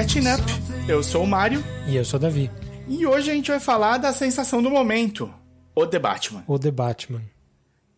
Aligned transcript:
Up. 0.00 0.88
Eu 0.88 1.02
sou 1.02 1.24
o 1.24 1.26
Mário. 1.26 1.62
E 1.86 1.94
eu 1.94 2.06
sou 2.06 2.16
o 2.18 2.22
Davi. 2.22 2.50
E 2.88 3.04
hoje 3.06 3.30
a 3.30 3.34
gente 3.34 3.50
vai 3.50 3.60
falar 3.60 3.98
da 3.98 4.14
sensação 4.14 4.62
do 4.62 4.70
momento. 4.70 5.30
O 5.76 5.86
The 5.86 5.98
Batman. 5.98 6.42
O 6.46 6.58
The 6.58 6.70
Batman. 6.70 7.20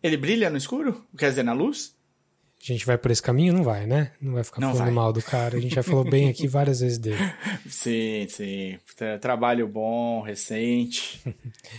Ele 0.03 0.17
brilha 0.17 0.49
no 0.49 0.57
escuro? 0.57 1.05
Quer 1.17 1.29
dizer, 1.29 1.43
na 1.43 1.53
luz? 1.53 1.95
A 2.61 2.65
gente 2.65 2.85
vai 2.85 2.97
por 2.97 3.09
esse 3.09 3.21
caminho? 3.21 3.53
Não 3.53 3.63
vai, 3.63 3.87
né? 3.87 4.11
Não 4.19 4.33
vai 4.33 4.43
ficar 4.43 4.59
Não 4.59 4.71
falando 4.71 4.83
vai. 4.85 4.93
mal 4.93 5.13
do 5.13 5.21
cara. 5.21 5.55
A 5.57 5.61
gente 5.61 5.75
já 5.75 5.81
falou 5.81 6.03
bem 6.03 6.27
aqui 6.27 6.45
várias 6.45 6.81
vezes 6.81 6.97
dele. 6.97 7.17
Sim, 7.69 8.27
sim. 8.29 8.77
Tra- 8.97 9.17
Trabalho 9.17 9.65
bom, 9.65 10.21
recente. 10.21 11.21
A 11.25 11.29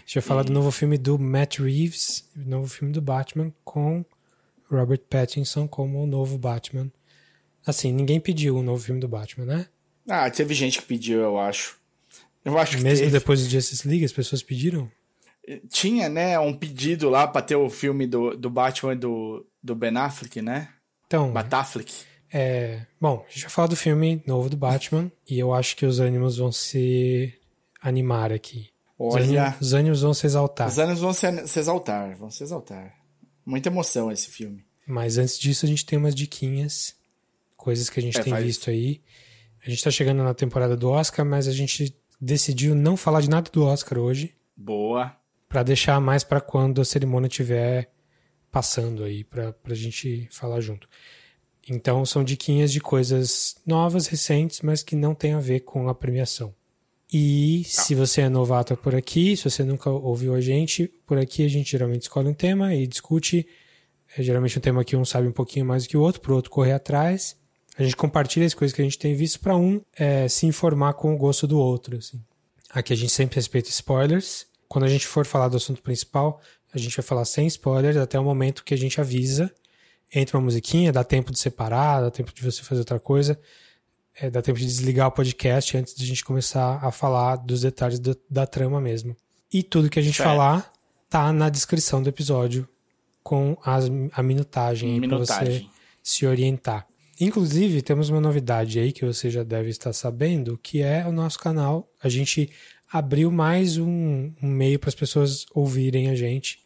gente 0.07 0.15
vai 0.15 0.23
falar 0.23 0.43
do 0.43 0.53
novo 0.55 0.70
filme 0.70 0.97
do 0.97 1.19
Matt 1.19 1.59
Reeves, 1.59 2.27
novo 2.35 2.67
filme 2.67 2.95
do 2.95 3.03
Batman, 3.03 3.53
com 3.63 4.03
Robert 4.70 5.01
Pattinson 5.11 5.69
como 5.69 6.03
o 6.03 6.07
novo 6.07 6.39
Batman. 6.39 6.91
Assim, 7.67 7.93
ninguém 7.93 8.19
pediu 8.19 8.57
o 8.57 8.63
novo 8.63 8.83
filme 8.83 9.01
do 9.03 9.09
Batman, 9.09 9.45
né? 9.45 9.67
Ah, 10.09 10.31
teve 10.31 10.55
gente 10.55 10.79
que 10.81 10.87
pediu, 10.87 11.21
eu 11.21 11.39
acho. 11.39 11.77
Eu 12.45 12.59
acho 12.59 12.77
que 12.77 12.83
Mesmo 12.83 12.99
teve. 13.07 13.11
depois 13.19 13.43
do 13.43 13.49
Justice 13.49 13.87
League, 13.89 14.05
as 14.05 14.13
pessoas 14.13 14.43
pediram. 14.43 14.91
Tinha, 15.71 16.09
né, 16.09 16.39
um 16.39 16.53
pedido 16.55 17.11
lá 17.11 17.27
pra 17.27 17.43
ter 17.43 17.57
o 17.57 17.69
filme 17.69 18.07
do, 18.07 18.37
do 18.37 18.49
Batman 18.49 18.97
do, 18.97 19.47
do 19.63 19.75
Ben 19.75 19.97
Affleck, 19.97 20.41
né? 20.41 20.69
Então, 21.07 21.31
Batafleck. 21.33 21.93
é... 22.33 22.87
Bom, 23.01 23.25
a 23.29 23.31
gente 23.31 23.43
vai 23.43 23.51
falar 23.51 23.69
do 23.69 23.77
filme 23.77 24.23
novo 24.27 24.49
do 24.49 24.57
Batman, 24.57 25.13
e 25.29 25.39
eu 25.39 25.53
acho 25.53 25.77
que 25.77 25.85
os 25.85 26.01
ânimos 26.01 26.39
vão 26.39 26.51
se 26.51 27.33
animar 27.81 28.33
aqui. 28.33 28.71
Os 28.99 29.15
Olha, 29.15 29.25
ânimos, 29.25 29.61
os 29.61 29.73
ânimos 29.75 30.01
vão 30.03 30.15
se 30.15 30.27
exaltar. 30.27 30.67
os 30.69 30.79
anos 30.79 31.01
vão 31.01 31.13
se, 31.13 31.47
se 31.47 31.59
exaltar, 31.59 32.17
vão 32.17 32.31
se 32.31 32.43
exaltar. 32.43 32.95
Muita 33.45 33.69
emoção 33.69 34.11
esse 34.11 34.29
filme. 34.31 34.65
Mas 34.87 35.19
antes 35.19 35.39
disso, 35.39 35.67
a 35.67 35.69
gente 35.69 35.85
tem 35.85 35.99
umas 35.99 36.15
diquinhas, 36.15 36.95
coisas 37.57 37.91
que 37.91 38.01
a 38.01 38.03
gente 38.03 38.19
É, 38.19 38.23
tem 38.23 38.33
faz. 38.33 38.45
visto 38.45 38.71
aí. 38.71 39.03
A 39.67 39.70
gente 39.70 39.83
tá 39.83 39.91
chegando 39.91 40.23
na 40.23 40.34
temporada 40.34 40.77
do 40.77 40.91
Oscar, 40.91 41.25
mas 41.25 41.48
a 41.48 41.53
gente 41.53 41.97
decidiu 42.20 42.75
não 42.75 42.97
falar 42.97 43.20
de 43.20 43.31
nada 43.31 43.51
do 43.51 43.65
Oscar 43.65 43.98
hoje, 43.98 44.34
Boa. 44.57 45.17
pra 45.48 45.62
deixar 45.62 45.98
mais 46.01 46.23
pra 46.23 46.41
quando 46.41 46.81
a 46.81 46.84
cerimônia 46.84 47.29
estiver 47.29 47.91
passando 48.51 49.03
aí, 49.03 49.25
pra, 49.25 49.53
pra 49.53 49.75
gente 49.75 50.29
falar 50.31 50.61
junto. 50.61 50.89
Então, 51.69 52.05
são 52.05 52.23
diquinhas 52.23 52.70
de 52.70 52.81
coisas 52.81 53.57
novas, 53.67 54.07
recentes, 54.07 54.61
mas 54.61 54.83
que 54.83 54.95
não 54.95 55.15
tem 55.15 55.33
a 55.33 55.41
ver 55.41 55.61
com 55.61 55.89
a 55.89 55.95
premiação. 55.95 56.55
E 57.11 57.62
se 57.65 57.95
você 57.95 58.23
é 58.23 58.29
novato 58.29 58.77
por 58.77 58.95
aqui, 58.95 59.37
se 59.37 59.48
você 59.48 59.65
nunca 59.65 59.89
ouviu 59.89 60.35
a 60.35 60.41
gente, 60.41 60.89
por 61.07 61.17
aqui 61.17 61.45
a 61.45 61.48
gente 61.48 61.70
geralmente 61.70 62.02
escolhe 62.02 62.29
um 62.29 62.35
tema 62.35 62.75
e 62.75 62.86
discute. 62.86 63.46
É 64.17 64.23
geralmente 64.23 64.58
um 64.58 64.61
tema 64.61 64.85
que 64.85 64.96
um 64.96 65.05
sabe 65.05 65.27
um 65.27 65.33
pouquinho 65.33 65.64
mais 65.64 65.85
do 65.85 65.89
que 65.89 65.96
o 65.96 66.01
outro, 66.01 66.20
pro 66.20 66.35
outro 66.35 66.51
correr 66.51 66.73
atrás. 66.73 67.36
A 67.77 67.83
gente 67.83 67.96
compartilha 67.96 68.46
as 68.46 68.55
coisas 68.55 68.74
que 68.74 68.80
a 68.80 68.85
gente 68.85 68.98
tem 68.98 69.14
visto 69.14 69.40
para 69.40 69.57
um 69.57 69.80
é, 69.96 70.29
se 70.29 70.46
informar 70.46 70.95
com 70.95 71.12
o 71.14 71.17
gosto 71.17 71.46
do 71.46 71.58
outro. 71.58 71.96
Assim. 71.96 72.23
Aqui 72.70 72.92
a 72.92 72.96
gente 72.96 73.12
sempre 73.12 73.36
respeita 73.36 73.68
spoilers. 73.68 74.46
Quando 74.68 74.85
a 74.85 74.89
gente 74.89 75.07
for 75.07 75.27
falar 75.27 75.48
do 75.48 75.57
assunto 75.57 75.83
principal, 75.83 76.40
a 76.73 76.79
gente 76.79 76.96
vai 76.96 77.05
falar 77.05 77.24
sem 77.24 77.46
spoilers 77.46 77.96
até 77.96 78.18
o 78.18 78.24
momento 78.24 78.64
que 78.64 78.74
a 78.74 78.79
gente 78.79 79.01
avisa. 79.01 79.52
Entra 80.13 80.36
uma 80.39 80.45
musiquinha, 80.45 80.92
dá 80.92 81.02
tempo 81.02 81.33
de 81.33 81.39
separar, 81.39 82.01
dá 82.01 82.11
tempo 82.11 82.33
de 82.33 82.42
você 82.42 82.63
fazer 82.63 82.80
outra 82.80 83.01
coisa. 83.01 83.39
É, 84.17 84.30
dá 84.30 84.40
tempo 84.40 84.58
de 84.58 84.67
desligar 84.67 85.08
o 85.08 85.13
podcast 85.13 85.77
antes 85.77 85.95
de 85.95 86.05
a 86.05 86.07
gente 86.07 86.24
começar 86.24 86.79
a 86.80 86.92
falar 86.92 87.36
dos 87.36 87.63
detalhes 87.63 87.98
da, 87.98 88.14
da 88.30 88.46
trama 88.46 88.80
mesmo. 88.80 89.17
E 89.52 89.63
tudo 89.63 89.90
que 89.90 89.98
a 89.98 90.02
gente 90.02 90.17
Certo. 90.17 90.29
falar 90.29 90.73
tá 91.11 91.33
na 91.33 91.48
descrição 91.48 92.01
do 92.02 92.08
episódio 92.08 92.68
com 93.23 93.57
as, 93.64 93.86
a 94.13 94.23
minutagem, 94.23 94.95
aí 94.95 95.08
pra 95.08 95.18
você 95.18 95.33
Minutagem. 95.33 95.70
se 96.02 96.27
orientar. 96.27 96.86
Inclusive, 97.20 97.83
temos 97.83 98.08
uma 98.08 98.20
novidade 98.20 98.79
aí 98.79 98.92
que 98.92 99.05
você 99.05 99.30
já 99.30 99.42
deve 99.42 99.70
estar 99.70 99.92
sabendo, 99.92 100.58
que 100.63 100.83
é 100.83 101.07
o 101.07 101.13
nosso 101.13 101.39
canal. 101.39 101.89
A 102.02 102.08
gente 102.08 102.51
abriu 102.91 103.30
mais 103.30 103.79
um, 103.79 104.33
um 104.42 104.48
meio 104.48 104.79
para 104.79 104.89
as 104.89 104.95
pessoas 104.95 105.47
ouvirem 105.55 106.11
a 106.11 106.14
gente, 106.14 106.61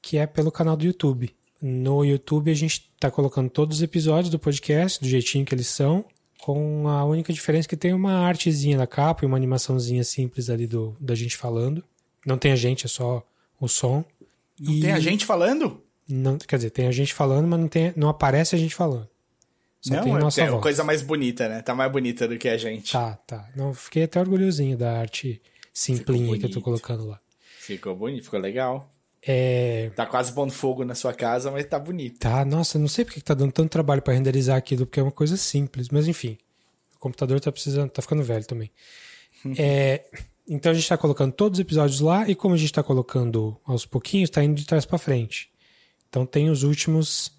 que 0.00 0.16
é 0.16 0.26
pelo 0.26 0.52
canal 0.52 0.76
do 0.76 0.84
YouTube. 0.84 1.34
No 1.60 2.04
YouTube 2.04 2.50
a 2.50 2.54
gente 2.54 2.90
está 2.94 3.10
colocando 3.10 3.50
todos 3.50 3.78
os 3.78 3.82
episódios 3.82 4.30
do 4.30 4.38
podcast, 4.38 5.00
do 5.00 5.08
jeitinho 5.08 5.44
que 5.44 5.54
eles 5.54 5.66
são, 5.66 6.04
com 6.40 6.88
a 6.88 7.04
única 7.04 7.32
diferença 7.32 7.68
que 7.68 7.76
tem 7.76 7.92
uma 7.92 8.26
artezinha 8.26 8.78
na 8.78 8.86
capa 8.86 9.24
e 9.24 9.26
uma 9.26 9.36
animaçãozinha 9.36 10.02
simples 10.04 10.48
ali 10.48 10.66
do, 10.66 10.96
da 10.98 11.14
gente 11.14 11.36
falando. 11.36 11.84
Não 12.24 12.38
tem 12.38 12.52
a 12.52 12.56
gente, 12.56 12.86
é 12.86 12.88
só 12.88 13.24
o 13.60 13.68
som. 13.68 14.04
Não 14.58 14.80
tem 14.80 14.92
a 14.92 15.00
gente 15.00 15.26
falando? 15.26 15.82
Não, 16.08 16.38
quer 16.38 16.56
dizer, 16.56 16.70
tem 16.70 16.86
a 16.86 16.92
gente 16.92 17.12
falando, 17.12 17.46
mas 17.46 17.60
não, 17.60 17.68
tem, 17.68 17.92
não 17.96 18.08
aparece 18.08 18.54
a 18.54 18.58
gente 18.58 18.74
falando. 18.74 19.08
Só 19.80 19.94
não, 19.94 20.02
tem 20.02 20.14
a 20.14 20.16
é 20.16 20.20
nossa 20.20 20.42
é 20.42 20.58
coisa 20.58 20.84
mais 20.84 21.00
bonita, 21.00 21.48
né? 21.48 21.62
Tá 21.62 21.74
mais 21.74 21.90
bonita 21.90 22.28
do 22.28 22.36
que 22.36 22.48
a 22.48 22.56
gente. 22.58 22.92
Tá, 22.92 23.14
tá. 23.26 23.48
Não, 23.56 23.72
fiquei 23.72 24.04
até 24.04 24.20
orgulhosinho 24.20 24.76
da 24.76 24.98
arte 24.98 25.40
simplinha 25.72 26.38
que 26.38 26.46
eu 26.46 26.50
tô 26.50 26.60
colocando 26.60 27.06
lá. 27.06 27.18
Ficou 27.58 27.96
bonito, 27.96 28.24
ficou 28.24 28.40
legal. 28.40 28.90
É. 29.22 29.90
Tá 29.94 30.06
quase 30.06 30.32
pondo 30.32 30.52
fogo 30.52 30.84
na 30.84 30.94
sua 30.94 31.14
casa, 31.14 31.50
mas 31.50 31.64
tá 31.64 31.78
bonito. 31.78 32.18
Tá, 32.18 32.44
nossa, 32.44 32.78
não 32.78 32.88
sei 32.88 33.04
porque 33.04 33.20
que 33.20 33.24
tá 33.24 33.34
dando 33.34 33.52
tanto 33.52 33.70
trabalho 33.70 34.02
pra 34.02 34.14
renderizar 34.14 34.56
aquilo, 34.56 34.86
porque 34.86 35.00
é 35.00 35.02
uma 35.02 35.12
coisa 35.12 35.36
simples, 35.36 35.88
mas 35.88 36.06
enfim. 36.08 36.38
O 36.96 36.98
computador 36.98 37.40
tá 37.40 37.50
precisando, 37.50 37.90
tá 37.90 38.02
ficando 38.02 38.22
velho 38.22 38.46
também. 38.46 38.70
É, 39.56 40.04
então 40.46 40.70
a 40.70 40.74
gente 40.74 40.86
tá 40.86 40.98
colocando 40.98 41.32
todos 41.32 41.58
os 41.58 41.62
episódios 41.62 42.00
lá 42.00 42.28
e 42.28 42.34
como 42.34 42.54
a 42.54 42.58
gente 42.58 42.74
tá 42.74 42.82
colocando 42.82 43.58
aos 43.64 43.86
pouquinhos, 43.86 44.28
tá 44.28 44.44
indo 44.44 44.54
de 44.54 44.66
trás 44.66 44.84
pra 44.84 44.98
frente. 44.98 45.50
Então 46.10 46.26
tem 46.26 46.50
os 46.50 46.62
últimos 46.62 47.32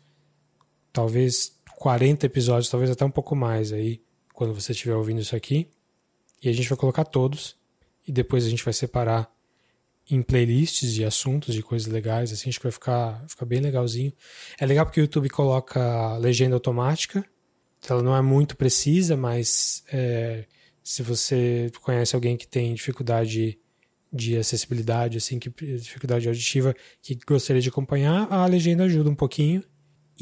talvez 0.91 1.55
40 1.81 2.27
episódios, 2.27 2.69
talvez 2.69 2.91
até 2.91 3.03
um 3.03 3.09
pouco 3.09 3.35
mais 3.35 3.73
aí, 3.73 4.03
quando 4.35 4.53
você 4.53 4.71
estiver 4.71 4.93
ouvindo 4.93 5.19
isso 5.19 5.35
aqui. 5.35 5.67
E 6.39 6.47
a 6.47 6.53
gente 6.53 6.69
vai 6.69 6.77
colocar 6.77 7.03
todos 7.03 7.57
e 8.07 8.11
depois 8.11 8.45
a 8.45 8.49
gente 8.49 8.63
vai 8.63 8.71
separar 8.71 9.33
em 10.07 10.21
playlists 10.21 10.93
de 10.93 11.03
assuntos, 11.03 11.55
de 11.55 11.63
coisas 11.63 11.91
legais, 11.91 12.31
assim, 12.31 12.49
acho 12.49 12.59
que 12.59 12.65
vai 12.65 12.71
ficar, 12.71 13.25
ficar 13.27 13.47
bem 13.47 13.59
legalzinho. 13.61 14.13
É 14.59 14.65
legal 14.67 14.85
porque 14.85 14.99
o 14.99 15.05
YouTube 15.05 15.27
coloca 15.29 16.17
legenda 16.17 16.55
automática, 16.55 17.25
ela 17.89 18.03
não 18.03 18.15
é 18.15 18.21
muito 18.21 18.55
precisa, 18.55 19.17
mas 19.17 19.83
é, 19.91 20.45
se 20.83 21.01
você 21.01 21.71
conhece 21.81 22.13
alguém 22.13 22.37
que 22.37 22.47
tem 22.47 22.75
dificuldade 22.75 23.57
de 24.13 24.37
acessibilidade, 24.37 25.17
assim, 25.17 25.39
que 25.39 25.49
dificuldade 25.49 26.27
auditiva, 26.27 26.75
que 27.01 27.17
gostaria 27.25 27.61
de 27.61 27.69
acompanhar, 27.69 28.31
a 28.31 28.45
legenda 28.45 28.83
ajuda 28.83 29.09
um 29.09 29.15
pouquinho. 29.15 29.63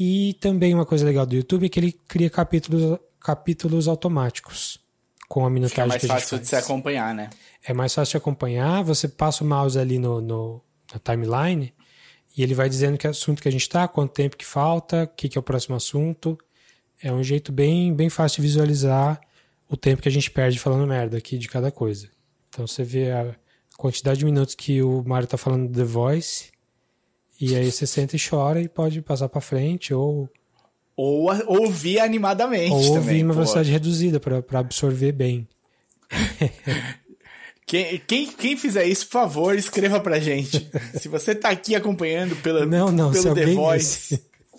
E 0.02 0.32
também 0.40 0.74
uma 0.74 0.86
coisa 0.86 1.04
legal 1.04 1.26
do 1.26 1.34
YouTube 1.36 1.66
é 1.66 1.68
que 1.68 1.78
ele 1.78 1.92
cria 1.92 2.30
capítulos, 2.30 2.98
capítulos 3.20 3.86
automáticos 3.86 4.80
com 5.28 5.40
a 5.40 5.42
Fica 5.44 5.50
minutagem 5.50 5.88
mais 5.88 6.00
que 6.00 6.06
a 6.06 6.08
gente 6.14 6.22
fácil 6.22 6.38
de 6.38 6.46
se 6.48 6.56
acompanhar, 6.56 7.14
né? 7.14 7.28
É 7.62 7.74
mais 7.74 7.92
fácil 7.94 8.12
de 8.12 8.16
acompanhar. 8.16 8.82
Você 8.82 9.06
passa 9.06 9.44
o 9.44 9.46
mouse 9.46 9.78
ali 9.78 9.98
no, 9.98 10.22
no- 10.22 10.62
na 10.90 10.98
timeline 10.98 11.74
e 12.34 12.42
ele 12.42 12.54
vai 12.54 12.66
dizendo 12.70 12.96
que 12.96 13.06
assunto 13.06 13.42
que 13.42 13.48
a 13.48 13.52
gente 13.52 13.60
está, 13.60 13.86
quanto 13.86 14.12
tempo 14.12 14.38
que 14.38 14.46
falta, 14.46 15.04
o 15.04 15.08
que, 15.08 15.28
que 15.28 15.36
é 15.36 15.40
o 15.40 15.42
próximo 15.42 15.76
assunto. 15.76 16.38
É 17.02 17.12
um 17.12 17.22
jeito 17.22 17.52
bem, 17.52 17.92
bem 17.94 18.08
fácil 18.08 18.36
de 18.36 18.48
visualizar 18.48 19.20
o 19.68 19.76
tempo 19.76 20.00
que 20.00 20.08
a 20.08 20.12
gente 20.12 20.30
perde 20.30 20.58
falando 20.58 20.86
merda 20.88 21.18
aqui 21.18 21.36
de 21.36 21.46
cada 21.46 21.70
coisa. 21.70 22.08
Então 22.48 22.66
você 22.66 22.82
vê 22.84 23.10
a 23.10 23.34
quantidade 23.76 24.20
de 24.20 24.24
minutos 24.24 24.54
que 24.54 24.82
o 24.82 25.02
Mário 25.04 25.28
tá 25.28 25.36
falando 25.36 25.68
do 25.70 25.78
The 25.78 25.84
Voice 25.84 26.50
e 27.40 27.56
aí 27.56 27.70
você 27.70 27.86
senta 27.86 28.16
e 28.16 28.20
chora 28.20 28.60
e 28.60 28.68
pode 28.68 29.00
passar 29.02 29.28
para 29.28 29.40
frente 29.40 29.94
ou, 29.94 30.28
Ou 30.96 31.30
a- 31.30 31.42
ouvir 31.46 31.98
animadamente 32.00 32.72
ou 32.72 32.80
também. 32.82 32.96
ouvir 32.98 33.16
em 33.20 33.24
uma 33.24 33.34
velocidade 33.34 33.70
reduzida 33.70 34.20
para 34.20 34.60
absorver 34.60 35.12
bem. 35.12 35.48
Quem, 37.66 37.98
quem, 38.04 38.26
quem 38.26 38.56
fizer 38.56 38.84
isso, 38.84 39.06
por 39.06 39.12
favor, 39.12 39.56
escreva 39.56 40.00
pra 40.00 40.18
gente. 40.18 40.68
Se 40.98 41.06
você 41.08 41.36
tá 41.36 41.50
aqui 41.50 41.76
acompanhando 41.76 42.34
pela, 42.42 42.66
Não, 42.66 42.90
não, 42.90 43.12
pelo 43.12 43.32
The 43.32 43.46
Voice, 43.54 44.20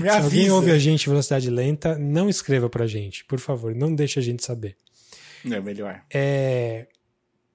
me 0.00 0.02
Se 0.02 0.08
alguém 0.08 0.40
avisa. 0.40 0.54
ouve 0.54 0.70
a 0.72 0.78
gente 0.80 1.04
em 1.06 1.10
velocidade 1.10 1.48
lenta, 1.48 1.96
não 1.96 2.28
escreva 2.28 2.68
pra 2.68 2.88
gente, 2.88 3.24
por 3.24 3.38
favor, 3.38 3.72
não 3.72 3.94
deixe 3.94 4.18
a 4.18 4.22
gente 4.22 4.44
saber. 4.44 4.76
É 5.48 5.60
melhor. 5.60 6.02
É, 6.12 6.88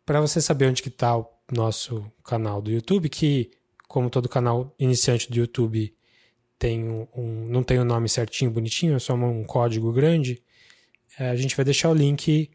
para 0.05 0.21
você 0.21 0.39
saber 0.39 0.67
onde 0.67 0.81
que 0.81 0.89
tá 0.89 1.17
o 1.17 1.27
nosso 1.51 2.09
canal 2.23 2.61
do 2.61 2.71
YouTube, 2.71 3.09
que 3.09 3.51
como 3.93 4.09
todo 4.09 4.27
canal 4.27 4.73
iniciante 4.79 5.29
do 5.29 5.37
YouTube 5.37 5.93
tem 6.57 6.83
um, 6.89 7.07
um- 7.15 7.45
não 7.47 7.61
tem 7.61 7.77
o 7.77 7.85
nome 7.85 8.09
certinho, 8.09 8.49
bonitinho, 8.49 8.95
é 8.95 8.99
só 8.99 9.13
um 9.13 9.43
código 9.43 9.93
grande, 9.93 10.41
é, 11.19 11.29
a 11.29 11.35
gente 11.35 11.55
vai 11.55 11.63
deixar 11.63 11.89
o 11.91 11.93
link 11.93 12.49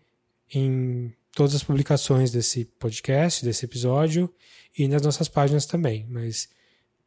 em 0.52 1.14
todas 1.32 1.55
as 1.55 1.62
publicações 1.62 2.32
desse 2.32 2.64
podcast, 2.64 3.44
desse 3.44 3.64
episódio 3.64 4.29
e 4.76 4.88
nas 4.88 5.02
nossas 5.02 5.29
páginas 5.29 5.64
também. 5.64 6.05
Mas 6.08 6.49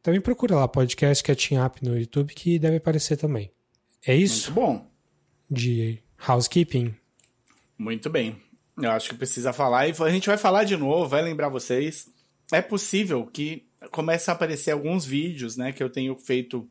também 0.02 0.18
procura 0.20 0.56
lá 0.56 0.66
podcast 0.66 1.22
Catching 1.22 1.58
Up 1.58 1.84
no 1.84 1.98
YouTube 1.98 2.32
que 2.32 2.58
deve 2.58 2.76
aparecer 2.78 3.18
também. 3.18 3.50
É 4.06 4.16
isso 4.16 4.50
Muito 4.50 4.60
bom. 4.66 4.90
de 5.50 5.98
housekeeping. 6.26 6.94
Muito 7.76 8.08
bem. 8.08 8.40
Eu 8.80 8.92
acho 8.92 9.10
que 9.10 9.16
precisa 9.16 9.52
falar 9.52 9.88
e 9.88 9.92
a 9.98 10.08
gente 10.10 10.26
vai 10.26 10.38
falar 10.38 10.64
de 10.64 10.74
novo, 10.78 11.06
vai 11.06 11.20
lembrar 11.20 11.50
vocês. 11.50 12.08
É 12.50 12.62
possível 12.62 13.26
que 13.26 13.66
comece 13.90 14.30
a 14.30 14.34
aparecer 14.34 14.70
alguns 14.70 15.04
vídeos, 15.04 15.56
né, 15.56 15.72
que 15.72 15.82
eu 15.82 15.90
tenho 15.90 16.16
feito 16.16 16.68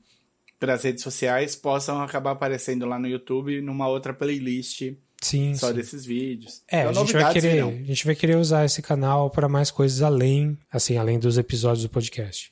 pelas 0.60 0.84
redes 0.84 1.04
sociais 1.04 1.56
possam 1.56 2.00
acabar 2.02 2.32
aparecendo 2.32 2.86
lá 2.86 3.00
no 3.00 3.08
YouTube 3.08 3.62
numa 3.62 3.88
outra 3.88 4.14
playlist 4.14 4.94
Sim, 5.22 5.56
só 5.56 5.68
sim. 5.70 5.74
desses 5.74 6.06
vídeos. 6.06 6.64
É, 6.68 6.82
Então, 6.82 6.90
a 7.04 7.06
gente, 7.06 7.14
vai 7.14 7.34
querer, 7.34 7.54
virão. 7.54 7.70
a 7.70 7.74
gente 7.84 8.06
vai 8.06 8.16
querer 8.16 8.38
usar 8.38 8.66
esse 8.66 8.82
canal 8.82 9.30
para 9.30 9.48
mais 9.48 9.70
coisas 9.70 10.02
além, 10.02 10.58
assim, 10.72 10.98
além 10.98 11.20
dos 11.20 11.38
episódios 11.38 11.84
do 11.84 11.90
podcast. 11.90 12.52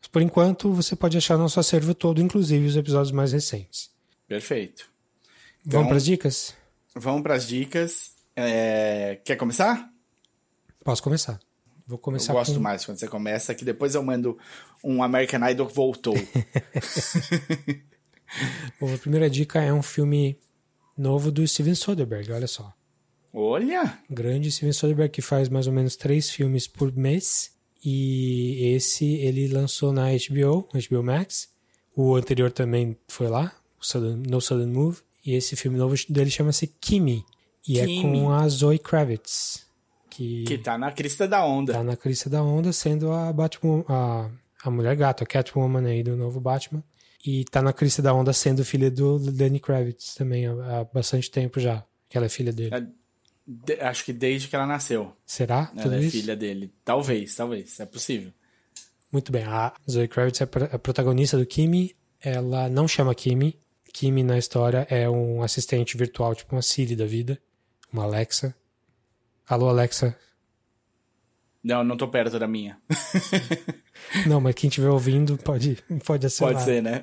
Mas 0.00 0.08
por 0.08 0.22
enquanto, 0.22 0.72
você 0.72 0.96
pode 0.96 1.16
achar 1.16 1.36
nosso 1.36 1.58
acervo 1.60 1.94
todo, 1.94 2.20
inclusive 2.20 2.66
os 2.66 2.76
episódios 2.76 3.12
mais 3.12 3.32
recentes. 3.32 3.90
Perfeito. 4.26 4.88
Então, 5.66 5.80
Vamos 5.80 5.88
para 5.88 5.96
as 5.96 6.04
dicas? 6.04 6.54
Vamos 6.94 7.22
para 7.22 7.34
as 7.34 7.46
dicas. 7.46 8.12
É, 8.34 9.20
Quer 9.24 9.36
começar? 9.36 9.88
Posso 10.84 11.02
começar. 11.02 11.47
Vou 11.88 11.96
Eu 11.96 11.98
começar 11.98 12.34
gosto 12.34 12.56
com... 12.56 12.60
mais 12.60 12.84
quando 12.84 12.98
você 12.98 13.08
começa, 13.08 13.54
que 13.54 13.64
depois 13.64 13.94
eu 13.94 14.02
mando 14.02 14.36
um 14.84 15.02
American 15.02 15.48
Idol 15.48 15.66
que 15.66 15.74
voltou. 15.74 16.14
Bom, 18.78 18.94
a 18.94 18.98
primeira 18.98 19.30
dica 19.30 19.62
é 19.62 19.72
um 19.72 19.82
filme 19.82 20.38
novo 20.96 21.32
do 21.32 21.48
Steven 21.48 21.74
Soderbergh, 21.74 22.30
olha 22.30 22.46
só. 22.46 22.74
Olha! 23.32 23.98
grande 24.10 24.52
Steven 24.52 24.72
Soderbergh 24.72 25.10
que 25.10 25.22
faz 25.22 25.48
mais 25.48 25.66
ou 25.66 25.72
menos 25.72 25.96
três 25.96 26.28
filmes 26.28 26.66
por 26.66 26.94
mês 26.94 27.52
e 27.82 28.74
esse 28.74 29.06
ele 29.06 29.48
lançou 29.48 29.90
na 29.90 30.08
HBO, 30.10 30.68
HBO 30.72 31.02
Max. 31.02 31.48
O 31.96 32.16
anterior 32.16 32.52
também 32.52 32.98
foi 33.08 33.28
lá, 33.28 33.50
No 34.28 34.40
Sudden 34.42 34.66
Move. 34.66 34.98
E 35.24 35.34
esse 35.34 35.56
filme 35.56 35.78
novo 35.78 35.94
dele 36.08 36.30
chama-se 36.30 36.66
Kimi 36.66 37.24
e 37.66 37.80
é 37.80 37.86
Kimi. 37.86 38.02
com 38.02 38.30
a 38.30 38.46
Zoe 38.48 38.78
Kravitz 38.78 39.67
que, 40.18 40.44
Que 40.44 40.58
tá 40.58 40.76
na 40.76 40.90
crista 40.90 41.28
da 41.28 41.44
onda. 41.44 41.72
tá 41.72 41.82
na 41.84 41.96
crista 41.96 42.28
da 42.28 42.42
onda 42.42 42.72
sendo 42.72 43.12
a 43.12 43.32
Batman, 43.32 43.84
a, 43.88 44.28
a 44.64 44.70
mulher 44.70 44.96
gato, 44.96 45.22
a 45.22 45.26
Catwoman 45.26 45.86
aí 45.86 46.02
do 46.02 46.16
novo 46.16 46.40
Batman. 46.40 46.82
E 47.24 47.44
tá 47.44 47.62
na 47.62 47.72
crista 47.72 48.02
da 48.02 48.12
onda 48.12 48.32
sendo 48.32 48.64
filha 48.64 48.90
do 48.90 49.18
Danny 49.18 49.60
Kravitz 49.60 50.14
também 50.14 50.46
há, 50.46 50.80
há 50.80 50.84
bastante 50.84 51.30
tempo 51.30 51.60
já, 51.60 51.84
que 52.08 52.16
ela 52.16 52.26
é 52.26 52.28
filha 52.28 52.52
dele. 52.52 52.74
É, 52.74 52.86
de- 53.46 53.80
acho 53.80 54.04
que 54.04 54.12
desde 54.12 54.48
que 54.48 54.56
ela 54.56 54.66
nasceu. 54.66 55.12
Será? 55.24 55.66
Tudo 55.66 55.82
Ela 55.82 55.96
é 55.96 56.00
isso? 56.00 56.10
filha 56.12 56.34
dele. 56.36 56.72
Talvez, 56.84 57.34
talvez. 57.36 57.78
É 57.80 57.86
possível. 57.86 58.32
Muito 59.12 59.30
bem. 59.32 59.44
A 59.44 59.72
Zoe 59.90 60.06
Kravitz 60.08 60.40
é 60.40 60.44
a 60.72 60.78
protagonista 60.78 61.36
do 61.38 61.46
Kimi. 61.46 61.94
Ela 62.20 62.68
não 62.68 62.86
chama 62.88 63.14
Kimi. 63.14 63.58
Kimi 63.92 64.22
na 64.22 64.36
história 64.38 64.86
é 64.90 65.08
um 65.08 65.42
assistente 65.42 65.96
virtual, 65.96 66.34
tipo 66.34 66.54
uma 66.54 66.62
Siri 66.62 66.94
da 66.96 67.06
vida. 67.06 67.38
Uma 67.92 68.04
Alexa. 68.04 68.54
Alô, 69.48 69.68
Alexa. 69.68 70.14
Não, 71.64 71.82
não 71.82 71.96
tô 71.96 72.06
perto 72.08 72.38
da 72.38 72.46
minha. 72.46 72.78
Não, 74.26 74.40
mas 74.40 74.54
quem 74.54 74.68
estiver 74.68 74.88
ouvindo 74.88 75.36
pode, 75.36 75.82
pode 76.04 76.26
acionar. 76.26 76.54
Pode 76.54 76.64
ser, 76.64 76.82
né? 76.82 77.02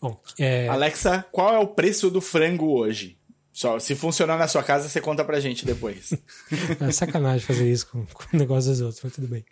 Bom, 0.00 0.18
é, 0.38 0.68
Alexa, 0.68 1.24
qual 1.30 1.54
é 1.54 1.58
o 1.58 1.66
preço 1.66 2.10
do 2.10 2.20
frango 2.20 2.70
hoje? 2.70 3.18
Só, 3.52 3.78
se 3.78 3.94
funcionar 3.94 4.38
na 4.38 4.48
sua 4.48 4.62
casa, 4.62 4.88
você 4.88 5.00
conta 5.00 5.24
pra 5.24 5.40
gente 5.40 5.66
depois. 5.66 6.12
é 6.80 6.92
sacanagem 6.92 7.46
fazer 7.46 7.70
isso 7.70 7.86
com, 7.88 8.06
com 8.06 8.36
o 8.36 8.38
negócio 8.38 8.70
dos 8.70 8.80
outros, 8.80 9.02
mas 9.02 9.12
tudo 9.12 9.28
bem. 9.28 9.44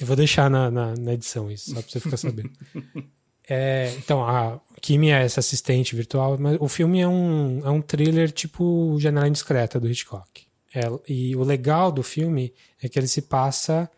Eu 0.00 0.06
vou 0.06 0.16
deixar 0.16 0.50
na, 0.50 0.70
na, 0.70 0.94
na 0.94 1.14
edição 1.14 1.50
isso, 1.50 1.70
só 1.70 1.80
pra 1.80 1.90
você 1.90 2.00
ficar 2.00 2.16
sabendo. 2.16 2.50
É, 3.48 3.94
então, 3.98 4.24
a 4.26 4.60
Kimi 4.80 5.10
é 5.10 5.22
essa 5.22 5.40
assistente 5.40 5.94
virtual, 5.94 6.36
mas 6.38 6.56
o 6.60 6.68
filme 6.68 7.00
é 7.00 7.08
um, 7.08 7.60
é 7.64 7.70
um 7.70 7.80
thriller 7.80 8.30
tipo 8.30 8.96
Janela 8.98 9.28
Indiscreta, 9.28 9.78
do 9.78 9.88
Hitchcock. 9.88 10.46
É, 10.74 10.82
e 11.08 11.34
o 11.36 11.42
legal 11.42 11.90
do 11.90 12.02
filme 12.02 12.52
é 12.82 12.88
que 12.88 12.98
ele 12.98 13.06
se 13.06 13.22
passa 13.22 13.90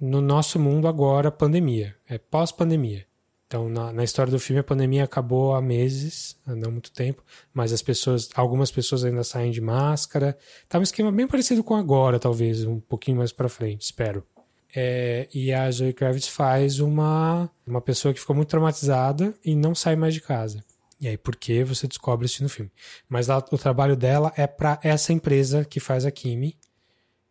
no 0.00 0.20
nosso 0.20 0.58
mundo 0.58 0.88
agora, 0.88 1.30
pandemia. 1.30 1.94
É 2.08 2.18
pós-pandemia. 2.18 3.06
Então, 3.46 3.68
na, 3.68 3.92
na 3.92 4.02
história 4.02 4.30
do 4.30 4.40
filme, 4.40 4.60
a 4.60 4.64
pandemia 4.64 5.04
acabou 5.04 5.54
há 5.54 5.60
meses, 5.60 6.34
há 6.46 6.54
não 6.54 6.72
muito 6.72 6.90
tempo, 6.90 7.22
mas 7.52 7.70
as 7.70 7.82
pessoas, 7.82 8.30
algumas 8.34 8.70
pessoas 8.70 9.04
ainda 9.04 9.22
saem 9.22 9.52
de 9.52 9.60
máscara. 9.60 10.36
Tá 10.68 10.78
um 10.78 10.82
esquema 10.82 11.12
bem 11.12 11.26
parecido 11.26 11.62
com 11.62 11.76
agora, 11.76 12.18
talvez, 12.18 12.64
um 12.64 12.80
pouquinho 12.80 13.18
mais 13.18 13.30
pra 13.30 13.50
frente, 13.50 13.82
espero. 13.82 14.26
É, 14.74 15.28
e 15.34 15.52
a 15.52 15.70
Zoe 15.70 15.92
Kravitz 15.92 16.28
faz 16.28 16.80
uma, 16.80 17.50
uma 17.66 17.80
pessoa 17.80 18.14
que 18.14 18.20
ficou 18.20 18.34
muito 18.34 18.48
traumatizada 18.48 19.34
e 19.44 19.54
não 19.54 19.74
sai 19.74 19.96
mais 19.96 20.14
de 20.14 20.20
casa. 20.20 20.64
E 21.00 21.08
aí, 21.08 21.16
por 21.18 21.36
que 21.36 21.62
você 21.64 21.86
descobre 21.86 22.26
isso 22.26 22.42
no 22.42 22.48
filme? 22.48 22.70
Mas 23.08 23.28
ela- 23.28 23.44
o 23.50 23.58
trabalho 23.58 23.96
dela 23.96 24.32
é 24.36 24.46
para 24.46 24.78
essa 24.82 25.12
empresa 25.12 25.64
que 25.64 25.80
faz 25.80 26.06
a 26.06 26.10
Kimi, 26.10 26.56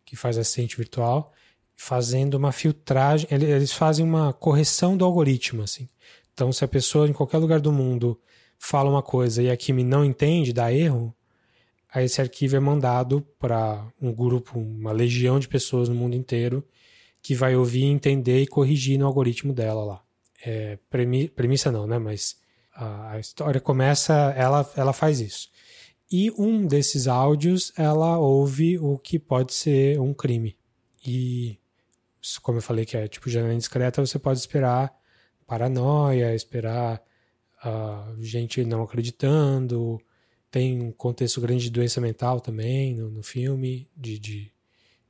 que 0.04 0.14
faz 0.14 0.36
assistente 0.38 0.76
virtual, 0.76 1.32
fazendo 1.74 2.34
uma 2.34 2.52
filtragem. 2.52 3.26
ele- 3.30 3.50
Eles 3.50 3.72
fazem 3.72 4.04
uma 4.04 4.32
correção 4.32 4.96
do 4.96 5.04
algoritmo, 5.04 5.62
assim. 5.62 5.88
Então, 6.34 6.52
se 6.52 6.64
a 6.64 6.68
pessoa 6.68 7.08
em 7.08 7.12
qualquer 7.12 7.38
lugar 7.38 7.60
do 7.60 7.72
mundo 7.72 8.20
fala 8.58 8.88
uma 8.90 9.02
coisa 9.02 9.42
e 9.42 9.50
a 9.50 9.56
Kimi 9.56 9.82
não 9.82 10.04
entende, 10.04 10.52
dá 10.52 10.72
erro, 10.72 11.12
aí 11.92 12.04
esse 12.04 12.20
arquivo 12.20 12.54
é 12.56 12.60
mandado 12.60 13.26
para 13.38 13.84
um 14.00 14.12
grupo, 14.12 14.58
uma 14.60 14.92
legião 14.92 15.40
de 15.40 15.48
pessoas 15.48 15.88
no 15.88 15.94
mundo 15.94 16.14
inteiro 16.14 16.62
que 17.22 17.34
vai 17.34 17.54
ouvir, 17.54 17.84
entender 17.84 18.42
e 18.42 18.46
corrigir 18.46 18.98
no 18.98 19.06
algoritmo 19.06 19.52
dela 19.52 19.84
lá. 19.84 20.02
É, 20.44 20.76
premi- 20.90 21.28
premissa 21.28 21.70
não, 21.70 21.86
né? 21.86 21.98
Mas 21.98 22.36
a, 22.74 23.12
a 23.12 23.20
história 23.20 23.60
começa, 23.60 24.12
ela, 24.36 24.68
ela 24.76 24.92
faz 24.92 25.20
isso. 25.20 25.48
E 26.10 26.30
um 26.32 26.66
desses 26.66 27.06
áudios, 27.06 27.72
ela 27.76 28.18
ouve 28.18 28.78
o 28.78 28.98
que 28.98 29.18
pode 29.18 29.54
ser 29.54 30.00
um 30.00 30.12
crime. 30.12 30.56
E, 31.06 31.58
como 32.42 32.58
eu 32.58 32.62
falei 32.62 32.84
que 32.84 32.96
é 32.96 33.08
tipo 33.08 33.30
janela 33.30 33.54
indiscreta, 33.54 34.04
você 34.04 34.18
pode 34.18 34.38
esperar 34.38 34.92
paranoia, 35.46 36.34
esperar 36.34 37.00
ah, 37.62 38.12
gente 38.20 38.64
não 38.64 38.82
acreditando. 38.82 40.00
Tem 40.50 40.82
um 40.82 40.92
contexto 40.92 41.40
grande 41.40 41.64
de 41.64 41.70
doença 41.70 42.00
mental 42.00 42.40
também 42.40 42.94
no, 42.94 43.08
no 43.08 43.22
filme, 43.22 43.88
de, 43.96 44.18
de, 44.18 44.52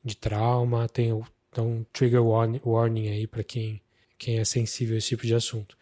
de 0.04 0.16
trauma. 0.16 0.88
Tem 0.88 1.12
o 1.12 1.24
então, 1.52 1.86
trigger 1.92 2.24
warning, 2.24 3.10
aí 3.10 3.26
para 3.26 3.44
quem, 3.44 3.82
quem 4.18 4.38
é 4.38 4.44
sensível 4.44 4.94
a 4.94 4.98
esse 4.98 5.08
tipo 5.08 5.26
de 5.26 5.34
assunto. 5.34 5.76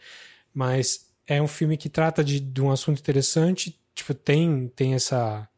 Mas 0.52 1.08
é 1.24 1.40
um 1.40 1.46
filme 1.46 1.76
que 1.76 1.88
trata 1.88 2.24
de, 2.24 2.40
de 2.40 2.60
um 2.60 2.72
assunto 2.72 2.98
interessante, 2.98 3.80
tipo, 3.94 4.12
tem, 4.12 4.66
tem 4.74 4.94
essa, 4.94 5.48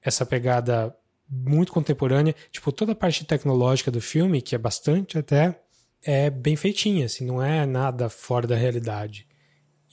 essa 0.00 0.24
pegada 0.24 0.96
muito 1.28 1.72
contemporânea. 1.72 2.32
Tipo, 2.52 2.70
toda 2.70 2.92
a 2.92 2.94
parte 2.94 3.24
tecnológica 3.24 3.90
do 3.90 4.00
filme, 4.00 4.40
que 4.40 4.54
é 4.54 4.58
bastante 4.58 5.18
até, 5.18 5.60
é 6.00 6.30
bem 6.30 6.54
feitinha, 6.54 7.06
assim, 7.06 7.26
não 7.26 7.42
é 7.42 7.66
nada 7.66 8.08
fora 8.08 8.46
da 8.46 8.54
realidade. 8.54 9.26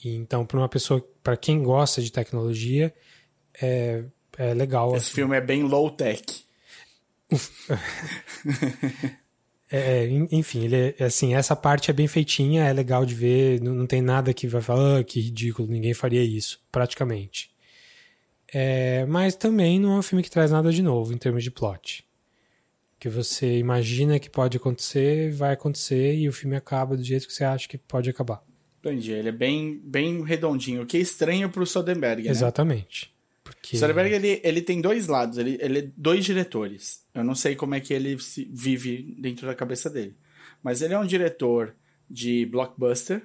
E, 0.04 0.14
então, 0.14 0.46
para 0.46 0.58
uma 0.58 0.68
pessoa, 0.68 1.04
para 1.20 1.36
quem 1.36 1.64
gosta 1.64 2.00
de 2.00 2.12
tecnologia, 2.12 2.94
é, 3.60 4.04
é 4.36 4.54
legal. 4.54 4.94
Esse 4.94 5.06
assim. 5.06 5.14
filme 5.16 5.36
é 5.36 5.40
bem 5.40 5.64
low 5.64 5.90
tech. 5.90 6.46
É, 9.70 10.06
en- 10.08 10.28
enfim, 10.32 10.64
ele 10.64 10.94
é, 10.98 11.04
assim, 11.04 11.34
essa 11.34 11.54
parte 11.54 11.90
é 11.90 11.94
bem 11.94 12.06
feitinha, 12.08 12.64
é 12.64 12.72
legal 12.72 13.04
de 13.04 13.14
ver, 13.14 13.60
não, 13.60 13.74
não 13.74 13.86
tem 13.86 14.00
nada 14.00 14.32
que 14.32 14.46
vai 14.46 14.62
falar, 14.62 14.98
ah, 15.00 15.04
que 15.04 15.20
ridículo, 15.20 15.68
ninguém 15.68 15.92
faria 15.92 16.22
isso, 16.24 16.60
praticamente. 16.72 17.50
É, 18.52 19.04
mas 19.06 19.34
também 19.34 19.78
não 19.78 19.92
é 19.92 19.98
um 19.98 20.02
filme 20.02 20.22
que 20.22 20.30
traz 20.30 20.50
nada 20.50 20.72
de 20.72 20.82
novo 20.82 21.12
em 21.12 21.18
termos 21.18 21.44
de 21.44 21.50
plot. 21.50 22.04
Que 22.98 23.08
você 23.08 23.58
imagina 23.58 24.18
que 24.18 24.30
pode 24.30 24.56
acontecer, 24.56 25.30
vai 25.32 25.52
acontecer 25.52 26.14
e 26.16 26.28
o 26.28 26.32
filme 26.32 26.56
acaba 26.56 26.96
do 26.96 27.02
jeito 27.04 27.26
que 27.26 27.32
você 27.32 27.44
acha 27.44 27.68
que 27.68 27.76
pode 27.78 28.08
acabar. 28.10 28.42
Entendi. 28.80 29.12
Ele 29.12 29.28
é 29.28 29.32
bem, 29.32 29.78
bem 29.84 30.24
redondinho, 30.24 30.82
o 30.82 30.86
que 30.86 30.96
é 30.96 31.00
estranho 31.00 31.50
pro 31.50 31.66
Soderbergh, 31.66 32.24
né? 32.24 32.30
Exatamente. 32.30 33.12
Porque 33.44 33.76
O 33.76 33.78
Soderbergh, 33.78 34.14
ele, 34.14 34.40
ele 34.42 34.62
tem 34.62 34.80
dois 34.80 35.06
lados, 35.08 35.36
ele, 35.38 35.58
ele 35.60 35.78
é 35.80 35.88
dois 35.96 36.24
diretores. 36.24 37.02
Eu 37.20 37.24
não 37.24 37.34
sei 37.34 37.54
como 37.56 37.74
é 37.74 37.80
que 37.80 37.92
ele 37.92 38.16
vive 38.50 39.14
dentro 39.18 39.46
da 39.46 39.54
cabeça 39.54 39.88
dele. 39.90 40.14
Mas 40.62 40.82
ele 40.82 40.94
é 40.94 40.98
um 40.98 41.06
diretor 41.06 41.74
de 42.10 42.46
blockbuster, 42.46 43.22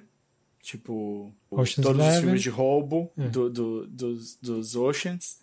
tipo 0.62 1.34
Ocean's 1.50 1.74
todos 1.86 2.00
os 2.00 2.06
Eleven. 2.06 2.20
filmes 2.22 2.42
de 2.42 2.50
roubo 2.50 3.10
É. 3.18 3.28
do, 3.28 3.50
do- 3.50 3.86
dos, 3.86 4.36
dos 4.36 4.76
Oceans. 4.76 5.38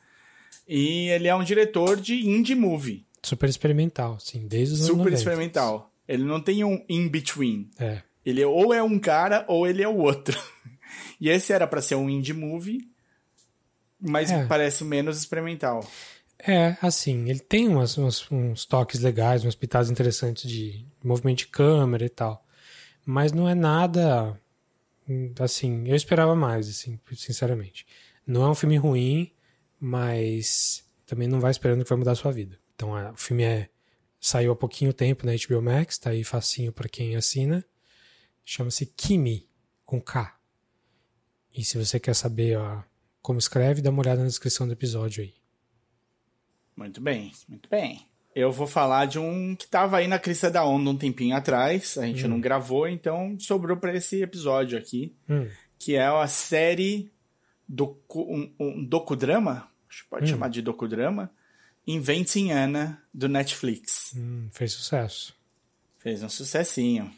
E 0.68 1.10
ele 1.10 1.28
é 1.28 1.36
um 1.36 1.44
diretor 1.44 2.00
de 2.00 2.28
indie 2.28 2.56
movie, 2.56 3.06
super 3.24 3.50
experimental, 3.50 4.14
assim, 4.16 4.48
desde 4.48 4.74
os 4.76 4.80
anos 4.82 4.88
super 4.92 5.12
90. 5.12 5.16
experimental. 5.18 5.92
Ele 6.08 6.24
não 6.24 6.40
tem 6.42 6.64
um 6.64 6.84
in-between. 6.90 7.70
É. 7.80 8.02
Ele 8.26 8.44
ou 8.46 8.74
é 8.74 8.82
um 8.84 9.00
cara 9.00 9.46
ou 9.48 9.66
ele 9.68 9.82
é 9.84 9.88
o 9.88 9.98
outro. 9.98 10.38
E 11.22 11.30
esse 11.30 11.54
era 11.54 11.66
pra 11.68 11.82
ser 11.84 11.96
um 11.96 12.10
indie 12.10 12.34
movie, 12.34 12.90
mas 14.00 14.32
É. 14.32 14.46
parece 14.46 14.84
menos 14.84 15.18
experimental. 15.18 15.88
É, 16.48 16.76
assim, 16.82 17.30
ele 17.30 17.40
tem 17.40 17.68
umas, 17.68 17.98
umas- 17.98 18.32
uns 18.32 18.66
toques 18.66 19.00
legais, 19.02 19.44
umas 19.44 19.56
pitadas 19.56 19.90
interessantes 19.92 20.50
de 20.50 20.86
movimento 21.04 21.40
de 21.40 21.48
câmera 21.48 22.06
e 22.06 22.10
tal. 22.10 22.46
Mas 23.06 23.32
não 23.32 23.48
é 23.50 23.56
nada. 23.56 24.40
Assim, 25.40 25.88
eu 25.88 25.96
esperava 25.96 26.36
mais, 26.36 26.70
assim, 26.70 27.00
sinceramente. 27.16 27.86
Não 28.26 28.44
é 28.44 28.50
um 28.50 28.56
filme 28.56 28.78
ruim, 28.78 29.32
mas 29.80 30.86
também 31.06 31.28
não 31.28 31.40
vai 31.40 31.52
esperando 31.52 31.84
que 31.84 31.90
vai 31.90 31.98
mudar 31.98 32.14
a 32.14 32.16
sua 32.16 32.32
vida. 32.32 32.58
Então, 32.76 32.92
o 33.12 33.18
filme 33.18 33.44
é 33.44 33.70
saiu 34.20 34.52
há 34.52 34.56
pouquinho 34.56 34.94
tempo 34.94 35.26
na 35.26 35.34
HBO 35.34 35.62
Max, 35.62 35.98
tá 35.98 36.12
aí 36.12 36.24
facinho 36.24 36.72
pra 36.72 36.88
quem 36.90 37.16
assina. 37.16 37.66
Chama-se 38.46 38.86
Kimi, 38.86 39.48
com 39.86 40.02
K. 40.02 40.36
E 41.54 41.64
se 41.66 41.78
você 41.78 42.00
quer 42.00 42.14
saber 42.16 42.58
ó, 42.58 42.84
como 43.22 43.40
escreve, 43.40 43.82
dá 43.82 43.90
uma 43.90 44.02
olhada 44.02 44.22
na 44.22 44.28
descrição 44.28 44.68
do 44.68 44.74
episódio 44.74 45.24
aí. 45.24 45.34
Muito 46.76 47.02
bem, 47.02 47.32
muito 47.48 47.70
bem. 47.70 48.06
Eu 48.34 48.52
vou 48.52 48.66
falar 48.66 49.06
de 49.06 49.20
um 49.20 49.56
que 49.56 49.66
estava 49.66 49.98
aí 49.98 50.08
na 50.08 50.18
crista 50.18 50.50
da 50.50 50.66
onda 50.66 50.90
um 50.90 50.98
tempinho 50.98 51.36
atrás, 51.36 51.98
a 51.98 52.06
gente 52.06 52.26
hum. 52.26 52.30
não 52.30 52.42
gravou, 52.42 52.88
então 52.88 53.38
sobrou 53.40 53.78
para 53.78 53.96
esse 53.96 54.22
episódio 54.22 54.78
aqui, 54.78 55.14
hum. 55.30 55.48
que 55.78 55.96
é 55.96 56.06
a 56.06 56.28
série 56.28 57.12
docu, 57.68 58.22
um, 58.22 58.54
um 58.60 58.84
docudrama, 58.84 59.68
pode 60.10 60.26
hum. 60.26 60.28
chamar 60.28 60.50
de 60.50 60.62
docudrama, 60.62 61.30
Inventing 61.86 62.52
Anna, 62.52 63.02
do 63.14 63.28
Netflix. 63.28 64.14
Hum, 64.16 64.48
fez 64.52 64.74
sucesso. 64.74 65.36
Fez 66.00 66.24
um 66.24 66.30
sucessinho. 66.30 67.12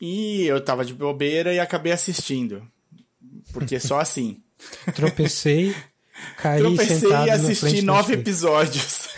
E 0.00 0.44
eu 0.44 0.64
tava 0.64 0.84
de 0.84 0.94
bobeira 0.94 1.52
e 1.52 1.60
acabei 1.60 1.92
assistindo. 1.92 2.66
Porque 3.52 3.78
só 3.78 3.98
assim. 4.00 4.42
Tropecei, 4.94 5.74
caí 6.36 6.60
Tropecei 6.60 7.10
e 7.10 7.30
assisti 7.30 7.82
nove 7.82 8.14
episódios. 8.14 9.08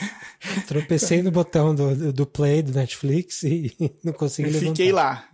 Tropecei 0.66 1.22
no 1.22 1.30
botão 1.30 1.74
do, 1.74 2.12
do 2.12 2.26
play 2.26 2.62
do 2.62 2.72
Netflix 2.72 3.42
e 3.42 3.74
não 4.02 4.12
consegui 4.12 4.50
levantar. 4.50 4.70
Fiquei 4.70 4.92
lá. 4.92 5.26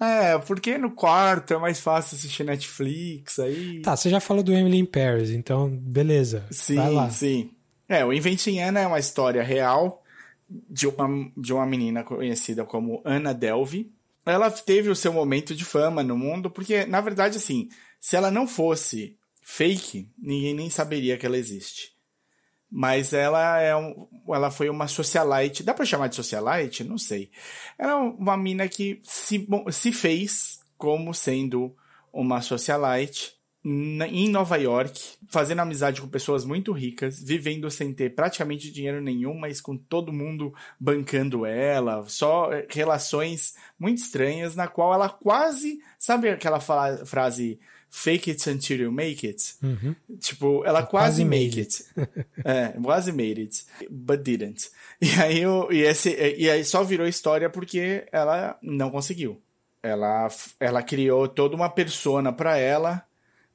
É, 0.00 0.38
porque 0.38 0.78
no 0.78 0.90
quarto 0.90 1.52
é 1.52 1.58
mais 1.58 1.78
fácil 1.78 2.16
assistir 2.16 2.42
Netflix, 2.42 3.38
aí... 3.38 3.80
Tá, 3.82 3.94
você 3.94 4.08
já 4.08 4.18
falou 4.18 4.42
do 4.42 4.52
Emily 4.52 4.78
in 4.78 4.86
Paris, 4.86 5.30
então 5.30 5.68
beleza, 5.68 6.46
sim, 6.50 6.76
vai 6.76 6.90
lá. 6.90 7.10
Sim, 7.10 7.50
É, 7.86 8.02
o 8.02 8.12
Inventing 8.12 8.60
Anna 8.60 8.80
é 8.80 8.86
uma 8.86 8.98
história 8.98 9.42
real 9.42 10.02
de 10.48 10.86
uma, 10.86 11.30
de 11.36 11.52
uma 11.52 11.66
menina 11.66 12.02
conhecida 12.02 12.64
como 12.64 13.02
Anna 13.04 13.34
Delvey. 13.34 13.92
Ela 14.24 14.50
teve 14.50 14.88
o 14.88 14.96
seu 14.96 15.12
momento 15.12 15.54
de 15.54 15.64
fama 15.64 16.02
no 16.02 16.16
mundo, 16.16 16.50
porque, 16.50 16.84
na 16.86 17.00
verdade, 17.00 17.36
assim, 17.36 17.68
se 18.00 18.16
ela 18.16 18.30
não 18.30 18.46
fosse 18.48 19.16
fake, 19.50 20.08
ninguém 20.16 20.54
nem 20.54 20.70
saberia 20.70 21.18
que 21.18 21.26
ela 21.26 21.36
existe. 21.36 21.92
Mas 22.70 23.12
ela 23.12 23.60
é 23.60 23.74
um, 23.74 24.06
ela 24.28 24.48
foi 24.48 24.70
uma 24.70 24.86
socialite. 24.86 25.64
Dá 25.64 25.74
para 25.74 25.84
chamar 25.84 26.06
de 26.06 26.14
socialite? 26.14 26.84
Não 26.84 26.96
sei. 26.96 27.32
Ela 27.76 27.92
é 27.92 27.96
uma 27.96 28.36
mina 28.36 28.68
que 28.68 29.00
se, 29.02 29.48
se 29.72 29.92
fez 29.92 30.60
como 30.78 31.12
sendo 31.12 31.74
uma 32.12 32.40
socialite 32.40 33.34
em 33.64 34.30
Nova 34.30 34.56
York, 34.56 35.16
fazendo 35.28 35.60
amizade 35.60 36.00
com 36.00 36.08
pessoas 36.08 36.44
muito 36.44 36.72
ricas, 36.72 37.20
vivendo 37.20 37.68
sem 37.70 37.92
ter 37.92 38.14
praticamente 38.14 38.70
dinheiro 38.70 39.02
nenhum, 39.02 39.34
mas 39.34 39.60
com 39.60 39.76
todo 39.76 40.12
mundo 40.12 40.54
bancando 40.78 41.44
ela, 41.44 42.04
só 42.08 42.48
relações 42.70 43.54
muito 43.78 43.98
estranhas, 43.98 44.54
na 44.54 44.68
qual 44.68 44.94
ela 44.94 45.08
quase. 45.10 45.80
Sabe 45.98 46.30
aquela 46.30 46.60
frase 46.60 47.58
fake 47.90 48.30
it 48.30 48.48
until 48.48 48.80
you 48.80 48.92
make 48.92 49.26
it. 49.26 49.54
Uhum. 49.62 49.94
Tipo, 50.18 50.64
ela 50.64 50.82
quase, 50.84 51.22
quase 51.22 51.24
make 51.24 51.60
it. 51.60 51.84
é, 52.44 52.68
quase 52.80 53.12
made 53.12 53.40
it, 53.40 53.64
but 53.90 54.22
didn't. 54.22 54.70
E 55.02 55.10
aí, 55.20 55.42
e, 55.70 55.82
esse, 55.82 56.14
e 56.36 56.48
aí 56.48 56.64
só 56.64 56.84
virou 56.84 57.06
história 57.06 57.50
porque 57.50 58.06
ela 58.12 58.56
não 58.62 58.90
conseguiu. 58.90 59.42
Ela, 59.82 60.28
ela 60.60 60.82
criou 60.82 61.26
toda 61.26 61.56
uma 61.56 61.68
persona 61.68 62.32
para 62.32 62.56
ela 62.56 63.02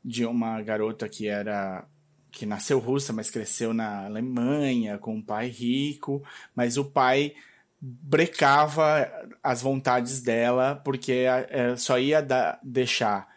de 0.03 0.25
uma 0.25 0.61
garota 0.61 1.07
que 1.07 1.27
era 1.27 1.85
que 2.31 2.45
nasceu 2.45 2.79
russa, 2.79 3.13
mas 3.13 3.29
cresceu 3.29 3.73
na 3.73 4.05
Alemanha 4.05 4.97
com 4.97 5.15
um 5.15 5.21
pai 5.21 5.47
rico, 5.47 6.21
mas 6.53 6.75
o 6.75 6.83
pai 6.83 7.33
brecava 7.79 9.09
as 9.41 9.61
vontades 9.61 10.21
dela 10.21 10.81
porque 10.83 11.25
é, 11.49 11.77
só 11.77 11.97
ia 11.97 12.21
dar, 12.21 12.59
deixar 12.61 13.33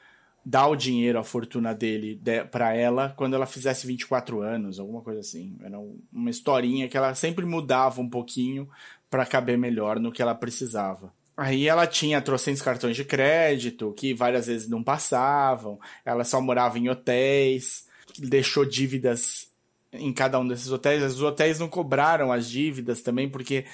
dar 0.49 0.69
o 0.69 0.76
dinheiro, 0.76 1.19
a 1.19 1.23
fortuna 1.23 1.75
dele 1.75 2.14
de, 2.14 2.43
para 2.45 2.75
ela 2.75 3.12
quando 3.19 3.35
ela 3.35 3.45
fizesse 3.45 3.87
24 3.87 4.40
anos, 4.40 4.81
alguma 4.81 5.02
coisa 5.02 5.21
assim. 5.21 5.55
Era 5.62 5.78
uma 6.11 6.31
historinha 6.31 6.88
que 6.88 6.97
ela 6.97 7.14
sempre 7.14 7.45
mudava 7.45 8.00
um 8.00 8.09
pouquinho 8.09 8.67
para 9.11 9.26
caber 9.26 9.59
melhor 9.59 10.00
no 10.00 10.11
que 10.11 10.23
ela 10.23 10.35
precisava. 10.35 11.12
Aí 11.37 11.69
ela 11.69 11.87
tinha 11.87 12.23
trocentos 12.23 12.62
cartões 12.62 12.97
de 12.97 13.05
crédito 13.05 13.93
que 13.93 14.14
várias 14.14 14.47
vezes 14.47 14.67
não 14.67 14.83
passavam, 14.83 15.78
ela 16.02 16.25
só 16.25 16.40
morava 16.40 16.78
em 16.78 16.88
hotéis, 16.88 17.87
deixou 18.19 18.64
dívidas 18.64 19.50
em 19.93 20.14
cada 20.14 20.40
um 20.40 20.49
desses 20.49 20.71
hotéis. 20.73 21.02
Os 21.02 21.21
hotéis 21.21 21.59
não 21.59 21.69
cobraram 21.69 22.33
as 22.33 22.49
dívidas 22.49 23.02
também 23.02 23.28
porque 23.28 23.67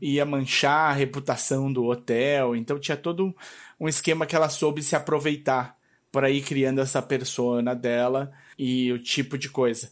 ia 0.00 0.24
manchar 0.24 0.90
a 0.90 0.94
reputação 0.94 1.70
do 1.70 1.84
hotel, 1.84 2.56
então 2.56 2.78
tinha 2.78 2.96
todo 2.96 3.36
um 3.78 3.88
esquema 3.88 4.24
que 4.24 4.34
ela 4.34 4.48
soube 4.48 4.82
se 4.82 4.96
aproveitar 4.96 5.76
por 6.14 6.24
aí 6.24 6.40
criando 6.40 6.80
essa 6.80 7.02
persona 7.02 7.74
dela 7.74 8.30
e 8.56 8.92
o 8.92 9.00
tipo 9.00 9.36
de 9.36 9.48
coisa. 9.48 9.90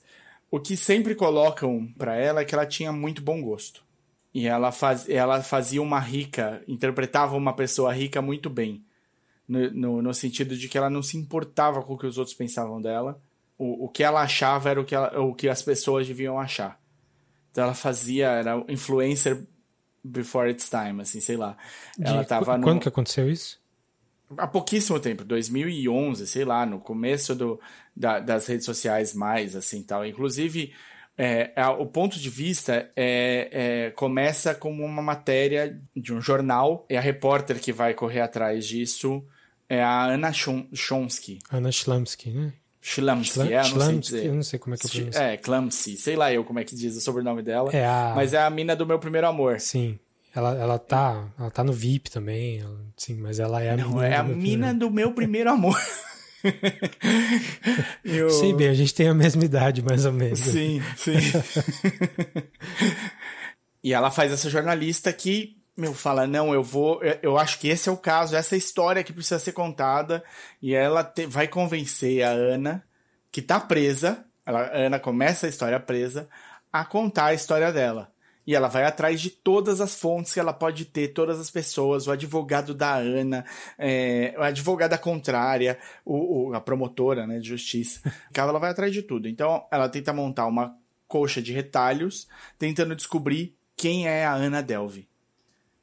O 0.49 0.61
que 0.61 0.77
sempre 0.77 1.17
colocam 1.17 1.93
para 1.99 2.15
ela 2.15 2.43
é 2.43 2.45
que 2.45 2.55
ela 2.55 2.65
tinha 2.65 2.93
muito 2.93 3.21
bom 3.21 3.43
gosto. 3.43 3.83
E 4.33 4.47
ela, 4.47 4.71
faz, 4.71 5.09
ela 5.09 5.43
fazia 5.43 5.83
uma 5.83 5.99
rica, 5.99 6.63
interpretava 6.69 7.37
uma 7.37 7.53
pessoa 7.57 7.93
rica 7.93 8.23
muito 8.23 8.49
bem. 8.49 8.85
No, 9.49 9.69
no, 9.73 10.03
no, 10.03 10.15
sentido 10.15 10.57
de 10.57 10.69
que 10.69 10.79
ela 10.79 10.89
não 10.89 11.03
se 11.03 11.17
importava 11.17 11.83
com 11.83 11.95
o 11.95 11.99
que 11.99 12.07
os 12.07 12.17
outros 12.19 12.37
pensavam 12.37 12.81
dela. 12.81 13.21
O, 13.59 13.87
o 13.87 13.89
que 13.89 14.05
ela 14.05 14.23
achava 14.23 14.71
era 14.71 14.81
o 14.81 14.85
que, 14.85 14.95
ela, 14.95 15.21
o 15.21 15.35
que 15.35 15.49
as 15.49 15.61
pessoas 15.61 16.07
deviam 16.07 16.39
achar. 16.39 16.81
Então 17.51 17.65
ela 17.65 17.75
fazia, 17.75 18.29
era 18.29 18.65
influencer 18.69 19.45
before 20.05 20.49
its 20.49 20.71
time, 20.71 21.03
assim, 21.03 21.21
sei 21.21 21.37
lá. 21.37 21.57
Ela 22.01 22.25
tava 22.25 22.57
Quando 22.61 22.75
no... 22.75 22.81
que 22.81 22.89
aconteceu 22.89 23.29
isso? 23.29 23.61
Há 24.39 24.47
pouquíssimo 24.47 24.99
tempo, 25.01 25.25
2011, 25.25 26.27
sei 26.27 26.45
lá, 26.45 26.67
no 26.67 26.79
começo 26.79 27.35
do, 27.35 27.61
da, 27.97 28.21
das 28.21 28.47
redes 28.47 28.65
sociais 28.65 29.15
mais, 29.15 29.55
assim, 29.57 29.83
tal. 29.83 30.05
Inclusive, 30.05 30.73
é, 31.17 31.53
é, 31.55 31.67
o 31.67 31.87
ponto 31.87 32.19
de 32.19 32.31
vista 32.31 32.91
é, 32.97 33.49
é, 33.53 33.91
começa 33.91 34.55
como 34.55 34.85
uma 34.85 35.03
matéria 35.03 35.81
de 35.95 36.13
um 36.13 36.21
jornal, 36.21 36.87
e 36.89 36.97
a 36.97 37.01
repórter 37.01 37.61
que 37.61 37.73
vai 37.73 37.95
correr 37.95 38.21
atrás 38.21 38.67
disso 38.67 39.25
é 39.69 39.83
a 39.83 40.05
Ana 40.05 40.33
Chomsky. 40.33 41.39
Ana 41.51 41.71
Schlamsky, 41.71 42.31
né? 42.31 42.53
Schlamsky, 42.83 43.53
é, 43.53 43.63
não 43.63 43.81
sei 43.81 43.99
dizer. 43.99 44.27
Eu 44.27 44.35
não 44.35 44.43
sei 44.43 44.59
como 44.59 44.75
é 44.75 44.79
que 44.79 44.87
eu 44.87 44.91
pronuncio. 44.91 45.23
É, 45.23 45.37
Clamsy, 45.37 45.97
sei 45.97 46.17
lá 46.17 46.33
eu 46.33 46.45
como 46.45 46.59
é 46.59 46.65
que 46.65 46.75
diz 46.75 46.97
o 46.97 47.01
sobrenome 47.01 47.41
dela. 47.41 47.71
É 47.73 47.87
a... 47.87 48.13
Mas 48.15 48.35
é 48.35 48.43
a 48.43 48.51
mina 48.51 48.75
do 48.75 48.85
meu 48.85 48.99
primeiro 48.99 49.27
amor. 49.29 49.61
Sim. 49.61 49.99
Ela, 50.35 50.55
ela, 50.57 50.79
tá, 50.79 51.29
ela 51.39 51.51
tá 51.51 51.63
no 51.63 51.75
VIP 51.75 52.11
também, 52.11 52.65
sim, 52.97 53.17
mas 53.17 53.39
ela 53.39 53.63
é 53.63 53.71
a 53.71 53.77
Não, 53.77 53.91
mina. 53.91 54.07
é 54.07 54.17
a 54.17 54.23
do 54.23 54.35
mina 54.35 54.75
do 54.75 54.91
meu 54.91 55.13
primeiro 55.13 55.51
amor. 55.51 55.79
Eu... 58.03 58.31
Sei 58.31 58.53
bem, 58.55 58.69
a 58.69 58.75
gente 58.75 58.95
tem 58.95 59.09
a 59.09 59.15
mesma 59.15 59.45
idade, 59.45 59.83
mais 59.83 60.05
ou 60.07 60.13
menos. 60.13 60.39
Sim, 60.39 60.83
sim. 60.97 61.13
e 63.85 63.93
ela 63.93 64.11
faz 64.11 64.33
essa 64.33 64.51
jornalista 64.51 65.13
que, 65.13 65.57
meu, 65.77 65.95
fala: 65.95 66.27
não, 66.27 66.53
eu 66.53 66.63
vou. 66.63 67.01
Eu 67.23 67.39
acho 67.39 67.59
que 67.59 67.69
esse 67.69 67.89
é 67.89 67.93
o 67.93 67.97
caso, 67.97 68.35
essa 68.35 68.55
é 68.55 68.59
história 68.59 69.05
que 69.05 69.13
precisa 69.13 69.39
ser 69.39 69.53
contada. 69.53 70.25
E 70.61 70.75
ela 70.75 71.05
te, 71.05 71.27
vai 71.27 71.47
convencer 71.47 72.23
a 72.23 72.31
Ana, 72.31 72.83
que 73.31 73.41
tá 73.41 73.61
presa. 73.61 74.25
Ela, 74.45 74.63
a 74.63 74.77
Ana 74.79 74.99
começa 74.99 75.47
a 75.47 75.49
história 75.49 75.79
presa, 75.79 76.29
a 76.73 76.85
contar 76.85 77.27
a 77.27 77.35
história 77.35 77.73
dela. 77.73 78.12
E 78.47 78.55
ela 78.55 78.69
vai 78.69 78.85
atrás 78.85 79.21
de 79.21 79.31
todas 79.31 79.81
as 79.81 79.95
fontes 79.95 80.35
que 80.35 80.41
ela 80.41 80.53
pode 80.53 80.85
ter, 80.85 81.09
todas 81.09 81.39
as 81.39 81.51
pessoas, 81.51 82.07
o 82.07 82.11
advogado 82.11 82.75
da 82.75 82.97
Ana, 82.97 83.45
é, 83.79 84.35
a 84.37 84.47
advogada 84.47 84.99
contrária, 84.99 85.79
o, 86.05 86.49
o, 86.49 86.55
a 86.55 86.61
promotora 86.61 87.27
né, 87.27 87.39
de 87.39 87.49
justiça. 87.49 88.01
Ela 88.35 88.59
vai 88.59 88.71
atrás 88.71 88.93
de 88.93 89.03
tudo. 89.03 89.29
Então 89.29 89.65
ela 89.71 89.89
tenta 89.89 90.13
montar 90.13 90.47
uma 90.47 90.77
coxa 91.07 91.41
de 91.41 91.53
retalhos, 91.53 92.27
tentando 92.59 92.97
descobrir 92.97 93.55
quem 93.77 94.09
é 94.09 94.25
a 94.25 94.35
Ana 94.35 94.61
Delve. 94.61 95.07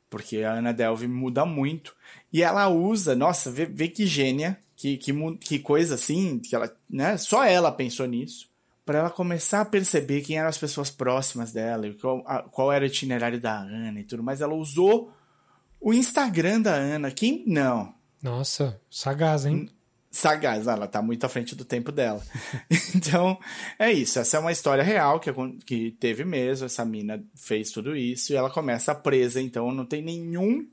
Porque 0.09 0.43
a 0.43 0.53
Ana 0.53 0.73
Delve 0.73 1.07
muda 1.07 1.45
muito. 1.45 1.95
E 2.33 2.43
ela 2.43 2.67
usa, 2.67 3.15
nossa, 3.15 3.49
vê, 3.49 3.65
vê 3.65 3.87
que 3.87 4.05
gênia, 4.05 4.59
que, 4.75 4.97
que, 4.97 5.13
que 5.37 5.59
coisa 5.59 5.95
assim, 5.95 6.39
que 6.39 6.53
ela, 6.53 6.75
né, 6.89 7.15
só 7.15 7.45
ela 7.45 7.71
pensou 7.71 8.05
nisso 8.05 8.48
para 8.89 8.97
ela 8.97 9.09
começar 9.11 9.61
a 9.61 9.65
perceber 9.65 10.21
quem 10.21 10.39
eram 10.39 10.49
as 10.49 10.57
pessoas 10.57 10.89
próximas 10.89 11.51
dela 11.51 11.85
e 11.85 11.93
qual, 11.93 12.23
a, 12.25 12.41
qual 12.41 12.71
era 12.71 12.83
o 12.83 12.87
itinerário 12.87 13.39
da 13.39 13.55
Ana 13.55 13.99
e 13.99 14.03
tudo 14.03 14.23
mais. 14.23 14.41
Ela 14.41 14.55
usou 14.55 15.13
o 15.79 15.93
Instagram 15.93 16.59
da 16.59 16.73
Ana. 16.73 17.11
Quem 17.11 17.43
não? 17.45 17.93
Nossa, 18.19 18.81
sagaz, 18.89 19.45
hein? 19.45 19.69
Sagaz, 20.09 20.65
ela 20.65 20.87
tá 20.87 21.03
muito 21.03 21.23
à 21.23 21.29
frente 21.29 21.53
do 21.53 21.63
tempo 21.63 21.91
dela. 21.91 22.19
então, 22.95 23.37
é 23.77 23.91
isso. 23.91 24.17
Essa 24.17 24.37
é 24.37 24.39
uma 24.39 24.51
história 24.51 24.83
real 24.83 25.19
que, 25.19 25.31
que 25.67 25.91
teve 25.91 26.25
mesmo. 26.25 26.65
Essa 26.65 26.83
mina 26.83 27.23
fez 27.35 27.69
tudo 27.69 27.95
isso 27.95 28.33
e 28.33 28.35
ela 28.35 28.49
começa 28.49 28.95
presa, 28.95 29.39
então 29.39 29.71
não 29.71 29.85
tem 29.85 30.01
nenhum. 30.01 30.67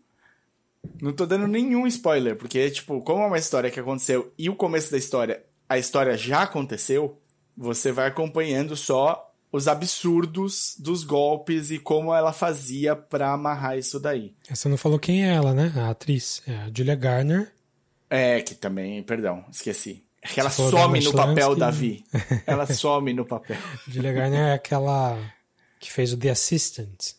Não 1.02 1.12
tô 1.12 1.26
dando 1.26 1.46
nenhum 1.46 1.86
spoiler, 1.86 2.34
porque, 2.34 2.70
tipo, 2.70 2.98
como 3.02 3.24
é 3.24 3.26
uma 3.26 3.36
história 3.36 3.70
que 3.70 3.78
aconteceu 3.78 4.32
e 4.38 4.48
o 4.48 4.56
começo 4.56 4.90
da 4.90 4.96
história, 4.96 5.44
a 5.68 5.76
história 5.76 6.16
já 6.16 6.44
aconteceu, 6.44 7.20
você 7.56 7.90
vai 7.92 8.08
acompanhando 8.08 8.76
só 8.76 9.32
os 9.50 9.68
absurdos 9.68 10.76
dos 10.78 11.04
golpes 11.04 11.70
e 11.70 11.78
como 11.78 12.14
ela 12.14 12.32
fazia 12.32 12.94
para 12.94 13.32
amarrar 13.32 13.78
isso 13.78 13.98
daí. 13.98 14.34
Você 14.48 14.68
não 14.68 14.76
falou 14.76 14.98
quem 14.98 15.26
é 15.26 15.34
ela, 15.34 15.54
né? 15.54 15.72
A 15.76 15.90
atriz. 15.90 16.42
É 16.46 16.54
a 16.54 16.70
Julia 16.74 16.94
Garner. 16.94 17.52
É, 18.10 18.40
que 18.40 18.54
também, 18.54 19.02
perdão, 19.02 19.44
esqueci. 19.50 20.04
Ela 20.36 20.50
some 20.50 21.00
no 21.00 21.12
papel, 21.12 21.54
Davi. 21.54 22.04
Ela 22.46 22.66
some 22.66 23.12
no 23.12 23.24
papel. 23.24 23.56
Julia 23.86 24.12
Garner 24.12 24.40
é 24.40 24.52
aquela 24.54 25.18
que 25.78 25.92
fez 25.92 26.12
o 26.12 26.16
The 26.16 26.30
Assistant, 26.30 27.12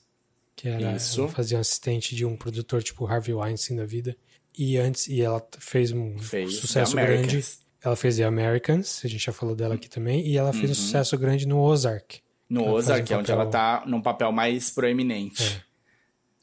que 0.55 0.67
era 0.67 0.95
Isso. 0.95 1.27
fazia 1.29 1.57
um 1.57 1.61
assistente 1.61 2.15
de 2.15 2.25
um 2.25 2.35
produtor 2.35 2.83
tipo 2.83 3.05
Harvey 3.05 3.33
Weinstein 3.33 3.77
da 3.77 3.85
vida. 3.85 4.15
E 4.57 4.77
antes 4.77 5.07
e 5.07 5.21
ela 5.21 5.45
fez 5.59 5.91
um 5.91 6.17
Fez 6.17 6.55
sucesso 6.55 6.95
grande. 6.95 7.45
Americans. 7.77 7.85
Ela 7.85 7.95
fez 7.95 8.17
The 8.17 8.23
Americans, 8.23 9.01
a 9.03 9.07
gente 9.07 9.25
já 9.25 9.31
falou 9.33 9.55
dela 9.55 9.75
aqui 9.75 9.89
também, 9.89 10.25
e 10.27 10.37
ela 10.37 10.51
fez 10.53 10.71
um 10.71 10.73
sucesso 10.75 11.17
grande 11.17 11.47
no 11.47 11.59
Ozark. 11.59 12.19
No 12.49 12.61
Ela 12.63 12.71
Ozark, 12.73 13.11
um 13.11 13.15
é 13.15 13.19
onde 13.19 13.27
papel- 13.27 13.41
ela 13.41 13.51
tá 13.51 13.83
num 13.85 14.01
papel 14.01 14.31
mais 14.31 14.69
proeminente. 14.69 15.63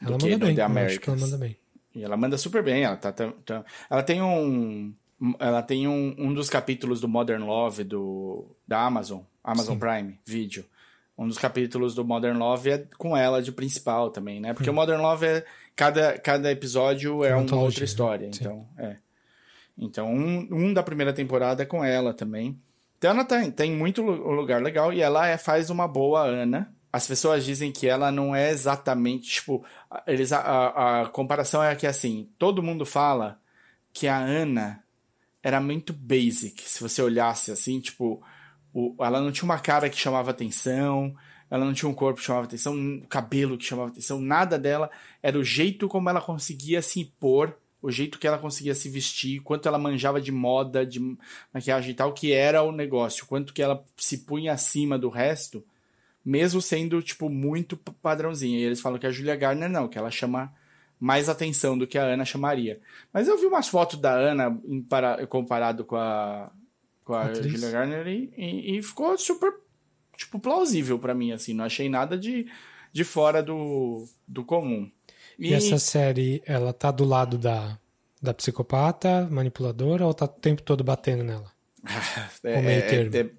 Ela 0.00 0.18
do 0.18 0.24
que 0.24 0.30
manda 0.32 0.46
bem, 0.46 0.54
The 0.54 0.62
acho 0.62 0.66
que 0.66 0.70
ela 0.70 0.80
Americans. 1.16 1.20
manda 1.20 1.38
bem. 1.38 1.56
E 1.94 2.02
ela 2.04 2.16
manda 2.16 2.36
super 2.36 2.62
bem. 2.62 2.82
Ela, 2.84 2.96
tá, 2.96 3.12
tá- 3.12 3.32
tá- 3.44 3.64
ela 3.88 4.02
tem 4.02 4.20
um. 4.22 4.92
Ela 5.38 5.62
tem 5.62 5.86
um, 5.88 6.14
um 6.18 6.34
dos 6.34 6.50
capítulos 6.50 7.00
do 7.00 7.08
Modern 7.08 7.44
Love 7.44 7.84
do, 7.84 8.44
da 8.66 8.80
Amazon, 8.80 9.20
Amazon 9.42 9.78
Prime 9.78 10.18
Video. 10.24 10.64
Um 11.16 11.28
dos 11.28 11.38
capítulos 11.38 11.94
do 11.94 12.04
Modern 12.04 12.36
Love 12.36 12.70
é 12.70 12.78
com 12.98 13.16
ela 13.16 13.40
de 13.40 13.52
principal 13.52 14.10
também, 14.10 14.40
né? 14.40 14.52
Porque 14.52 14.68
o 14.68 14.74
Modern 14.74 15.00
Love 15.00 15.24
é. 15.26 15.44
Cada, 15.76 16.18
cada 16.18 16.50
episódio 16.52 17.24
é 17.24 17.34
Uma 17.34 17.56
outra 17.56 17.84
história. 17.84 18.26
né? 18.26 18.32
Sim. 18.32 18.40
Então, 18.44 18.68
é. 18.78 18.96
Então, 19.76 20.12
um, 20.12 20.48
um 20.50 20.72
da 20.72 20.82
primeira 20.82 21.12
temporada 21.12 21.62
é 21.62 21.66
com 21.66 21.84
ela 21.84 22.14
também. 22.14 22.58
Então, 22.98 23.10
ela 23.10 23.24
tem, 23.24 23.50
tem 23.50 23.72
muito 23.72 24.02
lu- 24.02 24.30
lugar 24.32 24.62
legal 24.62 24.92
e 24.92 25.00
ela 25.00 25.26
é- 25.26 25.36
faz 25.36 25.68
uma 25.70 25.86
boa 25.88 26.22
Ana. 26.22 26.72
As 26.92 27.06
pessoas 27.06 27.44
dizem 27.44 27.72
que 27.72 27.88
ela 27.88 28.12
não 28.12 28.34
é 28.34 28.50
exatamente, 28.50 29.28
tipo, 29.28 29.64
eles, 30.06 30.32
a, 30.32 30.38
a, 30.38 31.02
a 31.02 31.06
comparação 31.08 31.62
é 31.62 31.74
que, 31.74 31.86
assim, 31.88 32.30
todo 32.38 32.62
mundo 32.62 32.86
fala 32.86 33.40
que 33.92 34.06
a 34.06 34.16
Ana 34.16 34.82
era 35.42 35.60
muito 35.60 35.92
basic. 35.92 36.62
Se 36.62 36.80
você 36.80 37.02
olhasse 37.02 37.50
assim, 37.50 37.80
tipo, 37.80 38.22
o, 38.72 38.94
ela 39.00 39.20
não 39.20 39.32
tinha 39.32 39.44
uma 39.44 39.58
cara 39.58 39.90
que 39.90 39.98
chamava 39.98 40.30
atenção, 40.30 41.14
ela 41.50 41.64
não 41.64 41.74
tinha 41.74 41.88
um 41.88 41.94
corpo 41.94 42.20
que 42.20 42.26
chamava 42.26 42.46
atenção, 42.46 42.74
um 42.74 43.00
cabelo 43.08 43.58
que 43.58 43.64
chamava 43.64 43.90
atenção, 43.90 44.20
nada 44.20 44.58
dela. 44.58 44.88
Era 45.22 45.38
o 45.38 45.44
jeito 45.44 45.88
como 45.88 46.08
ela 46.08 46.20
conseguia 46.20 46.80
se 46.80 47.00
impor, 47.00 47.56
o 47.86 47.90
jeito 47.90 48.18
que 48.18 48.26
ela 48.26 48.38
conseguia 48.38 48.74
se 48.74 48.88
vestir, 48.88 49.40
quanto 49.40 49.68
ela 49.68 49.76
manjava 49.78 50.18
de 50.18 50.32
moda, 50.32 50.86
de 50.86 50.98
maquiagem 51.52 51.90
e 51.90 51.94
tal, 51.94 52.14
que 52.14 52.32
era 52.32 52.62
o 52.62 52.72
negócio, 52.72 53.26
quanto 53.26 53.52
que 53.52 53.60
ela 53.60 53.84
se 53.94 54.18
punha 54.18 54.54
acima 54.54 54.98
do 54.98 55.10
resto, 55.10 55.62
mesmo 56.24 56.62
sendo, 56.62 57.02
tipo, 57.02 57.28
muito 57.28 57.76
padrãozinha. 57.76 58.58
E 58.58 58.62
eles 58.62 58.80
falam 58.80 58.98
que 58.98 59.06
a 59.06 59.10
Julia 59.10 59.36
Garner 59.36 59.68
não, 59.68 59.86
que 59.86 59.98
ela 59.98 60.10
chama 60.10 60.50
mais 60.98 61.28
atenção 61.28 61.76
do 61.76 61.86
que 61.86 61.98
a 61.98 62.04
Ana 62.04 62.24
chamaria. 62.24 62.80
Mas 63.12 63.28
eu 63.28 63.36
vi 63.36 63.44
umas 63.44 63.68
fotos 63.68 64.00
da 64.00 64.12
Ana 64.14 64.58
para- 64.88 65.26
comparado 65.26 65.84
com 65.84 65.96
a, 65.96 66.50
com 67.04 67.12
a 67.12 67.24
Atriz. 67.26 67.52
Julia 67.52 67.70
Garner 67.70 68.06
e, 68.06 68.32
e- 68.34 68.78
e 68.78 68.82
ficou 68.82 69.18
super, 69.18 69.52
tipo, 70.16 70.38
plausível 70.38 70.98
pra 70.98 71.12
mim, 71.14 71.32
assim. 71.32 71.52
Não 71.52 71.66
achei 71.66 71.90
nada 71.90 72.16
de, 72.16 72.46
de 72.90 73.04
fora 73.04 73.42
do, 73.42 74.08
do 74.26 74.42
comum. 74.42 74.90
E, 75.38 75.52
essa 75.52 75.78
série, 75.78 76.40
ela 76.46 76.72
tá 76.72 76.92
do 76.92 77.04
lado 77.04 77.36
da, 77.36 77.76
da 78.24 78.34
psicopata, 78.34 79.28
manipuladora, 79.30 80.06
ou 80.06 80.14
tá 80.14 80.24
o 80.24 80.28
tempo 80.28 80.62
todo 80.62 80.82
batendo 80.82 81.22
nela? 81.22 81.52
é, 82.44 82.58
o 82.58 82.62
meio 82.62 82.82
é- 82.82 83.18
é- 83.20 83.30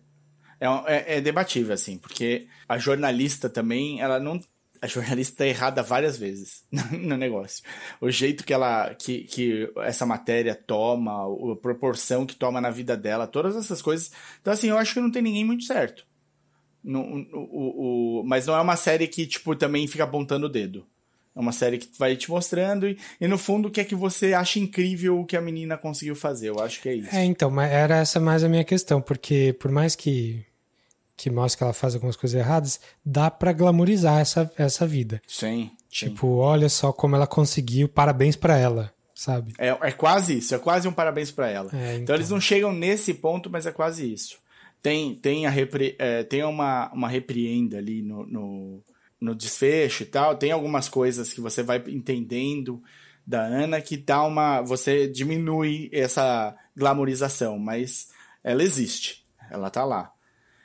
é 0.60 0.70
um- 0.70 0.88
é- 0.88 1.18
é 1.18 1.22
debatível, 1.22 1.74
assim, 1.74 1.98
porque 1.98 2.48
a 2.70 2.78
jornalista 2.78 3.50
também, 3.50 4.00
ela 4.02 4.20
não. 4.20 4.40
A 4.82 4.88
jornalista 4.88 5.38
tá 5.38 5.48
errada 5.48 5.82
várias 5.82 6.18
vezes 6.18 6.64
no 6.92 7.18
negócio. 7.18 7.64
O 8.00 8.12
jeito 8.12 8.44
que 8.46 8.54
ela. 8.54 8.94
que, 8.94 9.24
que 9.24 9.72
essa 9.78 10.06
matéria 10.06 10.54
toma, 10.54 11.24
a 11.24 11.56
proporção 11.56 12.26
que 12.26 12.36
toma 12.36 12.62
na 12.62 12.70
vida 12.70 12.96
dela, 12.96 13.26
todas 13.26 13.56
essas 13.56 13.82
coisas. 13.82 14.12
Então, 14.42 14.54
assim, 14.54 14.68
eu 14.70 14.78
acho 14.78 14.94
que 14.94 15.00
não 15.00 15.10
tem 15.12 15.22
ninguém 15.22 15.44
muito 15.46 15.64
certo. 15.64 16.06
No, 16.84 17.02
o, 17.34 18.20
o- 18.20 18.24
mas 18.26 18.46
não 18.46 18.56
é 18.56 18.62
uma 18.62 18.76
série 18.76 19.08
que, 19.08 19.26
tipo, 19.26 19.56
também 19.56 19.88
fica 19.88 20.04
apontando 20.04 20.46
o 20.46 20.50
dedo. 20.50 20.86
É 21.36 21.40
uma 21.40 21.52
série 21.52 21.78
que 21.78 21.90
vai 22.00 22.16
te 22.16 22.32
mostrando 22.32 22.88
e, 22.88 22.98
e 23.20 23.28
no 23.28 23.38
fundo, 23.38 23.68
o 23.68 23.72
que 23.72 23.82
é 23.82 23.84
que 23.84 23.94
você 23.94 24.34
acha 24.34 24.58
incrível 24.58 25.20
o 25.20 25.26
que 25.26 25.36
a 25.36 25.42
menina 25.42 25.78
conseguiu 25.78 26.16
fazer. 26.16 26.50
Eu 26.50 26.60
acho 26.60 26.82
que 26.82 26.88
é 26.88 26.94
isso. 26.96 27.14
É, 27.14 27.26
então, 27.26 27.60
era 27.60 27.98
essa 27.98 28.20
mais 28.20 28.44
a 28.44 28.50
minha 28.50 28.64
questão, 28.64 29.02
porque 29.02 29.54
por 29.60 29.70
mais 29.70 29.96
que, 29.96 30.46
que 31.18 31.30
mostre 31.30 31.58
que 31.58 31.64
ela 31.66 31.74
faz 31.74 31.94
algumas 31.94 32.16
coisas 32.16 32.40
erradas, 32.40 32.80
dá 33.04 33.30
pra 33.30 33.52
glamorizar 33.52 34.22
essa, 34.22 34.50
essa 34.58 34.88
vida. 34.88 35.22
Sim. 35.28 35.72
sim. 35.92 36.08
Tipo, 36.08 36.38
olha 36.38 36.70
só 36.70 36.94
como 36.94 37.18
ela 37.18 37.28
conseguiu, 37.28 37.90
parabéns 37.90 38.38
pra 38.38 38.58
ela, 38.58 38.94
sabe? 39.14 39.54
É, 39.60 39.70
é 39.70 39.92
quase 39.92 40.38
isso, 40.38 40.56
é 40.56 40.58
quase 40.58 40.88
um 40.88 40.94
parabéns 40.94 41.32
pra 41.32 41.50
ela. 41.50 41.70
É, 41.74 41.78
então. 41.78 42.04
então. 42.04 42.16
eles 42.16 42.30
não 42.30 42.40
chegam 42.40 42.72
nesse 42.72 43.14
ponto, 43.14 43.50
mas 43.50 43.66
é 43.66 43.74
quase 43.74 44.12
isso. 44.12 44.38
Tem, 44.82 45.16
tem, 45.16 45.48
a 45.48 45.50
repri, 45.50 45.96
é, 46.00 46.24
tem 46.24 46.44
uma, 46.44 46.90
uma 46.94 47.10
repreenda 47.10 47.78
ali 47.78 48.02
no, 48.02 48.26
no, 48.26 48.84
no 49.26 49.36
desfecho 49.36 50.04
e 50.04 50.06
tal. 50.06 50.36
Tem 50.38 50.52
algumas 50.52 50.88
coisas 50.88 51.34
que 51.34 51.42
você 51.42 51.62
vai 51.64 51.84
entendendo 51.88 52.82
da 53.28 53.42
Ana 53.42 53.82
que 53.82 53.98
dá 53.98 54.24
uma. 54.24 54.62
Você 54.62 55.08
diminui 55.08 55.90
essa 55.92 56.56
glamorização, 56.76 57.58
mas 57.60 58.10
ela 58.44 58.64
existe. 58.64 59.26
Ela 59.52 59.70
tá 59.70 59.84
lá. 59.84 60.12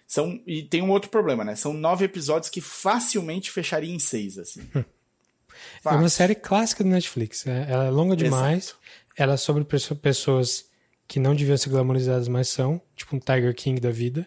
São, 0.06 0.40
e 0.46 0.62
tem 0.62 0.82
um 0.82 0.90
outro 0.90 1.08
problema, 1.10 1.44
né? 1.44 1.54
São 1.56 1.72
nove 1.72 2.04
episódios 2.04 2.50
que 2.50 2.60
facilmente 2.60 3.50
fecharia 3.50 3.94
em 3.94 3.98
seis, 3.98 4.38
assim. 4.38 4.62
É 5.84 5.88
uma 5.88 5.94
Fácil. 6.02 6.10
série 6.10 6.34
clássica 6.34 6.82
do 6.82 6.88
Netflix. 6.90 7.46
é- 7.46 7.66
Ela 7.68 7.84
é 7.86 7.90
longa 7.90 8.16
demais. 8.16 8.64
Exato. 8.64 8.78
Ela 9.16 9.34
é 9.34 9.36
sobre 9.36 9.62
pesso- 9.64 9.94
pessoas 9.96 10.64
que 11.06 11.20
não 11.20 11.34
deviam 11.34 11.56
ser 11.56 11.68
glamorizadas, 11.68 12.28
mas 12.28 12.48
são. 12.48 12.80
Tipo 12.96 13.16
um 13.16 13.18
Tiger 13.18 13.54
King 13.54 13.78
da 13.80 13.90
vida. 13.90 14.26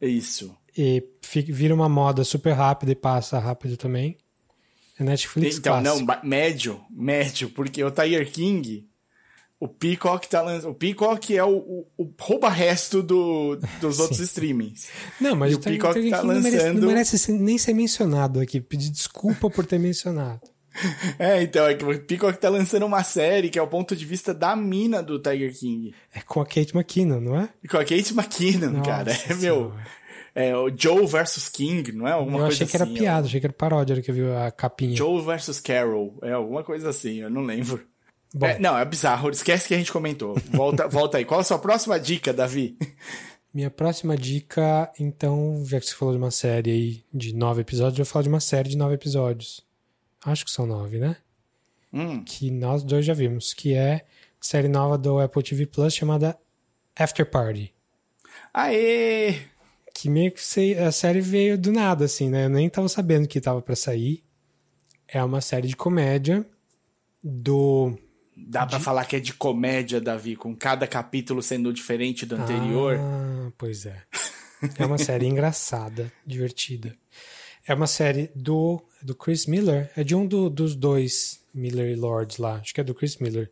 Isso. 0.00 0.54
E 0.76 1.02
fi- 1.22 1.40
vira 1.50 1.74
uma 1.74 1.88
moda 1.88 2.22
super 2.24 2.52
rápida 2.52 2.92
e 2.92 2.96
passa 2.96 3.38
rápido 3.38 3.76
também. 3.76 4.16
É 4.98 5.04
Netflix 5.04 5.58
Então, 5.58 5.80
clássico. 5.82 6.06
não, 6.06 6.20
médio, 6.22 6.80
médio, 6.90 7.50
porque 7.50 7.82
o 7.84 7.90
Tiger 7.90 8.30
King, 8.30 8.86
o 9.60 9.68
Peacock 9.68 10.28
tá 10.28 10.40
lançando. 10.42 10.70
O 10.70 10.74
Peacock 10.74 11.36
é 11.36 11.44
o, 11.44 11.56
o, 11.56 11.86
o 11.98 12.14
rouba-resto 12.18 13.02
do, 13.02 13.58
dos 13.80 13.98
outros 14.00 14.20
streamings. 14.20 14.88
Não, 15.20 15.34
mas 15.36 15.52
E 15.52 15.56
o 15.56 15.58
Tiger 15.58 15.78
Peacock 15.80 16.00
King 16.00 16.10
tá 16.10 16.22
não 16.22 16.34
merece, 16.34 16.56
lançando- 16.56 16.80
não 16.80 16.88
merece 16.88 17.18
ser- 17.18 17.32
nem 17.32 17.58
ser 17.58 17.72
mencionado 17.74 18.40
aqui. 18.40 18.60
Pedir 18.60 18.90
desculpa 18.90 19.48
por 19.50 19.64
ter 19.66 19.78
mencionado. 19.78 20.40
É, 21.18 21.42
então, 21.42 21.66
é 21.66 21.74
que 21.74 21.82
o 21.82 21.98
Peacock 22.00 22.38
tá 22.38 22.50
lançando 22.50 22.84
uma 22.84 23.02
série 23.02 23.48
que 23.48 23.58
é 23.58 23.62
o 23.62 23.66
ponto 23.66 23.96
de 23.96 24.04
vista 24.04 24.34
da 24.34 24.54
mina 24.54 25.02
do 25.02 25.18
Tiger 25.18 25.50
King. 25.58 25.94
É 26.14 26.20
com 26.20 26.38
a 26.38 26.44
Kate 26.44 26.72
McKinnon, 26.76 27.18
não 27.18 27.34
é? 27.40 27.48
Com 27.70 27.78
a 27.78 27.84
Kate 27.84 28.12
McKinnon, 28.12 28.70
Nossa 28.72 28.90
cara. 28.90 29.12
É, 29.12 29.28
meu. 29.36 29.38
Senhora. 29.72 29.86
É 30.38 30.54
o 30.54 30.68
Joe 30.76 31.06
versus 31.06 31.48
King, 31.48 31.92
não 31.92 32.06
é? 32.06 32.12
Alguma 32.12 32.36
eu 32.36 32.42
coisa 32.44 32.56
achei 32.56 32.66
que 32.66 32.76
era 32.76 32.84
assim, 32.84 32.94
piada, 32.94 33.26
achei 33.26 33.40
que 33.40 33.46
era 33.46 33.54
paródia 33.54 33.94
a 33.94 33.96
hora 33.96 34.02
que 34.02 34.10
eu 34.10 34.14
vi 34.14 34.20
a 34.30 34.50
capinha. 34.50 34.94
Joe 34.94 35.24
versus 35.24 35.58
Carol. 35.60 36.14
É 36.20 36.32
alguma 36.32 36.62
coisa 36.62 36.90
assim, 36.90 37.20
eu 37.20 37.30
não 37.30 37.40
lembro. 37.40 37.82
Bom, 38.34 38.44
É, 38.46 38.58
não, 38.58 38.76
é 38.76 38.84
bizarro. 38.84 39.30
Esquece 39.30 39.66
que 39.66 39.72
a 39.72 39.78
gente 39.78 39.90
comentou. 39.90 40.36
Volta, 40.52 40.86
volta 40.88 41.16
aí. 41.16 41.24
Qual 41.24 41.40
a 41.40 41.42
sua 41.42 41.58
próxima 41.58 41.98
dica, 41.98 42.34
Davi? 42.34 42.76
minha 43.54 43.70
próxima 43.70 44.14
dica, 44.14 44.92
então, 45.00 45.64
já 45.66 45.80
que 45.80 45.86
você 45.86 45.94
falou 45.94 46.12
de 46.12 46.20
uma 46.20 46.30
série 46.30 46.70
aí 46.70 47.04
de 47.14 47.34
nove 47.34 47.62
episódios, 47.62 47.98
eu 47.98 48.04
vou 48.04 48.12
falar 48.12 48.24
de 48.24 48.28
uma 48.28 48.40
série 48.40 48.68
de 48.68 48.76
nove 48.76 48.94
episódios. 48.94 49.64
Acho 50.22 50.44
que 50.44 50.50
são 50.50 50.66
nove, 50.66 50.98
né? 50.98 51.16
Hum, 51.90 52.22
Que 52.22 52.50
nós 52.50 52.82
dois 52.82 53.06
já 53.06 53.14
vimos, 53.14 53.54
que 53.54 53.72
é 53.72 54.04
série 54.38 54.68
nova 54.68 54.98
do 54.98 55.18
Apple 55.18 55.42
TV 55.42 55.64
Plus 55.64 55.94
chamada 55.94 56.36
After 56.94 57.24
Party. 57.24 57.72
aê! 58.52 59.55
Que 59.98 60.10
meio 60.10 60.30
que 60.32 60.74
a 60.74 60.92
série 60.92 61.20
veio 61.22 61.56
do 61.56 61.72
nada, 61.72 62.04
assim, 62.04 62.28
né? 62.28 62.44
Eu 62.44 62.50
nem 62.50 62.68
tava 62.68 62.86
sabendo 62.88 63.26
que 63.26 63.40
tava 63.40 63.62
pra 63.62 63.74
sair. 63.74 64.22
É 65.08 65.22
uma 65.24 65.40
série 65.40 65.68
de 65.68 65.76
comédia 65.76 66.44
do. 67.22 67.96
Dá 68.36 68.66
pra 68.66 68.78
falar 68.78 69.06
que 69.06 69.16
é 69.16 69.20
de 69.20 69.32
comédia, 69.32 69.98
Davi, 70.00 70.36
com 70.36 70.54
cada 70.54 70.86
capítulo 70.86 71.42
sendo 71.42 71.72
diferente 71.72 72.26
do 72.26 72.36
anterior. 72.36 72.98
Ah, 73.00 73.50
pois 73.56 73.86
é. 73.86 74.02
É 74.78 74.84
uma 74.84 74.98
série 74.98 75.24
engraçada, 75.26 76.12
divertida. 76.26 76.94
É 77.66 77.72
uma 77.72 77.86
série 77.86 78.30
do, 78.34 78.82
do 79.02 79.14
Chris 79.14 79.46
Miller. 79.46 79.90
É 79.96 80.04
de 80.04 80.14
um 80.14 80.26
do- 80.26 80.50
dos 80.50 80.76
dois 80.76 81.40
Miller 81.54 81.90
e 81.90 81.96
Lords 81.96 82.36
lá. 82.36 82.56
Acho 82.56 82.74
que 82.74 82.80
é 82.82 82.84
do 82.84 82.94
Chris 82.94 83.16
Miller. 83.16 83.50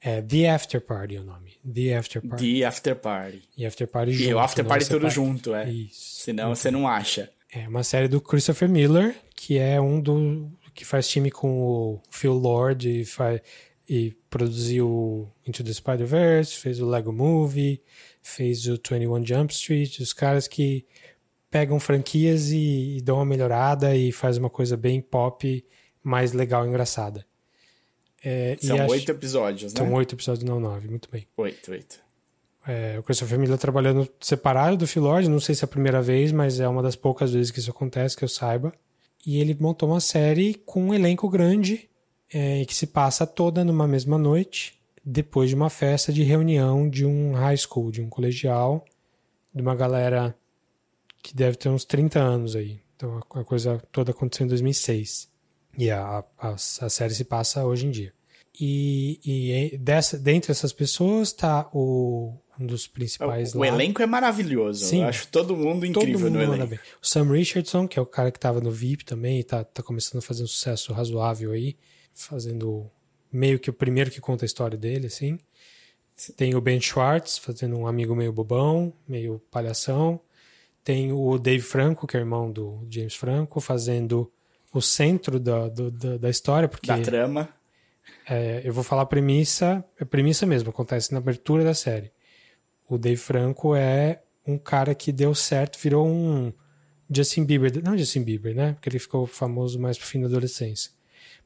É 0.00 0.22
The 0.22 0.48
After 0.50 0.80
Party 0.80 1.16
é 1.16 1.20
o 1.20 1.24
nome. 1.24 1.51
The 1.64 1.96
After 1.96 2.22
Party. 2.22 2.60
The 2.60 2.64
After 2.66 2.96
Party. 2.96 3.42
E 3.56 3.66
After 3.66 3.86
Party 3.86 4.12
junto. 4.12 4.30
E 4.30 4.34
o 4.34 4.38
After 4.38 4.64
Party 4.64 4.84
tudo 4.84 5.08
separado. 5.08 5.14
junto, 5.14 5.54
é. 5.54 5.70
Isso. 5.70 6.22
Senão 6.24 6.54
você 6.54 6.70
não 6.70 6.88
acha. 6.88 7.30
É 7.52 7.68
uma 7.68 7.84
série 7.84 8.08
do 8.08 8.20
Christopher 8.20 8.68
Miller, 8.68 9.14
que 9.36 9.58
é 9.58 9.80
um 9.80 10.00
do 10.00 10.50
que 10.74 10.84
faz 10.84 11.06
time 11.08 11.30
com 11.30 11.60
o 11.60 12.02
Phil 12.10 12.32
Lord 12.32 12.88
e, 12.88 13.04
faz, 13.04 13.40
e 13.88 14.16
produziu 14.30 15.30
Into 15.46 15.62
the 15.62 15.72
Spider-Verse, 15.72 16.56
fez 16.56 16.80
o 16.80 16.86
Lego 16.86 17.12
Movie, 17.12 17.82
fez 18.22 18.66
o 18.66 18.72
21 18.72 19.24
Jump 19.24 19.52
Street, 19.52 19.98
os 20.00 20.14
caras 20.14 20.48
que 20.48 20.86
pegam 21.50 21.78
franquias 21.78 22.50
e, 22.50 22.96
e 22.96 23.00
dão 23.02 23.16
uma 23.16 23.26
melhorada 23.26 23.94
e 23.94 24.10
faz 24.10 24.38
uma 24.38 24.48
coisa 24.48 24.76
bem 24.76 25.02
pop, 25.02 25.62
mais 26.02 26.32
legal 26.32 26.64
e 26.64 26.68
engraçada. 26.68 27.26
É, 28.24 28.56
São 28.60 28.76
acho- 28.80 28.90
oito 28.92 29.10
episódios, 29.10 29.72
né? 29.74 29.78
São 29.78 29.92
oito 29.94 30.14
episódios, 30.14 30.44
não 30.44 30.60
nove, 30.60 30.88
muito 30.88 31.08
bem. 31.10 31.26
Oito, 31.36 31.70
oito. 31.72 31.98
É, 32.66 32.96
o 32.98 33.02
Christopher 33.02 33.38
Miller 33.38 33.58
trabalhando 33.58 34.08
separado 34.20 34.76
do 34.76 34.86
Phil 34.86 35.02
Lord, 35.02 35.28
não 35.28 35.40
sei 35.40 35.54
se 35.54 35.64
é 35.64 35.66
a 35.66 35.68
primeira 35.68 36.00
vez, 36.00 36.30
mas 36.30 36.60
é 36.60 36.68
uma 36.68 36.82
das 36.82 36.94
poucas 36.94 37.32
vezes 37.32 37.50
que 37.50 37.58
isso 37.58 37.70
acontece, 37.70 38.16
que 38.16 38.22
eu 38.24 38.28
saiba. 38.28 38.72
E 39.26 39.40
ele 39.40 39.56
montou 39.58 39.88
uma 39.88 40.00
série 40.00 40.54
com 40.54 40.84
um 40.84 40.94
elenco 40.94 41.28
grande, 41.28 41.88
é, 42.32 42.64
que 42.64 42.74
se 42.74 42.86
passa 42.86 43.26
toda 43.26 43.64
numa 43.64 43.86
mesma 43.88 44.16
noite, 44.16 44.80
depois 45.04 45.48
de 45.50 45.56
uma 45.56 45.68
festa 45.68 46.12
de 46.12 46.22
reunião 46.22 46.88
de 46.88 47.04
um 47.04 47.32
high 47.32 47.56
school, 47.56 47.90
de 47.90 48.00
um 48.00 48.08
colegial, 48.08 48.84
de 49.52 49.60
uma 49.60 49.74
galera 49.74 50.32
que 51.20 51.34
deve 51.34 51.56
ter 51.56 51.68
uns 51.68 51.84
30 51.84 52.20
anos 52.20 52.54
aí. 52.54 52.80
Então 52.96 53.18
a 53.34 53.42
coisa 53.44 53.82
toda 53.90 54.12
aconteceu 54.12 54.44
em 54.46 54.48
2006. 54.48 55.28
E 55.76 55.90
a, 55.90 56.24
a, 56.38 56.48
a 56.50 56.56
série 56.88 57.14
se 57.14 57.24
passa 57.24 57.64
hoje 57.64 57.86
em 57.86 57.90
dia. 57.90 58.12
E, 58.58 59.18
e 59.24 59.78
dessa, 59.78 60.18
dentre 60.18 60.52
essas 60.52 60.72
pessoas 60.72 61.28
está 61.28 61.68
o, 61.72 62.34
um 62.60 62.66
dos 62.66 62.86
principais 62.86 63.54
o, 63.54 63.60
o 63.60 63.64
elenco 63.64 64.02
é 64.02 64.06
maravilhoso. 64.06 64.84
Sim, 64.84 65.02
eu 65.02 65.08
acho 65.08 65.26
todo 65.28 65.56
mundo 65.56 65.86
incrível 65.86 66.12
todo 66.12 66.22
mundo 66.24 66.46
no 66.46 66.54
elenco. 66.54 66.66
Bem. 66.66 66.78
O 67.02 67.06
Sam 67.06 67.32
Richardson, 67.32 67.88
que 67.88 67.98
é 67.98 68.02
o 68.02 68.06
cara 68.06 68.30
que 68.30 68.36
estava 68.36 68.60
no 68.60 68.70
VIP 68.70 69.04
também, 69.04 69.40
e 69.40 69.44
tá, 69.44 69.64
tá 69.64 69.82
começando 69.82 70.18
a 70.18 70.22
fazer 70.22 70.42
um 70.42 70.46
sucesso 70.46 70.92
razoável 70.92 71.52
aí, 71.52 71.76
fazendo 72.14 72.90
meio 73.32 73.58
que 73.58 73.70
o 73.70 73.72
primeiro 73.72 74.10
que 74.10 74.20
conta 74.20 74.44
a 74.44 74.46
história 74.46 74.76
dele, 74.76 75.06
assim. 75.06 75.38
Tem 76.36 76.54
o 76.54 76.60
Ben 76.60 76.80
Schwartz 76.80 77.38
fazendo 77.38 77.76
um 77.76 77.86
amigo 77.86 78.14
meio 78.14 78.32
bobão, 78.32 78.92
meio 79.08 79.40
palhação. 79.50 80.20
Tem 80.84 81.10
o 81.10 81.38
Dave 81.38 81.62
Franco, 81.62 82.06
que 82.06 82.16
é 82.16 82.20
irmão 82.20 82.52
do 82.52 82.86
James 82.90 83.14
Franco, 83.14 83.60
fazendo 83.60 84.30
o 84.72 84.80
centro 84.80 85.38
da, 85.38 85.68
do, 85.68 85.90
da, 85.90 86.16
da, 86.16 86.30
história. 86.30 86.68
Porque, 86.68 86.86
da 86.86 87.00
trama. 87.00 87.48
É, 88.28 88.62
eu 88.64 88.72
vou 88.72 88.82
falar 88.82 89.02
a 89.02 89.06
premissa, 89.06 89.84
a 90.00 90.04
premissa 90.04 90.46
mesmo, 90.46 90.70
acontece 90.70 91.12
na 91.12 91.18
abertura 91.18 91.62
da 91.62 91.74
série. 91.74 92.12
O 92.88 92.96
Dave 92.96 93.16
Franco 93.16 93.74
é 93.74 94.22
um 94.46 94.58
cara 94.58 94.94
que 94.94 95.12
deu 95.12 95.34
certo, 95.34 95.78
virou 95.78 96.06
um 96.06 96.52
Justin 97.14 97.44
Bieber, 97.44 97.82
não 97.82 97.96
Justin 97.96 98.22
Bieber, 98.22 98.54
né? 98.54 98.72
Porque 98.72 98.88
ele 98.88 98.98
ficou 98.98 99.26
famoso 99.26 99.78
mais 99.78 99.98
pro 99.98 100.06
fim 100.06 100.20
da 100.20 100.26
adolescência. 100.26 100.90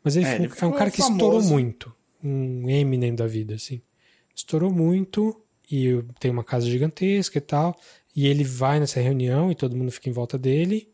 Mas 0.03 0.17
ele, 0.17 0.27
é, 0.27 0.35
ele 0.37 0.53
é 0.61 0.67
um 0.67 0.73
cara 0.73 0.91
que 0.91 0.99
famoso. 0.99 1.15
estourou 1.15 1.43
muito, 1.43 1.95
um 2.23 2.71
Eminem 2.71 3.15
da 3.15 3.27
vida, 3.27 3.55
assim. 3.55 3.83
Estourou 4.35 4.71
muito 4.71 5.43
e 5.71 6.03
tem 6.21 6.31
uma 6.31 6.45
casa 6.45 6.67
gigantesca 6.67 7.39
e 7.39 7.41
tal. 7.41 7.77
E 8.15 8.27
ele 8.27 8.45
vai 8.45 8.79
nessa 8.79 9.01
reunião 9.01 9.51
e 9.51 9.55
todo 9.55 9.77
mundo 9.77 9.91
fica 9.91 10.09
em 10.09 10.13
volta 10.13 10.39
dele. 10.39 10.89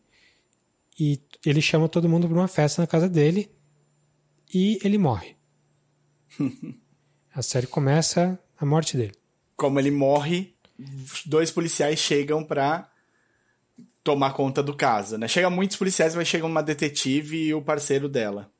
E 0.99 1.21
ele 1.45 1.61
chama 1.61 1.89
todo 1.89 2.09
mundo 2.09 2.29
para 2.29 2.39
uma 2.39 2.49
festa 2.49 2.83
na 2.83 2.87
casa 2.87 3.09
dele. 3.09 3.51
E 4.53 4.79
ele 4.85 4.99
morre. 4.99 5.37
a 7.35 7.43
série 7.43 7.67
começa 7.67 8.39
a 8.59 8.67
morte 8.67 8.97
dele 8.97 9.15
como 9.63 9.79
ele 9.79 9.93
morre, 9.93 10.57
dois 11.25 11.53
policiais 11.53 12.01
chegam 12.01 12.43
pra 12.43 12.91
tomar 14.03 14.33
conta 14.33 14.61
do 14.61 14.75
caso, 14.75 15.17
né? 15.17 15.29
Chega 15.29 15.49
muitos 15.49 15.77
policiais, 15.77 16.17
mas 16.17 16.27
chega 16.27 16.45
uma 16.45 16.61
detetive 16.61 17.37
e 17.37 17.55
o 17.55 17.63
parceiro 17.63 18.09
dela. 18.09 18.51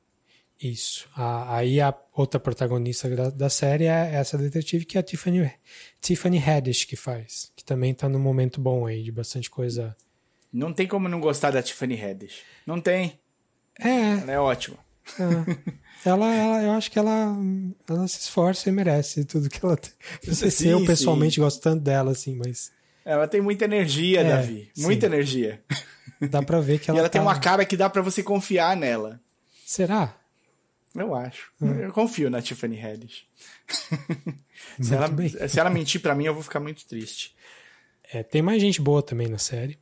Isso. 0.61 1.09
aí 1.17 1.81
a 1.81 1.93
outra 2.15 2.39
protagonista 2.39 3.13
da, 3.13 3.29
da, 3.29 3.49
série 3.49 3.83
é 3.83 4.15
essa 4.15 4.37
detetive 4.37 4.85
que 4.85 4.97
é 4.97 5.01
a 5.01 5.03
Tiffany, 5.03 5.51
Tiffany 5.99 6.37
Haddish 6.37 6.85
que 6.85 6.95
faz, 6.95 7.51
que 7.53 7.65
também 7.65 7.93
tá 7.93 8.07
num 8.07 8.19
momento 8.19 8.61
bom 8.61 8.85
aí 8.85 9.03
de 9.03 9.11
bastante 9.11 9.49
coisa. 9.49 9.93
Não 10.53 10.71
tem 10.71 10.87
como 10.87 11.09
não 11.09 11.19
gostar 11.19 11.49
da 11.49 11.63
Tiffany 11.63 11.99
Haddish. 11.99 12.43
Não 12.65 12.79
tem. 12.79 13.19
É. 13.79 14.19
Ela 14.21 14.31
é 14.31 14.39
ótima. 14.39 14.77
É. 15.19 16.07
ela, 16.07 16.33
ela, 16.33 16.63
eu 16.63 16.71
acho 16.71 16.91
que 16.91 16.99
ela, 16.99 17.35
ela 17.89 18.07
se 18.07 18.19
esforça 18.19 18.69
e 18.69 18.71
merece 18.71 19.25
tudo 19.25 19.49
que 19.49 19.65
ela 19.65 19.75
tem. 19.75 19.91
Não 20.27 20.35
sei 20.35 20.51
se 20.51 20.67
eu 20.67 20.85
pessoalmente 20.85 21.35
sim. 21.35 21.41
gosto 21.41 21.59
tanto 21.59 21.81
dela, 21.81 22.11
assim, 22.11 22.35
mas. 22.35 22.71
Ela 23.03 23.27
tem 23.27 23.41
muita 23.41 23.65
energia, 23.65 24.21
é, 24.21 24.23
Davi. 24.23 24.71
Muita 24.77 25.07
sim. 25.07 25.13
energia. 25.13 25.61
Dá 26.29 26.41
pra 26.41 26.61
ver 26.61 26.79
que 26.79 26.89
ela. 26.89 26.97
e 26.97 26.99
ela 26.99 27.09
tá... 27.09 27.13
tem 27.13 27.21
uma 27.21 27.39
cara 27.39 27.65
que 27.65 27.75
dá 27.75 27.89
para 27.89 28.01
você 28.03 28.21
confiar 28.21 28.77
nela. 28.77 29.19
Será? 29.65 30.15
Eu 30.95 31.15
acho. 31.15 31.51
Hum. 31.59 31.73
Eu 31.79 31.91
confio 31.91 32.29
na 32.29 32.41
Tiffany 32.41 32.79
Haddish. 32.79 33.25
se, 34.79 34.93
ela, 34.93 35.09
se 35.49 35.59
ela 35.59 35.69
mentir 35.71 35.99
para 35.99 36.13
mim, 36.13 36.25
eu 36.25 36.33
vou 36.33 36.43
ficar 36.43 36.59
muito 36.59 36.85
triste. 36.85 37.35
É, 38.13 38.21
tem 38.21 38.43
mais 38.43 38.61
gente 38.61 38.79
boa 38.79 39.01
também 39.01 39.27
na 39.27 39.39
série. 39.39 39.79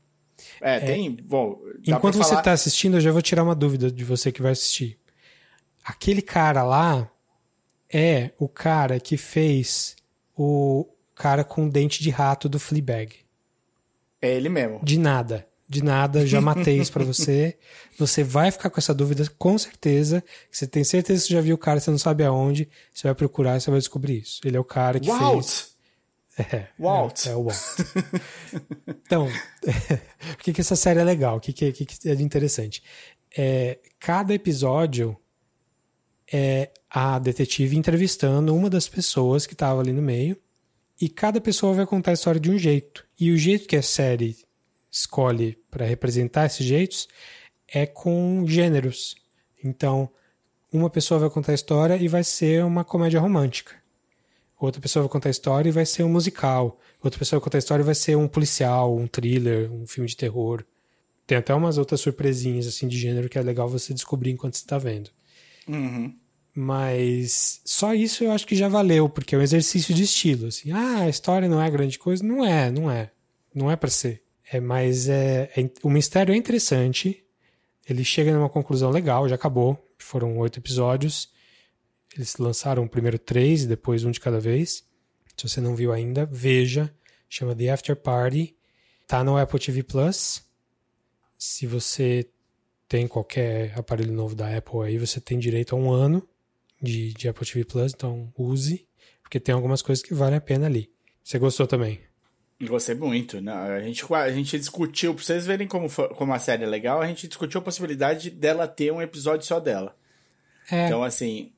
É, 0.62 0.76
é 0.76 0.80
tem. 0.80 1.12
Bom, 1.12 1.60
enquanto 1.86 2.18
você 2.18 2.30
falar... 2.30 2.42
tá 2.44 2.52
assistindo, 2.52 2.98
eu 2.98 3.02
já 3.02 3.12
vou 3.12 3.22
tirar 3.22 3.44
uma 3.44 3.56
dúvida 3.56 3.92
de 3.92 4.04
você 4.04 4.32
que 4.32 4.42
vai 4.42 4.52
assistir 4.52 5.02
aquele 5.84 6.22
cara 6.22 6.64
lá 6.64 7.10
é 7.92 8.32
o 8.38 8.48
cara 8.48 9.00
que 9.00 9.18
fez 9.18 9.96
o 10.36 10.88
cara 11.16 11.44
com 11.44 11.68
dente 11.68 12.02
de 12.02 12.10
rato 12.10 12.48
do 12.48 12.60
Fleabag. 12.60 13.16
É 14.22 14.34
ele 14.34 14.50
mesmo. 14.50 14.80
De 14.84 14.98
nada. 14.98 15.48
De 15.68 15.84
nada, 15.84 16.28
já 16.28 16.42
matei 16.42 16.78
isso 16.78 16.92
pra 16.92 17.04
você. 17.04 17.58
Você 17.98 18.24
vai 18.24 18.50
ficar 18.50 18.70
com 18.70 18.80
essa 18.80 18.96
dúvida, 18.96 19.24
com 19.38 19.58
certeza. 19.58 20.24
Você 20.52 20.66
tem 20.66 20.84
certeza 20.84 21.22
que 21.22 21.28
você 21.28 21.34
já 21.36 21.42
viu 21.42 21.54
o 21.56 21.58
cara, 21.58 21.80
você 21.80 21.92
não 21.92 22.00
sabe 22.00 22.24
aonde. 22.24 22.68
Você 22.92 23.08
vai 23.08 23.14
procurar 23.14 23.58
e 23.58 23.62
você 23.62 23.70
vai 23.70 23.80
descobrir 23.80 24.22
isso. 24.22 24.42
Ele 24.44 24.58
é 24.58 24.60
o 24.60 24.64
cara 24.64 25.00
que 25.00 25.08
Walt. 25.08 25.44
fez. 25.44 25.71
É, 26.38 26.68
Walt. 26.80 27.26
É, 27.26 27.30
é 27.30 27.36
o 27.36 27.44
Walt. 27.44 27.62
então, 29.06 29.28
por 30.32 30.38
que, 30.38 30.54
que 30.54 30.62
essa 30.62 30.76
série 30.76 31.00
é 31.00 31.04
legal? 31.04 31.38
O 31.38 31.40
que, 31.40 31.54
que, 31.54 31.72
que 31.72 32.10
é 32.10 32.14
interessante? 32.14 32.84
É, 33.38 33.80
cada 34.00 34.34
episódio 34.34 35.18
é 36.32 36.72
a 36.90 37.20
detetive 37.20 37.78
entrevistando 37.78 38.56
uma 38.56 38.70
das 38.70 38.88
pessoas 38.88 39.46
que 39.46 39.54
estava 39.54 39.82
ali 39.82 39.92
no 39.92 40.02
meio. 40.02 40.38
E 41.00 41.10
cada 41.10 41.42
pessoa 41.42 41.74
vai 41.74 41.86
contar 41.86 42.12
a 42.12 42.14
história 42.14 42.40
de 42.40 42.52
um 42.52 42.58
jeito. 42.58 43.06
E 43.20 43.32
o 43.32 43.38
jeito 43.38 43.68
que 43.68 43.76
a 43.76 43.82
série 43.82 44.38
escolhe 44.92 45.58
para 45.70 45.86
representar 45.86 46.46
esses 46.46 46.66
jeitos 46.66 47.08
é 47.68 47.86
com 47.86 48.46
gêneros. 48.46 49.16
Então, 49.64 50.10
uma 50.72 50.90
pessoa 50.90 51.20
vai 51.20 51.30
contar 51.30 51.54
a 51.54 51.56
história 51.56 51.96
e 51.96 52.08
vai 52.08 52.24
ser 52.24 52.64
uma 52.64 52.84
comédia 52.84 53.20
romântica. 53.20 53.81
Outra 54.62 54.80
pessoa 54.80 55.02
vai 55.02 55.12
contar 55.12 55.30
a 55.30 55.32
história 55.32 55.70
e 55.70 55.72
vai 55.72 55.88
ser 55.88 56.04
um 56.04 56.10
musical. 56.10 56.80
Outra 57.02 57.18
pessoa 57.18 57.40
vai 57.40 57.44
contar 57.44 57.58
a 57.58 57.60
história 57.60 57.82
e 57.82 57.86
vai 57.86 57.96
ser 57.96 58.16
um 58.16 58.28
policial, 58.28 58.96
um 58.96 59.08
thriller, 59.08 59.72
um 59.72 59.88
filme 59.88 60.08
de 60.08 60.16
terror. 60.16 60.64
Tem 61.26 61.36
até 61.36 61.52
umas 61.52 61.80
outras 61.80 62.00
surpresinhas 62.00 62.68
assim 62.68 62.88
de 62.88 62.96
gênero 62.96 63.28
que 63.28 63.40
é 63.40 63.42
legal 63.42 63.68
você 63.68 63.92
descobrir 63.92 64.30
enquanto 64.30 64.54
você 64.54 64.62
está 64.62 64.78
vendo. 64.78 65.10
Uhum. 65.68 66.16
Mas 66.54 67.60
só 67.66 67.96
isso 67.96 68.24
eu 68.24 68.32
acho 68.32 68.46
que 68.46 68.56
já 68.56 68.68
valeu, 68.68 69.10
porque 69.10 69.34
é 69.34 69.38
um 69.38 69.42
exercício 69.42 69.96
de 69.96 70.04
estilo. 70.04 70.48
Assim, 70.48 70.72
ah, 70.72 71.00
a 71.02 71.10
história 71.10 71.50
não 71.50 71.60
é 71.60 71.68
grande 71.72 71.98
coisa. 71.98 72.24
Não 72.24 72.46
é, 72.46 72.70
não 72.70 72.92
é. 72.92 73.10
Não 73.56 73.72
é 73.72 73.76
para 73.76 73.90
ser. 73.90 74.22
É, 74.52 74.60
mas 74.60 75.10
é, 75.10 75.50
é, 75.58 75.70
o 75.82 75.90
mistério 75.90 76.36
é 76.36 76.38
interessante. 76.38 77.24
Ele 77.90 78.04
chega 78.04 78.32
numa 78.32 78.50
conclusão 78.50 78.92
legal, 78.92 79.28
já 79.28 79.34
acabou. 79.34 79.84
Foram 79.98 80.38
oito 80.38 80.60
episódios. 80.60 81.30
Eles 82.16 82.38
lançaram 82.38 82.88
primeiro 82.88 83.18
três 83.18 83.64
e 83.64 83.68
depois 83.68 84.04
um 84.04 84.12
de 84.12 84.20
cada 84.20 84.40
vez. 84.40 84.84
Se 85.36 85.48
você 85.48 85.62
não 85.62 85.76
viu 85.76 85.92
ainda, 85.92 86.26
veja. 86.26 86.94
Chama 87.30 87.56
The 87.56 87.70
After 87.70 87.96
Party. 87.96 88.56
Tá 89.08 89.24
no 89.24 89.38
Apple 89.38 89.60
TV 89.60 89.84
Plus. 89.84 90.44
Se 91.38 91.66
você 91.66 92.30
tem 92.88 93.08
qualquer 93.08 93.78
aparelho 93.78 94.12
novo 94.12 94.36
da 94.36 94.56
Apple 94.56 94.82
aí, 94.84 94.98
você 94.98 95.22
tem 95.22 95.40
direito 95.40 95.74
a 95.74 95.80
um 95.80 95.90
ano 95.90 96.28
de, 96.82 97.14
de 97.14 97.30
Apple 97.30 97.46
TV 97.46 97.64
Plus, 97.64 97.94
então 97.94 98.32
use, 98.38 98.86
porque 99.22 99.40
tem 99.40 99.56
algumas 99.56 99.82
coisas 99.82 100.04
que 100.04 100.14
valem 100.14 100.38
a 100.38 100.42
pena 100.42 100.66
ali. 100.66 100.92
Você 101.24 101.40
gostou 101.40 101.66
também? 101.66 102.02
Gostei 102.62 102.96
muito. 102.96 103.42
Não, 103.42 103.54
a, 103.54 103.80
gente, 103.80 104.06
a 104.14 104.32
gente 104.32 104.60
discutiu, 104.60 105.14
pra 105.16 105.24
vocês 105.24 105.46
verem 105.46 105.68
como, 105.68 105.90
como 105.90 106.34
a 106.34 106.40
série 106.40 106.64
é 106.64 106.68
legal, 106.68 107.02
a 107.02 107.08
gente 107.08 107.28
discutiu 107.28 107.60
a 107.60 107.64
possibilidade 107.64 108.30
dela 108.30 108.68
ter 108.68 108.92
um 108.92 109.02
episódio 109.02 109.46
só 109.46 109.60
dela. 109.60 109.96
É. 110.70 110.86
Então, 110.86 111.04
assim. 111.04 111.52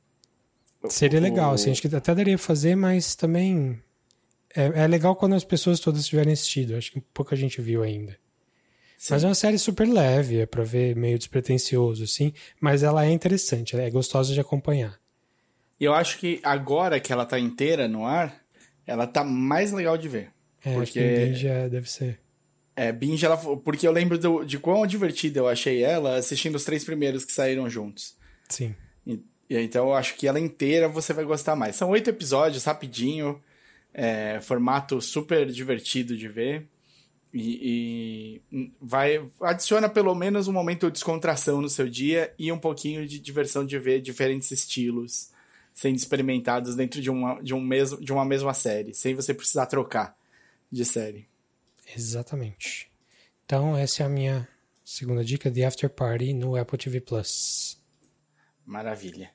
Seria 0.89 1.19
legal, 1.19 1.54
assim, 1.54 1.72
acho 1.72 1.82
que 1.82 1.96
até 1.96 2.13
daria 2.13 2.38
pra 2.38 2.46
fazer, 2.46 2.76
mas 2.76 3.15
também. 3.15 3.80
É, 4.56 4.84
é 4.84 4.88
legal 4.88 5.15
quando 5.15 5.34
as 5.34 5.43
pessoas 5.43 5.80
todas 5.80 6.06
tiverem 6.06 6.34
assistido. 6.34 6.76
Acho 6.76 6.91
que 6.91 7.02
pouca 7.13 7.36
gente 7.36 7.62
viu 7.62 7.82
ainda. 7.82 8.17
Sim. 8.98 9.13
Mas 9.13 9.24
é 9.24 9.28
uma 9.28 9.36
série 9.36 9.58
super 9.58 9.88
leve, 9.88 10.39
é 10.39 10.46
pra 10.46 10.63
ver 10.63 10.96
meio 10.96 11.17
despretensioso, 11.17 12.04
assim. 12.04 12.34
Mas 12.60 12.84
ela 12.84 13.06
é 13.06 13.12
interessante, 13.12 13.76
ela 13.76 13.84
é 13.84 13.89
gostosa 13.89 14.34
de 14.34 14.39
acompanhar. 14.39 15.00
E 15.80 15.86
eu 15.86 15.93
acho 15.93 16.17
que 16.19 16.39
agora 16.43 17.00
que 17.00 17.12
ela 17.12 17.26
tá 17.26 17.38
inteira 17.39 17.88
no 17.88 18.06
ar, 18.06 18.41
ela 18.86 19.08
tá 19.08 19.24
mais 19.24 19.72
legal 19.72 19.98
de 19.98 20.08
ver. 20.08 20.32
É, 20.63 20.74
porque... 20.76 21.00
Binge 21.02 21.48
é, 21.48 21.67
deve 21.67 21.89
ser. 21.89 22.19
É, 22.76 22.91
Binge, 22.91 23.26
ela, 23.26 23.38
porque 23.38 23.88
eu 23.88 23.91
lembro 23.91 24.17
do, 24.17 24.43
de 24.43 24.58
quão 24.58 24.86
divertida 24.88 25.39
eu 25.39 25.48
achei 25.48 25.84
ela 25.84 26.15
assistindo 26.15 26.56
os 26.56 26.63
três 26.63 26.84
primeiros 26.84 27.26
que 27.26 27.32
saíram 27.32 27.69
juntos. 27.69 28.15
Sim. 28.50 28.74
Então 29.49 29.89
eu 29.89 29.93
acho 29.93 30.15
que 30.15 30.27
ela 30.27 30.39
inteira 30.39 30.88
você 30.88 31.13
vai 31.13 31.25
gostar 31.25 31.56
mais. 31.56 31.75
São 31.75 31.89
oito 31.89 32.10
episódios, 32.10 32.63
rapidinho, 32.63 33.41
é, 33.93 34.39
formato 34.41 35.01
super 35.01 35.45
divertido 35.47 36.17
de 36.17 36.27
ver. 36.27 36.67
E, 37.34 38.41
e, 38.51 38.71
vai 38.79 39.27
adiciona 39.41 39.89
pelo 39.89 40.13
menos 40.13 40.47
um 40.47 40.53
momento 40.53 40.86
de 40.86 40.93
descontração 40.93 41.62
no 41.62 41.69
seu 41.69 41.89
dia 41.89 42.32
e 42.38 42.51
um 42.51 42.60
pouquinho 42.60 43.08
de 43.08 43.19
diversão 43.19 43.65
de 43.65 43.79
ver 43.79 44.01
diferentes 44.01 44.51
estilos 44.51 45.34
sendo 45.73 45.95
experimentados 45.95 46.75
dentro 46.75 47.01
de 47.01 47.10
uma, 47.10 47.41
de, 47.41 47.53
um 47.53 47.60
mesmo, 47.60 47.99
de 47.99 48.13
uma 48.13 48.23
mesma 48.23 48.53
série, 48.53 48.93
sem 48.93 49.15
você 49.15 49.34
precisar 49.34 49.65
trocar 49.65 50.15
de 50.71 50.86
série. 50.86 51.27
Exatamente. 51.95 52.89
Então, 53.45 53.75
essa 53.75 54.03
é 54.03 54.06
a 54.06 54.10
minha 54.10 54.47
segunda 54.86 55.23
dica 55.23 55.49
de 55.49 55.63
After 55.63 55.89
Party 55.89 56.34
no 56.34 56.56
Apple 56.56 56.77
TV 56.77 57.01
Plus. 57.01 57.72
Maravilha. 58.65 59.32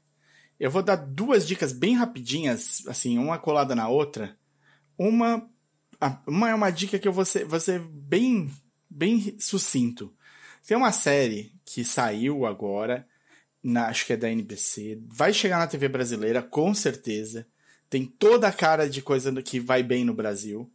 Eu 0.58 0.70
vou 0.70 0.82
dar 0.82 0.96
duas 0.96 1.46
dicas 1.46 1.72
bem 1.72 1.94
rapidinhas, 1.94 2.82
assim, 2.86 3.16
uma 3.18 3.38
colada 3.38 3.74
na 3.74 3.88
outra. 3.88 4.36
Uma, 4.96 5.48
uma 6.26 6.50
é 6.50 6.54
uma 6.54 6.70
dica 6.70 6.98
que 6.98 7.06
eu 7.06 7.12
vou 7.12 7.24
ser, 7.24 7.44
vou 7.44 7.60
ser 7.60 7.78
bem, 7.80 8.50
bem 8.90 9.36
sucinto. 9.38 10.12
Tem 10.66 10.76
uma 10.76 10.90
série 10.90 11.52
que 11.64 11.84
saiu 11.84 12.44
agora, 12.44 13.06
na, 13.62 13.86
acho 13.86 14.04
que 14.04 14.12
é 14.12 14.16
da 14.16 14.30
NBC, 14.30 15.00
vai 15.06 15.32
chegar 15.32 15.58
na 15.58 15.66
TV 15.66 15.88
brasileira, 15.88 16.42
com 16.42 16.74
certeza. 16.74 17.46
Tem 17.88 18.04
toda 18.04 18.48
a 18.48 18.52
cara 18.52 18.88
de 18.88 19.00
coisa 19.00 19.32
que 19.42 19.60
vai 19.60 19.82
bem 19.82 20.04
no 20.04 20.12
Brasil. 20.12 20.70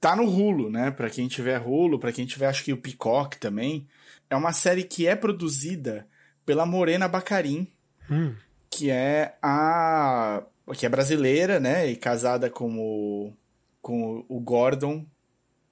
Tá 0.00 0.14
no 0.14 0.24
Hulu, 0.24 0.70
né? 0.70 0.90
Pra 0.90 1.08
quem 1.08 1.26
tiver 1.28 1.60
Hulu, 1.60 1.98
pra 1.98 2.12
quem 2.12 2.26
tiver, 2.26 2.46
acho 2.46 2.64
que 2.64 2.72
o 2.72 2.76
Peacock 2.76 3.38
também. 3.38 3.88
É 4.28 4.36
uma 4.36 4.52
série 4.52 4.84
que 4.84 5.06
é 5.06 5.16
produzida 5.16 6.06
pela 6.44 6.66
Morena 6.66 7.08
Bacarin, 7.08 7.66
hum. 8.10 8.34
que 8.70 8.90
é 8.90 9.36
a. 9.42 10.42
que 10.76 10.86
é 10.86 10.88
brasileira, 10.88 11.58
né? 11.60 11.86
E 11.86 11.96
casada 11.96 12.50
com 12.50 12.78
o, 12.78 13.32
com 13.80 14.24
o 14.28 14.40
Gordon, 14.40 15.06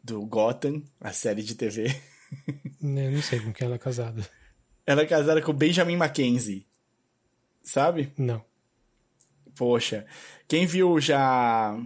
do 0.03 0.25
Gotham, 0.25 0.83
a 1.01 1.13
série 1.13 1.43
de 1.43 1.55
TV. 1.55 1.95
Eu 2.83 3.11
não 3.11 3.23
sei 3.23 3.41
com 3.41 3.53
quem 3.53 3.67
ela 3.67 3.77
é 3.77 3.79
casada. 3.79 4.29
Ela 4.87 5.03
é 5.03 5.07
casada 5.07 5.43
com 5.43 5.51
o 5.51 5.55
Benjamin 5.55 5.97
Mackenzie. 5.97 6.67
Sabe? 7.63 8.13
Não. 8.17 8.45
Poxa. 9.57 10.07
Quem 10.47 10.67
viu 10.67 11.01
já. 11.01 11.77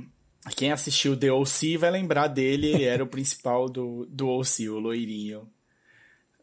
Quem 0.56 0.72
assistiu 0.72 1.16
The 1.16 1.32
O.C. 1.32 1.76
vai 1.78 1.90
lembrar 1.90 2.26
dele, 2.26 2.68
ele 2.68 2.84
era 2.84 3.02
o 3.04 3.06
principal 3.06 3.68
do, 3.68 4.06
do 4.06 4.28
O.C., 4.28 4.68
o 4.68 4.78
loirinho 4.78 5.48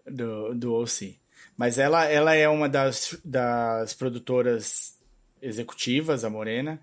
do, 0.06 0.54
do 0.54 0.74
O.C. 0.74 1.20
Mas 1.58 1.80
ela, 1.80 2.06
ela 2.06 2.36
é 2.36 2.48
uma 2.48 2.70
das, 2.70 3.17
das 3.26 3.93
produtoras 3.93 4.96
executivas, 5.41 6.24
a 6.24 6.30
Morena. 6.30 6.80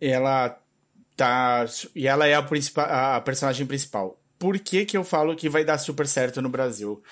Ela 0.00 0.58
tá. 1.16 1.64
E 1.94 2.08
ela 2.08 2.26
é 2.26 2.34
a, 2.34 2.42
principal, 2.42 2.86
a 2.88 3.20
personagem 3.20 3.66
principal. 3.66 4.20
Por 4.38 4.58
que, 4.58 4.84
que 4.84 4.96
eu 4.96 5.04
falo 5.04 5.36
que 5.36 5.48
vai 5.48 5.64
dar 5.64 5.78
super 5.78 6.08
certo 6.08 6.42
no 6.42 6.48
Brasil? 6.48 7.02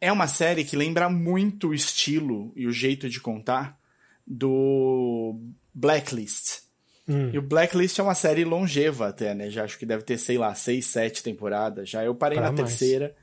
É 0.00 0.12
uma 0.12 0.28
série 0.28 0.64
que 0.64 0.76
lembra 0.76 1.08
muito 1.08 1.68
o 1.68 1.74
estilo 1.74 2.52
e 2.54 2.66
o 2.66 2.72
jeito 2.72 3.08
de 3.08 3.20
contar 3.20 3.78
do 4.26 5.40
Blacklist. 5.72 6.62
Hum. 7.08 7.30
E 7.32 7.38
o 7.38 7.42
Blacklist 7.42 7.98
é 7.98 8.02
uma 8.02 8.14
série 8.14 8.44
longeva 8.44 9.08
até, 9.08 9.34
né? 9.34 9.50
Já 9.50 9.64
acho 9.64 9.78
que 9.78 9.86
deve 9.86 10.04
ter, 10.04 10.18
sei 10.18 10.38
lá, 10.38 10.54
seis, 10.54 10.86
sete 10.86 11.22
temporadas. 11.22 11.88
Já 11.88 12.04
eu 12.04 12.14
parei 12.14 12.38
Pra 12.38 12.46
na 12.50 12.52
mais. 12.52 12.68
terceira. 12.68 13.14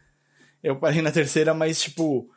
Eu 0.61 0.75
parei 0.75 1.01
na 1.01 1.11
terceira, 1.11 1.53
mas, 1.53 1.81
tipo, 1.81 2.29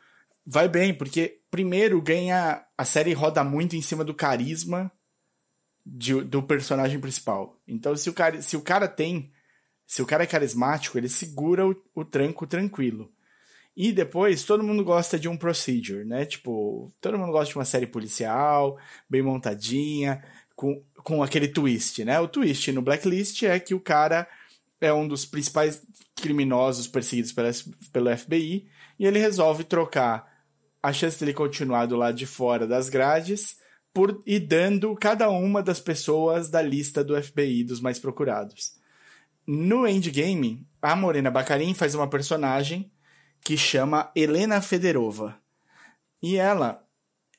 vai 0.45 0.67
bem, 0.67 0.93
porque 0.93 1.41
primeiro 1.49 2.01
ganha. 2.01 2.63
A 2.77 2.85
série 2.85 3.13
roda 3.13 3.43
muito 3.43 3.75
em 3.75 3.81
cima 3.81 4.03
do 4.03 4.13
carisma 4.13 4.91
de- 5.85 6.23
do 6.23 6.43
personagem 6.43 6.99
principal. 6.99 7.59
Então, 7.67 7.95
se 7.95 8.09
o 8.09 8.13
cara, 8.13 8.41
se 8.41 8.57
o 8.57 8.61
cara 8.61 8.87
tem. 8.87 9.31
Se 9.87 10.01
o 10.01 10.05
cara 10.05 10.23
é 10.23 10.27
carismático, 10.27 10.97
ele 10.97 11.07
segura 11.07 11.67
o, 11.67 11.75
o 11.93 12.03
tranco 12.03 12.47
tranquilo. 12.47 13.11
E 13.77 13.91
depois, 13.91 14.43
todo 14.43 14.63
mundo 14.63 14.83
gosta 14.83 15.19
de 15.19 15.27
um 15.27 15.37
procedure, 15.37 16.05
né? 16.05 16.25
Tipo, 16.25 16.91
todo 17.01 17.17
mundo 17.17 17.31
gosta 17.31 17.51
de 17.51 17.57
uma 17.57 17.65
série 17.65 17.85
policial, 17.85 18.79
bem 19.09 19.21
montadinha, 19.21 20.23
com, 20.55 20.81
com 21.03 21.21
aquele 21.21 21.47
twist, 21.49 22.03
né? 22.03 22.19
O 22.19 22.27
twist 22.27 22.71
no 22.71 22.81
Blacklist 22.81 23.43
é 23.43 23.59
que 23.59 23.75
o 23.75 23.79
cara 23.79 24.27
é 24.79 24.93
um 24.93 25.07
dos 25.07 25.25
principais 25.25 25.83
criminosos 26.15 26.87
perseguidos 26.87 27.31
pela, 27.33 27.51
pelo 27.91 28.17
FBI 28.17 28.67
e 28.97 29.05
ele 29.05 29.19
resolve 29.19 29.63
trocar 29.63 30.34
a 30.85 30.93
chance 30.93 31.19
dele 31.19 31.33
continuar 31.33 31.87
do 31.87 31.95
lado 31.95 32.15
de 32.15 32.27
fora 32.27 32.67
das 32.67 32.89
grades 32.89 33.57
por 33.91 34.21
e 34.23 34.39
dando 34.39 34.95
cada 34.95 35.31
uma 35.31 35.63
das 35.63 35.79
pessoas 35.79 36.47
da 36.47 36.61
lista 36.61 37.03
do 37.03 37.19
FBI 37.19 37.63
dos 37.63 37.81
mais 37.81 37.97
procurados. 37.97 38.75
No 39.47 39.87
Endgame, 39.87 40.63
a 40.79 40.95
Morena 40.95 41.31
Bacarin 41.31 41.73
faz 41.73 41.95
uma 41.95 42.07
personagem 42.07 42.91
que 43.41 43.57
chama 43.57 44.11
Helena 44.15 44.61
Federova. 44.61 45.39
E 46.21 46.35
ela, 46.35 46.85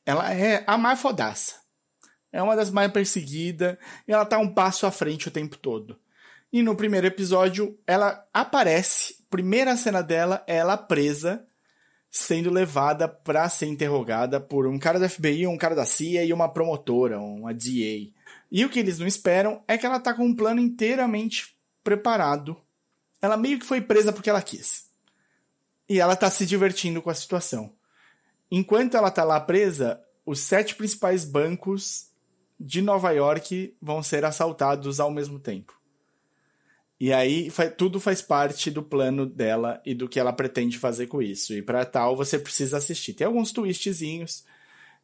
ela 0.04 0.34
é 0.34 0.64
a 0.66 0.76
mais 0.76 1.00
fodaça. 1.00 1.60
É 2.32 2.42
uma 2.42 2.56
das 2.56 2.70
mais 2.70 2.90
perseguidas 2.90 3.76
e 4.08 4.12
ela 4.12 4.26
tá 4.26 4.38
um 4.38 4.52
passo 4.52 4.86
à 4.86 4.90
frente 4.90 5.28
o 5.28 5.32
tempo 5.32 5.56
todo. 5.56 5.96
E 6.52 6.62
no 6.62 6.74
primeiro 6.74 7.06
episódio, 7.06 7.78
ela 7.86 8.26
aparece, 8.34 9.24
primeira 9.30 9.76
cena 9.76 10.02
dela 10.02 10.42
é 10.48 10.56
ela 10.56 10.76
presa, 10.76 11.46
sendo 12.16 12.50
levada 12.50 13.06
para 13.06 13.46
ser 13.46 13.66
interrogada 13.66 14.40
por 14.40 14.66
um 14.66 14.78
cara 14.78 14.98
da 14.98 15.06
FBI, 15.06 15.46
um 15.46 15.58
cara 15.58 15.74
da 15.74 15.84
CIA 15.84 16.24
e 16.24 16.32
uma 16.32 16.48
promotora, 16.48 17.20
uma 17.20 17.52
DA. 17.52 18.10
E 18.50 18.64
o 18.64 18.70
que 18.70 18.78
eles 18.78 18.98
não 18.98 19.06
esperam 19.06 19.62
é 19.68 19.76
que 19.76 19.84
ela 19.84 20.00
tá 20.00 20.14
com 20.14 20.24
um 20.24 20.34
plano 20.34 20.58
inteiramente 20.58 21.54
preparado. 21.84 22.56
Ela 23.20 23.36
meio 23.36 23.58
que 23.58 23.66
foi 23.66 23.82
presa 23.82 24.14
porque 24.14 24.30
ela 24.30 24.40
quis. 24.40 24.86
E 25.86 26.00
ela 26.00 26.16
tá 26.16 26.30
se 26.30 26.46
divertindo 26.46 27.02
com 27.02 27.10
a 27.10 27.14
situação. 27.14 27.70
Enquanto 28.50 28.96
ela 28.96 29.10
tá 29.10 29.22
lá 29.22 29.38
presa, 29.38 30.02
os 30.24 30.40
sete 30.40 30.74
principais 30.74 31.22
bancos 31.22 32.08
de 32.58 32.80
Nova 32.80 33.10
York 33.10 33.76
vão 33.80 34.02
ser 34.02 34.24
assaltados 34.24 35.00
ao 35.00 35.10
mesmo 35.10 35.38
tempo. 35.38 35.75
E 36.98 37.12
aí 37.12 37.50
tudo 37.76 38.00
faz 38.00 38.22
parte 38.22 38.70
do 38.70 38.82
plano 38.82 39.26
dela 39.26 39.80
e 39.84 39.94
do 39.94 40.08
que 40.08 40.18
ela 40.18 40.32
pretende 40.32 40.78
fazer 40.78 41.06
com 41.06 41.20
isso. 41.20 41.52
E 41.52 41.62
para 41.62 41.84
tal 41.84 42.16
você 42.16 42.38
precisa 42.38 42.78
assistir. 42.78 43.12
Tem 43.12 43.26
alguns 43.26 43.52
twistzinhos 43.52 44.44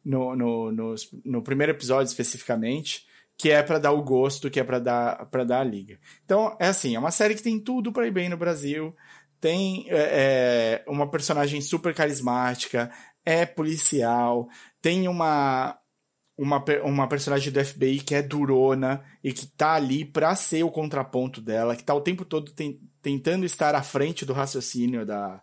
no, 0.03 0.35
no, 0.35 0.71
no, 0.71 0.95
no 1.23 1.41
primeiro 1.43 1.71
episódio 1.71 2.09
especificamente 2.09 3.05
que 3.37 3.49
é 3.49 3.63
para 3.63 3.79
dar 3.79 3.91
o 3.91 4.03
gosto, 4.03 4.49
que 4.49 4.59
é 4.59 4.63
para 4.63 4.79
dar 4.79 5.25
para 5.25 5.43
dar 5.43 5.61
a 5.61 5.63
liga. 5.63 5.99
Então 6.23 6.55
é 6.59 6.67
assim, 6.67 6.95
é 6.95 6.99
uma 6.99 7.11
série 7.11 7.35
que 7.35 7.43
tem 7.43 7.59
tudo 7.59 7.91
para 7.91 8.07
ir 8.07 8.11
bem 8.11 8.29
no 8.29 8.37
Brasil. 8.37 8.95
Tem 9.39 9.85
é, 9.89 10.83
é, 10.85 10.85
uma 10.87 11.09
personagem 11.09 11.59
super 11.59 11.93
carismática, 11.93 12.89
é 13.25 13.45
policial, 13.45 14.47
tem 14.81 15.07
uma 15.07 15.77
uma, 16.37 16.63
uma 16.83 17.07
personagem 17.07 17.51
do 17.51 17.63
FBI 17.63 17.99
que 17.99 18.15
é 18.15 18.21
durona 18.21 19.03
e 19.23 19.31
que 19.31 19.45
tá 19.45 19.73
ali 19.73 20.03
pra 20.03 20.35
ser 20.35 20.63
o 20.63 20.71
contraponto 20.71 21.39
dela, 21.39 21.75
que 21.75 21.83
tá 21.83 21.93
o 21.93 22.01
tempo 22.01 22.25
todo 22.25 22.51
ten- 22.51 22.79
tentando 23.01 23.45
estar 23.45 23.75
à 23.75 23.83
frente 23.83 24.25
do 24.25 24.33
raciocínio 24.33 25.05
da, 25.05 25.41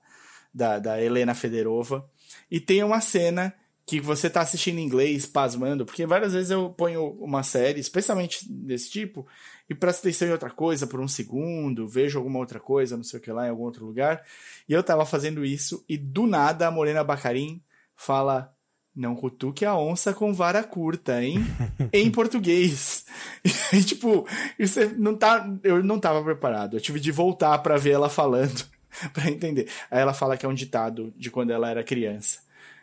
da, 0.52 0.78
da 0.78 1.02
Helena 1.02 1.34
Federova. 1.34 2.08
E 2.50 2.58
tem 2.60 2.82
uma 2.82 3.00
cena 3.00 3.54
que 3.86 4.00
você 4.00 4.30
tá 4.30 4.40
assistindo 4.40 4.78
em 4.78 4.84
inglês, 4.84 5.26
pasmando, 5.26 5.84
porque 5.84 6.06
várias 6.06 6.32
vezes 6.32 6.50
eu 6.50 6.70
ponho 6.70 7.10
uma 7.20 7.42
série, 7.42 7.80
especialmente 7.80 8.48
desse 8.48 8.88
tipo, 8.88 9.26
e 9.68 9.74
presto 9.74 10.00
atenção 10.00 10.28
em 10.28 10.32
outra 10.32 10.50
coisa 10.50 10.86
por 10.86 11.00
um 11.00 11.08
segundo, 11.08 11.88
vejo 11.88 12.18
alguma 12.18 12.38
outra 12.38 12.60
coisa, 12.60 12.96
não 12.96 13.02
sei 13.02 13.18
o 13.18 13.22
que 13.22 13.32
lá, 13.32 13.46
em 13.46 13.50
algum 13.50 13.64
outro 13.64 13.84
lugar. 13.84 14.24
E 14.68 14.72
eu 14.72 14.82
tava 14.82 15.04
fazendo 15.04 15.44
isso, 15.44 15.84
e 15.88 15.96
do 15.96 16.26
nada 16.26 16.68
a 16.68 16.70
Morena 16.70 17.02
Bacarin 17.02 17.60
fala. 17.96 18.54
Não 18.94 19.14
cutuque 19.14 19.64
a 19.64 19.76
onça 19.76 20.12
com 20.12 20.34
vara 20.34 20.62
curta, 20.64 21.22
hein? 21.22 21.44
em 21.92 22.10
português. 22.10 23.04
E 23.72 23.82
tipo, 23.84 24.26
isso 24.58 24.80
é- 24.80 24.86
não 24.98 25.14
tá, 25.14 25.48
eu 25.62 25.82
não 25.82 25.98
tava 26.00 26.22
preparado. 26.24 26.76
Eu 26.76 26.80
tive 26.80 26.98
de 26.98 27.12
voltar 27.12 27.56
pra 27.58 27.76
ver 27.76 27.92
ela 27.92 28.08
falando, 28.08 28.64
pra 29.14 29.28
entender. 29.30 29.68
Aí 29.90 30.00
ela 30.00 30.12
fala 30.12 30.36
que 30.36 30.44
é 30.44 30.48
um 30.48 30.54
ditado 30.54 31.12
de 31.16 31.30
quando 31.30 31.52
ela 31.52 31.70
era 31.70 31.84
criança. 31.84 32.40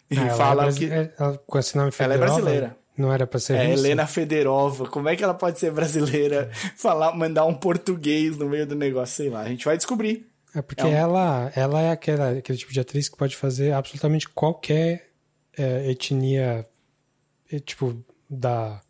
E 0.09 0.17
Ah, 0.17 0.21
ela 0.27 0.33
fala 0.37 0.69
é 0.69 0.71
que. 0.71 0.85
é- 0.85 1.13
ela- 1.19 1.37
com 1.45 1.59
esse 1.59 1.75
nome 1.75 1.91
Ela 1.99 2.13
é 2.13 2.17
brasileira. 2.17 2.77
Não 2.97 3.11
era 3.13 3.27
pra 3.27 3.37
ser 3.39 3.53
É 3.55 3.67
russa? 3.67 3.79
Helena 3.85 4.07
Federova. 4.07 4.87
Como 4.87 5.07
é 5.09 5.15
que 5.15 5.23
ela 5.23 5.33
pode 5.33 5.59
ser 5.59 5.71
brasileira? 5.71 6.49
Falar, 6.77 7.13
mandar 7.15 7.45
um 7.45 7.53
português 7.53 8.37
no 8.37 8.47
meio 8.47 8.65
do 8.65 8.73
negócio, 8.73 9.15
sei 9.17 9.29
lá. 9.29 9.41
A 9.41 9.49
gente 9.49 9.65
vai 9.65 9.75
descobrir. 9.77 10.25
É 10.55 10.61
porque 10.61 10.81
É 10.81 10.85
um- 10.85 10.93
ela, 10.93 11.51
ela 11.55 11.81
é 11.81 11.91
aquela, 11.91 12.31
aquele 12.31 12.57
tipo 12.57 12.71
de 12.73 12.79
atriz 12.79 13.07
que 13.09 13.17
pode 13.17 13.35
fazer 13.35 13.73
absolutamente 13.73 14.27
qualquer 14.29 15.06
é, 15.57 15.89
etnia, 15.89 16.67
é, 17.51 17.59
tipo, 17.59 18.03
da, 18.29 18.81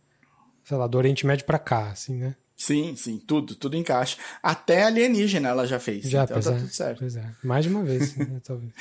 sei 0.64 0.78
lá, 0.78 0.88
do 0.88 0.98
Oriente 0.98 1.26
Médio 1.26 1.46
pra 1.46 1.60
cá, 1.60 1.92
assim, 1.92 2.16
né? 2.16 2.36
Sim, 2.58 2.96
sim, 2.96 3.20
tudo, 3.20 3.56
tudo 3.56 3.78
encaixa. 3.78 4.18
Até 4.42 4.84
alienígena 4.84 5.50
ela 5.50 5.68
já 5.68 5.80
fez. 5.80 6.10
Já, 6.10 6.24
então 6.24 6.42
tá 6.42 6.52
é, 6.52 6.58
tudo 6.58 6.70
certo. 6.70 7.06
É. 7.06 7.32
Mais 7.44 7.64
de 7.64 7.72
uma 7.72 7.84
vez, 7.84 8.16
né, 8.16 8.42
talvez. 8.44 8.74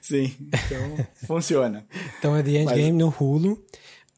Sim, 0.00 0.34
então 0.40 1.06
funciona. 1.26 1.86
Então 2.18 2.34
é 2.34 2.42
The 2.42 2.50
Endgame 2.50 2.92
no 2.92 3.08
Hulu. 3.08 3.62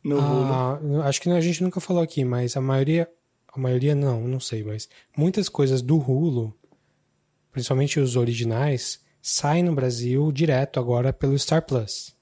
No 0.05 0.17
Hulu. 0.17 1.03
Ah, 1.03 1.09
acho 1.09 1.21
que 1.21 1.29
a 1.29 1.41
gente 1.41 1.63
nunca 1.63 1.81
falou 1.81 2.03
aqui, 2.03 2.25
mas 2.25 2.57
a 2.57 2.61
maioria, 2.61 3.11
a 3.53 3.59
maioria 3.59 3.97
não, 3.97 4.21
não 4.29 4.39
sei, 4.39 4.63
mas 4.63 4.89
muitas 5.17 5.49
coisas 5.49 5.83
do 5.83 5.99
Hulu, 5.99 6.55
principalmente 7.51 7.99
os 7.99 8.15
originais, 8.15 9.01
saem 9.21 9.65
no 9.65 9.75
Brasil 9.75 10.31
direto 10.31 10.79
agora 10.79 11.13
pelo 11.13 11.37
Star 11.37 11.63
Plus. 11.67 12.17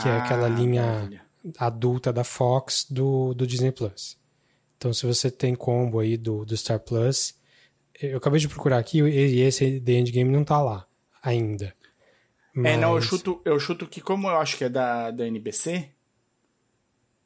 Que 0.00 0.08
é 0.08 0.16
aquela 0.18 0.48
linha- 0.48 0.86
maravilha. 0.86 1.22
adulta 1.58 2.12
da 2.12 2.24
Fox 2.24 2.86
do, 2.88 3.34
do 3.34 3.46
Disney 3.46 3.72
Plus. 3.72 4.18
Então, 4.76 4.92
se 4.92 5.06
você 5.06 5.30
tem 5.30 5.54
combo 5.54 6.00
aí 6.00 6.16
do, 6.16 6.44
do 6.44 6.56
Star 6.56 6.80
Plus, 6.80 7.34
eu 8.00 8.18
acabei 8.18 8.40
de 8.40 8.48
procurar 8.48 8.78
aqui 8.78 8.98
e 9.00 9.40
esse 9.40 9.80
The 9.80 9.92
Endgame 9.92 10.30
não 10.30 10.44
tá 10.44 10.60
lá 10.60 10.86
ainda. 11.22 11.74
Mas... 12.54 12.72
É, 12.72 12.76
não, 12.76 12.96
eu 12.96 13.02
chuto, 13.02 13.40
eu 13.44 13.58
chuto 13.58 13.86
que 13.86 14.00
como 14.00 14.28
eu 14.28 14.36
acho 14.38 14.56
que 14.56 14.64
é 14.64 14.68
da, 14.68 15.10
da 15.10 15.26
NBC, 15.26 15.88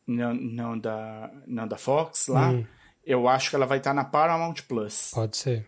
não, 0.07 0.35
não, 0.35 0.79
da, 0.79 1.31
não 1.47 1.67
da 1.67 1.77
Fox 1.77 2.29
lá, 2.29 2.51
hum. 2.51 2.65
eu 3.05 3.27
acho 3.27 3.51
que 3.51 3.57
ela 3.57 3.67
vai 3.67 3.79
estar 3.79 3.91
tá 3.91 3.95
na 3.95 4.05
Paramount 4.05 4.63
Plus. 4.69 5.11
Pode 5.13 5.37
ser. 5.37 5.67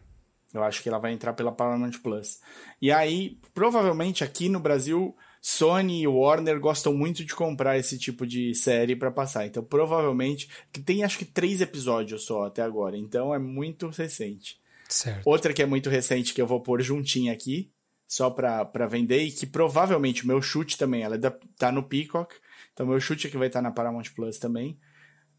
Eu 0.52 0.62
acho 0.62 0.82
que 0.82 0.88
ela 0.88 0.98
vai 0.98 1.12
entrar 1.12 1.32
pela 1.32 1.52
Paramount 1.52 1.98
Plus. 2.02 2.40
E 2.80 2.90
aí, 2.92 3.38
provavelmente 3.52 4.22
aqui 4.24 4.48
no 4.48 4.60
Brasil, 4.60 5.16
Sony 5.40 6.02
e 6.02 6.06
Warner 6.06 6.58
gostam 6.60 6.94
muito 6.94 7.24
de 7.24 7.34
comprar 7.34 7.78
esse 7.78 7.98
tipo 7.98 8.26
de 8.26 8.54
série 8.54 8.96
para 8.96 9.10
passar. 9.10 9.46
Então, 9.46 9.62
provavelmente, 9.62 10.48
que 10.72 10.80
tem 10.80 11.04
acho 11.04 11.18
que 11.18 11.24
três 11.24 11.60
episódios 11.60 12.24
só 12.24 12.46
até 12.46 12.62
agora. 12.62 12.96
Então, 12.96 13.34
é 13.34 13.38
muito 13.38 13.88
recente. 13.88 14.60
Certo. 14.88 15.26
Outra 15.26 15.52
que 15.52 15.62
é 15.62 15.66
muito 15.66 15.90
recente 15.90 16.32
que 16.32 16.40
eu 16.40 16.46
vou 16.46 16.60
pôr 16.60 16.82
juntinha 16.82 17.32
aqui, 17.32 17.70
só 18.06 18.30
para 18.30 18.86
vender, 18.86 19.22
e 19.22 19.30
que 19.30 19.46
provavelmente 19.46 20.24
o 20.24 20.26
meu 20.26 20.40
chute 20.40 20.78
também, 20.78 21.02
ela 21.02 21.16
é 21.16 21.18
da, 21.18 21.30
tá 21.58 21.70
no 21.70 21.82
Peacock, 21.82 22.34
então 22.72 22.86
meu 22.86 22.98
chute 22.98 23.26
é 23.26 23.30
que 23.30 23.36
vai 23.36 23.48
estar 23.48 23.58
tá 23.58 23.62
na 23.62 23.70
Paramount 23.70 24.04
Plus 24.16 24.38
também, 24.38 24.78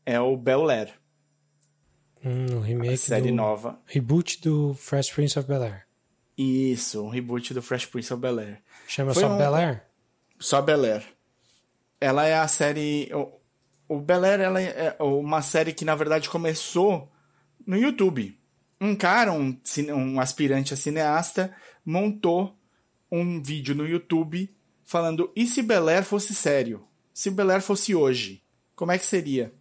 é 0.06 0.20
o 0.20 0.38
Bel 0.38 0.70
Air. 0.70 0.94
Hum, 2.24 2.60
remake 2.60 2.98
série 2.98 3.30
do... 3.30 3.36
nova. 3.36 3.80
Reboot 3.86 4.42
do 4.42 4.74
Fresh 4.76 5.12
Prince 5.14 5.40
of 5.40 5.48
Bel-Air. 5.48 5.88
Isso, 6.38 7.04
um 7.04 7.10
reboot 7.10 7.54
do 7.54 7.62
Fresh 7.62 7.88
Prince 7.88 8.14
of 8.14 8.22
Bel-Air. 8.22 8.62
Chama 8.88 9.14
Foi 9.14 9.24
só 9.24 9.34
um... 9.34 9.38
Bel-Air? 9.38 9.89
Só 10.40 10.62
Bel-Air. 10.62 11.04
Ela 12.00 12.26
é 12.26 12.38
a 12.38 12.48
série... 12.48 13.10
O, 13.14 13.40
o 13.98 14.00
Bel-Air 14.00 14.40
ela 14.40 14.62
é 14.62 14.96
uma 15.00 15.42
série 15.42 15.74
que, 15.74 15.84
na 15.84 15.96
verdade, 15.96 16.30
começou 16.30 17.12
no 17.66 17.76
YouTube. 17.76 18.40
Um 18.80 18.96
cara, 18.96 19.34
um, 19.34 19.58
um 19.94 20.20
aspirante 20.20 20.74
a 20.74 20.78
cineasta, 20.78 21.54
montou 21.86 22.58
um 23.12 23.42
vídeo 23.42 23.76
no 23.76 23.88
YouTube 23.88 24.56
falando: 24.86 25.32
e 25.36 25.46
se 25.46 25.62
Bel 25.62 25.88
Air 25.90 26.04
fosse 26.04 26.34
sério? 26.34 26.86
Se 27.14 27.30
Bel 27.30 27.52
Air 27.52 27.62
fosse 27.62 27.94
hoje? 27.94 28.42
Como 28.76 28.92
é 28.92 28.98
que 28.98 29.06
seria? 29.06 29.54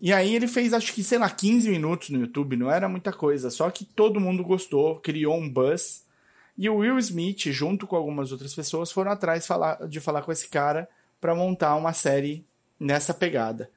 E 0.00 0.12
aí 0.12 0.34
ele 0.34 0.48
fez, 0.48 0.72
acho 0.72 0.94
que, 0.94 1.04
sei 1.04 1.18
lá, 1.18 1.28
15 1.28 1.68
minutos 1.68 2.08
no 2.08 2.20
YouTube, 2.20 2.56
não 2.56 2.70
era 2.70 2.88
muita 2.88 3.12
coisa, 3.12 3.50
só 3.50 3.70
que 3.70 3.84
todo 3.84 4.20
mundo 4.20 4.42
gostou, 4.42 4.98
criou 5.00 5.36
um 5.36 5.48
buzz. 5.48 6.06
E 6.60 6.68
o 6.68 6.76
Will 6.76 6.98
Smith, 6.98 7.50
junto 7.50 7.86
com 7.86 7.96
algumas 7.96 8.32
outras 8.32 8.54
pessoas, 8.54 8.92
foram 8.92 9.10
atrás 9.10 9.46
falar, 9.46 9.88
de 9.88 9.98
falar 9.98 10.20
com 10.20 10.30
esse 10.30 10.46
cara 10.46 10.86
para 11.18 11.34
montar 11.34 11.74
uma 11.74 11.94
série 11.94 12.44
nessa 12.78 13.14
pegada. 13.14 13.70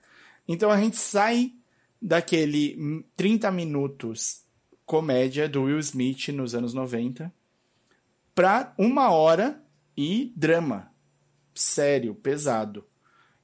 Então 0.45 0.69
a 0.69 0.77
gente 0.77 0.97
sai 0.97 1.53
daquele 2.01 3.05
30 3.15 3.49
minutos 3.51 4.43
comédia 4.85 5.47
do 5.47 5.63
Will 5.63 5.79
Smith 5.79 6.27
nos 6.33 6.53
anos 6.53 6.73
90 6.73 7.33
para 8.35 8.73
uma 8.77 9.11
hora 9.11 9.63
e 9.95 10.33
drama. 10.35 10.91
Sério, 11.55 12.13
pesado. 12.13 12.85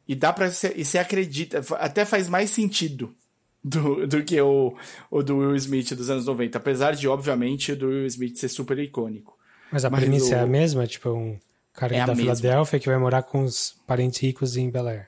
E 0.05 0.15
dá 0.15 0.33
pra. 0.33 0.47
E 0.75 0.83
você 0.83 0.97
acredita. 0.97 1.63
Até 1.77 2.03
faz 2.03 2.27
mais 2.27 2.49
sentido 2.49 3.15
do, 3.63 4.07
do 4.07 4.23
que 4.23 4.39
o, 4.39 4.75
o 5.09 5.23
do 5.23 5.37
Will 5.37 5.55
Smith 5.55 5.93
dos 5.93 6.09
anos 6.09 6.25
90. 6.25 6.57
Apesar 6.57 6.95
de, 6.95 7.07
obviamente, 7.07 7.75
do 7.75 7.87
Will 7.87 8.05
Smith 8.05 8.37
ser 8.37 8.49
super 8.49 8.77
icônico. 8.79 9.37
Mas 9.71 9.85
a 9.85 9.89
Mas 9.89 10.01
premissa 10.01 10.35
é 10.35 10.39
a 10.39 10.47
mesma? 10.47 10.87
Tipo, 10.87 11.09
um 11.09 11.39
cara 11.73 11.95
é 11.95 12.05
da 12.05 12.15
Filadélfia 12.15 12.79
que 12.79 12.89
vai 12.89 12.97
morar 12.97 13.23
com 13.23 13.43
os 13.43 13.75
parentes 13.85 14.19
ricos 14.19 14.57
em 14.57 14.69
Bel 14.69 14.87
Air. 14.87 15.07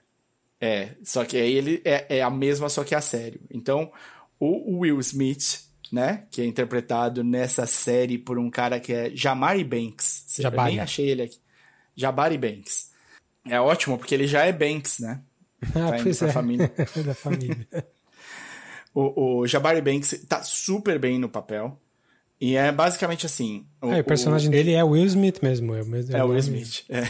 É, 0.60 0.90
só 1.04 1.26
que 1.26 1.38
aí 1.38 1.54
ele 1.54 1.82
é, 1.84 2.18
é 2.18 2.22
a 2.22 2.30
mesma, 2.30 2.70
só 2.70 2.84
que 2.84 2.94
a 2.94 3.02
sério. 3.02 3.42
Então, 3.50 3.92
o 4.40 4.80
Will 4.80 5.00
Smith 5.00 5.72
né? 5.92 6.24
Que 6.32 6.42
é 6.42 6.46
interpretado 6.46 7.24
nessa 7.24 7.68
série 7.68 8.18
por 8.18 8.40
um 8.40 8.50
cara 8.50 8.80
que 8.80 8.94
é 8.94 9.12
Jamari 9.14 9.64
Banks. 9.64 10.26
Jabari. 10.40 10.70
Eu 10.70 10.76
nem 10.76 10.80
achei 10.80 11.10
ele 11.10 11.24
aqui. 11.24 11.38
Jabari 11.96 12.38
Banks. 12.38 12.92
É 13.46 13.60
ótimo, 13.60 13.98
porque 13.98 14.16
ele 14.16 14.28
já 14.28 14.46
é 14.46 14.54
Banks, 14.54 15.00
né? 15.00 15.22
Ah, 15.76 15.92
tá 15.92 16.00
pois 16.02 16.20
é. 16.22 16.32
Família. 16.32 16.74
da 17.06 17.14
família. 17.14 17.68
o, 18.94 19.40
o 19.40 19.48
Jabari 19.48 19.82
Banks 19.82 20.26
tá 20.28 20.44
super 20.44 21.00
bem 21.00 21.20
no 21.20 21.30
papel. 21.30 21.80
E 22.40 22.56
é 22.56 22.72
basicamente 22.72 23.26
assim. 23.28 23.68
O, 23.80 23.92
é, 23.92 24.00
o 24.00 24.04
personagem 24.04 24.50
o, 24.50 24.52
dele 24.52 24.74
é 24.74 24.84
Will 24.84 25.06
Smith 25.06 25.44
mesmo. 25.44 25.76
É, 25.76 25.82
o, 25.84 26.18
é 26.18 26.24
Will 26.24 26.40
Smith. 26.40 26.84
É. 26.90 27.04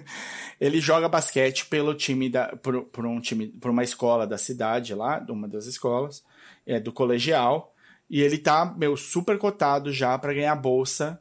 ele 0.58 0.80
joga 0.80 1.06
basquete 1.06 1.66
pelo 1.66 1.94
time 1.94 2.30
da, 2.30 2.56
por, 2.56 2.84
por, 2.84 3.04
um 3.04 3.20
time, 3.20 3.48
por 3.48 3.70
uma 3.70 3.84
escola 3.84 4.26
da 4.26 4.38
cidade 4.38 4.94
lá, 4.94 5.18
de 5.18 5.30
uma 5.30 5.46
das 5.46 5.66
escolas, 5.66 6.24
é 6.66 6.80
do 6.80 6.92
colegial. 6.92 7.74
E 8.08 8.22
ele 8.22 8.38
tá, 8.38 8.74
meu, 8.76 8.96
super 8.96 9.36
cotado 9.36 9.92
já 9.92 10.18
para 10.18 10.32
ganhar 10.32 10.56
bolsa, 10.56 11.20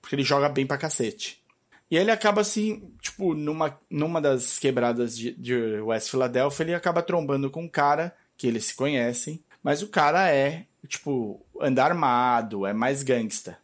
porque 0.00 0.14
ele 0.14 0.22
joga 0.22 0.50
bem 0.50 0.66
pra 0.66 0.76
cacete. 0.76 1.42
E 1.90 1.96
ele 1.96 2.10
acaba 2.10 2.42
assim, 2.42 2.90
tipo, 3.00 3.34
numa, 3.34 3.78
numa 3.90 4.20
das 4.20 4.58
quebradas 4.58 5.16
de, 5.16 5.32
de 5.32 5.80
West 5.80 6.10
Philadelphia, 6.10 6.64
ele 6.64 6.74
acaba 6.74 7.02
trombando 7.02 7.50
com 7.50 7.62
um 7.62 7.68
cara 7.68 8.14
que 8.36 8.46
eles 8.46 8.66
se 8.66 8.74
conhecem, 8.74 9.42
mas 9.62 9.82
o 9.82 9.88
cara 9.88 10.28
é, 10.30 10.66
tipo, 10.88 11.44
anda 11.60 11.84
armado, 11.84 12.66
é 12.66 12.72
mais 12.72 13.02
gangsta. 13.02 13.58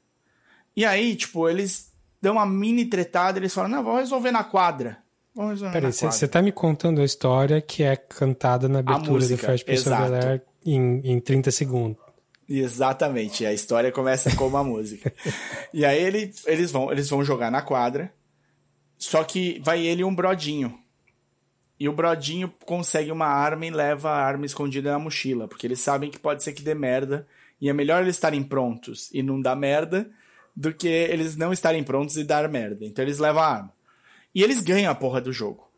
E 0.77 0.85
aí, 0.85 1.17
tipo, 1.17 1.49
eles 1.49 1.93
dão 2.23 2.35
uma 2.35 2.47
mini 2.47 2.85
tretada, 2.85 3.39
eles 3.39 3.53
falam, 3.53 3.71
não, 3.71 3.83
vamos 3.83 4.01
resolver 4.01 4.31
na 4.31 4.45
quadra. 4.45 4.99
Vamos 5.35 5.53
resolver 5.53 5.73
Peraí, 5.73 5.91
na 5.91 5.97
quadra. 5.97 6.13
você 6.13 6.29
tá 6.29 6.43
me 6.43 6.53
contando 6.53 7.01
a 7.01 7.05
história 7.05 7.61
que 7.61 7.83
é 7.83 7.97
cantada 7.97 8.69
na 8.69 8.81
abertura 8.81 9.13
música, 9.13 9.37
do 9.37 9.47
Fresh 9.47 9.63
Prince 9.63 9.89
of 9.89 10.03
Bel-Air 10.03 10.43
em, 10.65 11.01
em 11.05 11.21
30 11.21 11.51
segundos. 11.51 12.09
Exatamente, 12.49 13.45
a 13.45 13.53
história 13.53 13.93
começa 13.93 14.35
com 14.35 14.47
uma 14.47 14.65
música. 14.65 15.13
E 15.75 15.85
aí 15.85 16.03
ele, 16.03 16.33
eles, 16.47 16.73
vão, 16.73 16.91
eles 16.91 17.11
vão 17.11 17.23
jogar 17.23 17.51
na 17.51 17.61
quadra, 17.61 18.13
só 18.97 19.23
que 19.23 19.61
vai 19.63 19.87
ele 19.87 20.01
e 20.01 20.05
um 20.05 20.15
brodinho. 20.15 20.79
E 21.79 21.89
o 21.89 21.93
brodinho 21.93 22.53
consegue 22.65 23.13
uma 23.13 23.27
arma 23.27 23.67
e 23.67 23.71
leva 23.71 24.11
a 24.11 24.25
arma 24.25 24.47
escondida 24.47 24.91
na 24.91 24.99
mochila, 24.99 25.47
porque 25.47 25.67
eles 25.67 25.81
sabem 25.81 26.11
que 26.11 26.19
pode 26.19 26.43
ser 26.43 26.53
que 26.53 26.63
dê 26.63 26.75
merda, 26.75 27.27
e 27.61 27.69
é 27.69 27.73
melhor 27.73 28.03
eles 28.03 28.17
estarem 28.17 28.43
prontos 28.43 29.11
e 29.13 29.23
não 29.23 29.41
dar 29.41 29.55
merda 29.57 30.11
do 30.55 30.73
que 30.73 30.89
eles 30.89 31.37
não 31.37 31.53
estarem 31.53 31.85
prontos 31.85 32.17
e 32.17 32.25
dar 32.25 32.49
merda. 32.49 32.85
Então 32.85 33.05
eles 33.05 33.19
levam 33.19 33.43
a 33.43 33.47
arma. 33.47 33.73
E 34.35 34.43
eles 34.43 34.61
ganham 34.61 34.91
a 34.91 34.95
porra 34.95 35.21
do 35.21 35.33
jogo. 35.33 35.69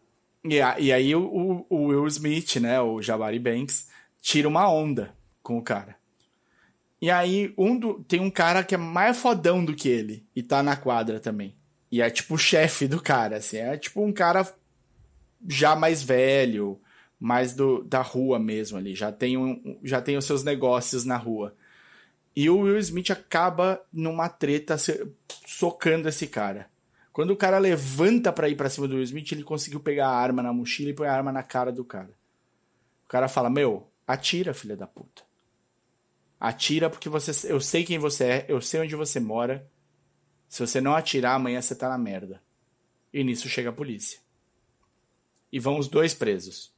E, 0.45 0.61
a, 0.61 0.79
e 0.81 0.93
aí 0.93 1.15
o, 1.15 1.67
o 1.69 1.87
Will 1.89 2.07
Smith, 2.07 2.57
né, 2.57 2.81
o 2.81 3.03
Jabari 3.03 3.39
Banks, 3.39 3.89
tira 4.23 4.49
uma 4.49 4.71
onda 4.71 5.15
com 5.43 5.59
o 5.59 5.63
cara. 5.63 5.97
E 7.01 7.11
aí, 7.11 7.55
um 7.57 7.79
do, 7.79 8.05
tem 8.05 8.21
um 8.21 8.31
cara 8.31 8.63
que 8.63 8.75
é 8.75 8.79
mais 8.79 9.17
fodão 9.17 9.65
do 9.65 9.75
que 9.75 9.89
ele 9.89 10.27
e 10.37 10.43
tá 10.43 10.63
na 10.63 10.77
quadra 10.77 11.19
também. 11.19 11.55
E 11.91 12.03
é 12.03 12.11
tipo 12.11 12.35
o 12.35 12.39
chefe 12.39 12.87
do 12.87 13.01
cara, 13.01 13.37
assim. 13.39 13.57
É 13.57 13.77
tipo 13.77 14.05
um 14.05 14.13
cara 14.13 14.47
já 15.49 15.75
mais 15.77 16.03
velho, 16.03 16.81
mais 17.19 17.55
do, 17.55 17.83
da 17.85 18.03
rua 18.03 18.39
mesmo 18.39 18.79
ali. 18.79 18.95
Já 18.95 19.13
tem, 19.13 19.37
um, 19.37 19.79
já 19.83 20.01
tem 20.01 20.17
os 20.17 20.25
seus 20.25 20.43
negócios 20.43 21.05
na 21.05 21.17
rua. 21.17 21.55
E 22.35 22.49
o 22.49 22.61
Will 22.61 22.79
Smith 22.79 23.11
acaba 23.11 23.83
numa 23.93 24.29
treta 24.29 24.77
socando 25.47 26.09
esse 26.09 26.27
cara. 26.27 26.71
Quando 27.13 27.33
o 27.33 27.37
cara 27.37 27.59
levanta 27.59 28.33
para 28.33 28.49
ir 28.49 28.57
para 28.57 28.71
cima 28.71 28.87
do 28.87 28.95
Will 28.95 29.05
Smith, 29.05 29.33
ele 29.33 29.43
conseguiu 29.43 29.81
pegar 29.81 30.09
a 30.09 30.17
arma 30.17 30.43
na 30.43 30.53
mochila 30.53 30.91
e 30.91 30.95
põe 30.95 31.09
a 31.09 31.13
arma 31.13 31.33
na 31.33 31.43
cara 31.43 31.73
do 31.73 31.85
cara. 31.85 32.11
O 33.05 33.09
cara 33.09 33.29
fala: 33.29 33.51
Meu, 33.51 33.91
atira, 34.07 34.55
filha 34.55 34.77
da 34.77 34.87
puta. 34.87 35.23
Atira 36.39 36.89
porque 36.89 37.09
você, 37.09 37.53
eu 37.53 37.61
sei 37.61 37.85
quem 37.85 37.99
você 37.99 38.25
é, 38.25 38.47
eu 38.49 38.63
sei 38.63 38.81
onde 38.81 38.95
você 38.97 39.21
mora. 39.21 39.69
Se 40.49 40.67
você 40.67 40.81
não 40.81 40.95
atirar, 40.95 41.35
amanhã 41.35 41.61
você 41.61 41.75
tá 41.75 41.89
na 41.89 41.99
merda. 41.99 42.43
E 43.13 43.23
nisso 43.23 43.49
chega 43.49 43.71
a 43.71 43.73
polícia. 43.73 44.21
E 45.53 45.59
vão 45.59 45.79
os 45.79 45.89
dois 45.89 46.15
presos. 46.15 46.73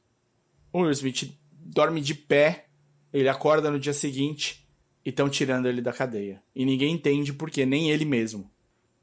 O 0.71 0.81
Will 0.81 0.91
Smith 0.91 1.37
dorme 1.51 2.01
de 2.01 2.15
pé, 2.15 2.65
ele 3.11 3.29
acorda 3.29 3.69
no 3.69 3.79
dia 3.79 3.93
seguinte 3.93 4.67
e 5.05 5.09
estão 5.09 5.29
tirando 5.29 5.67
ele 5.67 5.81
da 5.81 5.93
cadeia. 5.93 6.41
E 6.55 6.65
ninguém 6.65 6.93
entende 6.93 7.33
por 7.33 7.51
quê, 7.51 7.65
nem 7.65 7.91
ele 7.91 8.05
mesmo. 8.05 8.51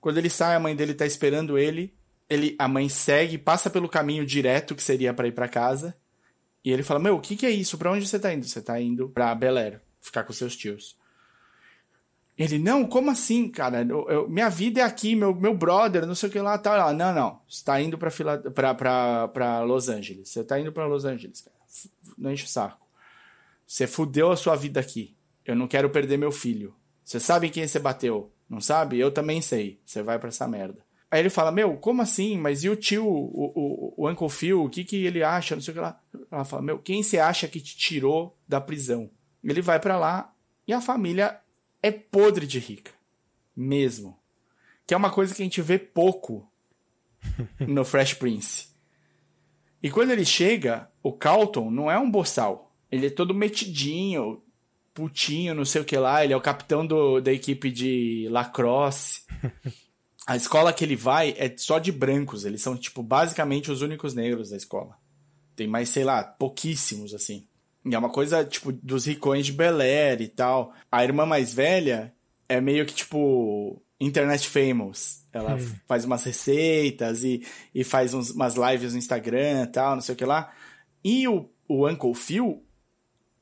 Quando 0.01 0.19
ele 0.19 0.31
sai, 0.31 0.57
a 0.57 0.61
mãe 0.61 0.75
dele 0.75 0.95
tá 0.95 1.07
esperando 1.07 1.59
ele. 1.59 1.95
ele 2.29 2.57
a 2.59 2.67
mãe 2.67 2.89
segue, 2.89 3.39
passa 3.39 3.69
pelo 3.69 3.89
caminho 3.89 4.27
direto 4.27 4.75
que 4.75 4.83
seria 4.83 5.13
para 5.13 5.29
ir 5.29 5.33
para 5.33 5.49
casa. 5.49 5.97
E 6.65 6.71
ele 6.71 6.83
fala: 6.83 7.01
Meu, 7.01 7.17
o 7.17 7.21
que, 7.21 7.37
que 7.37 7.47
é 7.47 7.51
isso? 7.51 7.79
Pra 7.79 7.93
onde 7.93 8.07
você 8.07 8.19
tá 8.19 8.33
indo? 8.33 8.47
Você 8.47 8.61
tá 8.61 8.81
indo 8.81 9.09
pra 9.09 9.35
Bel 9.35 9.57
Air 9.57 9.81
ficar 10.01 10.25
com 10.25 10.33
seus 10.33 10.57
tios. 10.57 10.97
Ele, 12.41 12.59
não, 12.59 12.87
como 12.87 13.11
assim, 13.11 13.51
cara? 13.51 13.85
Eu, 13.87 14.09
eu, 14.09 14.31
minha 14.31 14.49
vida 14.49 14.81
é 14.81 14.83
aqui, 14.83 15.15
meu, 15.15 15.35
meu 15.35 15.55
brother, 15.55 16.07
não 16.07 16.15
sei 16.15 16.31
o 16.31 16.33
que 16.33 16.41
lá, 16.41 16.57
tal. 16.57 16.75
Tá. 16.75 16.91
Não, 16.95 17.15
não, 17.15 17.39
você 17.47 17.63
tá 17.63 17.79
indo 17.79 17.99
pra, 17.99 18.11
fila, 18.11 18.39
pra, 18.39 18.75
pra, 18.75 19.29
pra 19.29 19.61
Los 19.61 19.91
Angeles. 19.91 20.31
Você 20.31 20.43
tá 20.43 20.59
indo 20.59 20.73
pra 20.73 20.87
Los 20.87 21.05
Angeles, 21.05 21.43
cara. 21.43 21.57
Não 22.17 22.33
enche 22.33 22.47
o 22.47 22.49
saco. 22.49 22.87
Você 23.67 23.87
fudeu 23.87 24.33
a 24.33 24.39
sua 24.39 24.57
vida 24.57 24.81
aqui. 24.81 25.15
Eu 25.45 25.55
não 25.55 25.69
quero 25.69 25.91
perder 25.91 26.17
meu 26.17 26.33
filho. 26.33 26.75
Você 27.05 27.21
sabe 27.21 27.51
quem 27.51 27.69
você 27.69 27.79
bateu? 27.79 28.33
Não 28.49 28.63
sabe? 28.63 28.99
Eu 28.99 29.11
também 29.11 29.43
sei. 29.43 29.79
Você 29.85 30.03
vai 30.03 30.19
pra 30.19 30.29
essa 30.29 30.49
merda. 30.49 30.83
Aí 31.11 31.21
ele 31.21 31.29
fala, 31.29 31.53
meu, 31.53 31.77
como 31.77 32.01
assim? 32.01 32.39
Mas 32.39 32.65
e 32.65 32.71
o 32.71 32.77
tio, 32.77 33.07
o, 33.07 33.53
o, 33.55 33.95
o 33.99 34.09
Uncle 34.09 34.31
Phil, 34.31 34.65
o 34.65 34.71
que, 34.71 34.83
que 34.83 35.05
ele 35.05 35.23
acha? 35.23 35.55
Não 35.55 35.61
sei 35.61 35.73
o 35.73 35.75
que 35.75 35.81
lá. 35.81 36.01
Ela 36.33 36.45
fala, 36.47 36.63
meu, 36.63 36.79
quem 36.79 37.03
você 37.03 37.19
acha 37.19 37.47
que 37.47 37.61
te 37.61 37.77
tirou 37.77 38.35
da 38.49 38.63
prisão? 38.63 39.11
Ele 39.45 39.61
vai 39.61 39.79
para 39.79 39.99
lá 39.99 40.33
e 40.67 40.73
a 40.73 40.81
família 40.81 41.39
é 41.83 41.91
podre 41.91 42.47
de 42.47 42.59
rica. 42.59 42.93
Mesmo. 43.57 44.19
Que 44.87 44.95
é 44.95 44.97
uma 44.97 45.11
coisa 45.11 45.35
que 45.35 45.43
a 45.43 45.45
gente 45.45 45.63
vê 45.63 45.79
pouco 45.79 46.51
no 47.61 47.85
Fresh 47.85 48.15
Prince. 48.15 48.69
E 49.83 49.91
quando 49.91 50.11
ele 50.11 50.25
chega, 50.25 50.91
o 51.03 51.13
Carlton 51.13 51.71
não 51.71 51.91
é 51.91 51.99
um 51.99 52.11
boçal. 52.11 52.75
Ele 52.91 53.07
é 53.07 53.11
todo 53.11 53.35
metidinho, 53.35 54.43
putinho, 54.93 55.55
não 55.55 55.65
sei 55.65 55.81
o 55.81 55.85
que 55.85 55.97
lá. 55.97 56.23
Ele 56.25 56.33
é 56.33 56.37
o 56.37 56.41
capitão 56.41 56.87
do, 56.87 57.21
da 57.21 57.33
equipe 57.33 57.71
de 57.71 58.29
lacrosse. 58.31 59.23
A 60.27 60.37
escola 60.37 60.73
que 60.73 60.85
ele 60.85 60.95
vai 60.95 61.35
é 61.37 61.53
só 61.57 61.79
de 61.81 61.91
brancos. 61.91 62.45
Eles 62.45 62.63
são, 62.63 62.77
tipo, 62.77 63.03
basicamente 63.03 63.71
os 63.71 63.83
únicos 63.83 64.15
negros 64.15 64.51
da 64.51 64.57
escola. 64.57 64.97
Tem 65.57 65.67
mais, 65.67 65.89
sei 65.89 66.05
lá, 66.05 66.23
pouquíssimos, 66.23 67.15
assim. 67.15 67.49
E 67.91 67.95
é 67.95 67.99
uma 67.99 68.11
coisa, 68.11 68.45
tipo, 68.45 68.71
dos 68.73 69.07
ricões 69.07 69.47
de 69.47 69.53
Bel 69.53 69.81
Air 69.81 70.23
e 70.23 70.29
tal. 70.29 70.73
A 70.91 71.03
irmã 71.03 71.27
mais 71.27 71.53
velha 71.53 72.15
é 72.49 72.61
meio 72.61 72.87
que, 72.87 72.95
tipo, 72.95 73.83
internet 74.01 74.49
famous. 74.49 75.27
Ela 75.33 75.57
hum. 75.57 75.75
faz 75.87 76.05
umas 76.05 76.25
receitas 76.25 77.25
e, 77.25 77.45
e 77.75 77.83
faz 77.85 78.15
uns, 78.15 78.31
umas 78.31 78.55
lives 78.57 78.93
no 78.93 78.99
Instagram 78.99 79.65
e 79.65 79.67
tal, 79.67 79.95
não 79.95 80.03
sei 80.03 80.15
o 80.15 80.19
que 80.19 80.25
lá. 80.25 80.53
E 81.05 81.27
o, 81.27 81.49
o 81.69 81.89
Uncle 81.89 82.15
Phil, 82.15 82.65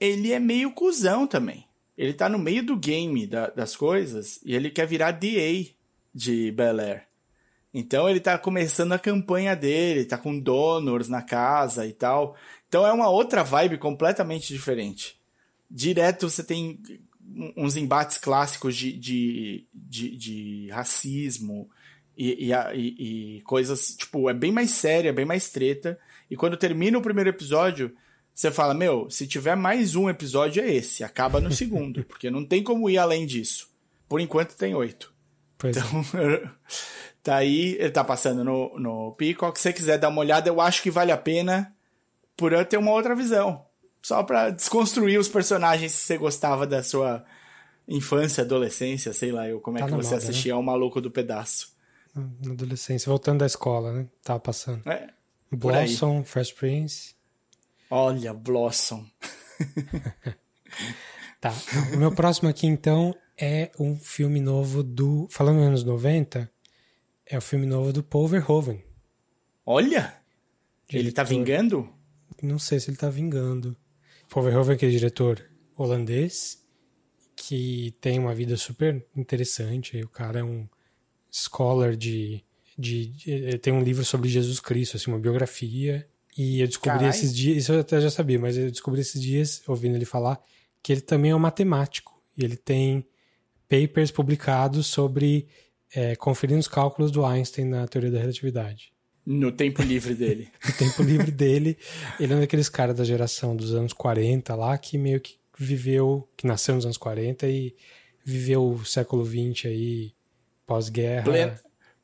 ele 0.01 0.33
é 0.33 0.39
meio 0.39 0.73
cuzão 0.73 1.27
também. 1.27 1.67
Ele 1.97 2.13
tá 2.13 2.29
no 2.29 2.39
meio 2.39 2.65
do 2.65 2.77
game 2.77 3.27
da, 3.27 3.49
das 3.49 3.75
coisas 3.77 4.41
e 4.45 4.55
ele 4.55 4.71
quer 4.71 4.87
virar 4.87 5.11
DA 5.13 5.67
de 6.15 6.53
Bel 6.53 6.81
Air. 6.81 7.08
Então 7.73 8.09
ele 8.09 8.21
tá 8.21 8.39
começando 8.39 8.93
a 8.93 8.99
campanha 8.99 9.55
dele, 9.55 10.05
tá 10.05 10.17
com 10.17 10.39
donors 10.39 11.09
na 11.09 11.23
casa 11.23 11.87
e 11.87 11.93
tal. 11.93 12.37
Então 12.69 12.87
é 12.87 12.93
uma 12.93 13.09
outra 13.09 13.43
vibe 13.43 13.79
completamente 13.79 14.53
diferente. 14.53 15.19
Direto 15.71 16.29
você 16.29 16.43
tem 16.43 16.81
uns 17.57 17.77
embates 17.77 18.19
clássicos 18.19 18.75
de, 18.75 18.93
de, 18.93 19.67
de, 19.75 20.17
de 20.17 20.69
racismo 20.71 21.71
e, 22.17 22.51
e, 22.51 23.37
e, 23.37 23.41
coisas, 23.43 23.95
tipo, 23.97 24.29
é 24.29 24.35
bem 24.35 24.51
mais 24.51 24.71
séria, 24.71 25.13
bem 25.13 25.25
mais 25.25 25.51
treta. 25.51 25.99
E 26.31 26.37
quando 26.37 26.57
termina 26.57 26.99
o 26.99 27.03
primeiro 27.03 27.31
episódio, 27.31 27.95
você 28.35 28.51
fala, 28.51 28.75
meu, 28.75 29.11
se 29.11 29.27
tiver 29.27 29.57
mais 29.57 29.95
um 29.95 30.09
episódio 30.09 30.63
é 30.63 30.73
esse, 30.73 31.05
acaba 31.05 31.41
no 31.41 31.53
segundo, 31.53 32.03
porque 32.07 32.31
não 32.31 32.45
tem 32.45 32.63
como 32.63 32.91
ir 32.91 32.99
além 32.99 33.27
disso. 33.27 33.71
Por 34.09 34.21
enquanto 34.21 34.57
tem 34.57 34.75
oito. 34.75 35.13
Pois 35.59 35.77
é. 35.77 35.81
então, 35.81 36.05
é. 36.21 36.51
Tá 37.23 37.37
aí, 37.37 37.91
tá 37.91 38.03
passando 38.05 38.45
no, 38.45 38.79
no 38.79 39.13
Peacock. 39.13 39.59
Se 39.59 39.65
você 39.65 39.73
quiser 39.73 39.99
dar 39.99 40.09
uma 40.09 40.21
olhada, 40.21 40.49
eu 40.49 40.61
acho 40.61 40.83
que 40.83 40.91
vale 40.91 41.13
a 41.13 41.17
pena 41.17 41.75
por 42.37 42.53
eu 42.53 42.65
ter 42.65 42.77
uma 42.77 42.93
outra 42.93 43.15
visão. 43.15 43.65
Só 44.03 44.23
para 44.23 44.51
desconstruir 44.51 45.19
os 45.19 45.29
personagens 45.29 45.93
que 45.93 46.01
você 46.01 46.17
gostava 46.17 46.67
da 46.67 46.83
sua 46.83 47.25
infância, 47.87 48.45
adolescência, 48.45 49.13
sei 49.13 49.33
lá, 49.33 49.49
eu, 49.49 49.61
como 49.61 49.79
é 49.79 49.81
tá 49.81 49.87
que 49.87 49.93
você 49.93 50.15
moda, 50.15 50.17
assistia 50.17 50.53
né? 50.53 50.57
ao 50.57 50.63
Maluco 50.63 51.01
do 51.01 51.11
Pedaço. 51.11 51.77
Na 52.15 52.53
adolescência, 52.53 53.09
voltando 53.09 53.41
da 53.41 53.47
escola, 53.47 53.93
né? 53.93 54.07
Tava 54.23 54.41
passando. 54.41 54.87
É, 54.89 55.09
Blossom, 55.51 56.25
Fresh 56.25 56.53
Prince. 56.53 57.15
Olha, 57.91 58.35
Blossom. 58.35 59.05
tá. 61.41 61.53
O 61.95 61.97
meu 61.97 62.15
próximo 62.15 62.49
aqui, 62.49 62.67
então, 62.67 63.15
é 63.37 63.71
um 63.79 63.97
filme 63.97 64.41
novo 64.41 64.83
do. 64.83 65.27
Falando 65.31 65.57
nos 65.57 65.67
anos 65.67 65.85
90, 65.85 66.51
é 67.29 67.37
o 67.37 67.43
filme 67.43 67.67
novo 67.67 67.93
do 67.93 68.03
Paul 68.03 68.27
Verhoeven. 68.27 68.83
Olha! 69.65 70.15
Diretor, 70.89 71.07
ele 71.07 71.13
tá 71.13 71.23
vingando? 71.23 71.89
Não 72.43 72.59
sei 72.59 72.81
se 72.81 72.89
ele 72.89 72.97
tá 72.97 73.11
vingando. 73.11 73.77
Paul 74.31 74.47
Verhoeven, 74.47 74.79
que 74.79 74.87
é 74.87 74.89
diretor 74.89 75.45
holandês, 75.77 76.65
que 77.37 77.95
tem 78.01 78.19
uma 78.19 78.35
vida 78.35 78.57
super 78.57 79.05
interessante. 79.15 80.01
O 80.03 80.09
cara 80.09 80.41
é 80.41 80.45
um 80.45 80.67
scholar 81.31 81.95
de, 81.95 82.43
de, 82.79 83.07
de, 83.09 83.59
tem 83.59 83.75
um 83.75 83.83
livro 83.83 84.05
sobre 84.05 84.31
Jesus 84.31 84.59
Cristo, 84.59 84.97
assim, 84.97 85.11
uma 85.11 85.21
biografia. 85.21 86.09
E 86.37 86.61
eu 86.61 86.67
descobri 86.67 87.01
Carai. 87.01 87.11
esses 87.11 87.35
dias, 87.35 87.59
isso 87.59 87.73
eu 87.73 87.81
até 87.81 88.01
já 88.01 88.11
sabia, 88.11 88.39
mas 88.39 88.57
eu 88.57 88.71
descobri 88.71 89.03
esses 89.03 89.21
dias, 89.21 89.63
ouvindo 89.67 89.97
ele 89.97 90.05
falar, 90.07 90.41
que 90.83 90.93
ele 90.93 91.01
também 91.03 91.33
é 91.33 91.37
um 91.37 91.41
matemático. 91.41 92.23
E 92.37 92.45
ele 92.45 92.57
tem 92.57 93.07
papers 93.69 94.11
publicados 94.11 94.87
sobre 94.87 95.47
é, 95.95 96.17
conferindo 96.17 96.61
os 96.61 96.69
cálculos 96.69 97.11
do 97.11 97.25
Einstein 97.25 97.67
na 97.67 97.87
teoria 97.87 98.11
da 98.11 98.19
relatividade. 98.19 98.93
No 99.25 99.53
tempo 99.53 99.83
livre 99.83 100.15
dele. 100.15 100.49
no 100.67 100.73
tempo 100.75 101.03
livre 101.03 101.31
dele. 101.31 101.77
Ele 102.19 102.33
é 102.33 102.37
um 102.37 102.41
daqueles 102.41 102.69
caras 102.69 102.97
da 102.97 103.05
geração 103.05 103.55
dos 103.55 103.75
anos 103.75 103.93
40 103.93 104.55
lá, 104.55 104.77
que 104.79 104.97
meio 104.97 105.21
que 105.21 105.39
viveu, 105.59 106.29
que 106.37 106.47
nasceu 106.47 106.75
nos 106.75 106.85
anos 106.85 106.97
40 106.97 107.47
e 107.47 107.75
viveu 108.25 108.71
o 108.71 108.85
século 108.85 109.25
20 109.25 109.69
aí, 109.69 110.13
pós-guerra. 110.67 111.25
Plen 111.25 111.51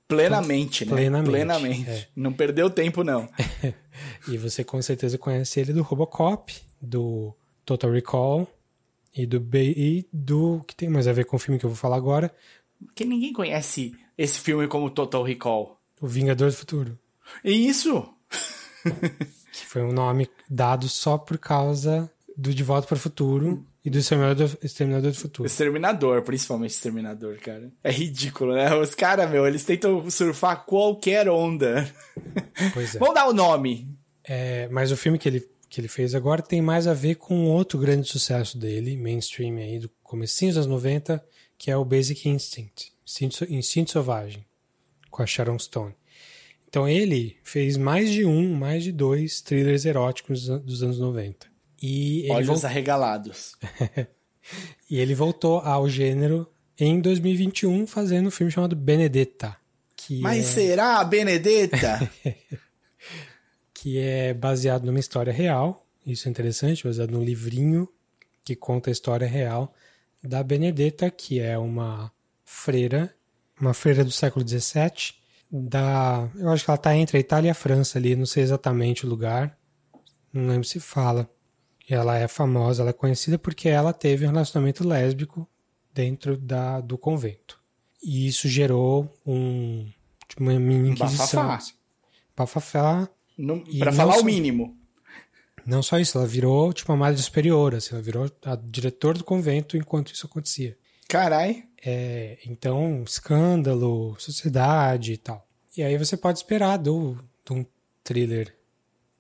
plenamente, 0.07 0.85
né? 0.85 0.93
Plenamente. 0.93 1.31
plenamente. 1.31 1.91
É. 1.91 2.07
Não 2.15 2.33
perdeu 2.33 2.69
tempo, 2.71 3.03
não. 3.03 3.29
e 4.29 4.37
você 4.37 4.63
com 4.63 4.81
certeza 4.83 5.19
conhece 5.19 5.61
ele 5.61 5.73
do 5.73 5.83
Robocop, 5.83 6.55
do 6.81 7.35
Total 7.65 7.91
Recall 7.91 8.49
e 9.15 9.27
do, 9.27 9.43
e 9.57 10.07
do 10.13 10.63
que 10.67 10.75
tem 10.75 10.89
mais 10.89 11.07
a 11.09 11.13
ver 11.13 11.25
com 11.25 11.37
o 11.37 11.39
filme 11.39 11.59
que 11.59 11.65
eu 11.65 11.71
vou 11.71 11.77
falar 11.77 11.97
agora. 11.97 12.33
Que 12.95 13.05
ninguém 13.05 13.33
conhece 13.33 13.95
esse 14.17 14.39
filme 14.39 14.69
como 14.69 14.91
Total 14.91 15.23
Recall. 15.23 15.79
O 16.01 16.07
Vingador 16.07 16.51
do 16.51 16.57
Futuro. 16.57 16.99
Isso! 17.45 18.09
que 19.53 19.67
foi 19.67 19.83
um 19.83 19.93
nome 19.93 20.29
dado 20.49 20.89
só 20.89 21.17
por 21.17 21.39
causa 21.39 22.11
do 22.37 22.53
De 22.53 22.63
Volta 22.63 22.87
para 22.87 22.97
o 22.97 23.01
Futuro 23.01 23.65
e 23.85 23.91
do 23.91 23.99
Exterminador, 23.99 24.51
Exterminador 24.63 25.11
do 25.13 25.17
Futuro. 25.17 25.47
Exterminador, 25.47 26.23
principalmente 26.23 26.73
Exterminador, 26.73 27.37
cara. 27.37 27.71
É 27.83 27.91
ridículo, 27.91 28.55
né? 28.55 28.75
Os 28.75 28.95
caras, 28.95 29.31
meu, 29.31 29.47
eles 29.47 29.65
tentam 29.65 30.11
surfar 30.11 30.65
qualquer 30.65 31.29
onda. 31.29 31.89
Pois 32.73 32.95
é. 32.95 32.99
Vamos 33.01 33.15
dar 33.15 33.29
o 33.29 33.33
nome. 33.33 33.89
É, 34.25 34.69
mas 34.69 34.91
o 34.91 34.97
filme 34.97 35.19
que 35.19 35.29
ele, 35.29 35.49
que 35.69 35.81
ele 35.81 35.89
fez 35.89 36.15
agora 36.15 36.41
tem 36.41 36.63
mais 36.63 36.87
a 36.87 36.95
ver 36.95 37.17
com 37.17 37.45
outro 37.47 37.79
grande 37.79 38.09
sucesso 38.09 38.57
dele, 38.57 38.97
mainstream 38.97 39.57
aí, 39.59 39.79
do 39.79 39.91
comecinho 40.03 40.51
dos 40.51 40.67
anos 40.67 40.71
90, 40.71 41.23
que 41.59 41.71
é 41.71 41.77
o 41.77 41.85
Basic 41.85 42.29
Instinct, 42.29 42.93
Instinto, 43.07 43.45
Instinto 43.53 43.91
Selvagem, 43.93 44.45
com 45.11 45.23
a 45.23 45.27
Sharon 45.27 45.59
Stone. 45.59 45.95
Então 46.69 46.89
ele 46.89 47.37
fez 47.45 47.77
mais 47.77 48.11
de 48.11 48.25
um, 48.25 48.55
mais 48.55 48.83
de 48.83 48.91
dois 48.91 49.41
thrillers 49.41 49.85
eróticos 49.85 50.47
dos 50.47 50.83
anos 50.83 50.99
90. 50.99 51.47
E 51.81 52.27
Olhos 52.31 52.49
volt... 52.49 52.65
arregalados. 52.65 53.53
e 54.91 54.99
ele 54.99 55.15
voltou 55.15 55.59
ao 55.59 55.89
gênero 55.89 56.51
em 56.79 57.01
2021 57.01 57.87
fazendo 57.87 58.27
um 58.27 58.31
filme 58.31 58.51
chamado 58.51 58.75
Benedetta. 58.75 59.57
Que 59.97 60.21
Mas 60.21 60.47
é... 60.47 60.49
será 60.49 61.05
Benedetta? 61.05 62.11
que 63.73 63.99
é 63.99 64.35
baseado 64.35 64.85
numa 64.85 64.99
história 64.99 65.33
real. 65.33 65.87
Isso 66.05 66.27
é 66.27 66.31
interessante, 66.31 66.85
baseado 66.85 67.11
num 67.11 67.23
livrinho 67.23 67.89
que 68.45 68.57
conta 68.57 68.91
a 68.91 68.93
história 68.93 69.27
real 69.27 69.73
da 70.27 70.43
Benedetta, 70.43 71.11
que 71.11 71.39
é 71.39 71.59
uma 71.59 72.11
freira, 72.45 73.15
uma 73.61 73.75
freira 73.75 74.05
do 74.05 74.11
século 74.11 74.47
XVII, 74.47 75.15
da. 75.51 76.29
Eu 76.37 76.51
acho 76.51 76.65
que 76.65 76.71
ela 76.71 76.77
está 76.77 76.97
entre 76.97 77.19
a 77.19 77.21
Itália 77.21 77.49
e 77.49 77.51
a 77.51 77.55
França 77.55 77.99
ali, 77.99 78.17
não 78.17 78.27
sei 78.27 78.43
exatamente 78.43 79.05
o 79.05 79.09
lugar. 79.09 79.57
Não 80.33 80.49
lembro 80.49 80.67
se 80.67 80.81
fala. 80.81 81.31
Ela 81.89 82.17
é 82.17 82.27
famosa, 82.27 82.83
ela 82.83 82.91
é 82.91 82.95
conhecida 82.95 83.39
porque 83.39 83.69
ela 83.69 83.93
teve 83.93 84.27
um 84.27 84.31
relacionamento 84.31 84.89
lésbico 84.89 85.47
dentro 85.93 86.37
da, 86.37 86.81
do 86.81 86.97
convento. 86.97 87.61
E 88.03 88.27
isso 88.27 88.49
gerou 88.49 89.15
um, 89.27 89.87
tipo, 90.27 90.43
uma 90.43 90.59
mini 90.59 90.91
inquisição. 90.91 91.47
Bafafá. 91.47 91.73
Bafafá. 92.35 93.09
Para 93.79 93.93
falar 93.93 94.15
só, 94.15 94.21
o 94.21 94.25
mínimo. 94.25 94.77
Não 95.67 95.83
só 95.83 95.99
isso, 95.99 96.19
ela 96.19 96.27
virou 96.27 96.73
tipo 96.73 96.93
uma 96.93 96.99
madre 96.99 97.21
superior, 97.21 97.75
assim, 97.75 97.95
ela 97.95 98.03
virou 98.03 98.31
a 98.45 98.57
diretor 98.57 99.17
do 99.17 99.25
convento 99.25 99.77
enquanto 99.77 100.13
isso 100.13 100.27
acontecia. 100.27 100.77
Carai. 101.09 101.65
É, 101.85 102.39
então, 102.47 103.03
escândalo, 103.07 104.17
sociedade 104.19 105.13
e 105.13 105.17
tal. 105.17 105.47
E 105.77 105.83
aí 105.83 105.99
você 105.99 106.17
pode 106.17 106.39
esperar 106.39 106.79
do, 106.79 107.19
de 107.45 107.53
um 107.53 107.67
thriller 108.03 108.55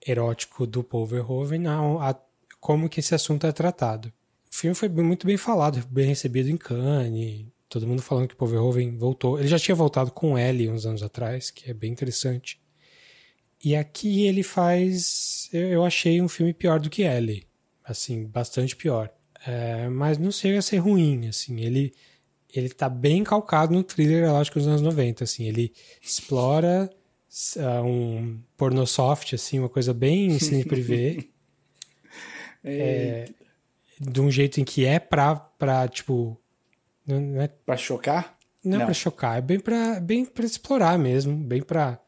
erótico 0.06 0.66
do 0.66 0.82
Paul 0.82 1.06
Verhoeven 1.06 1.66
a, 1.66 2.10
a, 2.10 2.16
como 2.60 2.88
que 2.88 3.00
esse 3.00 3.14
assunto 3.14 3.46
é 3.46 3.52
tratado. 3.52 4.08
O 4.50 4.56
filme 4.56 4.74
foi 4.74 4.88
muito 4.88 5.26
bem 5.26 5.36
falado, 5.36 5.84
bem 5.88 6.06
recebido 6.06 6.48
em 6.48 6.56
Cannes, 6.56 7.46
todo 7.68 7.86
mundo 7.86 8.02
falando 8.02 8.28
que 8.28 8.34
o 8.34 8.36
Paul 8.36 8.50
Verhoeven 8.50 8.96
voltou. 8.96 9.38
Ele 9.38 9.48
já 9.48 9.58
tinha 9.58 9.74
voltado 9.74 10.10
com 10.10 10.38
Ellie 10.38 10.70
uns 10.70 10.86
anos 10.86 11.02
atrás, 11.02 11.50
que 11.50 11.70
é 11.70 11.74
bem 11.74 11.90
interessante. 11.90 12.60
E 13.64 13.74
aqui 13.74 14.26
ele 14.26 14.42
faz, 14.42 15.48
eu 15.50 15.84
achei 15.84 16.20
um 16.20 16.28
filme 16.28 16.52
pior 16.52 16.78
do 16.78 16.90
que 16.90 17.02
Ellie, 17.02 17.46
assim, 17.82 18.26
bastante 18.26 18.76
pior. 18.76 19.10
É, 19.46 19.88
mas 19.88 20.18
não 20.18 20.30
chega 20.30 20.58
a 20.58 20.62
ser 20.62 20.78
ruim, 20.78 21.28
assim, 21.28 21.60
ele 21.60 21.94
ele 22.54 22.68
tá 22.68 22.88
bem 22.88 23.24
calcado 23.24 23.74
no 23.74 23.82
thriller 23.82 24.30
lógico 24.30 24.58
dos 24.58 24.68
anos 24.68 24.80
90, 24.80 25.24
assim, 25.24 25.44
ele 25.44 25.72
explora 26.00 26.88
uh, 27.56 27.84
um 27.84 28.38
porno 28.56 28.86
soft, 28.86 29.32
assim, 29.32 29.58
uma 29.58 29.68
coisa 29.68 29.92
bem 29.92 30.38
cine 30.38 30.62
privê. 30.64 31.28
é, 32.62 33.28
de 33.98 34.20
um 34.20 34.30
jeito 34.30 34.60
em 34.60 34.64
que 34.64 34.84
é 34.84 34.98
pra, 34.98 35.34
pra 35.34 35.88
tipo... 35.88 36.40
Não 37.06 37.40
é, 37.40 37.48
pra 37.48 37.76
chocar? 37.76 38.38
Não, 38.64 38.78
não. 38.78 38.82
é 38.82 38.84
pra 38.84 38.94
chocar, 38.94 39.38
é 39.38 39.40
bem 39.40 39.58
pra, 39.58 39.98
bem 40.00 40.24
pra 40.24 40.44
explorar 40.44 40.98
mesmo, 40.98 41.36
bem 41.36 41.60
pra... 41.60 41.98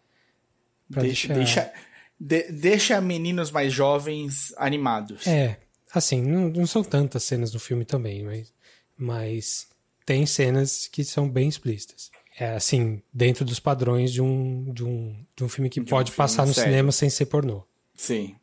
deixa, 0.89 1.34
deixar... 1.34 1.64
deixa, 1.64 1.72
de, 2.18 2.53
deixa 2.53 3.01
meninos 3.01 3.51
mais 3.51 3.72
jovens 3.72 4.53
animados. 4.57 5.26
É, 5.26 5.59
assim, 5.93 6.22
não, 6.22 6.49
não 6.49 6.66
são 6.66 6.82
tantas 6.82 7.22
cenas 7.22 7.53
no 7.53 7.61
filme 7.61 7.84
também, 7.84 8.24
mas, 8.24 8.53
mas 8.97 9.68
tem 10.05 10.24
cenas 10.26 10.87
que 10.87 11.05
são 11.05 11.28
bem 11.28 11.49
explícitas. 11.49 12.11
É 12.39 12.55
assim, 12.55 13.03
dentro 13.12 13.45
dos 13.45 13.59
padrões 13.59 14.12
de 14.12 14.20
um, 14.20 14.72
de 14.72 14.84
um, 14.84 15.16
de 15.34 15.43
um 15.43 15.49
filme 15.49 15.70
que 15.70 15.80
de 15.80 15.89
pode 15.89 16.12
um 16.12 16.14
passar 16.14 16.47
no 16.47 16.53
sério. 16.53 16.70
cinema 16.70 16.93
sem 16.93 17.09
ser 17.09 17.26
pornô. 17.26 17.64
Sim. 17.95 18.37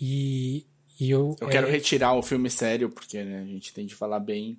E, 0.00 0.66
e 0.98 1.10
eu. 1.10 1.36
Eu 1.40 1.48
é... 1.48 1.50
quero 1.50 1.70
retirar 1.70 2.14
o 2.14 2.22
filme 2.22 2.48
sério, 2.48 2.88
porque 2.88 3.22
né, 3.22 3.42
a 3.42 3.44
gente 3.44 3.72
tem 3.74 3.86
de 3.86 3.94
falar 3.94 4.20
bem 4.20 4.58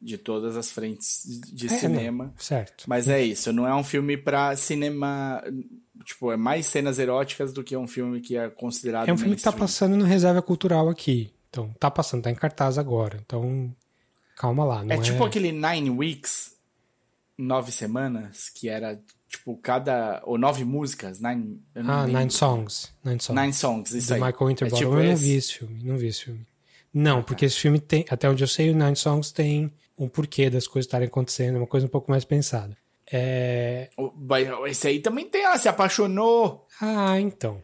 de 0.00 0.16
todas 0.18 0.56
as 0.56 0.72
frentes 0.72 1.22
de 1.52 1.66
é, 1.66 1.68
cinema. 1.68 2.24
Não, 2.26 2.34
certo. 2.38 2.84
Mas 2.88 3.06
é 3.06 3.22
isso, 3.22 3.52
não 3.52 3.66
é 3.66 3.74
um 3.74 3.84
filme 3.84 4.16
para 4.16 4.56
cinema. 4.56 5.42
Tipo, 6.04 6.32
é 6.32 6.36
mais 6.36 6.66
cenas 6.66 6.98
eróticas 6.98 7.52
do 7.52 7.62
que 7.62 7.76
um 7.76 7.86
filme 7.86 8.20
que 8.20 8.36
é 8.36 8.48
considerado. 8.48 9.08
É 9.08 9.12
um 9.12 9.18
filme 9.18 9.36
que 9.36 9.42
tá 9.42 9.52
passando 9.52 9.96
no 9.96 10.04
Reserva 10.04 10.40
Cultural 10.40 10.88
aqui. 10.88 11.32
Então, 11.48 11.74
tá 11.78 11.90
passando, 11.90 12.22
tá 12.22 12.30
em 12.30 12.34
cartaz 12.34 12.78
agora. 12.78 13.20
Então, 13.24 13.74
calma 14.36 14.64
lá. 14.64 14.84
é 14.88 14.98
tipo 14.98 15.22
é... 15.22 15.26
aquele 15.26 15.52
Nine 15.52 15.90
Weeks, 15.90 16.56
nove 17.36 17.72
semanas, 17.72 18.48
que 18.48 18.68
era 18.68 19.00
tipo 19.28 19.56
cada. 19.56 20.22
Ou 20.24 20.38
nove 20.38 20.64
músicas. 20.64 21.20
Nine, 21.20 21.60
ah, 21.74 22.06
Nine 22.06 22.30
Songs. 22.30 22.92
Nine 23.04 23.20
Songs. 23.20 23.40
Nine 23.40 23.52
Songs, 23.52 23.92
isso 23.92 24.14
aí. 24.14 24.20
Michael 24.20 24.48
Winterbottom. 24.48 24.76
É 24.76 24.78
tipo 24.78 24.94
eu 24.94 25.00
esse... 25.00 25.10
não 25.10 25.16
vi 25.16 25.36
esse 25.36 25.54
filme. 25.54 25.82
Não 25.84 25.98
vi 25.98 26.06
esse 26.06 26.24
filme. 26.24 26.46
Não, 26.92 27.22
porque 27.22 27.44
esse 27.44 27.56
filme 27.56 27.78
tem. 27.78 28.04
Até 28.08 28.28
onde 28.28 28.42
eu 28.42 28.48
sei, 28.48 28.70
o 28.70 28.74
Nine 28.74 28.96
Songs 28.96 29.30
tem 29.30 29.72
um 29.98 30.08
porquê 30.08 30.48
das 30.48 30.66
coisas 30.66 30.86
estarem 30.86 31.08
acontecendo, 31.08 31.56
uma 31.56 31.66
coisa 31.66 31.86
um 31.86 31.90
pouco 31.90 32.10
mais 32.10 32.24
pensada. 32.24 32.76
É... 33.12 33.90
Esse 34.68 34.88
aí 34.88 35.00
também 35.00 35.28
tem, 35.28 35.42
ela 35.42 35.58
se 35.58 35.68
apaixonou. 35.68 36.66
Ah, 36.80 37.18
então. 37.20 37.62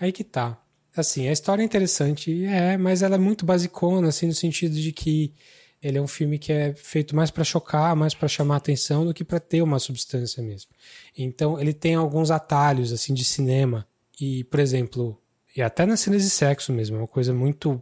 Aí 0.00 0.12
que 0.12 0.24
tá. 0.24 0.60
Assim, 0.96 1.28
a 1.28 1.32
história 1.32 1.62
é 1.62 1.64
interessante, 1.64 2.44
é, 2.44 2.76
mas 2.76 3.02
ela 3.02 3.16
é 3.16 3.18
muito 3.18 3.44
basicona, 3.44 4.08
assim, 4.08 4.26
no 4.26 4.34
sentido 4.34 4.74
de 4.74 4.92
que 4.92 5.34
ele 5.82 5.98
é 5.98 6.00
um 6.00 6.06
filme 6.06 6.38
que 6.38 6.52
é 6.52 6.72
feito 6.74 7.14
mais 7.14 7.30
para 7.30 7.44
chocar, 7.44 7.94
mais 7.96 8.14
para 8.14 8.28
chamar 8.28 8.56
atenção 8.56 9.04
do 9.04 9.12
que 9.12 9.24
para 9.24 9.40
ter 9.40 9.60
uma 9.60 9.78
substância 9.78 10.42
mesmo. 10.42 10.70
Então, 11.18 11.60
ele 11.60 11.74
tem 11.74 11.94
alguns 11.94 12.30
atalhos, 12.30 12.92
assim, 12.92 13.12
de 13.12 13.24
cinema. 13.24 13.86
E, 14.20 14.44
por 14.44 14.60
exemplo, 14.60 15.20
e 15.54 15.62
até 15.62 15.84
nas 15.84 16.00
cenas 16.00 16.22
de 16.22 16.30
sexo 16.30 16.72
mesmo, 16.72 16.96
é 16.96 17.00
uma 17.00 17.08
coisa 17.08 17.34
muito. 17.34 17.80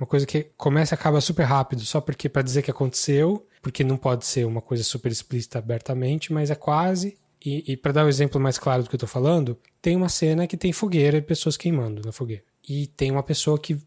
Uma 0.00 0.06
coisa 0.06 0.24
que 0.24 0.44
começa 0.56 0.94
e 0.94 0.96
acaba 0.96 1.20
super 1.20 1.42
rápido, 1.42 1.82
só 1.82 2.00
porque 2.00 2.26
para 2.26 2.40
dizer 2.40 2.62
que 2.62 2.70
aconteceu, 2.70 3.46
porque 3.60 3.84
não 3.84 3.98
pode 3.98 4.24
ser 4.24 4.46
uma 4.46 4.62
coisa 4.62 4.82
super 4.82 5.12
explícita 5.12 5.58
abertamente, 5.58 6.32
mas 6.32 6.50
é 6.50 6.54
quase. 6.54 7.18
E, 7.44 7.70
e 7.70 7.76
para 7.76 7.92
dar 7.92 8.06
um 8.06 8.08
exemplo 8.08 8.40
mais 8.40 8.56
claro 8.56 8.82
do 8.82 8.88
que 8.88 8.94
eu 8.94 9.00
tô 9.00 9.06
falando, 9.06 9.58
tem 9.82 9.94
uma 9.94 10.08
cena 10.08 10.46
que 10.46 10.56
tem 10.56 10.72
fogueira 10.72 11.18
e 11.18 11.22
pessoas 11.22 11.54
queimando 11.54 12.00
na 12.02 12.12
fogueira. 12.12 12.42
E 12.66 12.86
tem 12.86 13.10
uma 13.10 13.22
pessoa 13.22 13.58
que 13.58 13.78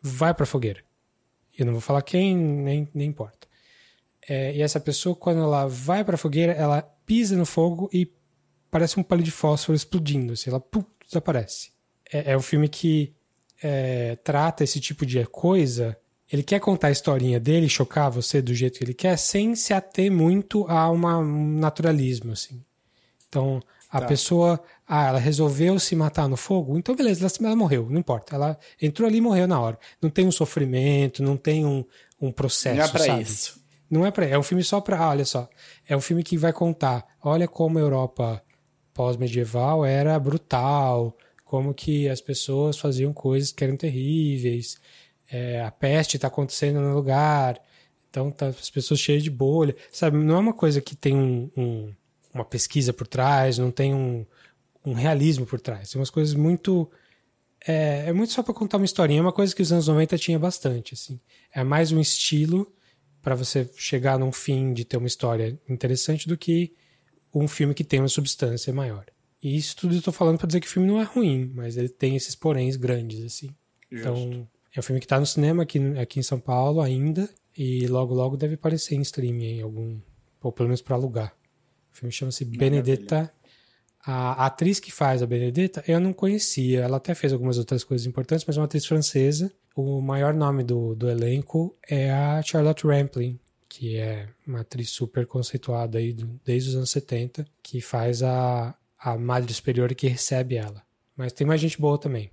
vai 0.00 0.32
pra 0.32 0.46
fogueira. 0.46 0.82
Eu 1.58 1.66
não 1.66 1.74
vou 1.74 1.82
falar 1.82 2.00
quem, 2.00 2.34
nem, 2.34 2.88
nem 2.94 3.08
importa. 3.08 3.46
É, 4.26 4.56
e 4.56 4.62
essa 4.62 4.80
pessoa, 4.80 5.14
quando 5.14 5.40
ela 5.40 5.66
vai 5.66 6.02
pra 6.02 6.16
fogueira, 6.16 6.52
ela 6.52 6.80
pisa 7.04 7.36
no 7.36 7.44
fogo 7.44 7.90
e 7.92 8.10
parece 8.70 8.98
um 8.98 9.02
palito 9.02 9.26
de 9.26 9.32
fósforo 9.32 9.76
explodindo. 9.76 10.32
Assim, 10.32 10.48
ela 10.48 10.60
pum, 10.60 10.82
desaparece. 11.06 11.72
É, 12.10 12.32
é 12.32 12.36
um 12.38 12.42
filme 12.42 12.70
que 12.70 13.14
é, 13.62 14.16
trata 14.16 14.64
esse 14.64 14.80
tipo 14.80 15.06
de 15.06 15.24
coisa 15.26 15.96
ele 16.32 16.42
quer 16.42 16.60
contar 16.60 16.88
a 16.88 16.90
historinha 16.90 17.38
dele, 17.38 17.68
chocar 17.68 18.10
você 18.10 18.40
do 18.40 18.54
jeito 18.54 18.78
que 18.78 18.84
ele 18.84 18.94
quer, 18.94 19.18
sem 19.18 19.54
se 19.54 19.74
ater 19.74 20.10
muito 20.10 20.64
a 20.66 20.90
uma, 20.90 21.18
um 21.18 21.58
naturalismo, 21.58 22.32
assim. 22.32 22.64
Então, 23.28 23.60
a 23.90 24.00
tá. 24.00 24.06
pessoa, 24.06 24.58
ah, 24.88 25.08
ela 25.08 25.18
resolveu 25.18 25.78
se 25.78 25.94
matar 25.94 26.26
no 26.26 26.36
fogo, 26.38 26.78
então 26.78 26.96
beleza, 26.96 27.26
ela, 27.26 27.48
ela, 27.48 27.56
morreu, 27.56 27.86
não 27.90 27.98
importa. 27.98 28.34
Ela 28.34 28.58
entrou 28.80 29.06
ali 29.06 29.18
e 29.18 29.20
morreu 29.20 29.46
na 29.46 29.60
hora. 29.60 29.78
Não 30.00 30.08
tem 30.08 30.26
um 30.26 30.32
sofrimento, 30.32 31.22
não 31.22 31.36
tem 31.36 31.66
um, 31.66 31.84
um 32.18 32.32
processo, 32.32 32.78
Não 32.78 32.84
é 32.84 32.88
pra 32.88 33.04
sabe? 33.04 33.22
isso. 33.22 33.62
Não 33.90 34.06
é 34.06 34.10
pra 34.10 34.24
É 34.24 34.38
um 34.38 34.42
filme 34.42 34.64
só 34.64 34.80
pra. 34.80 34.98
Ah, 34.98 35.10
olha 35.10 35.26
só. 35.26 35.46
É 35.86 35.94
um 35.94 36.00
filme 36.00 36.22
que 36.22 36.38
vai 36.38 36.50
contar. 36.50 37.04
Olha 37.22 37.46
como 37.46 37.76
a 37.76 37.82
Europa 37.82 38.42
pós-medieval 38.94 39.84
era 39.84 40.18
brutal, 40.18 41.14
como 41.52 41.74
que 41.74 42.08
as 42.08 42.22
pessoas 42.22 42.78
faziam 42.78 43.12
coisas 43.12 43.52
que 43.52 43.62
eram 43.62 43.76
terríveis. 43.76 44.80
É, 45.30 45.60
a 45.60 45.70
peste 45.70 46.16
está 46.16 46.28
acontecendo 46.28 46.80
no 46.80 46.94
lugar, 46.94 47.60
então 48.08 48.30
tá 48.30 48.46
as 48.46 48.70
pessoas 48.70 48.98
cheias 48.98 49.22
de 49.22 49.30
bolha. 49.30 49.76
Sabe, 49.90 50.16
não 50.16 50.36
é 50.36 50.38
uma 50.38 50.54
coisa 50.54 50.80
que 50.80 50.96
tem 50.96 51.14
um, 51.14 51.50
um 51.54 51.94
uma 52.32 52.42
pesquisa 52.42 52.90
por 52.90 53.06
trás, 53.06 53.58
não 53.58 53.70
tem 53.70 53.92
um, 53.92 54.24
um 54.82 54.94
realismo 54.94 55.44
por 55.44 55.60
trás. 55.60 55.90
Tem 55.90 56.00
umas 56.00 56.08
coisas 56.08 56.32
muito. 56.32 56.90
É, 57.68 58.04
é 58.06 58.12
muito 58.14 58.32
só 58.32 58.42
para 58.42 58.54
contar 58.54 58.78
uma 58.78 58.86
historinha. 58.86 59.20
É 59.20 59.22
uma 59.22 59.30
coisa 59.30 59.54
que 59.54 59.60
os 59.60 59.70
anos 59.70 59.88
90 59.88 60.16
tinha 60.16 60.38
bastante. 60.38 60.94
assim. 60.94 61.20
É 61.54 61.62
mais 61.62 61.92
um 61.92 62.00
estilo 62.00 62.66
para 63.20 63.34
você 63.34 63.68
chegar 63.76 64.18
num 64.18 64.32
fim 64.32 64.72
de 64.72 64.86
ter 64.86 64.96
uma 64.96 65.06
história 65.06 65.60
interessante 65.68 66.26
do 66.26 66.38
que 66.38 66.72
um 67.34 67.46
filme 67.46 67.74
que 67.74 67.84
tem 67.84 68.00
uma 68.00 68.08
substância 68.08 68.72
maior. 68.72 69.04
E 69.42 69.56
isso 69.56 69.74
tudo 69.76 69.94
eu 69.94 69.98
estou 69.98 70.12
falando 70.12 70.38
para 70.38 70.46
dizer 70.46 70.60
que 70.60 70.68
o 70.68 70.70
filme 70.70 70.86
não 70.86 71.00
é 71.00 71.04
ruim, 71.04 71.50
mas 71.54 71.76
ele 71.76 71.88
tem 71.88 72.14
esses 72.14 72.34
poréns 72.34 72.76
grandes, 72.76 73.24
assim. 73.24 73.54
Justo. 73.90 74.08
Então, 74.08 74.48
é 74.74 74.78
um 74.78 74.82
filme 74.82 75.00
que 75.00 75.06
está 75.06 75.18
no 75.18 75.26
cinema 75.26 75.64
aqui, 75.64 75.78
aqui 75.98 76.20
em 76.20 76.22
São 76.22 76.38
Paulo 76.38 76.80
ainda, 76.80 77.28
e 77.56 77.86
logo 77.88 78.14
logo 78.14 78.36
deve 78.36 78.54
aparecer 78.54 78.94
em 78.94 79.02
streaming 79.02 79.58
em 79.58 79.62
algum, 79.62 80.00
ou 80.40 80.52
pelo 80.52 80.68
menos 80.68 80.80
para 80.80 80.94
alugar. 80.94 81.34
O 81.92 81.96
filme 81.96 82.12
chama-se 82.12 82.44
Benedetta. 82.44 83.32
A, 84.04 84.46
atriz 84.46 84.80
que 84.80 84.90
faz 84.90 85.22
a 85.22 85.26
Benedetta 85.26 85.84
eu 85.86 86.00
não 86.00 86.12
conhecia. 86.12 86.80
Ela 86.80 86.96
até 86.96 87.14
fez 87.14 87.32
algumas 87.32 87.58
outras 87.58 87.84
coisas 87.84 88.06
importantes, 88.06 88.44
mas 88.46 88.56
é 88.56 88.60
uma 88.60 88.64
atriz 88.64 88.86
francesa. 88.86 89.52
O 89.76 90.00
maior 90.00 90.34
nome 90.34 90.64
do, 90.64 90.94
do 90.94 91.08
elenco 91.08 91.76
é 91.88 92.10
a 92.10 92.42
Charlotte 92.42 92.86
Rampling, 92.86 93.38
que 93.68 93.96
é 93.96 94.28
uma 94.46 94.60
atriz 94.60 94.90
super 94.90 95.26
conceituada 95.26 95.98
aí 95.98 96.16
desde 96.44 96.70
os 96.70 96.76
anos 96.76 96.90
70, 96.90 97.46
que 97.62 97.80
faz 97.80 98.22
a, 98.22 98.74
a 99.02 99.18
Madre 99.18 99.52
Superior 99.52 99.92
que 99.94 100.06
recebe 100.06 100.54
ela. 100.54 100.82
Mas 101.16 101.32
tem 101.32 101.46
mais 101.46 101.60
gente 101.60 101.80
boa 101.80 101.98
também. 101.98 102.30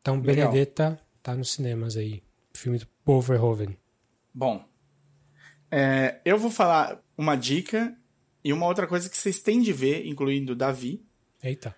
Então, 0.00 0.18
Legal. 0.20 0.50
Benedetta 0.50 0.98
tá 1.22 1.36
nos 1.36 1.52
cinemas 1.52 1.96
aí. 1.96 2.22
Filme 2.54 2.78
do 2.78 2.86
Paul 3.04 3.20
Verhoeven. 3.20 3.76
Bom, 4.32 4.64
é, 5.70 6.20
eu 6.24 6.38
vou 6.38 6.50
falar 6.50 7.00
uma 7.16 7.36
dica 7.36 7.94
e 8.42 8.52
uma 8.52 8.66
outra 8.66 8.86
coisa 8.86 9.08
que 9.08 9.16
vocês 9.16 9.38
têm 9.40 9.60
de 9.60 9.72
ver, 9.72 10.06
incluindo 10.06 10.52
o 10.52 10.56
Davi. 10.56 11.04
Eita. 11.42 11.76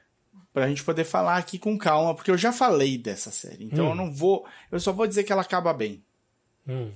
Pra 0.53 0.68
gente 0.68 0.85
poder 0.85 1.05
falar 1.05 1.37
aqui 1.37 1.59
com 1.59 1.76
calma, 1.76 2.14
porque 2.14 2.30
eu 2.30 2.39
já 2.39 2.53
falei 2.53 2.97
dessa 2.97 3.30
série. 3.30 3.64
Então 3.64 3.87
hum. 3.87 3.89
eu 3.91 3.95
não 3.95 4.12
vou. 4.12 4.47
Eu 4.70 4.78
só 4.78 4.93
vou 4.93 5.07
dizer 5.07 5.24
que 5.24 5.33
ela 5.33 5.43
acaba 5.43 5.72
bem. 5.74 6.05
Hum. 6.68 6.93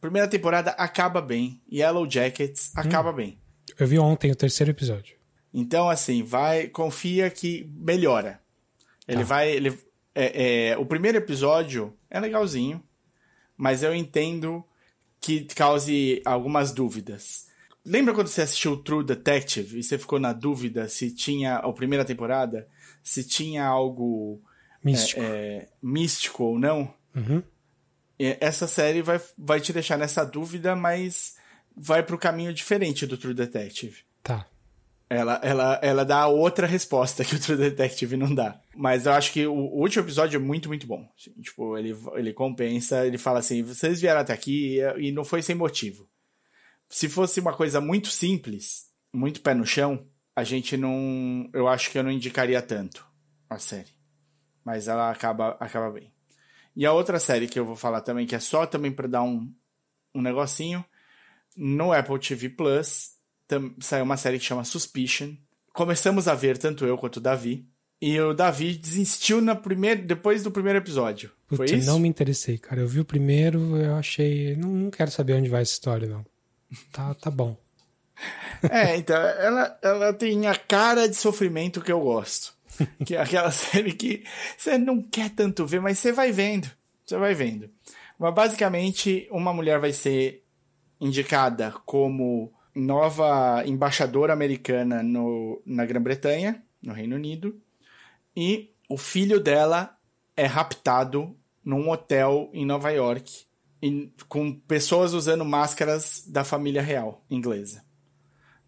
Primeira 0.00 0.28
temporada 0.28 0.72
acaba 0.72 1.22
bem. 1.22 1.62
Yellow 1.72 2.08
Jackets 2.08 2.72
acaba 2.76 3.10
hum. 3.10 3.14
bem. 3.14 3.38
Eu 3.78 3.86
vi 3.86 3.98
ontem 3.98 4.30
o 4.30 4.36
terceiro 4.36 4.70
episódio. 4.70 5.19
Então, 5.52 5.90
assim, 5.90 6.22
vai. 6.22 6.68
Confia 6.68 7.30
que 7.30 7.70
melhora. 7.74 8.40
Ele 9.06 9.18
tá. 9.18 9.24
vai. 9.24 9.50
Ele, 9.50 9.78
é, 10.14 10.70
é, 10.70 10.78
o 10.78 10.84
primeiro 10.84 11.18
episódio 11.18 11.94
é 12.10 12.18
legalzinho, 12.18 12.82
mas 13.56 13.82
eu 13.82 13.94
entendo 13.94 14.64
que 15.20 15.44
cause 15.54 16.22
algumas 16.24 16.72
dúvidas. 16.72 17.48
Lembra 17.84 18.14
quando 18.14 18.28
você 18.28 18.42
assistiu 18.42 18.76
True 18.76 19.04
Detective 19.04 19.78
e 19.78 19.82
você 19.82 19.98
ficou 19.98 20.18
na 20.18 20.32
dúvida 20.32 20.88
se 20.88 21.10
tinha 21.10 21.56
a 21.56 21.72
primeira 21.72 22.04
temporada, 22.04 22.68
se 23.02 23.24
tinha 23.24 23.64
algo 23.64 24.40
místico, 24.82 25.20
é, 25.20 25.24
é, 25.24 25.68
místico 25.82 26.44
ou 26.44 26.58
não? 26.58 26.92
Uhum. 27.14 27.42
Essa 28.18 28.66
série 28.66 29.00
vai, 29.00 29.18
vai 29.38 29.60
te 29.60 29.72
deixar 29.72 29.96
nessa 29.96 30.24
dúvida, 30.24 30.76
mas 30.76 31.36
vai 31.74 32.02
para 32.02 32.14
o 32.14 32.18
caminho 32.18 32.52
diferente 32.52 33.06
do 33.06 33.16
True 33.16 33.32
Detective. 33.32 34.02
Tá. 34.22 34.46
Ela, 35.12 35.40
ela, 35.42 35.80
ela 35.82 36.04
dá 36.04 36.28
outra 36.28 36.68
resposta 36.68 37.24
que 37.24 37.34
o 37.34 37.40
True 37.40 37.56
Detective 37.58 38.16
não 38.16 38.32
dá. 38.32 38.60
Mas 38.76 39.06
eu 39.06 39.12
acho 39.12 39.32
que 39.32 39.44
o, 39.44 39.52
último 39.52 40.04
episódio 40.04 40.36
é 40.36 40.40
muito, 40.40 40.68
muito 40.68 40.86
bom. 40.86 41.04
Assim, 41.18 41.32
tipo, 41.42 41.76
ele, 41.76 41.96
ele 42.14 42.32
compensa, 42.32 43.04
ele 43.04 43.18
fala 43.18 43.40
assim: 43.40 43.60
vocês 43.64 44.00
vieram 44.00 44.20
até 44.20 44.32
aqui 44.32 44.78
e, 44.78 45.08
e 45.08 45.12
não 45.12 45.24
foi 45.24 45.42
sem 45.42 45.56
motivo. 45.56 46.08
Se 46.88 47.08
fosse 47.08 47.40
uma 47.40 47.52
coisa 47.52 47.80
muito 47.80 48.06
simples, 48.08 48.88
muito 49.12 49.40
pé 49.40 49.52
no 49.52 49.66
chão, 49.66 50.06
a 50.34 50.44
gente 50.44 50.76
não. 50.76 51.50
Eu 51.52 51.66
acho 51.66 51.90
que 51.90 51.98
eu 51.98 52.04
não 52.04 52.12
indicaria 52.12 52.62
tanto 52.62 53.04
a 53.48 53.58
série. 53.58 53.90
Mas 54.64 54.86
ela 54.86 55.10
acaba, 55.10 55.56
acaba 55.58 55.90
bem. 55.90 56.12
E 56.76 56.86
a 56.86 56.92
outra 56.92 57.18
série 57.18 57.48
que 57.48 57.58
eu 57.58 57.64
vou 57.64 57.74
falar 57.74 58.00
também, 58.00 58.28
que 58.28 58.36
é 58.36 58.40
só 58.40 58.64
também 58.64 58.92
para 58.92 59.08
dar 59.08 59.22
um, 59.24 59.52
um 60.14 60.22
negocinho, 60.22 60.84
no 61.56 61.92
Apple 61.92 62.20
TV 62.20 62.48
Plus 62.50 63.19
saiu 63.80 64.04
uma 64.04 64.16
série 64.16 64.38
que 64.38 64.44
chama 64.44 64.64
Suspicion. 64.64 65.34
Começamos 65.72 66.28
a 66.28 66.34
ver 66.34 66.58
tanto 66.58 66.84
eu 66.84 66.98
quanto 66.98 67.16
o 67.16 67.20
Davi. 67.20 67.66
E 68.00 68.18
o 68.18 68.32
Davi 68.32 68.74
desistiu 68.74 69.40
na 69.40 69.54
primeira, 69.54 70.00
depois 70.00 70.42
do 70.42 70.50
primeiro 70.50 70.78
episódio. 70.78 71.30
Putz, 71.46 71.56
Foi 71.56 71.78
isso? 71.78 71.86
não 71.86 71.98
me 71.98 72.08
interessei, 72.08 72.56
cara. 72.56 72.80
Eu 72.80 72.88
vi 72.88 73.00
o 73.00 73.04
primeiro, 73.04 73.76
eu 73.76 73.94
achei. 73.94 74.56
Não, 74.56 74.70
não 74.70 74.90
quero 74.90 75.10
saber 75.10 75.34
onde 75.34 75.50
vai 75.50 75.62
essa 75.62 75.72
história, 75.72 76.08
não. 76.08 76.24
Tá, 76.92 77.14
tá 77.14 77.30
bom. 77.30 77.56
É, 78.70 78.94
então, 78.94 79.16
ela, 79.16 79.78
ela 79.80 80.12
tem 80.12 80.46
a 80.46 80.54
cara 80.54 81.08
de 81.08 81.16
sofrimento 81.16 81.80
que 81.80 81.90
eu 81.90 81.98
gosto. 81.98 82.52
que 83.06 83.16
é 83.16 83.20
aquela 83.20 83.50
série 83.50 83.92
que 83.92 84.24
você 84.56 84.76
não 84.76 85.02
quer 85.02 85.30
tanto 85.30 85.66
ver, 85.66 85.80
mas 85.80 85.98
você 85.98 86.12
vai 86.12 86.30
vendo. 86.30 86.70
Você 87.04 87.16
vai 87.16 87.34
vendo. 87.34 87.70
Mas 88.18 88.34
basicamente, 88.34 89.26
uma 89.30 89.52
mulher 89.54 89.78
vai 89.78 89.92
ser 89.94 90.44
indicada 91.00 91.72
como 91.86 92.52
nova 92.74 93.62
embaixadora 93.66 94.32
americana 94.32 95.02
no, 95.02 95.60
na 95.64 95.84
Grã-Bretanha, 95.84 96.62
no 96.82 96.92
Reino 96.92 97.16
Unido, 97.16 97.60
e 98.36 98.70
o 98.88 98.96
filho 98.96 99.40
dela 99.40 99.96
é 100.36 100.46
raptado 100.46 101.36
num 101.64 101.90
hotel 101.90 102.50
em 102.52 102.64
Nova 102.64 102.90
York, 102.90 103.44
e, 103.82 104.12
com 104.28 104.52
pessoas 104.52 105.12
usando 105.12 105.44
máscaras 105.44 106.24
da 106.26 106.44
família 106.44 106.82
real 106.82 107.24
inglesa. 107.30 107.84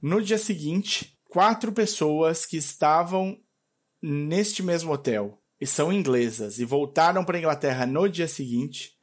No 0.00 0.20
dia 0.20 0.38
seguinte, 0.38 1.16
quatro 1.28 1.72
pessoas 1.72 2.44
que 2.44 2.56
estavam 2.56 3.38
neste 4.00 4.62
mesmo 4.62 4.92
hotel 4.92 5.40
e 5.60 5.66
são 5.66 5.92
inglesas 5.92 6.58
e 6.58 6.64
voltaram 6.64 7.24
para 7.24 7.36
a 7.36 7.40
Inglaterra 7.40 7.86
no 7.86 8.08
dia 8.08 8.26
seguinte 8.26 8.98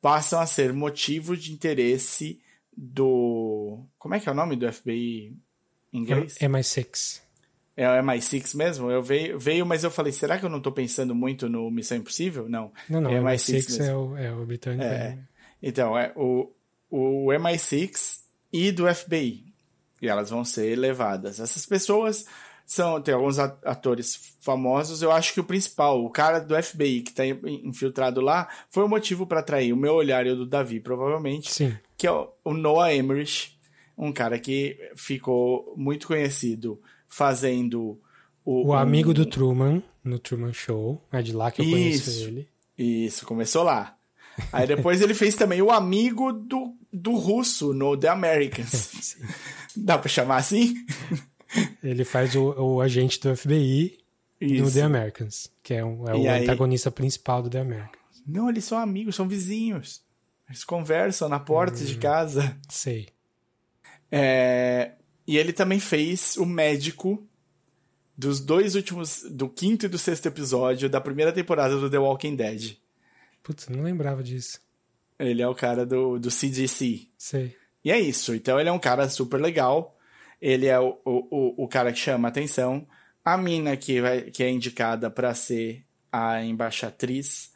passam 0.00 0.40
a 0.40 0.46
ser 0.46 0.72
motivo 0.72 1.36
de 1.36 1.52
interesse 1.52 2.40
do. 2.76 3.84
Como 3.98 4.14
é 4.14 4.20
que 4.20 4.28
é 4.28 4.32
o 4.32 4.34
nome 4.34 4.56
do 4.56 4.70
FBI 4.72 5.36
em 5.92 5.98
inglês? 5.98 6.38
MI6. 6.38 7.20
É 7.76 7.88
o 7.88 8.02
MI6 8.04 8.56
mesmo? 8.56 8.90
Eu 8.90 9.02
veio, 9.02 9.38
veio, 9.38 9.64
mas 9.64 9.82
eu 9.82 9.90
falei, 9.90 10.12
será 10.12 10.38
que 10.38 10.44
eu 10.44 10.50
não 10.50 10.58
estou 10.58 10.72
pensando 10.72 11.14
muito 11.14 11.48
no 11.48 11.70
Missão 11.70 11.96
Impossível? 11.96 12.48
Não. 12.48 12.70
Não, 12.88 13.00
não. 13.00 13.10
É 13.10 13.20
o 13.20 13.24
MI6, 13.24 13.66
MI6 13.66 13.86
é, 13.86 13.96
o, 13.96 14.16
é 14.16 14.32
o 14.32 14.44
britânico. 14.44 14.84
É. 14.84 15.18
Então, 15.62 15.96
é 15.96 16.12
o, 16.14 16.52
o 16.90 17.26
MI6 17.28 18.20
e 18.52 18.70
do 18.70 18.92
FBI. 18.92 19.52
E 20.02 20.08
elas 20.08 20.30
vão 20.30 20.44
ser 20.44 20.76
levadas. 20.76 21.40
Essas 21.40 21.64
pessoas 21.64 22.26
são 22.66 23.00
tem 23.00 23.14
alguns 23.14 23.38
atores 23.38 24.36
famosos. 24.40 25.00
Eu 25.02 25.12
acho 25.12 25.32
que 25.32 25.40
o 25.40 25.44
principal, 25.44 26.04
o 26.04 26.10
cara 26.10 26.40
do 26.40 26.60
FBI 26.60 27.02
que 27.02 27.10
está 27.10 27.24
infiltrado 27.26 28.20
lá, 28.20 28.48
foi 28.68 28.84
o 28.84 28.88
motivo 28.88 29.26
para 29.26 29.40
atrair 29.40 29.72
o 29.72 29.76
meu 29.76 29.94
olhar 29.94 30.26
e 30.26 30.30
o 30.30 30.36
do 30.36 30.46
Davi, 30.46 30.80
provavelmente. 30.80 31.52
Sim. 31.52 31.76
Que 32.02 32.08
é 32.08 32.10
o 32.10 32.52
Noah 32.52 32.92
Emmerich, 32.92 33.56
um 33.96 34.12
cara 34.12 34.36
que 34.36 34.76
ficou 34.96 35.72
muito 35.76 36.08
conhecido 36.08 36.82
fazendo 37.06 37.96
o, 38.44 38.70
o 38.70 38.74
amigo 38.74 39.12
um... 39.12 39.14
do 39.14 39.24
Truman 39.24 39.80
no 40.02 40.18
Truman 40.18 40.52
Show. 40.52 41.00
É 41.12 41.22
de 41.22 41.32
lá 41.32 41.52
que 41.52 41.62
eu 41.62 41.64
isso, 41.64 41.70
conheço 41.70 42.24
ele. 42.24 42.48
Isso, 42.76 43.24
começou 43.24 43.62
lá. 43.62 43.96
Aí 44.52 44.66
depois 44.66 45.00
ele 45.00 45.14
fez 45.14 45.36
também 45.36 45.62
o 45.62 45.70
amigo 45.70 46.32
do, 46.32 46.74
do 46.92 47.14
russo 47.14 47.72
no 47.72 47.96
The 47.96 48.08
Americans. 48.08 49.16
Dá 49.76 49.96
pra 49.96 50.08
chamar 50.08 50.38
assim? 50.38 50.74
Ele 51.84 52.04
faz 52.04 52.34
o, 52.34 52.46
o 52.60 52.80
agente 52.80 53.20
do 53.20 53.36
FBI 53.36 53.96
Isso. 54.40 54.64
no 54.64 54.72
The 54.72 54.82
Americans, 54.82 55.52
que 55.62 55.74
é, 55.74 55.84
um, 55.84 56.08
é 56.08 56.16
o 56.16 56.28
aí... 56.28 56.42
antagonista 56.42 56.90
principal 56.90 57.44
do 57.44 57.48
The 57.48 57.60
Americans. 57.60 58.02
Não, 58.26 58.48
eles 58.48 58.64
são 58.64 58.76
amigos, 58.76 59.14
são 59.14 59.28
vizinhos. 59.28 60.02
Eles 60.52 60.64
conversam 60.64 61.28
na 61.28 61.40
porta 61.40 61.80
hum, 61.80 61.84
de 61.84 61.96
casa. 61.96 62.56
Sei. 62.68 63.08
É... 64.10 64.92
E 65.26 65.38
ele 65.38 65.52
também 65.52 65.80
fez 65.80 66.36
o 66.36 66.44
médico 66.44 67.26
dos 68.16 68.38
dois 68.38 68.74
últimos, 68.74 69.22
do 69.30 69.48
quinto 69.48 69.86
e 69.86 69.88
do 69.88 69.98
sexto 69.98 70.26
episódio 70.26 70.90
da 70.90 71.00
primeira 71.00 71.32
temporada 71.32 71.76
do 71.78 71.88
The 71.88 71.98
Walking 71.98 72.36
Dead. 72.36 72.76
Putz, 73.42 73.68
não 73.68 73.82
lembrava 73.82 74.22
disso. 74.22 74.60
Ele 75.18 75.40
é 75.40 75.48
o 75.48 75.54
cara 75.54 75.86
do, 75.86 76.18
do 76.18 76.30
CDC. 76.30 77.08
Sei. 77.16 77.56
E 77.84 77.90
é 77.90 77.98
isso. 77.98 78.34
Então 78.34 78.60
ele 78.60 78.68
é 78.68 78.72
um 78.72 78.78
cara 78.78 79.08
super 79.08 79.40
legal 79.40 79.96
ele 80.42 80.66
é 80.66 80.78
o, 80.80 80.98
o, 81.04 81.64
o 81.64 81.68
cara 81.68 81.92
que 81.92 82.00
chama 82.00 82.26
atenção. 82.26 82.84
A 83.24 83.38
mina 83.38 83.76
que, 83.76 84.00
vai, 84.00 84.22
que 84.22 84.42
é 84.42 84.50
indicada 84.50 85.08
para 85.08 85.32
ser 85.34 85.86
a 86.10 86.42
embaixatriz, 86.42 87.54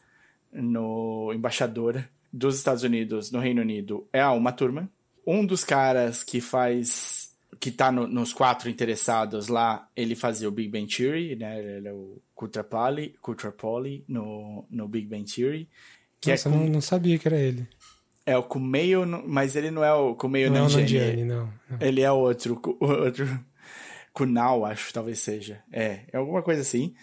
no 0.53 1.33
embaixadora 1.35 2.09
dos 2.37 2.57
Estados 2.57 2.83
Unidos 2.83 3.31
no 3.31 3.41
Reino 3.41 3.63
Unido 3.63 4.07
é 4.13 4.21
a 4.21 4.33
Uma 4.33 4.53
Turma. 4.53 4.91
Um 5.27 5.45
dos 5.45 5.65
caras 5.65 6.23
que 6.23 6.41
faz 6.41 7.35
que 7.59 7.71
tá 7.71 7.91
no, 7.91 8.07
nos 8.07 8.35
quatro 8.35 8.69
interessados 8.69 9.49
lá, 9.49 9.89
ele 9.97 10.15
fazia 10.15 10.47
o 10.47 10.53
Big 10.53 10.69
Bang 10.69 10.87
Theory, 10.95 11.37
né? 11.37 11.59
Ele 11.59 11.89
é 11.89 11.93
o 11.93 12.21
Kutrapali, 12.35 13.17
Kutrapali 13.23 14.05
no, 14.07 14.67
no 14.71 14.87
Big 14.87 15.07
Bang 15.07 15.25
Theory. 15.25 15.69
Que 16.21 16.31
é 16.31 16.35
Nossa, 16.35 16.49
é 16.49 16.53
com... 16.53 16.59
não, 16.59 16.67
não 16.69 16.81
sabia 16.81 17.19
que 17.19 17.27
era 17.27 17.39
ele. 17.39 17.67
É 18.27 18.37
o 18.37 18.43
Kumeio, 18.43 19.07
mas 19.27 19.57
ele 19.57 19.71
não 19.71 19.83
é 19.83 19.93
o 19.95 20.15
Kumeio 20.15 20.51
não 20.51 20.69
Nanjiani. 20.69 21.25
Não, 21.25 21.47
não, 21.47 21.53
não. 21.71 21.79
Ele 21.81 22.03
é 22.03 22.13
outro, 22.13 22.61
o 22.81 22.87
outro 22.87 23.27
Kunal, 24.13 24.67
acho, 24.67 24.93
talvez 24.93 25.21
seja. 25.21 25.63
É, 25.73 26.01
é 26.13 26.17
alguma 26.17 26.43
coisa 26.43 26.61
assim. 26.61 26.95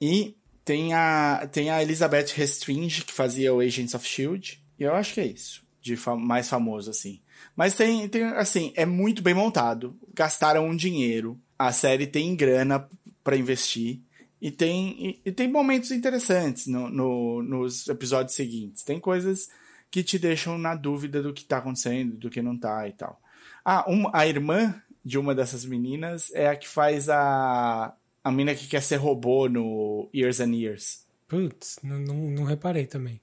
E 0.00 0.36
tem 0.64 0.92
a, 0.92 1.48
tem 1.50 1.70
a 1.70 1.82
Elizabeth 1.82 2.34
Restringe, 2.34 3.04
que 3.04 3.12
fazia 3.12 3.52
o 3.52 3.60
Agents 3.60 3.94
of 3.94 4.04
S.H.I.E.L.D. 4.06 4.67
E 4.78 4.84
eu 4.84 4.94
acho 4.94 5.14
que 5.14 5.20
é 5.20 5.26
isso, 5.26 5.62
de 5.80 5.98
mais 6.18 6.48
famoso, 6.48 6.90
assim. 6.90 7.20
Mas 7.56 7.74
tem, 7.74 8.08
tem, 8.08 8.24
assim, 8.24 8.72
é 8.76 8.86
muito 8.86 9.22
bem 9.22 9.34
montado. 9.34 9.96
Gastaram 10.14 10.66
um 10.66 10.76
dinheiro. 10.76 11.38
A 11.58 11.72
série 11.72 12.06
tem 12.06 12.36
grana 12.36 12.88
para 13.24 13.36
investir. 13.36 14.00
E 14.40 14.50
tem, 14.50 14.90
e, 15.04 15.20
e, 15.24 15.32
tem 15.32 15.48
momentos 15.48 15.90
interessantes 15.90 16.68
no, 16.68 16.88
no, 16.88 17.42
nos 17.42 17.88
episódios 17.88 18.36
seguintes. 18.36 18.84
Tem 18.84 19.00
coisas 19.00 19.48
que 19.90 20.02
te 20.04 20.18
deixam 20.18 20.56
na 20.56 20.76
dúvida 20.76 21.20
do 21.20 21.32
que 21.32 21.44
tá 21.44 21.58
acontecendo, 21.58 22.16
do 22.16 22.30
que 22.30 22.40
não 22.40 22.56
tá 22.56 22.86
e 22.86 22.92
tal. 22.92 23.20
Ah, 23.64 23.84
uma, 23.88 24.10
a 24.14 24.26
irmã 24.26 24.80
de 25.04 25.18
uma 25.18 25.34
dessas 25.34 25.64
meninas 25.64 26.30
é 26.32 26.48
a 26.48 26.56
que 26.56 26.68
faz 26.68 27.08
a, 27.08 27.92
a 28.22 28.30
menina 28.30 28.54
que 28.54 28.68
quer 28.68 28.82
ser 28.82 28.96
robô 28.96 29.48
no 29.48 30.08
Years 30.14 30.38
and 30.38 30.54
Years. 30.54 31.04
Putz, 31.26 31.78
não, 31.82 31.98
não, 31.98 32.14
não 32.14 32.44
reparei 32.44 32.86
também. 32.86 33.20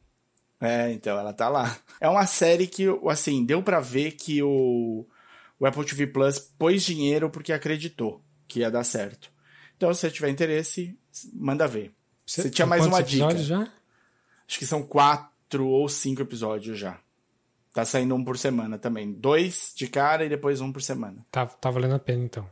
É, 0.60 0.92
então, 0.92 1.18
ela 1.18 1.34
tá 1.34 1.50
lá. 1.50 1.78
É 2.00 2.10
uma 2.10 2.26
série 2.26 2.68
que, 2.68 2.86
assim, 3.10 3.46
deu 3.46 3.62
para 3.62 3.80
ver 3.80 4.14
que 4.14 4.42
o, 4.42 5.06
o 5.60 5.66
Apple 5.66 5.86
TV 5.86 6.08
Plus 6.08 6.40
pôs 6.40 6.84
dinheiro 6.84 7.30
porque 7.30 7.54
acreditou 7.54 8.22
que 8.48 8.60
ia 8.60 8.72
dar 8.72 8.84
certo. 8.84 9.32
Então, 9.76 9.94
se 9.94 10.02
você 10.02 10.12
tiver 10.12 10.30
interesse, 10.30 10.98
manda 11.34 11.68
ver. 11.68 11.92
Você, 12.26 12.44
você 12.44 12.50
tinha 12.50 12.66
mais 12.66 12.86
uma 12.86 13.04
dica. 13.04 13.38
já? 13.38 13.68
Acho 14.48 14.60
que 14.60 14.66
são 14.66 14.84
quatro 14.84 15.68
ou 15.68 15.88
cinco 15.90 16.22
episódios 16.22 16.78
já. 16.78 17.00
Tá 17.74 17.84
saindo 17.84 18.16
um 18.16 18.24
por 18.24 18.38
semana 18.38 18.78
também. 18.78 19.12
Dois 19.12 19.74
de 19.76 19.88
cara 19.88 20.24
e 20.26 20.30
depois 20.30 20.62
um 20.62 20.72
por 20.72 20.82
semana. 20.82 21.26
Tá, 21.30 21.46
tá 21.46 21.70
valendo 21.70 21.96
a 21.96 22.00
pena, 22.00 22.24
então. 22.24 22.50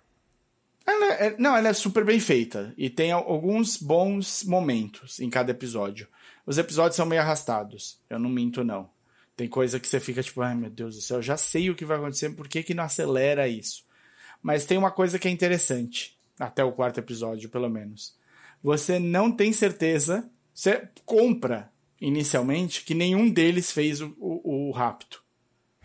Ela 0.85 1.13
é, 1.13 1.35
não, 1.37 1.55
ela 1.55 1.69
é 1.69 1.73
super 1.73 2.03
bem 2.03 2.19
feita. 2.19 2.73
E 2.77 2.89
tem 2.89 3.11
alguns 3.11 3.77
bons 3.77 4.43
momentos 4.43 5.19
em 5.19 5.29
cada 5.29 5.51
episódio. 5.51 6.07
Os 6.45 6.57
episódios 6.57 6.95
são 6.95 7.05
meio 7.05 7.21
arrastados. 7.21 7.99
Eu 8.09 8.19
não 8.19 8.29
minto, 8.29 8.63
não. 8.63 8.89
Tem 9.35 9.47
coisa 9.47 9.79
que 9.79 9.87
você 9.87 9.99
fica 9.99 10.21
tipo, 10.21 10.41
ai 10.41 10.53
meu 10.55 10.69
Deus 10.69 10.95
do 10.95 11.01
céu, 11.01 11.21
já 11.21 11.35
sei 11.35 11.69
o 11.69 11.75
que 11.75 11.85
vai 11.85 11.97
acontecer, 11.97 12.29
por 12.31 12.47
que, 12.47 12.61
que 12.61 12.73
não 12.73 12.83
acelera 12.83 13.47
isso? 13.47 13.83
Mas 14.41 14.65
tem 14.65 14.77
uma 14.77 14.91
coisa 14.91 15.17
que 15.17 15.27
é 15.27 15.31
interessante, 15.31 16.17
até 16.39 16.63
o 16.63 16.71
quarto 16.71 16.99
episódio, 16.99 17.49
pelo 17.49 17.69
menos. 17.69 18.15
Você 18.61 18.99
não 18.99 19.31
tem 19.31 19.51
certeza, 19.51 20.29
você 20.53 20.87
compra 21.05 21.71
inicialmente 21.99 22.83
que 22.83 22.93
nenhum 22.93 23.29
deles 23.29 23.71
fez 23.71 24.01
o, 24.01 24.15
o, 24.19 24.69
o 24.69 24.71
rapto. 24.71 25.23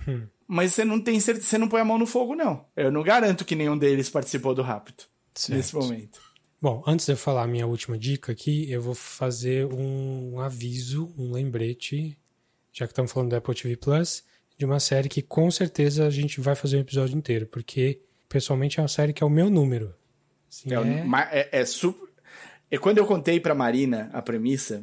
Hum. 0.07 0.27
Mas 0.47 0.75
você 0.75 0.85
não 0.85 1.01
tem 1.01 1.19
certeza, 1.21 1.47
você 1.47 1.59
não 1.59 1.69
põe 1.69 1.81
a 1.81 1.85
mão 1.85 1.99
no 1.99 2.07
fogo, 2.07 2.35
não. 2.35 2.67
Eu 2.77 2.91
não 2.91 3.03
garanto 3.03 3.45
que 3.45 3.55
nenhum 3.55 3.79
deles 3.79 4.11
participou 4.11 4.55
do 4.55 4.63
rapto 4.63 5.09
certo. 5.35 5.57
nesse 5.57 5.75
momento. 5.75 6.21
Bom, 6.61 6.83
antes 6.89 7.07
de 7.07 7.13
eu 7.13 7.17
falar 7.17 7.45
a 7.45 7.47
minha 7.47 7.69
última 7.69 7.97
dica 7.97 8.33
aqui, 8.33 8.69
eu 8.71 8.83
vou 8.83 8.95
fazer 8.95 9.65
um 9.67 10.41
aviso, 10.41 11.15
um 11.17 11.31
lembrete, 11.31 12.19
já 12.73 12.85
que 12.85 12.91
estamos 12.91 13.13
falando 13.13 13.31
do 13.31 13.37
Apple 13.37 13.55
TV 13.55 13.77
Plus, 13.77 14.25
de 14.57 14.65
uma 14.65 14.81
série 14.81 15.09
que 15.09 15.23
com 15.23 15.49
certeza 15.53 16.05
a 16.05 16.11
gente 16.11 16.41
vai 16.41 16.57
fazer 16.57 16.77
um 16.77 16.81
episódio 16.81 17.17
inteiro, 17.17 17.47
porque 17.47 18.01
pessoalmente 18.29 18.81
é 18.81 18.83
uma 18.83 18.89
série 18.89 19.13
que 19.13 19.23
é 19.23 19.27
o 19.27 19.31
meu 19.31 19.49
número. 19.49 19.95
Assim, 20.51 20.75
é, 20.75 21.37
é... 21.37 21.39
é, 21.39 21.61
é 21.61 21.65
super... 21.65 22.09
E 22.69 22.77
quando 22.77 22.99
eu 22.99 23.07
contei 23.07 23.39
pra 23.39 23.55
Marina 23.55 24.11
a 24.13 24.21
premissa, 24.21 24.83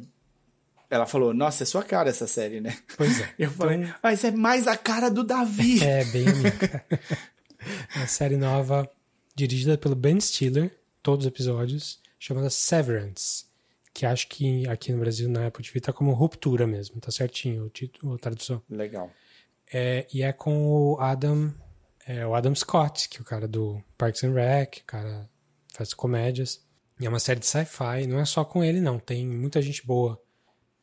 ela 0.88 1.04
falou, 1.04 1.34
nossa, 1.34 1.62
é 1.62 1.66
sua 1.66 1.82
cara 1.82 2.08
essa 2.08 2.26
série, 2.26 2.58
né? 2.58 2.74
Pois 2.96 3.20
é. 3.20 3.34
Eu 3.38 3.50
falei, 3.50 3.78
então... 3.78 3.94
mas 4.02 4.24
é 4.24 4.30
mais 4.30 4.66
a 4.66 4.78
cara 4.78 5.10
do 5.10 5.22
Davi. 5.22 5.84
É, 5.84 6.04
bem 6.06 6.26
a 6.26 6.34
minha 6.34 6.54
é 7.94 7.98
uma 7.98 8.06
série 8.06 8.36
nova, 8.38 8.90
dirigida 9.34 9.76
pelo 9.76 9.94
Ben 9.94 10.18
Stiller, 10.18 10.72
todos 11.06 11.24
os 11.24 11.28
episódios, 11.28 12.00
chamada 12.18 12.50
Severance. 12.50 13.44
Que 13.94 14.04
acho 14.04 14.26
que 14.26 14.68
aqui 14.68 14.90
no 14.90 14.98
Brasil, 14.98 15.28
na 15.28 15.46
Apple 15.46 15.64
TV, 15.64 15.80
tá 15.80 15.92
como 15.92 16.12
ruptura 16.12 16.66
mesmo, 16.66 17.00
tá 17.00 17.12
certinho 17.12 17.66
o 17.66 17.70
título, 17.70 18.16
a 18.16 18.18
tradução. 18.18 18.60
Legal. 18.68 19.08
É, 19.72 20.04
e 20.12 20.24
é 20.24 20.32
com 20.32 20.66
o 20.66 21.00
Adam, 21.00 21.54
é, 22.04 22.26
o 22.26 22.34
Adam 22.34 22.52
Scott, 22.56 23.08
que 23.08 23.18
é 23.18 23.20
o 23.20 23.24
cara 23.24 23.46
do 23.46 23.80
Parks 23.96 24.24
and 24.24 24.32
Rec, 24.32 24.78
o 24.78 24.84
cara 24.84 25.30
faz 25.72 25.94
comédias. 25.94 26.60
E 26.98 27.06
é 27.06 27.08
uma 27.08 27.20
série 27.20 27.38
de 27.38 27.46
sci-fi, 27.46 28.04
não 28.08 28.18
é 28.18 28.24
só 28.24 28.44
com 28.44 28.64
ele 28.64 28.80
não, 28.80 28.98
tem 28.98 29.24
muita 29.24 29.62
gente 29.62 29.86
boa. 29.86 30.20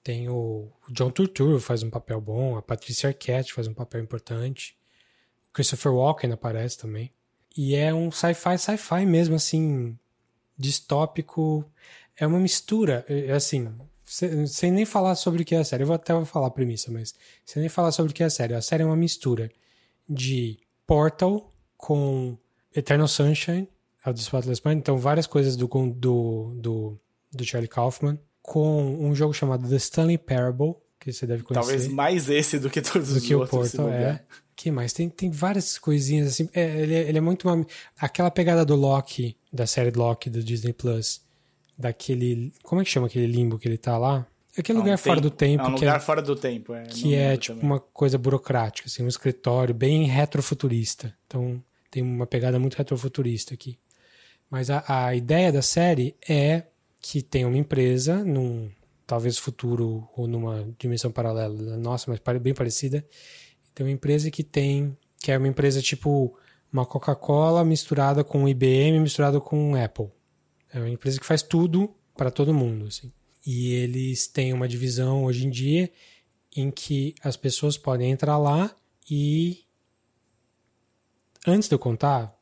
Tem 0.01 0.30
o 0.30 0.71
John 0.89 1.11
Turturro 1.11 1.59
faz 1.59 1.84
um 1.84 1.89
papel 1.89 2.21
bom, 2.21 2.55
a 2.55 2.61
Patricia 2.61 3.09
Arquette 3.09 3.51
faz 3.51 3.67
um 3.67 3.74
papel 3.74 4.01
importante. 4.01 4.78
O 5.49 5.51
Christopher 5.51 5.93
Walken 5.93 6.32
aparece 6.32 6.78
também. 6.78 7.13
E 7.57 7.76
é 7.76 7.93
um 7.93 8.09
sci-fi, 8.09 8.57
sci-fi 8.57 9.05
mesmo, 9.05 9.36
assim, 9.36 9.99
distópico. 10.58 11.66
É 12.16 12.28
uma 12.28 12.39
mistura, 12.39 13.06
é, 13.08 13.28
é 13.28 13.32
assim, 13.34 13.70
sem 14.47 14.72
nem 14.72 14.86
falar 14.86 15.16
sobre 15.16 15.41
o 15.41 15.45
que 15.45 15.56
é 15.56 15.60
a 15.60 15.64
série. 15.64 15.84
Eu 15.84 15.88
vou 15.88 15.95
até 15.95 16.14
falar 16.26 16.47
a 16.47 16.51
premissa, 16.51 16.91
mas 16.91 17.14
sem 17.45 17.62
nem 17.62 17.70
falar 17.70 17.91
sobre 17.91 18.12
o 18.12 18.16
que 18.16 18.24
é 18.24 18.28
a 18.28 18.30
série. 18.30 18.54
A 18.54 18.62
série 18.62 18.84
é 18.84 18.86
uma 18.86 18.95
mistura 18.95 19.49
de 20.08 20.60
Portal 20.86 21.51
com 21.78 22.38
Eternal 22.76 23.08
Sunshine, 23.08 23.68
é 24.06 24.10
o 24.10 24.14
Spotless 24.14 24.62
Mind, 24.66 24.80
então 24.80 24.97
várias 24.97 25.28
coisas 25.28 25.56
do, 25.56 25.68
do, 25.68 26.54
do, 26.56 26.99
do 27.32 27.45
Charlie 27.45 27.70
Kaufman 27.70 28.20
com 28.41 28.97
um 28.99 29.16
jogo 29.16 29.34
chamado 29.34 29.68
The 29.68 29.78
Stanley 29.78 30.18
Parable, 30.18 30.76
que 30.99 31.12
você 31.12 31.26
deve 31.26 31.43
conhecer. 31.43 31.68
Talvez 31.68 31.88
mais 31.88 32.30
esse 32.30 32.60
do 32.60 32.70
que 32.70 32.82
todos 32.82 33.10
do 33.10 33.18
os 33.18 33.26
que 33.26 33.34
outros. 33.34 33.74
O 33.74 33.78
Portal, 33.78 33.93
é. 33.93 34.24
Que 34.56 34.72
mais? 34.72 34.93
Tem, 34.93 35.10
tem 35.10 35.30
várias 35.30 35.78
coisinhas 35.78 36.28
assim. 36.28 36.49
É, 36.54 36.82
ele, 36.82 36.93
é, 36.93 37.10
ele 37.10 37.18
é 37.18 37.22
muito 37.22 37.47
uma, 37.47 37.66
aquela 37.99 38.32
pegada 38.32 38.66
do 38.66 38.76
Loki, 38.76 39.36
da 39.51 39.66
série 39.68 39.91
Loki 39.91 40.30
do 40.30 40.43
Disney 40.43 40.74
Plus, 40.74 41.22
daquele. 41.78 42.54
Como 42.64 42.82
é 42.82 42.84
que 42.84 42.89
chama 42.89 43.08
aquele 43.08 43.28
limbo 43.28 43.58
que 43.58 43.68
ele 43.68 43.78
tá 43.78 43.97
lá? 43.97 44.26
Aquele 44.58 44.78
lugar 44.78 44.97
fora 44.97 45.20
do 45.20 45.32
tempo. 45.32 45.64
É 45.64 45.68
um 45.68 45.76
que 45.76 45.82
lugar 45.82 45.97
é, 45.97 45.99
fora 45.99 46.22
do 46.22 46.36
tempo, 46.36 46.74
é. 46.76 46.84
Que 46.84 47.16
é 47.16 47.36
tipo 47.36 47.56
também. 47.56 47.72
uma 47.72 47.80
coisa 47.80 48.18
burocrática, 48.18 48.88
assim, 48.88 49.04
um 49.04 49.08
escritório 49.08 49.74
bem 49.74 50.06
retrofuturista. 50.06 51.16
Então 51.26 51.62
tem 51.89 52.04
uma 52.04 52.28
pegada 52.28 52.60
muito 52.60 52.76
retrofuturista 52.76 53.54
aqui. 53.54 53.78
Mas 54.49 54.70
a, 54.70 54.84
a 54.88 55.16
ideia 55.16 55.51
da 55.51 55.64
série 55.64 56.16
é 56.30 56.64
que 56.99 57.24
tem 57.24 57.45
uma 57.45 57.58
empresa 57.58 58.24
num 58.24 58.70
talvez 59.06 59.38
futuro 59.38 60.08
ou 60.16 60.28
numa 60.28 60.68
dimensão 60.80 61.12
paralela 61.12 61.56
da 61.56 61.78
nossa, 61.78 62.10
mas 62.10 62.20
bem 62.39 62.54
parecida. 62.54 63.06
Tem 63.74 63.86
uma 63.86 63.91
empresa 63.91 64.30
que 64.30 64.43
tem 64.43 64.97
que 65.19 65.32
é 65.32 65.38
uma 65.38 65.47
empresa 65.47 65.82
tipo 65.82 66.38
uma 66.71 66.86
Coca-Cola 66.86 67.63
misturada 67.63 68.24
com 68.24 68.47
IBM 68.47 68.99
misturada 68.99 69.39
com 69.39 69.76
Apple. 69.76 70.09
É 70.74 70.80
uma 70.80 70.89
empresa 70.89 71.19
que 71.19 71.26
faz 71.26 71.41
tudo 71.41 71.93
para 72.15 72.32
todo 72.32 72.53
mundo, 72.53 72.88
assim. 72.88 73.11
E 73.45 73.74
eles 73.74 74.28
têm 74.28 74.53
uma 74.53 74.67
divisão 74.67 75.24
hoje 75.24 75.45
em 75.45 75.49
dia 75.49 75.91
em 76.55 76.71
que 76.71 77.13
as 77.24 77.38
pessoas 77.38 77.78
podem 77.78 78.11
entrar 78.11 78.38
lá 78.38 78.76
e 79.09 79.65
antes 81.45 81.67
de 81.67 81.76
eu 81.76 81.80
contar, 81.80 82.36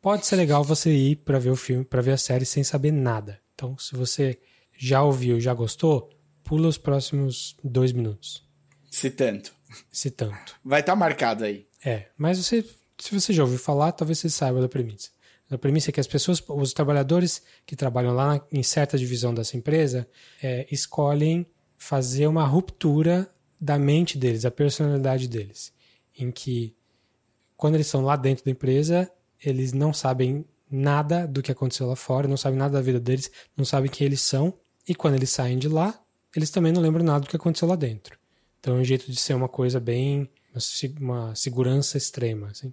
pode 0.00 0.26
ser 0.26 0.36
legal 0.36 0.64
você 0.64 0.92
ir 0.92 1.16
para 1.16 1.38
ver 1.38 1.50
o 1.50 1.56
filme, 1.56 1.84
para 1.84 2.02
ver 2.02 2.12
a 2.12 2.18
série 2.18 2.46
sem 2.46 2.64
saber 2.64 2.92
nada. 2.92 3.40
Então, 3.54 3.76
se 3.78 3.94
você 3.94 4.40
já 4.78 5.02
ouviu, 5.02 5.40
já 5.40 5.52
gostou, 5.52 6.10
pula 6.42 6.68
os 6.68 6.78
próximos 6.78 7.56
dois 7.62 7.92
minutos. 7.92 8.42
Se 8.90 9.10
tanto. 9.10 9.59
Se 9.90 10.10
tanto. 10.10 10.56
Vai 10.64 10.80
estar 10.80 10.92
tá 10.92 10.96
marcado 10.96 11.44
aí. 11.44 11.66
É, 11.84 12.06
mas 12.16 12.38
você, 12.38 12.64
se 12.98 13.14
você 13.18 13.32
já 13.32 13.42
ouviu 13.42 13.58
falar, 13.58 13.92
talvez 13.92 14.18
você 14.18 14.28
saiba 14.28 14.60
da 14.60 14.68
premissa. 14.68 15.10
A 15.50 15.58
premissa 15.58 15.90
é 15.90 15.92
que 15.92 16.00
as 16.00 16.06
pessoas, 16.06 16.42
os 16.48 16.72
trabalhadores 16.72 17.42
que 17.66 17.74
trabalham 17.74 18.14
lá 18.14 18.40
em 18.52 18.62
certa 18.62 18.96
divisão 18.96 19.34
dessa 19.34 19.56
empresa, 19.56 20.08
é, 20.40 20.66
escolhem 20.70 21.44
fazer 21.76 22.26
uma 22.28 22.44
ruptura 22.44 23.28
da 23.60 23.78
mente 23.78 24.16
deles, 24.16 24.42
da 24.42 24.50
personalidade 24.50 25.26
deles, 25.26 25.72
em 26.16 26.30
que 26.30 26.76
quando 27.56 27.74
eles 27.74 27.86
estão 27.86 28.02
lá 28.02 28.16
dentro 28.16 28.44
da 28.44 28.50
empresa, 28.50 29.10
eles 29.44 29.72
não 29.72 29.92
sabem 29.92 30.44
nada 30.70 31.26
do 31.26 31.42
que 31.42 31.50
aconteceu 31.50 31.86
lá 31.86 31.96
fora, 31.96 32.28
não 32.28 32.36
sabem 32.36 32.58
nada 32.58 32.74
da 32.74 32.80
vida 32.80 33.00
deles, 33.00 33.30
não 33.56 33.64
sabem 33.64 33.90
quem 33.90 34.06
eles 34.06 34.20
são. 34.20 34.54
E 34.86 34.94
quando 34.94 35.14
eles 35.14 35.30
saem 35.30 35.58
de 35.58 35.68
lá, 35.68 36.00
eles 36.34 36.50
também 36.50 36.72
não 36.72 36.80
lembram 36.80 37.04
nada 37.04 37.20
do 37.20 37.28
que 37.28 37.36
aconteceu 37.36 37.66
lá 37.66 37.76
dentro. 37.76 38.19
Então 38.60 38.76
é 38.76 38.80
um 38.80 38.84
jeito 38.84 39.10
de 39.10 39.18
ser 39.18 39.34
uma 39.34 39.48
coisa 39.48 39.80
bem. 39.80 40.28
uma 41.00 41.34
segurança 41.34 41.96
extrema, 41.96 42.48
assim, 42.48 42.72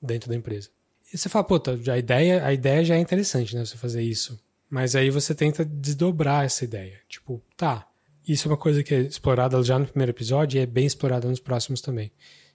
dentro 0.00 0.28
da 0.28 0.36
empresa. 0.36 0.68
E 1.12 1.16
você 1.16 1.28
fala, 1.28 1.44
pô, 1.44 1.60
tá, 1.60 1.72
a 1.72 1.98
ideia, 1.98 2.44
a 2.44 2.52
ideia 2.52 2.84
já 2.84 2.96
é 2.96 2.98
interessante, 2.98 3.54
né? 3.54 3.64
Você 3.64 3.76
fazer 3.76 4.02
isso. 4.02 4.38
Mas 4.68 4.96
aí 4.96 5.10
você 5.10 5.34
tenta 5.34 5.64
desdobrar 5.64 6.44
essa 6.44 6.64
ideia. 6.64 6.98
Tipo, 7.08 7.42
tá, 7.56 7.86
isso 8.26 8.48
é 8.48 8.50
uma 8.50 8.56
coisa 8.56 8.82
que 8.82 8.94
é 8.94 9.00
explorada 9.00 9.62
já 9.62 9.78
no 9.78 9.86
primeiro 9.86 10.12
episódio 10.12 10.58
e 10.58 10.62
é 10.62 10.66
bem 10.66 10.86
explorada 10.86 11.28
nos 11.28 11.40
próximos 11.40 11.80
também. 11.80 12.10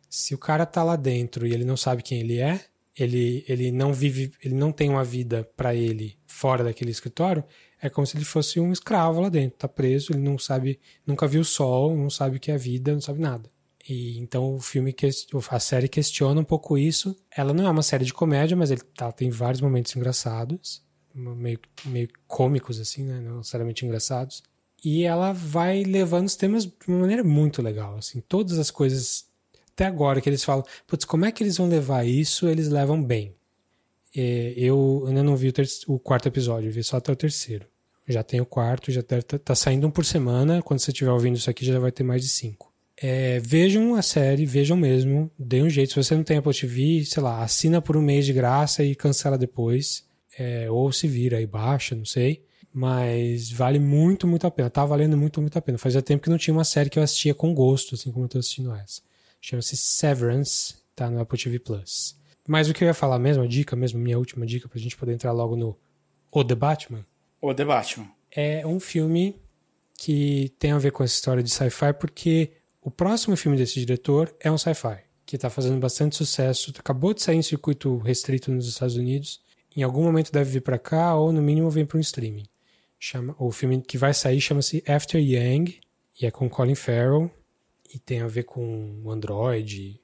Se 0.09 0.33
o 0.33 0.37
cara 0.37 0.65
tá 0.65 0.83
lá 0.83 0.95
dentro 0.95 1.45
e 1.45 1.53
ele 1.53 1.65
não 1.65 1.77
sabe 1.77 2.01
quem 2.01 2.19
ele 2.21 2.39
é, 2.39 2.65
ele, 2.97 3.45
ele 3.47 3.71
não 3.71 3.93
vive, 3.93 4.31
ele 4.43 4.55
não 4.55 4.71
tem 4.71 4.89
uma 4.89 5.03
vida 5.03 5.47
para 5.55 5.75
ele 5.75 6.17
fora 6.25 6.63
daquele 6.63 6.89
escritório, 6.89 7.43
é 7.81 7.89
como 7.89 8.05
se 8.07 8.17
ele 8.17 8.25
fosse 8.25 8.59
um 8.59 8.71
escravo 8.71 9.21
lá 9.21 9.29
dentro, 9.29 9.59
tá 9.59 9.67
preso, 9.67 10.11
ele 10.11 10.21
não 10.21 10.37
sabe, 10.37 10.79
nunca 11.05 11.27
viu 11.27 11.41
o 11.41 11.45
sol, 11.45 11.95
não 11.95 12.09
sabe 12.09 12.37
o 12.37 12.39
que 12.39 12.51
é 12.51 12.57
vida, 12.57 12.93
não 12.93 13.01
sabe 13.01 13.19
nada. 13.19 13.49
E 13.87 14.17
então 14.17 14.55
o 14.55 14.59
filme, 14.59 14.93
a 15.49 15.59
série 15.59 15.87
questiona 15.87 16.41
um 16.41 16.43
pouco 16.43 16.77
isso. 16.77 17.15
Ela 17.35 17.53
não 17.53 17.65
é 17.65 17.69
uma 17.69 17.83
série 17.83 18.03
de 18.03 18.13
comédia, 18.13 18.57
mas 18.57 18.69
ele, 18.69 18.81
ela 18.99 19.11
tem 19.11 19.29
vários 19.29 19.61
momentos 19.61 19.95
engraçados, 19.95 20.83
meio, 21.13 21.59
meio 21.85 22.09
cômicos 22.27 22.79
assim, 22.79 23.03
né, 23.03 23.21
não 23.21 23.37
necessariamente 23.37 23.85
engraçados. 23.85 24.43
E 24.83 25.03
ela 25.03 25.31
vai 25.31 25.83
levando 25.83 26.27
os 26.27 26.35
temas 26.35 26.65
de 26.65 26.73
uma 26.87 26.99
maneira 26.99 27.23
muito 27.23 27.61
legal, 27.61 27.95
assim, 27.95 28.21
todas 28.21 28.59
as 28.59 28.69
coisas 28.69 29.25
até 29.77 29.85
agora 29.85 30.19
que 30.19 30.27
eles 30.27 30.43
falam, 30.43 30.65
putz, 30.87 31.05
como 31.05 31.23
é 31.23 31.31
que 31.31 31.43
eles 31.43 31.57
vão 31.57 31.69
levar 31.69 32.03
isso? 32.03 32.47
Eles 32.47 32.67
levam 32.67 33.01
bem. 33.01 33.35
É, 34.15 34.53
eu 34.55 35.05
ainda 35.07 35.23
não 35.23 35.35
vi 35.35 35.49
o, 35.49 35.93
o, 35.93 35.99
quarto 35.99 36.27
episódio, 36.27 36.71
vi 36.71 36.83
só 36.83 36.97
até 36.97 37.11
o 37.11 37.15
terceiro. 37.15 37.65
Já 38.07 38.23
tem 38.23 38.39
o 38.39 38.45
quarto, 38.45 38.91
já 38.91 39.01
deve 39.01 39.23
tá, 39.23 39.37
tá 39.37 39.55
saindo 39.55 39.87
um 39.87 39.91
por 39.91 40.05
semana. 40.05 40.61
Quando 40.61 40.79
você 40.79 40.91
estiver 40.91 41.11
ouvindo 41.11 41.35
isso 41.35 41.49
aqui, 41.49 41.65
já 41.65 41.77
vai 41.77 41.91
ter 41.91 42.03
mais 42.03 42.21
de 42.21 42.29
cinco. 42.29 42.73
É, 42.99 43.39
vejam 43.39 43.93
a 43.95 44.01
série, 44.01 44.45
vejam 44.45 44.75
mesmo, 44.75 45.29
dê 45.37 45.61
um 45.61 45.69
jeito. 45.69 45.93
Se 45.93 46.03
você 46.03 46.15
não 46.15 46.23
tem 46.23 46.37
Apple 46.37 46.53
TV, 46.53 47.05
sei 47.05 47.21
lá, 47.21 47.43
assina 47.43 47.81
por 47.81 47.95
um 47.95 48.01
mês 48.01 48.25
de 48.25 48.33
graça 48.33 48.83
e 48.83 48.95
cancela 48.95 49.37
depois. 49.37 50.05
É, 50.39 50.69
ou 50.69 50.91
se 50.91 51.07
vira 51.07 51.41
e 51.41 51.45
baixa, 51.45 51.95
não 51.95 52.05
sei. 52.05 52.43
Mas 52.73 53.51
vale 53.51 53.79
muito, 53.79 54.27
muito 54.27 54.47
a 54.47 54.51
pena. 54.51 54.69
Tá 54.69 54.85
valendo 54.85 55.17
muito, 55.17 55.41
muito 55.41 55.57
a 55.57 55.61
pena. 55.61 55.77
Fazia 55.77 56.01
tempo 56.01 56.23
que 56.23 56.29
não 56.29 56.37
tinha 56.37 56.53
uma 56.53 56.63
série 56.63 56.89
que 56.89 56.97
eu 56.97 57.03
assistia 57.03 57.33
com 57.33 57.53
gosto, 57.53 57.95
assim 57.95 58.11
como 58.11 58.25
eu 58.25 58.29
tô 58.29 58.39
assistindo 58.39 58.73
essa. 58.73 59.01
Chama-se 59.41 59.75
Severance, 59.77 60.75
tá 60.95 61.09
no 61.09 61.19
Apple 61.19 61.37
TV 61.39 61.59
Plus. 61.59 62.15
Mas 62.47 62.69
o 62.69 62.73
que 62.73 62.81
eu 62.81 62.87
ia 62.87 62.93
falar 62.93 63.19
mesmo, 63.19 63.43
a 63.43 63.47
dica 63.47 63.75
mesmo, 63.75 63.99
minha 63.99 64.17
última 64.17 64.45
dica 64.45 64.69
pra 64.69 64.79
gente 64.79 64.95
poder 64.95 65.11
entrar 65.11 65.33
logo 65.33 65.57
no 65.57 65.77
O 66.31 66.45
The 66.45 66.55
Batman. 66.55 67.05
O 67.41 67.53
The 67.53 67.65
Batman. 67.65 68.09
É 68.31 68.65
um 68.65 68.79
filme 68.79 69.35
que 69.97 70.53
tem 70.57 70.71
a 70.71 70.77
ver 70.77 70.91
com 70.91 71.03
essa 71.03 71.13
história 71.13 71.43
de 71.43 71.49
sci-fi, 71.49 71.91
porque 71.99 72.53
o 72.81 72.89
próximo 72.89 73.35
filme 73.35 73.57
desse 73.57 73.79
diretor 73.79 74.33
é 74.39 74.49
um 74.49 74.57
sci-fi, 74.57 74.99
que 75.25 75.37
tá 75.37 75.49
fazendo 75.49 75.77
bastante 75.79 76.15
sucesso, 76.15 76.73
acabou 76.77 77.13
de 77.13 77.21
sair 77.21 77.35
em 77.35 77.41
circuito 77.41 77.97
restrito 77.97 78.49
nos 78.49 78.67
Estados 78.67 78.95
Unidos, 78.95 79.41
em 79.75 79.83
algum 79.83 80.03
momento 80.03 80.31
deve 80.31 80.51
vir 80.51 80.61
para 80.61 80.79
cá, 80.79 81.15
ou 81.15 81.31
no 81.31 81.41
mínimo 81.41 81.69
vem 81.69 81.85
para 81.85 81.97
um 81.97 82.01
streaming. 82.01 82.45
Chama, 82.97 83.35
o 83.37 83.51
filme 83.51 83.81
que 83.81 83.97
vai 83.97 84.13
sair 84.13 84.39
chama-se 84.39 84.83
After 84.87 85.21
Yang, 85.21 85.81
e 86.21 86.25
é 86.25 86.31
com 86.31 86.49
Colin 86.49 86.75
Farrell, 86.75 87.29
e 87.93 87.99
tem 87.99 88.21
a 88.21 88.27
ver 88.27 88.43
com 88.43 89.01
o 89.03 89.11
Android 89.11 89.99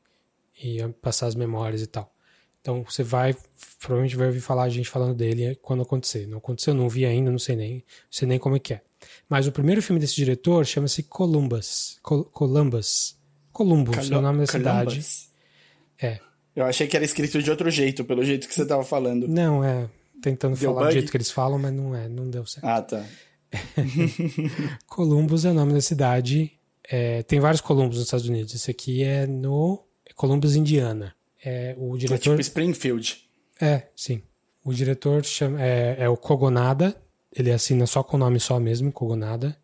e 0.61 0.77
passar 1.01 1.27
as 1.27 1.35
memórias 1.35 1.81
e 1.81 1.87
tal. 1.87 2.13
Então 2.63 2.83
você 2.89 3.03
vai, 3.03 3.35
provavelmente 3.77 4.15
vai 4.15 4.27
ouvir 4.27 4.39
falar 4.39 4.63
a 4.63 4.69
gente 4.69 4.89
falando 4.89 5.13
dele 5.13 5.55
quando 5.61 5.83
acontecer. 5.83 6.25
Não 6.25 6.37
aconteceu, 6.39 6.73
não 6.73 6.87
vi 6.87 7.05
ainda, 7.05 7.29
não 7.29 7.37
sei 7.37 7.55
nem, 7.55 7.73
não 7.75 7.81
sei 8.09 8.27
nem 8.27 8.39
como 8.39 8.55
é 8.55 8.59
que 8.59 8.73
é. 8.73 8.81
Mas 9.27 9.45
o 9.45 9.51
primeiro 9.51 9.81
filme 9.81 9.99
desse 9.99 10.15
diretor 10.15 10.65
chama-se 10.65 11.03
Columbus. 11.03 11.99
Col 12.01 12.23
Columbus. 12.23 13.17
Columbus 13.51 14.07
Col 14.07 14.15
é 14.15 14.19
o 14.19 14.21
nome 14.21 14.39
da 14.39 14.47
cidade. 14.47 15.05
É. 16.01 16.19
Eu 16.55 16.65
achei 16.65 16.87
que 16.87 16.95
era 16.95 17.03
escrito 17.03 17.43
de 17.43 17.51
outro 17.51 17.69
jeito, 17.69 18.05
pelo 18.05 18.23
jeito 18.23 18.47
que 18.47 18.55
você 18.55 18.63
estava 18.63 18.83
falando. 18.83 19.27
Não, 19.27 19.63
é. 19.63 19.89
Tentando 20.21 20.57
deu 20.57 20.69
falar 20.69 20.83
bug? 20.83 20.91
do 20.91 20.93
jeito 20.93 21.11
que 21.11 21.17
eles 21.17 21.29
falam, 21.29 21.59
mas 21.59 21.73
não 21.73 21.93
é, 21.93 22.07
não 22.07 22.29
deu 22.29 22.45
certo. 22.45 22.65
Ah, 22.65 22.81
tá. 22.81 23.05
Columbus 24.87 25.43
é 25.43 25.51
o 25.51 25.53
nome 25.53 25.73
da 25.73 25.81
cidade 25.81 26.57
é, 26.89 27.23
tem 27.23 27.39
vários 27.39 27.61
Columbus 27.61 27.97
nos 27.97 28.05
Estados 28.05 28.27
Unidos. 28.27 28.53
Esse 28.53 28.71
aqui 28.71 29.03
é 29.03 29.25
no 29.25 29.83
Columbus, 30.15 30.55
Indiana. 30.55 31.15
É, 31.43 31.75
o 31.77 31.97
diretor... 31.97 32.15
É 32.15 32.19
tipo 32.19 32.41
Springfield. 32.41 33.23
É, 33.61 33.87
sim. 33.95 34.21
O 34.63 34.73
diretor 34.73 35.23
chama, 35.25 35.61
é, 35.61 35.97
é 35.99 36.09
o 36.09 36.15
Kogonada. 36.15 36.95
Ele 37.31 37.51
assina 37.51 37.85
só 37.85 38.03
com 38.03 38.15
o 38.15 38.19
nome 38.19 38.39
só 38.39 38.59
mesmo, 38.59 38.91
Kogonada. 38.91 39.57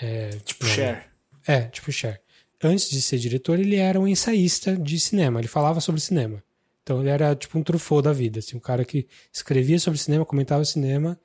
É, 0.00 0.30
tipo 0.44 0.64
Cher. 0.64 1.10
É, 1.46 1.62
tipo 1.62 1.92
Cher. 1.92 2.20
Antes 2.62 2.90
de 2.90 3.02
ser 3.02 3.18
diretor, 3.18 3.58
ele 3.58 3.76
era 3.76 4.00
um 4.00 4.06
ensaísta 4.06 4.76
de 4.76 4.98
cinema. 4.98 5.40
Ele 5.40 5.48
falava 5.48 5.80
sobre 5.80 6.00
cinema. 6.00 6.42
Então 6.82 7.00
ele 7.00 7.10
era 7.10 7.34
tipo 7.34 7.58
um 7.58 7.62
Truffaut 7.62 8.02
da 8.02 8.12
vida, 8.12 8.40
assim, 8.40 8.56
um 8.56 8.60
cara 8.60 8.84
que 8.84 9.06
escrevia 9.32 9.78
sobre 9.78 10.00
cinema, 10.00 10.26
comentava 10.26 10.64
cinema 10.64 11.18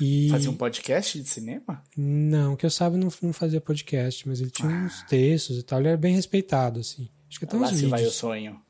E... 0.00 0.28
Fazia 0.30 0.50
um 0.50 0.56
podcast 0.56 1.20
de 1.20 1.28
cinema? 1.28 1.82
Não, 1.96 2.54
que 2.54 2.64
eu 2.64 2.70
saiba 2.70 2.96
não, 2.96 3.08
não 3.20 3.32
fazia 3.32 3.60
podcast, 3.60 4.28
mas 4.28 4.40
ele 4.40 4.50
tinha 4.50 4.70
ah. 4.70 4.84
uns 4.84 5.02
textos 5.02 5.58
e 5.58 5.62
tal. 5.64 5.80
Ele 5.80 5.88
era 5.88 5.96
bem 5.96 6.14
respeitado, 6.14 6.78
assim. 6.78 7.08
Acho 7.28 7.40
que 7.40 7.44
até 7.44 7.56
Lá 7.56 7.64
uns 7.64 7.68
se 7.70 7.74
vídeos. 7.74 7.90
vai 7.90 8.04
o 8.04 8.10
sonho. 8.10 8.60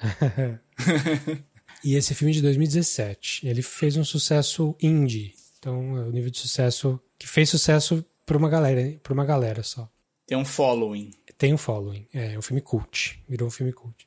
e 1.84 1.94
esse 1.94 2.14
filme 2.14 2.32
de 2.32 2.42
2017, 2.42 3.46
ele 3.46 3.62
fez 3.62 3.96
um 3.96 4.04
sucesso 4.04 4.76
indie. 4.80 5.34
Então, 5.58 5.96
é 5.98 6.02
o 6.02 6.10
nível 6.10 6.30
de 6.30 6.38
sucesso 6.38 7.00
que 7.18 7.28
fez 7.28 7.50
sucesso 7.50 8.04
para 8.24 8.36
uma 8.36 8.48
galera, 8.48 8.98
para 9.02 9.12
uma 9.12 9.24
galera 9.24 9.62
só. 9.62 9.90
Tem 10.26 10.36
um 10.36 10.44
following. 10.44 11.10
Tem 11.36 11.54
um 11.54 11.58
following. 11.58 12.06
É 12.12 12.38
um 12.38 12.42
filme 12.42 12.60
cult. 12.60 13.18
Virou 13.28 13.48
um 13.48 13.50
filme 13.50 13.72
cult. 13.72 14.06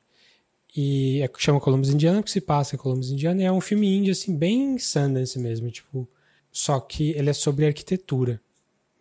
E 0.75 1.21
é, 1.21 1.29
chama 1.37 1.59
Columbus 1.59 1.89
Indiana 1.89 2.19
porque 2.19 2.31
se 2.31 2.39
passa 2.39 2.75
em 2.75 2.77
Columbus 2.77 3.09
Indiana. 3.09 3.41
E 3.41 3.45
é 3.45 3.51
um 3.51 3.59
filme 3.59 3.87
indie, 3.87 4.11
assim, 4.11 4.37
bem 4.37 4.77
Sundance 4.77 5.37
mesmo. 5.39 5.69
Tipo, 5.71 6.07
só 6.51 6.79
que 6.79 7.11
ele 7.11 7.29
é 7.29 7.33
sobre 7.33 7.65
arquitetura. 7.65 8.39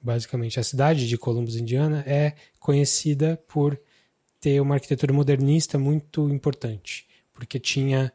Basicamente, 0.02 0.58
a 0.58 0.62
cidade 0.62 1.06
de 1.06 1.18
Columbus 1.18 1.56
Indiana 1.56 2.02
é 2.06 2.34
conhecida 2.58 3.38
por 3.46 3.78
ter 4.40 4.60
uma 4.60 4.74
arquitetura 4.74 5.12
modernista 5.12 5.78
muito 5.78 6.28
importante, 6.30 7.06
porque 7.32 7.58
tinha 7.58 8.12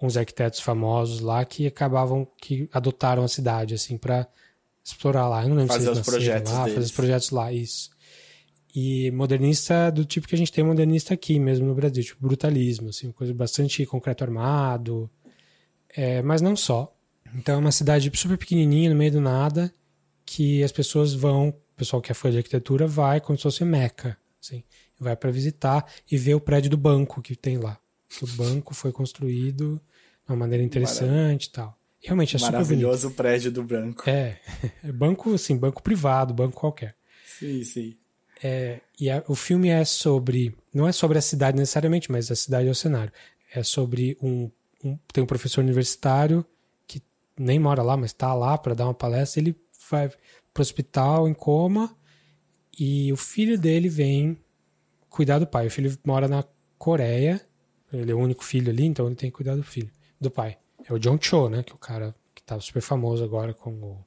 uns 0.00 0.16
arquitetos 0.16 0.60
famosos 0.60 1.20
lá 1.20 1.44
que 1.44 1.66
acabavam 1.66 2.26
que 2.40 2.68
adotaram 2.72 3.22
a 3.22 3.28
cidade 3.28 3.74
assim 3.74 3.98
para 3.98 4.26
explorar 4.82 5.28
lá. 5.28 5.42
Eu 5.42 5.50
não 5.50 5.56
lembro 5.56 5.72
fazer 5.72 5.92
se 5.94 6.00
os 6.00 6.06
projetos 6.06 6.52
lá, 6.52 6.60
deles. 6.60 6.74
fazer 6.74 6.86
os 6.86 6.92
projetos 6.92 7.30
lá, 7.30 7.52
isso. 7.52 7.90
E 8.74 9.10
modernista 9.10 9.90
do 9.90 10.04
tipo 10.04 10.26
que 10.26 10.34
a 10.34 10.38
gente 10.38 10.52
tem 10.52 10.64
modernista 10.64 11.12
aqui 11.12 11.38
mesmo 11.38 11.66
no 11.66 11.74
Brasil, 11.74 12.02
tipo 12.02 12.26
brutalismo, 12.26 12.88
assim, 12.88 13.12
coisa 13.12 13.34
bastante 13.34 13.84
concreto 13.84 14.24
armado, 14.24 15.10
é, 15.94 16.22
mas 16.22 16.40
não 16.40 16.56
só. 16.56 16.94
Então 17.34 17.56
é 17.56 17.58
uma 17.58 17.72
cidade 17.72 18.10
super 18.14 18.38
pequenininha 18.38 18.90
no 18.90 18.96
meio 18.96 19.12
do 19.12 19.20
nada 19.20 19.72
que 20.24 20.62
as 20.62 20.72
pessoas 20.72 21.12
vão, 21.12 21.48
o 21.48 21.76
pessoal 21.76 22.00
que 22.00 22.12
é 22.12 22.14
fã 22.14 22.30
de 22.30 22.38
arquitetura 22.38 22.86
vai 22.86 23.20
como 23.20 23.36
se 23.36 23.42
fosse 23.42 23.64
Meca, 23.64 24.16
assim, 24.40 24.62
vai 25.00 25.16
para 25.16 25.30
visitar 25.30 25.90
e 26.10 26.16
ver 26.16 26.34
o 26.34 26.40
prédio 26.40 26.70
do 26.70 26.76
banco 26.76 27.22
que 27.22 27.34
tem 27.34 27.56
lá. 27.56 27.78
O 28.20 28.26
banco 28.26 28.74
foi 28.74 28.92
construído 28.92 29.80
de 30.24 30.32
uma 30.32 30.36
maneira 30.36 30.62
interessante 30.62 31.44
e 31.46 31.50
tal. 31.50 31.76
Realmente 32.02 32.36
é 32.36 32.38
super 32.38 32.52
Maravilhoso 32.52 33.02
bonito. 33.08 33.12
o 33.12 33.16
prédio 33.16 33.52
do 33.52 33.62
banco. 33.62 34.08
É, 34.08 34.38
é 34.84 34.92
banco, 34.92 35.34
assim, 35.34 35.56
banco 35.56 35.82
privado, 35.82 36.34
banco 36.34 36.58
qualquer. 36.58 36.94
Sim, 37.38 37.64
sim. 37.64 37.96
É, 38.42 38.80
e 38.98 39.10
a, 39.10 39.22
o 39.28 39.34
filme 39.34 39.68
é 39.68 39.84
sobre, 39.84 40.54
não 40.72 40.88
é 40.88 40.92
sobre 40.92 41.18
a 41.18 41.22
cidade 41.22 41.58
necessariamente, 41.58 42.10
mas 42.10 42.30
a 42.30 42.36
cidade 42.36 42.68
é 42.68 42.70
o 42.70 42.74
cenário. 42.74 43.12
É 43.54 43.62
sobre 43.62 44.16
um, 44.22 44.50
um 44.82 44.98
tem 45.12 45.22
um 45.22 45.26
professor 45.26 45.60
universitário 45.60 46.44
que 46.86 47.02
nem 47.38 47.58
mora 47.58 47.82
lá, 47.82 47.96
mas 47.96 48.10
está 48.10 48.32
lá 48.34 48.56
para 48.56 48.74
dar 48.74 48.86
uma 48.86 48.94
palestra. 48.94 49.40
Ele 49.40 49.54
vai 49.90 50.10
pro 50.52 50.62
hospital 50.62 51.28
em 51.28 51.34
coma 51.34 51.94
e 52.78 53.12
o 53.12 53.16
filho 53.16 53.58
dele 53.58 53.88
vem 53.88 54.38
cuidar 55.10 55.38
do 55.38 55.46
pai. 55.46 55.66
O 55.66 55.70
filho 55.70 55.94
mora 56.04 56.26
na 56.26 56.44
Coreia, 56.78 57.40
ele 57.92 58.12
é 58.12 58.14
o 58.14 58.18
único 58.18 58.44
filho 58.44 58.70
ali, 58.70 58.86
então 58.86 59.06
ele 59.06 59.16
tem 59.16 59.30
que 59.30 59.36
cuidar 59.36 59.56
do 59.56 59.62
filho, 59.62 59.90
do 60.18 60.30
pai. 60.30 60.56
É 60.88 60.92
o 60.94 60.98
John 60.98 61.18
Cho, 61.20 61.48
né, 61.48 61.62
que 61.62 61.72
é 61.72 61.74
o 61.74 61.78
cara 61.78 62.14
que 62.34 62.42
tá 62.42 62.58
super 62.60 62.80
famoso 62.80 63.22
agora 63.22 63.52
com 63.52 63.70
o 63.70 63.98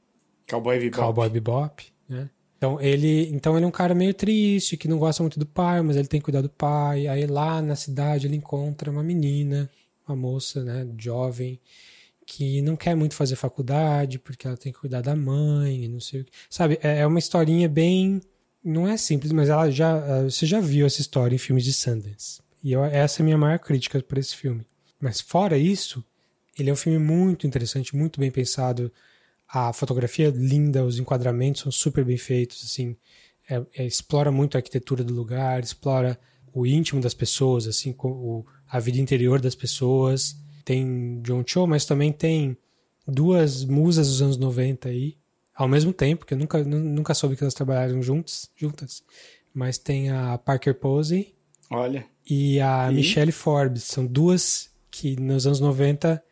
Cowboy 0.49 0.80
Bebop. 0.80 0.97
Cowboy 0.97 1.30
Bebop, 1.30 1.93
né? 2.10 2.30
Então 2.58 2.80
ele, 2.80 3.30
então 3.30 3.58
ele 3.58 3.66
é 3.66 3.68
um 3.68 3.72
cara 3.72 3.93
meio 3.93 4.14
triste, 4.14 4.78
que 4.78 4.88
não 4.88 4.97
gosta 4.97 5.22
muito 5.22 5.38
do 5.38 5.45
pai, 5.45 5.82
mas 5.82 5.97
ele 5.97 6.08
tem 6.08 6.20
que 6.20 6.24
cuidar 6.24 6.41
do 6.41 6.49
pai. 6.49 7.08
Aí 7.08 7.26
lá 7.28 7.62
na 7.62 7.76
cidade 7.76 8.26
ele 8.26 8.38
encontra 8.38 8.89
uma 8.89 9.04
menina, 9.04 9.70
uma 10.08 10.16
moça, 10.16 10.64
né, 10.64 10.88
jovem, 10.97 11.60
que 12.26 12.62
não 12.62 12.78
quer 12.78 12.95
muito 12.95 13.16
fazer 13.16 13.36
faculdade 13.36 14.18
porque 14.18 14.47
ela 14.47 14.56
tem 14.56 14.72
que 14.72 14.80
cuidar 14.80 15.01
da 15.01 15.16
mãe, 15.16 15.88
não 15.89 15.99
sei 15.99 16.22
o 16.22 16.26
que. 16.26 16.32
Sabe, 16.49 16.80
é, 16.82 16.99
é 16.99 17.08
uma 17.08 17.20
historinha 17.20 17.68
bem 17.68 18.22
não 18.64 18.88
é 18.88 18.95
simples, 18.97 19.32
mas 19.32 19.49
ela 19.49 19.70
já 19.70 20.24
você 20.24 20.45
já 20.45 20.59
viu 20.59 20.86
essa 20.86 21.01
história 21.01 21.36
em 21.36 21.39
filmes 21.39 21.66
de 21.66 21.74
Sundance. 21.74 22.41
E 22.64 22.72
eu, 22.72 22.84
essa 22.84 23.22
é 23.22 23.24
a 23.24 23.26
minha 23.26 23.38
maior 23.38 23.59
crítica 23.59 24.01
para 24.01 24.20
esse 24.20 24.36
filme. 24.36 24.66
Mas 24.99 25.20
fora 25.20 25.57
isso, 25.57 26.03
ele 26.57 26.70
é 26.70 26.74
um 26.74 26.78
filme 26.78 26.97
muito 26.97 27.45
interessante, 27.45 27.95
muito 27.95 28.20
bem 28.20 28.32
pensado. 28.32 28.91
A 29.49 29.74
fotografia 29.74 30.30
é 30.30 30.32
linda, 30.32 30.86
os 30.86 30.97
enquadramentos 30.97 31.61
são 31.61 31.72
super 31.72 32.05
bem 32.05 32.18
feitos, 32.18 32.64
assim, 32.64 32.95
é, 33.49 33.61
é, 33.76 33.86
explora 33.86 34.32
muito 34.32 34.55
a 34.55 34.59
arquitetura 34.59 35.03
do 35.03 35.14
lugar, 35.14 35.61
explora 35.61 36.18
o 36.53 36.66
íntimo 36.66 37.01
das 37.01 37.14
pessoas, 37.14 37.68
assim, 37.68 37.93
o, 38.01 38.45
a 38.70 38.80
vida 38.80 38.97
interior 38.97 39.41
das 39.41 39.55
pessoas. 39.55 40.38
Tem 40.64 41.22
John 41.22 41.43
Cho, 41.45 41.68
mas 41.68 41.86
também 41.86 42.14
tem 42.14 42.57
duas 43.05 43.66
musas 43.66 44.07
dos 44.07 44.22
anos 44.22 44.38
90 44.38 44.88
aí, 44.88 45.18
ao 45.56 45.68
mesmo 45.68 45.93
tempo, 45.93 46.26
que 46.26 46.34
eu 46.34 46.38
nunca, 46.38 46.64
nunca 46.64 47.14
soube 47.14 47.36
que 47.36 47.43
elas 47.43 47.54
trabalharam 47.54 48.01
juntos, 48.01 48.49
juntas. 48.56 49.04
Mas 49.54 49.78
tem 49.78 50.10
a 50.10 50.38
Parker 50.38 50.74
Posey 50.76 51.36
Olha. 51.70 52.06
e 52.28 52.60
a 52.60 52.91
E? 52.91 52.95
Michelle 52.95 53.32
Forbes. 53.32 53.84
São 53.84 54.06
duas 54.06 54.70
que 54.89 55.20
nos 55.20 55.45
anos 55.45 55.60
90 55.60 56.24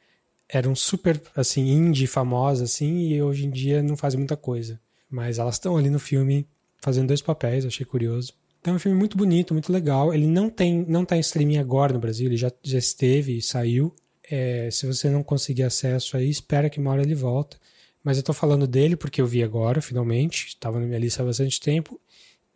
eram 0.50 0.76
super, 0.76 1.22
assim, 1.36 1.70
indie 1.70 2.08
famosas, 2.08 2.72
assim, 2.72 3.10
e 3.10 3.22
hoje 3.22 3.46
em 3.46 3.50
dia 3.50 3.82
não 3.82 3.96
fazem 3.96 4.18
muita 4.18 4.36
coisa. 4.36 4.80
Mas 5.10 5.40
elas 5.40 5.56
estão 5.56 5.78
ali 5.78 5.90
no 5.90 6.00
filme 6.00 6.48
fazendo 6.82 7.08
dois 7.08 7.22
papéis, 7.22 7.66
achei 7.66 7.86
curioso. 7.86 8.34
Então 8.60 8.74
é 8.74 8.76
um 8.76 8.80
filme 8.80 8.98
muito 8.98 9.18
bonito, 9.18 9.54
muito 9.54 9.72
legal. 9.72 10.14
Ele 10.14 10.28
não 10.28 10.50
tem, 10.50 10.86
não 10.88 11.06
tá 11.06 11.16
em 11.16 11.22
streaming 11.22 11.58
agora 11.58 11.94
no 11.94 12.00
Brasil, 12.00 12.28
ele 12.28 12.38
já, 12.38 12.52
já 12.64 12.78
esteve 12.78 13.38
e 13.38 13.42
saiu. 13.42 13.94
É, 14.30 14.70
se 14.72 14.86
você 14.86 15.10
não 15.10 15.24
conseguir 15.24 15.64
acesso 15.64 16.16
aí, 16.16 16.30
espera 16.30 16.70
que 16.70 16.80
uma 16.80 16.92
hora 16.92 17.02
ele 17.02 17.16
volta. 17.16 17.58
Mas 18.04 18.18
eu 18.18 18.24
tô 18.24 18.34
falando 18.34 18.66
dele 18.68 18.96
porque 18.96 19.22
eu 19.22 19.28
vi 19.28 19.44
agora, 19.44 19.82
finalmente. 19.82 20.48
Estava 20.48 20.80
na 20.80 20.86
minha 20.86 21.00
lista 21.00 21.22
há 21.22 21.26
bastante 21.26 21.60
tempo. 21.60 22.00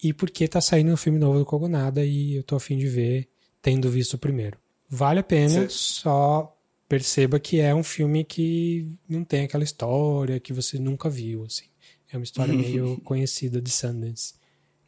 E 0.01 0.11
porque 0.13 0.47
tá 0.47 0.59
saindo 0.59 0.91
um 0.91 0.97
filme 0.97 1.17
novo 1.19 1.39
do 1.39 1.45
Kogonada 1.45 2.03
e 2.05 2.35
eu 2.35 2.43
tô 2.43 2.55
afim 2.55 2.77
de 2.77 2.87
ver, 2.87 3.29
tendo 3.61 3.89
visto 3.89 4.15
o 4.15 4.17
primeiro. 4.17 4.57
Vale 4.89 5.19
a 5.19 5.23
pena, 5.23 5.61
Cê- 5.61 5.69
só 5.69 6.51
perceba 6.87 7.39
que 7.39 7.59
é 7.59 7.73
um 7.73 7.83
filme 7.83 8.23
que 8.23 8.87
não 9.07 9.23
tem 9.23 9.43
aquela 9.45 9.63
história 9.63 10.39
que 10.39 10.51
você 10.53 10.77
nunca 10.77 11.09
viu, 11.09 11.45
assim. 11.45 11.65
É 12.11 12.17
uma 12.17 12.23
história 12.23 12.53
meio 12.57 12.99
conhecida 13.01 13.61
de 13.61 13.71
Sundance, 13.71 14.33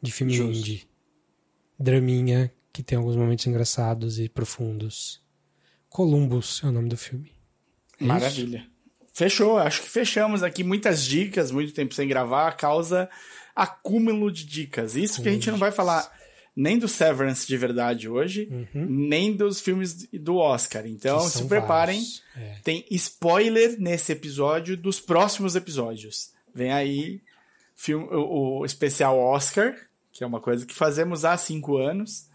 de 0.02 0.12
filme 0.12 0.32
Justo. 0.34 0.58
indie. 0.58 0.86
Draminha, 1.78 2.52
que 2.72 2.82
tem 2.82 2.98
alguns 2.98 3.16
momentos 3.16 3.46
engraçados 3.46 4.18
e 4.18 4.28
profundos. 4.28 5.20
Columbus 5.88 6.60
é 6.64 6.66
o 6.66 6.72
nome 6.72 6.88
do 6.88 6.96
filme. 6.96 7.32
É 8.00 8.04
isso? 8.04 8.40
Fechou, 9.18 9.58
acho 9.58 9.82
que 9.82 9.88
fechamos 9.88 10.44
aqui 10.44 10.62
muitas 10.62 11.04
dicas, 11.04 11.50
muito 11.50 11.72
tempo 11.72 11.92
sem 11.92 12.06
gravar, 12.06 12.52
causa 12.52 13.10
acúmulo 13.52 14.30
de 14.30 14.46
dicas. 14.46 14.94
Isso 14.94 15.20
que 15.20 15.28
a 15.28 15.32
gente 15.32 15.50
não 15.50 15.58
vai 15.58 15.72
falar 15.72 16.08
nem 16.54 16.78
do 16.78 16.86
Severance 16.86 17.44
de 17.44 17.56
verdade 17.56 18.08
hoje, 18.08 18.48
nem 18.72 19.34
dos 19.34 19.60
filmes 19.60 20.06
do 20.12 20.36
Oscar. 20.36 20.86
Então 20.86 21.18
Uhum. 21.18 21.28
Se 21.28 21.44
preparem. 21.46 22.00
É. 22.36 22.58
tem 22.62 22.86
spoiler 22.92 23.74
nesse 23.80 24.12
episódio 24.12 24.76
dos 24.76 25.00
próximos 25.00 25.56
episódios. 25.56 26.30
Vem 26.54 26.70
aí 26.70 27.20
filme, 27.74 28.06
o, 28.12 28.60
o 28.60 28.64
especial 28.64 29.18
Oscar, 29.18 29.74
que 30.12 30.22
é 30.22 30.26
uma 30.28 30.40
coisa 30.40 30.64
que 30.64 30.74
fazemos 30.76 31.24
há 31.24 31.36
cinco 31.36 31.76
anos, 31.76 32.28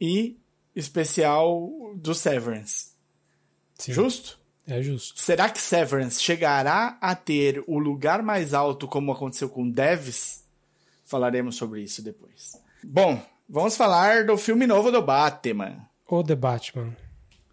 e 0.00 0.36
especial 0.74 1.94
do 1.94 2.12
Severance. 2.12 2.88
Sim, 3.78 3.92
Justo? 3.92 4.42
É 4.66 4.82
justo. 4.82 5.20
Será 5.20 5.48
que 5.50 5.60
Severance 5.60 6.22
chegará 6.22 6.96
a 7.00 7.14
ter 7.14 7.62
o 7.66 7.78
lugar 7.78 8.22
mais 8.22 8.54
alto 8.54 8.88
como 8.88 9.12
aconteceu 9.12 9.48
com 9.48 9.68
Devs? 9.70 10.44
Falaremos 11.04 11.56
sobre 11.56 11.82
isso 11.82 12.02
depois. 12.02 12.52
Bom, 12.82 13.20
vamos 13.48 13.76
falar 13.76 14.24
do 14.24 14.36
filme 14.38 14.66
novo 14.66 14.90
do 14.90 15.02
Batman. 15.02 15.76
O 16.08 16.22
The 16.22 16.34
Batman. 16.34 16.96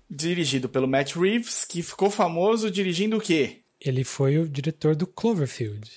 Dirigido 0.09 0.70
pelo 0.70 0.88
Matt 0.88 1.16
Reeves, 1.16 1.66
que 1.66 1.82
ficou 1.82 2.09
famoso 2.09 2.70
dirigindo 2.72 3.18
o 3.18 3.22
quê? 3.22 3.62
Ele 3.80 4.03
foi 4.03 4.38
o 4.38 4.47
diretor 4.47 4.95
do 4.95 5.07
Cloverfield, 5.07 5.89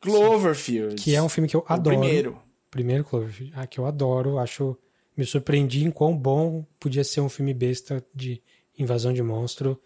Cloverfield. 0.00 0.96
que 1.02 1.14
é 1.14 1.22
um 1.22 1.28
filme 1.28 1.48
que 1.48 1.56
eu 1.56 1.60
o 1.60 1.72
adoro. 1.72 1.96
primeiro. 1.98 2.38
Primeiro 2.70 3.04
Cloverfield. 3.04 3.52
Ah, 3.56 3.66
que 3.66 3.78
eu 3.78 3.86
adoro. 3.86 4.38
Acho. 4.38 4.76
Me 5.16 5.24
surpreendi 5.24 5.82
em 5.84 5.90
quão 5.90 6.14
bom 6.14 6.66
podia 6.78 7.02
ser 7.02 7.20
um 7.22 7.28
filme 7.28 7.54
besta 7.54 8.04
de 8.14 8.42
invasão 8.78 9.12
de 9.14 9.22
monstro. 9.22 9.80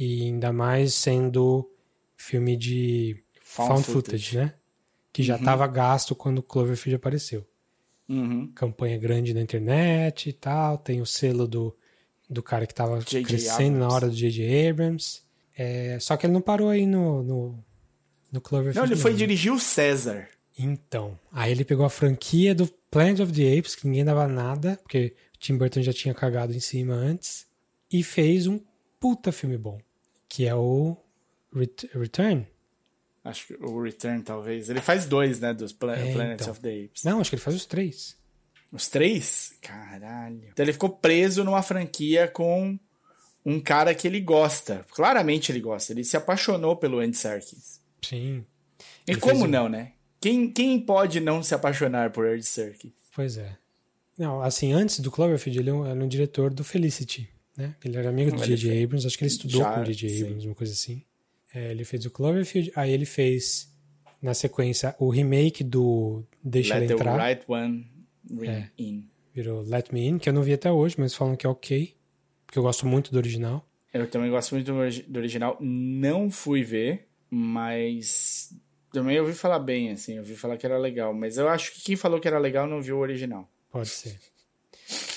E 0.00 0.22
ainda 0.22 0.50
mais 0.50 0.94
sendo 0.94 1.70
filme 2.16 2.56
de 2.56 3.22
Found 3.42 3.68
found, 3.68 3.84
footage. 3.84 4.30
footage, 4.30 4.36
né? 4.38 4.54
Que 5.12 5.22
já 5.22 5.36
estava 5.36 5.66
gasto 5.66 6.14
quando 6.14 6.42
Cloverfield 6.42 6.96
apareceu. 6.96 7.46
Uhum. 8.08 8.50
Campanha 8.54 8.96
grande 8.96 9.34
na 9.34 9.42
internet 9.42 10.30
e 10.30 10.32
tal. 10.32 10.78
Tem 10.78 11.02
o 11.02 11.06
selo 11.06 11.46
do, 11.46 11.76
do 12.30 12.42
cara 12.42 12.66
que 12.66 12.72
estava 12.72 13.02
crescendo 13.02 13.76
na 13.76 13.84
Abrams. 13.84 13.94
hora 13.94 14.08
do 14.08 14.16
J.J. 14.16 14.70
Abrams. 14.70 15.20
É, 15.54 15.98
só 16.00 16.16
que 16.16 16.24
ele 16.24 16.32
não 16.32 16.40
parou 16.40 16.70
aí 16.70 16.86
no, 16.86 17.22
no, 17.22 17.64
no 18.32 18.40
Cloverfield. 18.40 18.78
Não, 18.78 18.86
ele 18.86 18.96
foi 18.96 19.10
não. 19.10 19.18
dirigir 19.18 19.52
o 19.52 19.60
César. 19.60 20.28
Então, 20.58 21.18
aí 21.30 21.52
ele 21.52 21.64
pegou 21.64 21.84
a 21.84 21.90
franquia 21.90 22.54
do 22.54 22.66
Planet 22.90 23.20
of 23.20 23.32
the 23.32 23.58
Apes, 23.58 23.74
que 23.74 23.86
ninguém 23.86 24.04
dava 24.04 24.26
nada, 24.26 24.78
porque 24.82 25.14
o 25.34 25.38
Tim 25.38 25.58
Burton 25.58 25.82
já 25.82 25.92
tinha 25.92 26.14
cagado 26.14 26.54
em 26.54 26.60
cima 26.60 26.94
antes, 26.94 27.46
e 27.92 28.02
fez 28.02 28.46
um 28.46 28.60
puta 28.98 29.32
filme 29.32 29.56
bom, 29.56 29.80
que 30.30 30.46
é 30.46 30.54
o 30.54 30.96
Ret- 31.54 31.90
Return. 31.92 32.46
Acho 33.22 33.48
que 33.48 33.54
o 33.62 33.82
Return, 33.82 34.22
talvez. 34.22 34.70
Ele 34.70 34.80
faz 34.80 35.04
dois, 35.04 35.40
né? 35.40 35.52
Dos 35.52 35.72
É, 35.72 35.74
Planet 35.74 36.40
então. 36.40 36.52
of 36.52 36.60
the 36.60 36.84
Apes. 36.84 37.04
Não, 37.04 37.20
acho 37.20 37.28
que 37.28 37.36
ele 37.36 37.42
faz 37.42 37.54
os 37.56 37.66
três. 37.66 38.16
Os 38.72 38.88
três? 38.88 39.52
Caralho. 39.60 40.42
Então 40.52 40.64
ele 40.64 40.72
ficou 40.72 40.88
preso 40.88 41.44
numa 41.44 41.60
franquia 41.60 42.28
com 42.28 42.78
um 43.44 43.60
cara 43.60 43.94
que 43.94 44.06
ele 44.06 44.20
gosta. 44.20 44.86
Claramente 44.92 45.52
ele 45.52 45.60
gosta. 45.60 45.92
Ele 45.92 46.04
se 46.04 46.16
apaixonou 46.16 46.76
pelo 46.76 47.00
Andy 47.00 47.16
Serkis. 47.16 47.80
Sim. 48.00 48.46
E 49.06 49.10
Ele 49.12 49.20
como 49.20 49.44
um- 49.44 49.48
não, 49.48 49.68
né? 49.68 49.92
Quem, 50.20 50.50
quem 50.50 50.78
pode 50.80 51.18
não 51.20 51.42
se 51.42 51.54
apaixonar 51.54 52.10
por 52.12 52.26
Andy 52.26 52.42
Serkis? 52.44 52.92
Pois 53.14 53.36
é. 53.36 53.56
Não, 54.16 54.40
assim, 54.42 54.72
antes 54.72 55.00
do 55.00 55.10
Cloverfield, 55.10 55.58
ele 55.58 55.70
era 55.70 55.98
um 56.04 56.06
diretor 56.08 56.52
do 56.52 56.62
Felicity, 56.62 57.28
né? 57.60 57.76
Ele 57.84 57.96
era 57.96 58.08
amigo 58.08 58.30
do 58.32 58.38
J.J. 58.44 58.68
fez- 58.70 58.84
Abrams, 58.84 59.06
acho 59.06 59.18
que 59.18 59.24
ele 59.24 59.30
estudou 59.30 59.60
Já, 59.60 59.74
com 59.74 59.80
o 59.80 59.84
J.J. 59.84 60.22
Abrams, 60.24 60.46
uma 60.46 60.54
coisa 60.54 60.72
assim. 60.72 61.02
É, 61.54 61.70
ele 61.70 61.84
fez 61.84 62.04
o 62.06 62.10
Cloverfield, 62.10 62.72
aí 62.76 62.90
ele 62.92 63.04
fez, 63.04 63.72
na 64.22 64.34
sequência, 64.34 64.94
o 64.98 65.10
remake 65.10 65.62
do 65.64 66.24
Deixa 66.42 66.74
Let 66.74 66.82
Ela 66.84 66.88
the 66.88 66.94
Entrar, 66.94 67.26
right 67.28 67.42
one 67.48 67.86
ring 68.30 68.48
É. 68.48 68.70
in. 68.78 69.08
virou 69.34 69.62
Let 69.62 69.92
Me 69.92 70.06
In, 70.06 70.18
que 70.18 70.28
eu 70.28 70.32
não 70.32 70.42
vi 70.42 70.52
até 70.52 70.70
hoje, 70.70 70.94
mas 70.98 71.14
falam 71.14 71.34
que 71.36 71.46
é 71.46 71.48
ok, 71.50 71.94
porque 72.46 72.58
eu 72.58 72.62
gosto 72.62 72.86
muito 72.86 73.10
do 73.12 73.16
original. 73.18 73.66
Eu 73.92 74.08
também 74.08 74.30
gosto 74.30 74.54
muito 74.54 74.66
do, 74.72 74.78
do 75.08 75.18
original. 75.18 75.56
Não 75.60 76.30
fui 76.30 76.62
ver, 76.62 77.08
mas 77.28 78.52
também 78.92 79.18
ouvi 79.18 79.32
falar 79.32 79.58
bem, 79.58 79.90
assim. 79.90 80.18
Ouvi 80.18 80.36
falar 80.36 80.56
que 80.56 80.64
era 80.66 80.78
legal. 80.78 81.12
Mas 81.12 81.36
eu 81.38 81.48
acho 81.48 81.72
que 81.72 81.82
quem 81.82 81.96
falou 81.96 82.20
que 82.20 82.28
era 82.28 82.38
legal 82.38 82.68
não 82.68 82.80
viu 82.80 82.96
o 82.98 83.00
original. 83.00 83.48
Pode 83.70 83.88
ser. 83.88 84.16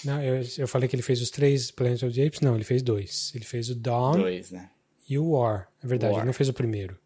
Não, 0.05 0.21
eu, 0.21 0.43
eu 0.57 0.67
falei 0.67 0.87
que 0.87 0.95
ele 0.95 1.01
fez 1.03 1.21
os 1.21 1.29
três 1.29 1.71
Planet 1.71 2.03
of 2.03 2.13
the 2.13 2.25
Apes, 2.25 2.41
não, 2.41 2.55
ele 2.55 2.63
fez 2.63 2.81
dois. 2.81 3.31
Ele 3.33 3.45
fez 3.45 3.69
o 3.69 3.75
Dawn 3.75 4.19
Dois, 4.19 4.51
né? 4.51 4.69
e 5.09 5.17
o 5.17 5.31
War, 5.31 5.67
é 5.83 5.87
verdade, 5.87 6.13
War. 6.13 6.21
ele 6.21 6.27
não 6.27 6.33
fez 6.33 6.49
o 6.49 6.53
primeiro. 6.53 6.97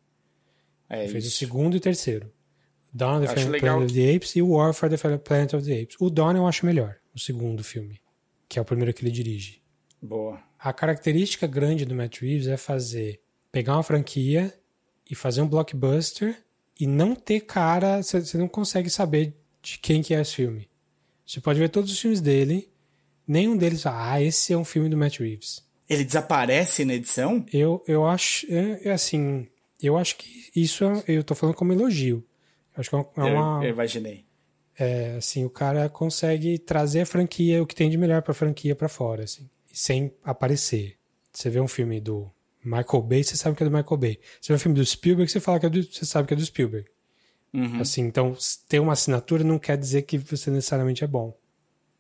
É 0.89 1.03
Ele 1.03 1.11
fez 1.11 1.25
o 1.25 1.27
isso. 1.27 1.37
segundo 1.37 1.75
e 1.75 1.77
o 1.77 1.81
terceiro. 1.81 2.31
Dawn 2.93 3.17
of 3.23 3.27
the 3.27 3.33
Planet 3.33 3.51
legal. 3.51 3.81
of 3.83 3.93
the 3.93 4.15
Apes 4.15 4.35
e 4.35 4.41
o 4.41 4.49
War 4.49 4.73
for 4.73 4.89
the 4.89 4.97
Planet 5.17 5.53
of 5.53 5.65
the 5.65 5.81
Apes. 5.81 5.97
O 5.99 6.09
Dawn 6.09 6.35
eu 6.35 6.47
acho 6.47 6.65
melhor, 6.65 6.95
o 7.13 7.19
segundo 7.19 7.63
filme, 7.63 7.99
que 8.49 8.57
é 8.57 8.61
o 8.61 8.65
primeiro 8.65 8.93
que 8.93 9.03
ele 9.03 9.11
dirige. 9.11 9.61
Boa. 10.01 10.41
A 10.59 10.73
característica 10.73 11.45
grande 11.45 11.85
do 11.85 11.93
Matt 11.93 12.21
Reeves 12.21 12.47
é 12.47 12.57
fazer, 12.57 13.21
pegar 13.51 13.73
uma 13.75 13.83
franquia 13.83 14.53
e 15.09 15.13
fazer 15.15 15.41
um 15.41 15.47
blockbuster 15.47 16.43
e 16.79 16.87
não 16.87 17.15
ter 17.15 17.41
cara, 17.41 18.01
você 18.01 18.19
você 18.21 18.37
não 18.37 18.47
consegue 18.47 18.89
saber 18.89 19.35
de 19.61 19.77
quem 19.79 20.01
que 20.01 20.13
é 20.15 20.21
esse 20.21 20.35
filme. 20.35 20.69
Você 21.27 21.41
pode 21.41 21.59
ver 21.59 21.69
todos 21.69 21.91
os 21.91 21.99
filmes 21.99 22.21
dele, 22.21 22.69
nenhum 23.27 23.55
deles 23.57 23.83
fala, 23.83 24.13
ah, 24.13 24.21
esse 24.21 24.53
é 24.53 24.57
um 24.57 24.63
filme 24.65 24.87
do 24.89 24.95
Matt 24.97 25.19
Reeves. 25.19 25.61
Ele 25.89 26.03
desaparece 26.03 26.83
na 26.85 26.93
edição? 26.95 27.45
Eu, 27.53 27.83
eu 27.87 28.05
acho, 28.07 28.45
é, 28.49 28.87
é 28.87 28.91
assim, 28.91 29.47
eu 29.81 29.97
acho 29.97 30.15
que 30.17 30.49
isso 30.55 30.83
é- 30.85 31.03
eu 31.07 31.23
tô 31.23 31.35
falando 31.35 31.55
como 31.55 31.73
elogio. 31.73 32.25
Eu 32.75 32.81
acho 32.81 32.89
que 32.89 32.95
é 32.95 32.99
uma, 32.99 33.27
é 33.27 33.31
Eu, 33.61 33.63
eu 33.63 33.69
imaginei. 33.73 34.25
é, 34.79 35.15
assim, 35.17 35.43
o 35.45 35.49
cara 35.49 35.89
consegue 35.89 36.57
trazer 36.59 37.01
a 37.01 37.05
franquia, 37.05 37.61
o 37.61 37.67
que 37.67 37.75
tem 37.75 37.89
de 37.89 37.97
melhor 37.97 38.21
pra 38.21 38.33
franquia 38.33 38.75
pra 38.75 38.87
fora, 38.89 39.23
assim, 39.23 39.49
sem 39.71 40.13
aparecer. 40.23 40.95
Você 41.33 41.49
vê 41.49 41.59
um 41.59 41.67
filme 41.67 41.99
do 41.99 42.29
Michael 42.63 43.01
Bay, 43.03 43.23
você 43.23 43.35
sabe 43.37 43.55
que 43.55 43.63
é 43.63 43.65
do 43.69 43.71
Michael 43.75 43.97
Bay. 43.97 44.19
Você 44.41 44.53
vê 44.53 44.55
um 44.55 44.59
filme 44.59 44.75
do 44.77 44.85
Spielberg, 44.85 45.31
você 45.31 45.39
fala 45.39 45.59
que 45.59 45.65
é 45.65 45.69
do, 45.69 45.83
você 45.83 46.05
sabe 46.05 46.27
que 46.27 46.33
é 46.33 46.37
do 46.37 46.45
Spielberg. 46.45 46.87
Uhum. 47.59 47.81
Assim, 47.81 48.01
então 48.03 48.35
ter 48.69 48.79
uma 48.79 48.93
assinatura 48.93 49.43
não 49.43 49.57
quer 49.57 49.77
dizer 49.77 50.03
que 50.03 50.17
você 50.17 50.51
necessariamente 50.51 51.03
é 51.03 51.07
bom, 51.07 51.35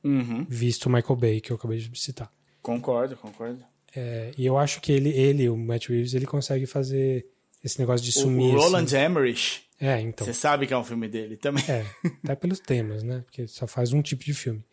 Uhum. 0.03 0.45
visto 0.47 0.85
o 0.85 0.89
Michael 0.89 1.15
Bay 1.15 1.41
que 1.41 1.51
eu 1.51 1.55
acabei 1.55 1.79
de 1.79 1.99
citar. 1.99 2.29
Concordo, 2.61 3.15
concordo. 3.17 3.63
É, 3.95 4.31
e 4.37 4.45
eu 4.45 4.57
acho 4.57 4.79
que 4.81 4.91
ele, 4.91 5.09
ele, 5.09 5.49
o 5.49 5.57
Matt 5.57 5.87
Reeves, 5.87 6.13
ele 6.13 6.25
consegue 6.27 6.65
fazer 6.67 7.25
esse 7.63 7.79
negócio 7.79 8.05
de 8.05 8.11
sumir. 8.11 8.53
o 8.53 8.57
assim. 8.57 8.65
Roland 8.65 8.85
Emmerich, 9.05 9.61
É, 9.79 9.99
então. 10.01 10.25
você 10.27 10.33
sabe 10.33 10.67
que 10.67 10.73
é 10.73 10.77
um 10.77 10.83
filme 10.83 11.07
dele 11.07 11.35
também. 11.37 11.63
É, 11.67 11.85
até 12.23 12.35
pelos 12.35 12.59
temas, 12.59 13.01
né? 13.01 13.21
Porque 13.25 13.47
só 13.47 13.65
faz 13.65 13.93
um 13.93 14.01
tipo 14.01 14.23
de 14.23 14.33
filme. 14.33 14.63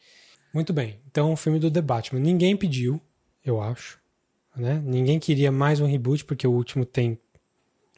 Muito 0.53 0.72
bem. 0.72 1.01
Então, 1.11 1.32
o 1.32 1.37
filme 1.37 1.59
do 1.59 1.70
The 1.70 1.80
Batman. 1.80 2.20
Ninguém 2.20 2.57
pediu, 2.57 3.01
eu 3.45 3.61
acho. 3.61 3.99
Né? 4.55 4.80
Ninguém 4.85 5.18
queria 5.18 5.51
mais 5.51 5.80
um 5.80 5.87
reboot, 5.87 6.24
porque 6.24 6.47
o 6.47 6.53
último 6.53 6.85
tem. 6.85 7.18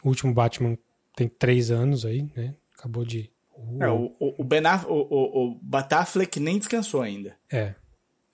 O 0.04 0.08
último 0.08 0.32
Batman 0.32 0.78
tem 1.16 1.26
três 1.28 1.70
anos 1.70 2.04
aí, 2.06 2.28
né? 2.36 2.54
Acabou 2.78 3.04
de. 3.04 3.30
o- 3.54 3.82
É, 3.82 3.90
o, 3.90 4.14
o, 4.38 4.44
Ben 4.44 4.62
o, 4.88 4.92
o, 4.92 5.46
o 5.50 5.54
Batafleck 5.62 6.38
nem 6.40 6.58
descansou 6.58 7.02
ainda. 7.02 7.36
é. 7.50 7.74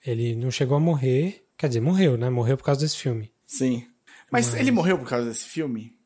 Ele 0.05 0.35
não 0.35 0.51
chegou 0.51 0.75
a 0.75 0.81
morrer. 0.81 1.45
Quer 1.57 1.67
dizer, 1.69 1.79
morreu, 1.79 2.17
né? 2.17 2.29
Morreu 2.29 2.57
por 2.57 2.65
causa 2.65 2.81
desse 2.81 2.97
filme. 2.97 3.31
Sim. 3.45 3.87
Mas, 4.29 4.51
Mas- 4.51 4.59
ele 4.59 4.69
morreu 4.69 4.97
por 4.99 5.07
causa 5.07 5.29
desse 5.29 5.45
filme? 5.45 5.97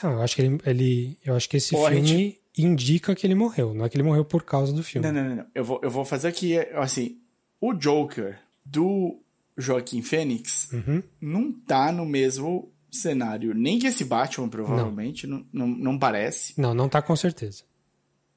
Não, 0.00 0.12
eu 0.12 0.22
acho 0.22 0.36
que 0.36 0.42
ele. 0.42 0.58
ele 0.64 1.18
eu 1.24 1.34
acho 1.34 1.48
que 1.48 1.56
esse 1.56 1.74
a 1.74 1.90
filme 1.90 2.06
gente- 2.06 2.40
indica 2.56 3.14
que 3.16 3.26
ele 3.26 3.34
morreu. 3.34 3.74
Não 3.74 3.84
é 3.84 3.88
que 3.88 3.96
ele 3.96 4.04
morreu 4.04 4.24
por 4.24 4.44
causa 4.44 4.72
do 4.72 4.82
filme. 4.84 5.04
Não, 5.06 5.12
não, 5.12 5.28
não, 5.28 5.36
não. 5.36 5.46
Eu 5.52 5.64
vou, 5.64 5.80
eu 5.82 5.90
vou 5.90 6.04
fazer 6.04 6.28
aqui, 6.28 6.56
assim, 6.76 7.18
o 7.60 7.74
Joker 7.74 8.38
do 8.64 9.20
Joaquim 9.56 10.02
Fênix 10.02 10.70
Uhum. 10.72 11.02
não 11.20 11.52
tá 11.52 11.90
no 11.90 12.06
mesmo 12.06 12.72
cenário. 12.96 13.54
Nem 13.54 13.78
que 13.78 13.86
esse 13.86 14.04
Batman, 14.04 14.48
provavelmente, 14.48 15.26
não, 15.26 15.44
não, 15.52 15.66
não 15.66 15.98
parece. 15.98 16.60
Não, 16.60 16.74
não 16.74 16.88
tá 16.88 17.00
com 17.02 17.14
certeza. 17.16 17.62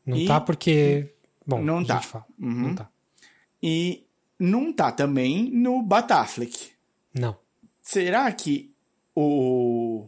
Não 0.05 0.17
E- 0.17 0.27
tá 0.27 0.39
porque. 0.41 1.13
Bom, 1.45 1.61
Não 1.61 1.83
tá. 1.83 2.01
Uhum. 2.39 2.51
Não 2.69 2.75
tá. 2.75 2.89
E 3.61 4.05
não 4.39 4.71
tá 4.73 4.91
também 4.91 5.49
no 5.51 5.81
Batafleck. 5.83 6.71
Não. 7.13 7.35
Será 7.81 8.31
que 8.31 8.73
o 9.15 10.07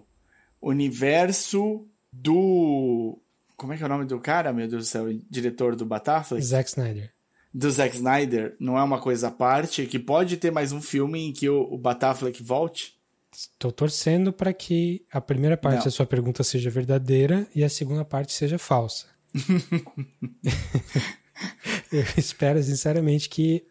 universo 0.62 1.88
do. 2.12 3.20
Como 3.56 3.72
é 3.74 3.78
que 3.78 3.84
é 3.84 3.86
o 3.86 3.90
nome 3.90 4.06
do 4.06 4.20
cara, 4.20 4.52
meu 4.52 4.68
Deus 4.68 4.84
do 4.84 4.88
céu? 4.90 5.06
Diretor 5.30 5.76
do 5.76 5.86
Batafleck? 5.86 6.44
Zack 6.44 6.70
Snyder. 6.70 7.14
Do 7.54 7.72
Zack 7.72 7.96
Snyder 7.96 8.56
não 8.60 8.78
é 8.78 8.84
uma 8.84 9.00
coisa 9.00 9.30
à 9.30 9.32
parte? 9.32 9.86
Que 9.86 9.98
pode 9.98 10.36
ter 10.38 10.52
mais 10.52 10.72
um 10.74 10.82
filme 10.82 11.20
em 11.22 11.32
que 11.32 11.48
o, 11.50 11.62
o 11.74 11.78
Batafleck 11.78 12.44
volte? 12.44 12.95
Estou 13.36 13.72
torcendo 13.72 14.32
para 14.32 14.54
que 14.54 15.04
a 15.12 15.20
primeira 15.20 15.58
parte 15.58 15.80
Não. 15.80 15.84
da 15.86 15.92
sua 15.92 16.06
pergunta 16.06 16.42
seja 16.44 16.70
verdadeira 16.70 17.46
e 17.54 17.64
a 17.66 17.70
segunda 17.70 18.06
parte 18.06 18.32
seja 18.32 18.58
falsa. 18.58 19.08
Eu 21.92 22.04
espero 22.18 22.62
sinceramente 22.64 23.28
que, 23.30 23.66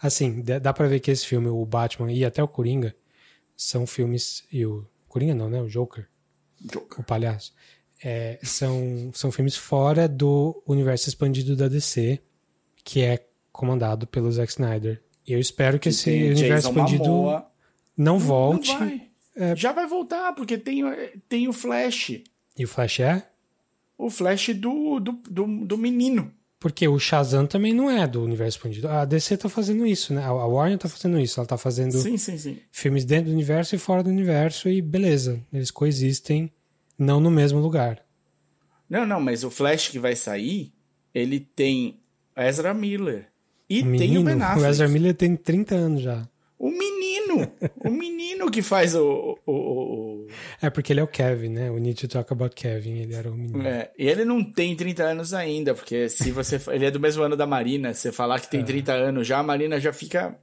assim, 0.00 0.42
dá 0.42 0.72
pra 0.72 0.86
ver 0.88 1.00
que 1.00 1.10
esse 1.10 1.26
filme, 1.26 1.48
o 1.48 1.64
Batman 1.66 2.10
e 2.12 2.24
até 2.24 2.42
o 2.42 2.48
Coringa, 2.48 2.94
são 3.54 3.86
filmes 3.86 4.42
e 4.50 4.64
o 4.64 4.86
Coringa 5.06 5.34
não, 5.34 5.50
né? 5.50 5.60
O 5.60 5.68
Joker, 5.68 6.08
Joker. 6.60 7.00
o 7.00 7.02
palhaço, 7.02 7.52
é, 8.02 8.38
são 8.42 9.10
são 9.12 9.30
filmes 9.30 9.54
fora 9.56 10.08
do 10.08 10.62
universo 10.66 11.08
expandido 11.10 11.54
da 11.54 11.68
DC, 11.68 12.18
que 12.82 13.02
é 13.02 13.26
comandado 13.52 14.06
pelo 14.06 14.32
Zack 14.32 14.50
Snyder. 14.52 15.02
E 15.26 15.32
eu 15.34 15.38
espero 15.38 15.78
que, 15.78 15.90
esse 15.90 16.04
Tem 16.04 16.30
universo 16.30 16.68
Jason 16.68 16.70
expandido 16.70 17.04
Momoa. 17.04 17.46
não 17.96 18.18
Não 18.18 18.20
vai. 19.46 19.56
Já 19.56 19.72
vai 19.72 19.86
voltar, 19.86 20.32
porque 20.34 20.56
tem, 20.58 20.82
tem 21.28 21.48
o 21.48 21.52
Flash. 21.52 22.20
E 22.56 22.64
o 22.64 22.68
Flash 22.68 23.00
é? 23.00 23.26
O 23.96 24.10
Flash 24.10 24.48
do, 24.54 24.98
do, 25.00 25.12
do, 25.12 25.64
do 25.66 25.78
menino. 25.78 26.32
Porque 26.58 26.86
o 26.86 26.98
Shazam 26.98 27.46
também 27.46 27.72
não 27.72 27.90
é 27.90 28.06
do 28.06 28.22
universo 28.22 28.58
expandido. 28.58 28.86
A 28.88 29.06
DC 29.06 29.38
tá 29.38 29.48
fazendo 29.48 29.86
isso, 29.86 30.12
né? 30.12 30.22
A 30.22 30.32
Warner 30.32 30.76
tá 30.78 30.90
fazendo 30.90 31.18
isso. 31.18 31.40
Ela 31.40 31.46
tá 31.46 31.56
fazendo 31.56 31.92
Sim, 31.92 32.18
sim, 32.18 32.36
sim. 32.36 32.58
filmes 32.70 33.06
dentro 33.06 33.30
do 33.30 33.32
universo 33.32 33.74
e 33.74 33.78
fora 33.78 34.02
do 34.02 34.10
universo 34.10 34.68
e 34.68 34.82
beleza. 34.82 35.42
Eles 35.50 35.70
coexistem, 35.70 36.52
não 36.98 37.18
no 37.18 37.30
mesmo 37.30 37.60
lugar. 37.60 38.04
Não, 38.90 39.06
não, 39.06 39.20
mas 39.20 39.42
o 39.42 39.50
Flash 39.50 39.88
que 39.88 39.98
vai 39.98 40.14
sair, 40.14 40.70
ele 41.14 41.40
tem 41.40 41.98
Ezra 42.36 42.74
Miller. 42.74 43.28
E 43.68 43.78
O 43.78 43.82
tem 43.82 43.88
o 43.88 43.90
menino, 43.92 44.24
Ben 44.24 44.36
o 44.36 44.42
Affleck. 44.42 44.68
Ezra 44.68 44.88
Miller 44.88 45.14
tem 45.14 45.36
30 45.36 45.74
anos 45.74 46.02
já. 46.02 46.28
O 46.62 46.70
menino! 46.70 47.50
o 47.82 47.90
menino 47.90 48.50
que 48.50 48.60
faz 48.60 48.94
o. 48.94 49.38
o, 49.46 49.52
o- 49.52 50.24
o- 50.24 50.26
É 50.60 50.68
porque 50.68 50.92
ele 50.92 51.00
é 51.00 51.02
o 51.02 51.08
Kevin, 51.08 51.48
né? 51.48 51.70
O 51.70 51.78
Need 51.78 52.02
to 52.02 52.08
Talk 52.08 52.30
About 52.30 52.54
Kevin, 52.54 52.98
ele 52.98 53.14
era 53.14 53.30
o 53.30 53.34
menino. 53.34 53.66
É, 53.66 53.90
e 53.98 54.06
ele 54.06 54.26
não 54.26 54.44
tem 54.44 54.76
30 54.76 55.02
anos 55.02 55.32
ainda, 55.32 55.74
porque 55.74 56.06
se 56.10 56.30
você. 56.30 56.60
ele 56.68 56.84
é 56.84 56.90
do 56.90 57.00
mesmo 57.00 57.22
ano 57.22 57.34
da 57.34 57.46
Marina. 57.46 57.94
Se 57.94 58.02
você 58.02 58.12
falar 58.12 58.38
que 58.40 58.46
É. 58.46 58.50
tem 58.50 58.62
30 58.62 58.92
anos 58.92 59.26
já, 59.26 59.38
a 59.38 59.42
Marina 59.42 59.80
já 59.80 59.90
fica 59.90 60.38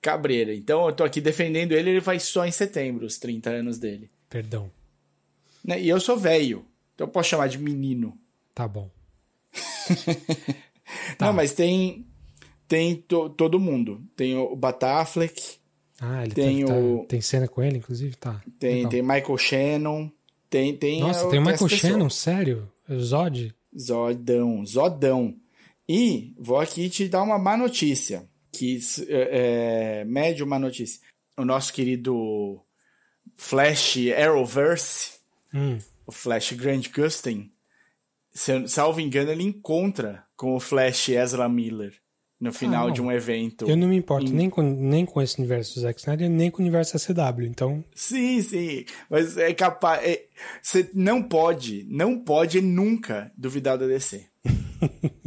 cabreira. 0.00 0.54
Então 0.54 0.86
eu 0.86 0.92
tô 0.94 1.02
aqui 1.02 1.20
defendendo 1.20 1.72
ele, 1.72 1.90
ele 1.90 2.00
faz 2.00 2.22
só 2.22 2.46
em 2.46 2.52
setembro 2.52 3.04
os 3.04 3.18
30 3.18 3.50
anos 3.50 3.78
dele. 3.78 4.08
Perdão. 4.30 4.70
Né? 5.64 5.80
E 5.82 5.88
eu 5.88 5.98
sou 5.98 6.16
velho, 6.16 6.64
então 6.94 7.08
eu 7.08 7.10
posso 7.10 7.30
chamar 7.30 7.48
de 7.48 7.58
menino. 7.58 8.16
Tá 8.54 8.68
bom. 8.68 8.88
Tá. 11.18 11.26
Não, 11.26 11.32
mas 11.34 11.52
tem. 11.52 12.06
Tem 12.68 12.94
to- 12.96 13.30
todo 13.30 13.58
mundo. 13.58 14.02
Tem 14.14 14.36
o 14.36 14.54
Batafleck, 14.54 15.56
Ah, 16.00 16.22
ele 16.22 16.32
Tem 16.34 16.64
tá, 16.64 16.74
o- 16.74 17.04
tem 17.08 17.20
cena 17.20 17.48
com 17.48 17.60
ele, 17.60 17.78
inclusive? 17.78 18.14
Tá. 18.16 18.40
tem, 18.58 18.76
Legal. 18.76 18.90
tem 18.90 19.02
Michael 19.02 19.38
Shannon. 19.38 20.10
Tem, 20.48 20.76
tem 20.76 21.00
Nossa, 21.00 21.28
tem 21.28 21.40
o 21.40 21.42
Michael. 21.44 21.68
Shannon, 21.68 22.08
sério? 22.10 22.70
O 22.88 23.00
Zod? 23.00 23.52
Zodão, 23.76 24.64
Zodão. 24.64 25.34
E 25.88 26.34
vou 26.38 26.58
aqui 26.60 26.88
te 26.88 27.08
dar 27.08 27.22
uma 27.24 27.36
má 27.38 27.56
notícia, 27.56 28.28
que 28.52 28.78
é, 29.08 30.00
é 30.00 30.04
médio 30.04 30.46
má 30.46 30.56
notícia. 30.58 31.00
O 31.36 31.44
nosso 31.44 31.72
querido 31.72 32.60
Flash 33.34 33.96
Arrowverse, 34.16 35.18
Hum, 35.54 35.78
o 36.06 36.12
Flash 36.12 36.52
Grant 36.52 36.90
Gustin, 36.94 37.50
se, 38.32 38.68
salvo 38.68 39.00
engano, 39.00 39.30
ele 39.32 39.42
encontra 39.42 40.24
com 40.36 40.54
o 40.54 40.60
Flash 40.60 41.08
Ezra 41.08 41.48
Miller 41.48 41.94
no 42.40 42.52
final 42.52 42.88
ah, 42.88 42.90
de 42.90 43.02
um 43.02 43.10
evento. 43.10 43.68
Eu 43.68 43.76
não 43.76 43.88
me 43.88 43.96
importo 43.96 44.30
em... 44.30 44.34
nem, 44.34 44.48
com, 44.48 44.62
nem 44.62 45.04
com 45.04 45.20
esse 45.20 45.38
universo 45.38 45.74
do 45.74 45.80
Zack 45.80 45.98
Snyder, 45.98 46.30
nem 46.30 46.50
com 46.50 46.58
o 46.58 46.64
universo 46.64 46.96
CW, 46.98 47.44
então... 47.44 47.84
Sim, 47.94 48.40
sim, 48.42 48.84
mas 49.10 49.36
é 49.36 49.52
capaz... 49.52 50.02
É, 50.04 50.24
você 50.62 50.88
não 50.94 51.22
pode, 51.22 51.84
não 51.88 52.18
pode 52.18 52.60
nunca 52.60 53.32
duvidar 53.36 53.76
da 53.76 53.86
DC. 53.86 54.24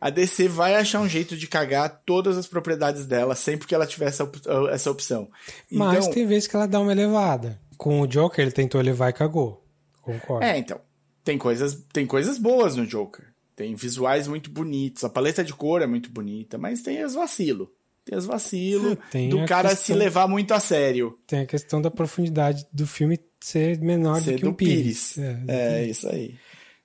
a 0.00 0.10
DC 0.10 0.46
vai 0.48 0.74
achar 0.74 1.00
um 1.00 1.08
jeito 1.08 1.36
de 1.36 1.46
cagar 1.46 2.02
todas 2.04 2.36
as 2.36 2.46
propriedades 2.46 3.06
dela 3.06 3.34
sempre 3.34 3.66
que 3.66 3.74
ela 3.74 3.86
tiver 3.86 4.06
essa, 4.06 4.30
essa 4.70 4.90
opção. 4.90 5.30
Mas 5.70 6.04
então... 6.04 6.12
tem 6.12 6.26
vezes 6.26 6.46
que 6.46 6.54
ela 6.54 6.68
dá 6.68 6.78
uma 6.80 6.92
elevada. 6.92 7.58
Com 7.78 8.00
o 8.00 8.06
Joker 8.06 8.42
ele 8.42 8.52
tentou 8.52 8.80
elevar 8.80 9.10
e 9.10 9.14
cagou. 9.14 9.64
Concordo. 10.02 10.44
É, 10.44 10.58
então. 10.58 10.80
Tem 11.24 11.36
coisas, 11.36 11.74
tem 11.92 12.06
coisas 12.06 12.38
boas 12.38 12.76
no 12.76 12.86
Joker. 12.86 13.35
Tem 13.56 13.74
visuais 13.74 14.28
muito 14.28 14.50
bonitos, 14.50 15.02
a 15.02 15.08
paleta 15.08 15.42
de 15.42 15.54
cor 15.54 15.80
é 15.80 15.86
muito 15.86 16.10
bonita, 16.10 16.58
mas 16.58 16.82
tem 16.82 17.02
os 17.02 17.14
vacilos. 17.14 17.68
Tem 18.04 18.16
os 18.16 18.26
vacilos 18.26 18.98
é, 19.14 19.28
do 19.28 19.46
cara 19.46 19.70
questão, 19.70 19.86
se 19.86 19.94
levar 19.94 20.28
muito 20.28 20.52
a 20.52 20.60
sério. 20.60 21.18
Tem 21.26 21.40
a 21.40 21.46
questão 21.46 21.80
da 21.80 21.90
profundidade 21.90 22.66
do 22.70 22.86
filme 22.86 23.18
ser 23.40 23.80
menor 23.80 24.20
ser 24.20 24.32
do 24.32 24.36
que 24.36 24.44
do 24.44 24.50
o 24.50 24.54
Pires. 24.54 25.14
Pires. 25.14 25.18
É, 25.48 25.80
é, 25.80 25.86
isso 25.86 26.06
aí. 26.06 26.34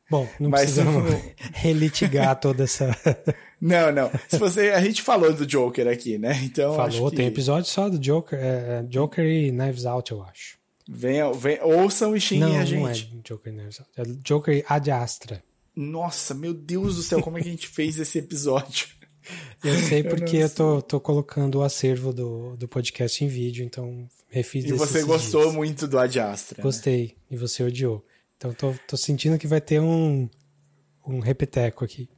Bom, 0.10 0.28
não 0.40 0.50
mas, 0.50 0.62
precisamos 0.62 1.12
relitigar 1.54 2.40
toda 2.40 2.64
essa. 2.64 2.98
não, 3.60 3.92
não. 3.92 4.10
Se 4.30 4.38
você, 4.38 4.72
a 4.72 4.82
gente 4.82 5.02
falou 5.02 5.34
do 5.34 5.46
Joker 5.46 5.88
aqui, 5.88 6.18
né? 6.18 6.40
Então 6.44 6.76
falou, 6.76 7.10
que... 7.10 7.18
tem 7.18 7.28
episódio 7.28 7.70
só 7.70 7.90
do 7.90 8.00
Joker, 8.00 8.40
é, 8.40 8.80
é, 8.80 8.84
Joker 8.90 9.26
e 9.26 9.52
Knives 9.52 9.86
Out, 9.86 10.12
eu 10.12 10.24
acho. 10.24 10.58
Venham, 10.90 11.34
venham, 11.34 11.66
ouçam 11.66 12.16
e 12.16 12.20
xinguem 12.20 12.58
a 12.58 12.66
gente. 12.66 13.10
Não, 13.12 13.20
é 13.20 13.22
Joker 13.24 13.54
e 13.54 13.56
Knives 13.56 13.80
Out. 13.80 13.92
É 13.98 14.04
Joker 14.24 14.58
e 14.58 14.66
Ad 14.68 14.92
Astra. 14.92 15.44
Nossa, 15.76 16.34
meu 16.34 16.54
Deus 16.54 16.98
do 16.98 17.04
céu, 17.04 17.22
como 17.22 17.38
é 17.38 17.42
que 17.42 17.48
a 17.48 17.52
gente 17.52 17.68
fez 17.68 17.98
esse 17.98 18.20
episódio? 18.20 18.88
Eu 19.64 19.76
sei 19.76 20.04
porque 20.04 20.38
eu, 20.38 20.42
eu 20.42 20.50
tô, 20.50 20.82
tô 20.82 21.00
colocando 21.00 21.60
o 21.60 21.64
acervo 21.64 22.12
do, 22.12 22.58
do 22.58 22.68
podcast 22.68 23.24
em 23.24 23.28
vídeo, 23.28 23.64
então 23.64 24.08
refiz 24.28 24.66
E 24.66 24.74
você 24.74 25.04
gostou 25.04 25.44
dias. 25.44 25.54
muito 25.54 25.88
do 25.88 26.00
Ad 26.00 26.20
Astra. 26.20 26.58
Né? 26.58 26.64
Gostei, 26.64 27.04
né? 27.04 27.14
e 27.32 27.38
você 27.38 27.64
odiou. 27.64 28.04
Então 28.38 28.54
tô, 28.54 28.74
tô 28.88 28.98
sentindo 28.98 29.38
que 29.38 29.48
vai 29.48 29.62
ter 29.62 29.80
um, 29.80 30.28
um 31.06 31.20
repeteco 31.20 31.86
aqui. 31.86 32.10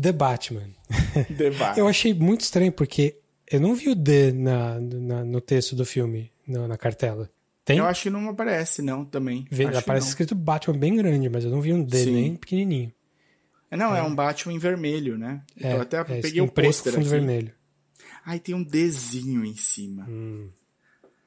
The 0.00 0.12
Batman. 0.12 0.68
The 1.36 1.50
Batman. 1.50 1.78
eu 1.78 1.88
achei 1.88 2.14
muito 2.14 2.42
estranho, 2.42 2.70
porque 2.70 3.18
eu 3.50 3.60
não 3.60 3.74
vi 3.74 3.90
o 3.90 3.96
The 3.96 4.32
na, 4.32 4.80
na 4.80 5.24
no 5.24 5.40
texto 5.40 5.74
do 5.74 5.84
filme, 5.84 6.30
na, 6.46 6.68
na 6.68 6.76
cartela. 6.78 7.28
Tem? 7.64 7.78
Eu 7.78 7.86
acho 7.86 8.02
que 8.02 8.10
não 8.10 8.28
aparece, 8.28 8.82
não, 8.82 9.04
também. 9.04 9.44
Vê, 9.50 9.64
aparece 9.64 10.08
escrito 10.08 10.34
Batman 10.34 10.78
bem 10.78 10.96
grande, 10.96 11.28
mas 11.28 11.44
eu 11.44 11.50
não 11.50 11.60
vi 11.60 11.72
um 11.72 11.82
D 11.82 12.04
Sim. 12.04 12.12
nem 12.12 12.36
pequenininho. 12.36 12.92
É, 13.72 13.76
não, 13.76 13.96
é. 13.96 14.00
é 14.00 14.02
um 14.02 14.14
Batman 14.14 14.52
em 14.52 14.58
vermelho, 14.58 15.16
né? 15.16 15.42
É, 15.58 15.72
eu 15.72 15.80
até 15.80 15.96
é, 15.96 16.04
peguei 16.04 16.42
um 16.42 16.46
pôster 16.46 16.94
aqui. 16.94 17.08
vermelho. 17.08 17.54
Ai, 18.22 18.38
tem 18.38 18.54
um 18.54 18.62
Dzinho 18.62 19.46
em 19.46 19.56
cima. 19.56 20.04
Hum, 20.06 20.50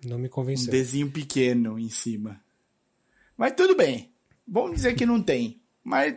não 0.06 0.20
me 0.20 0.30
convenceu. 0.30 0.72
Um 0.72 0.78
Dzinho 0.78 1.10
pequeno 1.10 1.80
em 1.80 1.90
cima. 1.90 2.40
Mas 3.36 3.54
tudo 3.58 3.76
bem. 3.76 4.12
Vamos 4.48 4.76
dizer 4.76 4.94
que 4.94 5.08
não 5.08 5.24
tem. 5.24 5.60
Mas 5.84 6.16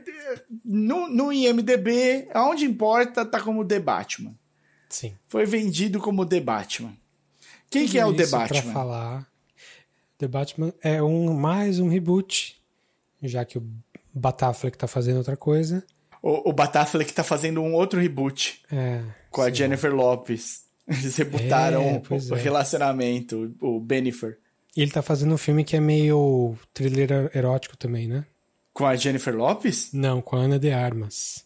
no, 0.62 1.08
no 1.08 1.32
IMDB, 1.32 2.28
aonde 2.34 2.66
importa, 2.66 3.24
tá 3.24 3.40
como 3.40 3.64
The 3.64 3.80
Batman. 3.80 4.34
Sim. 4.90 5.16
Foi 5.28 5.46
vendido 5.46 5.98
como 5.98 6.26
The 6.26 6.40
Batman. 6.40 6.94
Quem 7.70 7.86
Tudo 7.86 7.92
que 7.92 7.98
é 7.98 8.04
o 8.04 8.14
The 8.14 8.26
Batman? 8.26 8.62
Pra 8.62 8.72
falar, 8.72 9.32
The 10.18 10.28
Batman 10.28 10.74
é 10.82 11.02
um 11.02 11.32
mais 11.32 11.80
um 11.80 11.88
reboot, 11.88 12.60
já 13.22 13.46
que 13.46 13.56
o 13.56 13.66
Batafleck 14.12 14.76
tá 14.76 14.86
fazendo 14.86 15.16
outra 15.16 15.36
coisa 15.36 15.82
o, 16.22 16.50
o 16.50 16.52
Batafleck 16.52 17.12
tá 17.12 17.24
fazendo 17.24 17.62
um 17.62 17.74
outro 17.74 18.00
reboot 18.00 18.62
é, 18.70 19.02
com 19.30 19.42
a 19.42 19.50
Jennifer 19.50 19.94
Lopes. 19.94 20.66
Eles 20.88 21.16
rebutaram 21.16 21.82
é, 21.82 22.02
o, 22.10 22.32
o 22.32 22.36
é. 22.36 22.40
relacionamento, 22.40 23.54
o 23.60 23.78
Benifer. 23.78 24.38
E 24.76 24.82
ele 24.82 24.90
tá 24.90 25.02
fazendo 25.02 25.34
um 25.34 25.38
filme 25.38 25.64
que 25.64 25.76
é 25.76 25.80
meio 25.80 26.56
thriller 26.72 27.30
erótico 27.34 27.76
também, 27.76 28.06
né? 28.06 28.24
Com 28.72 28.86
a 28.86 28.94
Jennifer 28.94 29.36
Lopes? 29.36 29.92
Não, 29.92 30.22
com 30.22 30.36
a 30.36 30.40
Ana 30.40 30.58
de 30.58 30.70
Armas. 30.70 31.44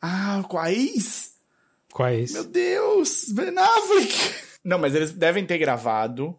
Ah, 0.00 0.42
com 0.48 0.58
a 0.58 0.72
ex? 0.72 1.34
Com 1.92 2.02
a 2.02 2.14
ex. 2.14 2.32
Meu 2.32 2.44
Deus, 2.44 3.26
Ben 3.32 3.56
Affleck! 3.56 4.34
Não, 4.64 4.78
mas 4.78 4.94
eles 4.94 5.12
devem 5.12 5.44
ter 5.44 5.58
gravado 5.58 6.38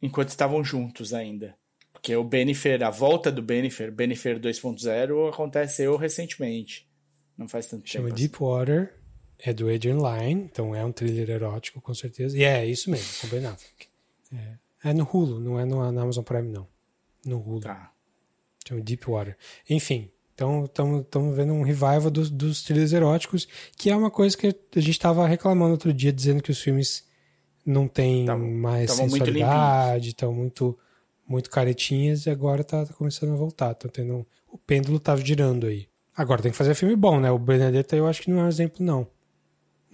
enquanto 0.00 0.30
estavam 0.30 0.64
juntos 0.64 1.12
ainda. 1.12 1.54
Porque 1.92 2.16
o 2.16 2.24
Benifer, 2.24 2.82
a 2.82 2.90
volta 2.90 3.30
do 3.30 3.42
Benifer, 3.42 3.92
Benifer 3.92 4.40
2.0, 4.40 5.28
aconteceu 5.28 5.96
recentemente. 5.96 6.88
Não 7.36 7.48
faz 7.48 7.66
tanto 7.66 7.88
Chama 7.88 8.08
tempo. 8.08 8.18
Chama 8.18 8.28
Deepwater. 8.28 8.82
Assim. 8.82 9.02
É 9.44 9.52
do 9.52 9.68
Adrian 9.68 9.98
Lyne, 9.98 10.42
então 10.44 10.72
é 10.72 10.84
um 10.84 10.92
thriller 10.92 11.28
erótico, 11.28 11.80
com 11.80 11.92
certeza. 11.92 12.38
E 12.38 12.44
é, 12.44 12.64
isso 12.64 12.88
mesmo, 12.88 13.08
com 13.20 13.26
Ben 13.26 13.44
Affleck. 13.44 13.88
É, 14.32 14.90
é 14.90 14.94
no 14.94 15.02
Hulu, 15.02 15.40
não 15.40 15.58
é 15.58 15.64
no, 15.64 15.90
na 15.90 16.02
Amazon 16.02 16.22
Prime, 16.22 16.48
não. 16.48 16.68
No 17.26 17.38
Hulu. 17.38 17.60
Tá. 17.60 17.90
Chama 18.64 18.80
Deepwater. 18.80 19.36
Enfim, 19.68 20.12
então 20.32 20.64
estamos 20.64 21.36
vendo 21.36 21.52
um 21.52 21.62
revival 21.62 22.08
dos, 22.08 22.30
dos 22.30 22.62
thrillers 22.62 22.92
eróticos, 22.92 23.48
que 23.76 23.90
é 23.90 23.96
uma 23.96 24.12
coisa 24.12 24.36
que 24.36 24.46
a 24.46 24.80
gente 24.80 24.90
estava 24.90 25.26
reclamando 25.26 25.72
outro 25.72 25.92
dia, 25.92 26.12
dizendo 26.12 26.40
que 26.40 26.52
os 26.52 26.60
filmes 26.60 27.04
não 27.66 27.88
têm 27.88 28.26
mais 28.26 28.92
sensualidade, 28.92 30.10
estão 30.10 30.32
muito, 30.32 30.78
muito 31.26 31.50
caretinhas, 31.50 32.26
e 32.26 32.30
agora 32.30 32.62
tá, 32.62 32.86
tá 32.86 32.94
começando 32.94 33.32
a 33.32 33.36
voltar. 33.36 33.74
Tá 33.74 33.88
tendo, 33.88 34.24
o 34.48 34.56
pêndulo 34.56 35.00
tá 35.00 35.16
girando 35.16 35.66
aí. 35.66 35.88
Agora 36.16 36.42
tem 36.42 36.52
que 36.52 36.58
fazer 36.58 36.74
filme 36.74 36.94
bom, 36.94 37.18
né? 37.18 37.30
O 37.30 37.38
Benedetta 37.38 37.96
eu 37.96 38.06
acho 38.06 38.22
que 38.22 38.30
não 38.30 38.40
é 38.40 38.44
um 38.44 38.48
exemplo, 38.48 38.84
não. 38.84 39.06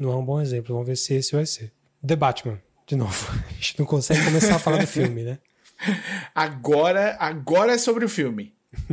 Não 0.01 0.13
é 0.13 0.17
um 0.17 0.25
bom 0.25 0.41
exemplo. 0.41 0.75
Vamos 0.75 0.89
ver 0.89 0.97
se 0.97 1.15
esse 1.15 1.35
vai 1.35 1.47
ser. 1.47 1.73
The 2.07 2.17
Batman, 2.17 2.61
de 2.87 2.97
novo. 2.97 3.31
A 3.49 3.53
gente 3.53 3.79
não 3.79 3.87
consegue 3.87 4.25
começar 4.25 4.57
a 4.57 4.59
falar 4.59 4.79
do 4.79 4.87
filme, 4.87 5.23
né? 5.23 5.39
Agora, 6.35 7.17
agora 7.21 7.73
é 7.73 7.79
sobre 7.79 8.05
o 8.05 8.09
filme. 8.09 8.53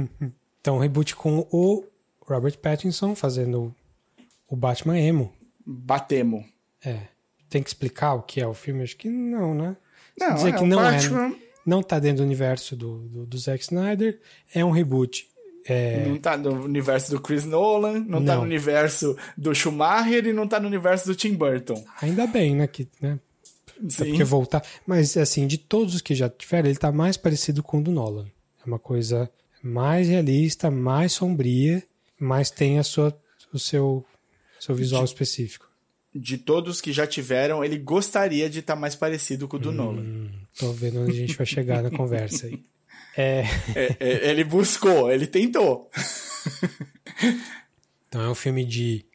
então, 0.61 0.77
reboot 0.77 1.15
com 1.15 1.47
o 1.51 1.83
Robert 2.21 2.59
Pattinson 2.59 3.15
fazendo 3.15 3.73
o 4.47 4.55
Batman 4.55 4.99
emo. 4.99 5.33
Batemo. 5.65 6.45
É. 6.83 6.99
Tem 7.49 7.63
que 7.63 7.69
explicar 7.69 8.13
o 8.13 8.21
que 8.21 8.39
é 8.39 8.47
o 8.47 8.53
filme? 8.53 8.83
Acho 8.83 8.95
que 8.97 9.09
não, 9.09 9.55
né? 9.55 9.75
Não, 10.19 10.35
dizer 10.35 10.49
é 10.49 10.57
que 10.57 10.63
não 10.63 10.79
é, 10.79 10.91
Batman... 10.91 11.27
é. 11.29 11.35
Não 11.65 11.81
tá 11.81 11.97
dentro 11.97 12.17
do 12.17 12.23
universo 12.23 12.75
do, 12.75 12.99
do, 13.07 13.25
do 13.25 13.37
Zack 13.39 13.63
Snyder. 13.63 14.19
É 14.53 14.63
um 14.63 14.69
reboot 14.69 15.27
é... 15.67 16.05
Não 16.05 16.17
tá 16.17 16.37
no 16.37 16.63
universo 16.63 17.11
do 17.11 17.19
Chris 17.19 17.43
Nolan, 17.43 17.93
não, 17.93 18.19
não, 18.19 18.25
tá 18.25 18.35
no 18.35 18.43
universo 18.43 19.17
do 19.35 19.53
Schumacher 19.53 20.25
e 20.27 20.31
não 20.31 20.47
tá 20.47 20.59
no 20.59 20.67
universo 20.67 21.07
do 21.07 21.15
Tim 21.15 21.33
Burton. 21.33 21.83
Ainda 22.01 22.27
bem, 22.27 22.55
né? 22.55 22.67
Que, 22.67 22.87
né? 23.01 23.19
Sim. 23.89 24.05
Porque 24.05 24.23
voltar. 24.23 24.63
Mas, 24.85 25.17
assim, 25.17 25.47
de 25.47 25.57
todos 25.57 25.95
os 25.95 26.01
que 26.01 26.13
já 26.13 26.29
tiveram, 26.29 26.69
ele 26.69 26.77
tá 26.77 26.91
mais 26.91 27.17
parecido 27.17 27.63
com 27.63 27.79
o 27.79 27.83
do 27.83 27.91
Nolan. 27.91 28.27
É 28.63 28.67
uma 28.67 28.77
coisa 28.77 29.29
mais 29.61 30.07
realista, 30.07 30.69
mais 30.69 31.13
sombria, 31.13 31.83
mas 32.19 32.51
tem 32.51 32.77
a 32.77 32.83
sua, 32.83 33.17
o 33.51 33.57
seu, 33.57 34.05
seu 34.59 34.75
visual 34.75 35.03
de, 35.03 35.09
específico. 35.09 35.67
De 36.13 36.37
todos 36.37 36.79
que 36.79 36.93
já 36.93 37.07
tiveram, 37.07 37.63
ele 37.63 37.79
gostaria 37.79 38.47
de 38.49 38.59
estar 38.59 38.75
tá 38.75 38.79
mais 38.79 38.95
parecido 38.95 39.47
com 39.47 39.57
o 39.57 39.59
do 39.59 39.71
hum, 39.71 39.73
Nolan. 39.73 40.29
Tô 40.57 40.71
vendo 40.71 41.01
onde 41.01 41.11
a 41.11 41.15
gente 41.15 41.35
vai 41.35 41.45
chegar 41.45 41.81
na 41.81 41.89
conversa 41.89 42.45
aí. 42.45 42.63
É... 43.17 43.43
é, 43.75 43.97
é 43.99 44.29
ele 44.29 44.43
buscou, 44.43 45.11
ele 45.11 45.27
tentou. 45.27 45.89
então 48.07 48.21
é 48.21 48.29
um 48.29 48.35
filme 48.35 48.65
de 48.65 49.05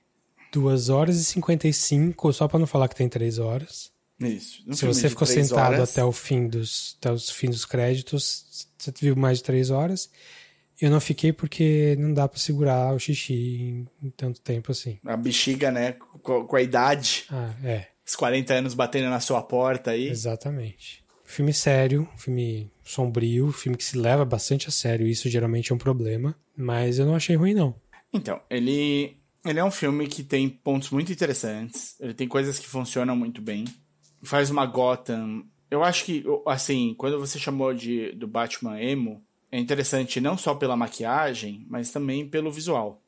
2 0.52 0.88
horas 0.88 1.16
e 1.16 1.24
55, 1.24 2.32
só 2.32 2.48
para 2.48 2.58
não 2.58 2.66
falar 2.66 2.88
que 2.88 2.96
tem 2.96 3.08
3 3.08 3.38
horas. 3.38 3.90
Isso. 4.18 4.62
Um 4.66 4.74
Se 4.74 4.84
você 4.84 5.08
ficou 5.08 5.26
sentado 5.26 5.74
horas... 5.74 5.90
até 5.90 6.04
o 6.04 6.12
fim 6.12 6.46
dos 6.46 6.96
até 6.98 7.10
os 7.10 7.30
fim 7.30 7.48
dos 7.48 7.64
créditos, 7.64 8.66
você 8.76 8.92
viu 9.00 9.16
mais 9.16 9.38
de 9.38 9.44
3 9.44 9.70
horas. 9.70 10.10
Eu 10.80 10.90
não 10.90 11.00
fiquei 11.00 11.32
porque 11.32 11.94
não 11.98 12.14
dá 12.14 12.26
para 12.26 12.38
segurar 12.38 12.94
o 12.94 12.98
xixi 12.98 13.86
em, 14.02 14.10
tanto 14.16 14.40
tempo 14.40 14.72
assim. 14.72 14.98
A 15.04 15.16
bexiga, 15.16 15.70
né? 15.70 15.92
Com, 16.22 16.46
com 16.46 16.56
a 16.56 16.62
idade. 16.62 17.26
Ah, 17.30 17.54
é. 17.62 17.86
Os 18.06 18.16
40 18.16 18.54
anos 18.54 18.74
batendo 18.74 19.10
na 19.10 19.20
sua 19.20 19.42
porta 19.42 19.90
aí. 19.90 20.08
Exatamente. 20.08 21.04
Filme 21.30 21.54
sério, 21.54 22.08
filme 22.16 22.68
sombrio, 22.82 23.52
filme 23.52 23.78
que 23.78 23.84
se 23.84 23.96
leva 23.96 24.24
bastante 24.24 24.66
a 24.66 24.72
sério, 24.72 25.06
isso 25.06 25.28
geralmente 25.28 25.70
é 25.70 25.74
um 25.74 25.78
problema, 25.78 26.36
mas 26.56 26.98
eu 26.98 27.06
não 27.06 27.14
achei 27.14 27.36
ruim 27.36 27.54
não. 27.54 27.72
Então, 28.12 28.40
ele 28.50 29.16
ele 29.44 29.60
é 29.60 29.64
um 29.64 29.70
filme 29.70 30.08
que 30.08 30.24
tem 30.24 30.48
pontos 30.48 30.90
muito 30.90 31.12
interessantes, 31.12 31.94
ele 32.00 32.14
tem 32.14 32.26
coisas 32.26 32.58
que 32.58 32.66
funcionam 32.66 33.14
muito 33.14 33.40
bem. 33.40 33.64
Faz 34.24 34.50
uma 34.50 34.66
Gotham. 34.66 35.44
Eu 35.70 35.84
acho 35.84 36.04
que 36.04 36.24
assim, 36.48 36.96
quando 36.98 37.20
você 37.20 37.38
chamou 37.38 37.72
de 37.72 38.10
do 38.16 38.26
Batman 38.26 38.82
emo, 38.82 39.22
é 39.52 39.58
interessante 39.60 40.20
não 40.20 40.36
só 40.36 40.56
pela 40.56 40.76
maquiagem, 40.76 41.64
mas 41.70 41.92
também 41.92 42.28
pelo 42.28 42.50
visual. 42.50 43.00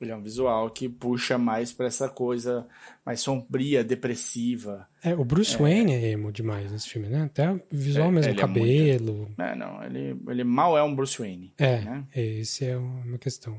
Ele 0.00 0.12
é 0.12 0.16
um 0.16 0.22
visual 0.22 0.70
que 0.70 0.88
puxa 0.88 1.36
mais 1.36 1.72
para 1.72 1.86
essa 1.86 2.08
coisa 2.08 2.66
mais 3.04 3.20
sombria, 3.20 3.84
depressiva. 3.84 4.88
É, 5.02 5.14
o 5.14 5.24
Bruce 5.24 5.54
é... 5.56 5.58
Wayne 5.58 5.92
é 5.92 6.10
emo 6.12 6.32
demais 6.32 6.72
nesse 6.72 6.88
filme, 6.88 7.08
né? 7.08 7.24
Até 7.24 7.52
o 7.52 7.60
visual 7.70 8.08
é, 8.08 8.10
mesmo, 8.10 8.34
cabelo. 8.34 9.12
É, 9.12 9.26
muito... 9.26 9.42
é, 9.42 9.54
não, 9.54 9.84
ele, 9.84 10.18
ele 10.28 10.42
mal 10.42 10.78
é 10.78 10.82
um 10.82 10.94
Bruce 10.94 11.18
Wayne. 11.18 11.52
É, 11.58 11.80
né? 11.80 12.04
esse 12.14 12.64
é 12.64 12.78
uma 12.78 13.18
questão. 13.18 13.58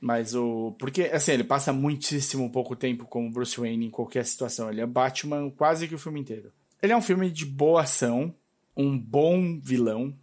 Mas 0.00 0.34
o. 0.34 0.76
Porque, 0.78 1.04
assim, 1.04 1.32
ele 1.32 1.44
passa 1.44 1.72
muitíssimo 1.72 2.52
pouco 2.52 2.76
tempo 2.76 3.04
como 3.06 3.30
Bruce 3.30 3.58
Wayne 3.58 3.86
em 3.86 3.90
qualquer 3.90 4.24
situação. 4.26 4.70
Ele 4.70 4.80
é 4.80 4.86
Batman 4.86 5.50
quase 5.50 5.88
que 5.88 5.94
o 5.94 5.98
filme 5.98 6.20
inteiro. 6.20 6.52
Ele 6.80 6.92
é 6.92 6.96
um 6.96 7.02
filme 7.02 7.30
de 7.30 7.44
boa 7.44 7.82
ação, 7.82 8.34
um 8.76 8.98
bom 8.98 9.58
vilão. 9.60 10.14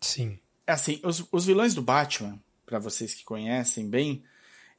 Sim. 0.00 0.38
Assim, 0.66 1.00
os, 1.02 1.26
os 1.32 1.46
vilões 1.46 1.74
do 1.74 1.82
Batman, 1.82 2.38
para 2.64 2.78
vocês 2.78 3.14
que 3.14 3.24
conhecem 3.24 3.88
bem, 3.88 4.22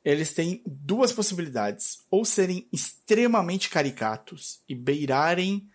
eles 0.07 0.34
têm 0.34 0.61
duas 0.65 1.11
possibilidades. 1.11 1.99
Ou 2.09 2.23
serem 2.23 2.65
extremamente 2.71 3.69
caricatos 3.69 4.61
e 4.67 4.73
beirarem 4.73 5.67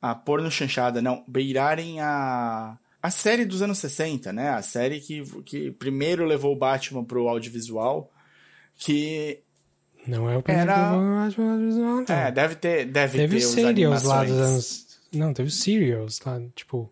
a 0.00 0.14
porno 0.14 0.50
chanchada, 0.50 1.02
não, 1.02 1.24
beirarem 1.26 2.00
a 2.00 2.78
a 3.02 3.10
série 3.10 3.44
dos 3.44 3.60
anos 3.60 3.78
60, 3.78 4.32
né? 4.32 4.50
A 4.50 4.62
série 4.62 5.00
que, 5.00 5.24
que 5.42 5.72
primeiro 5.72 6.24
levou 6.24 6.52
o 6.52 6.58
Batman 6.58 7.02
pro 7.02 7.26
audiovisual, 7.26 8.12
que 8.78 9.40
não 10.06 10.30
é 10.30 10.36
o 10.36 10.42
primeiro 10.42 10.70
era... 10.70 10.90
audiovisual, 10.90 12.04
não. 12.08 12.14
É, 12.14 12.30
deve 12.30 12.54
ter, 12.54 12.86
deve 12.86 13.18
teve 13.18 13.40
ter 13.40 13.42
serials 13.42 14.04
lá 14.04 14.22
dos 14.22 14.38
anos... 14.38 14.86
Não, 15.12 15.34
teve 15.34 15.50
serials 15.50 16.20
lá, 16.20 16.40
tipo... 16.54 16.88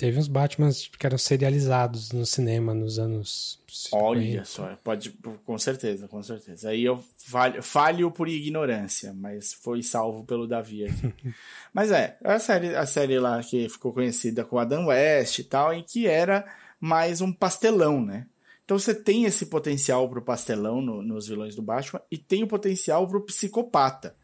Teve 0.00 0.18
uns 0.18 0.28
Batman 0.28 0.70
que 0.98 1.04
eram 1.04 1.18
serializados 1.18 2.10
no 2.10 2.24
cinema 2.24 2.72
nos 2.72 2.98
anos. 2.98 3.60
50. 3.68 4.02
Olha 4.02 4.44
só, 4.46 4.74
pode, 4.82 5.10
com 5.44 5.58
certeza, 5.58 6.08
com 6.08 6.22
certeza. 6.22 6.70
Aí 6.70 6.82
eu 6.82 7.04
falho, 7.18 7.62
falho 7.62 8.10
por 8.10 8.26
ignorância, 8.26 9.12
mas 9.12 9.52
foi 9.52 9.82
salvo 9.82 10.24
pelo 10.24 10.48
Davi 10.48 10.86
aqui. 10.86 11.12
mas 11.74 11.90
é, 11.90 12.16
a 12.24 12.38
série, 12.38 12.74
a 12.74 12.86
série 12.86 13.18
lá 13.18 13.42
que 13.42 13.68
ficou 13.68 13.92
conhecida 13.92 14.42
com 14.42 14.58
Adam 14.58 14.86
West 14.86 15.40
e 15.40 15.44
tal, 15.44 15.74
em 15.74 15.82
que 15.82 16.06
era 16.06 16.50
mais 16.80 17.20
um 17.20 17.30
pastelão, 17.30 18.02
né? 18.02 18.26
Então 18.64 18.78
você 18.78 18.94
tem 18.94 19.26
esse 19.26 19.44
potencial 19.44 20.08
pro 20.08 20.22
pastelão 20.22 20.80
no, 20.80 21.02
nos 21.02 21.28
vilões 21.28 21.54
do 21.54 21.60
Batman 21.60 22.00
e 22.10 22.16
tem 22.16 22.42
o 22.42 22.48
potencial 22.48 23.06
pro 23.06 23.26
psicopata, 23.26 24.16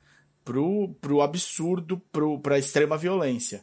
pro, 0.42 0.96
pro 1.02 1.20
absurdo, 1.20 1.98
pro, 2.10 2.40
pra 2.40 2.58
extrema 2.58 2.96
violência. 2.96 3.62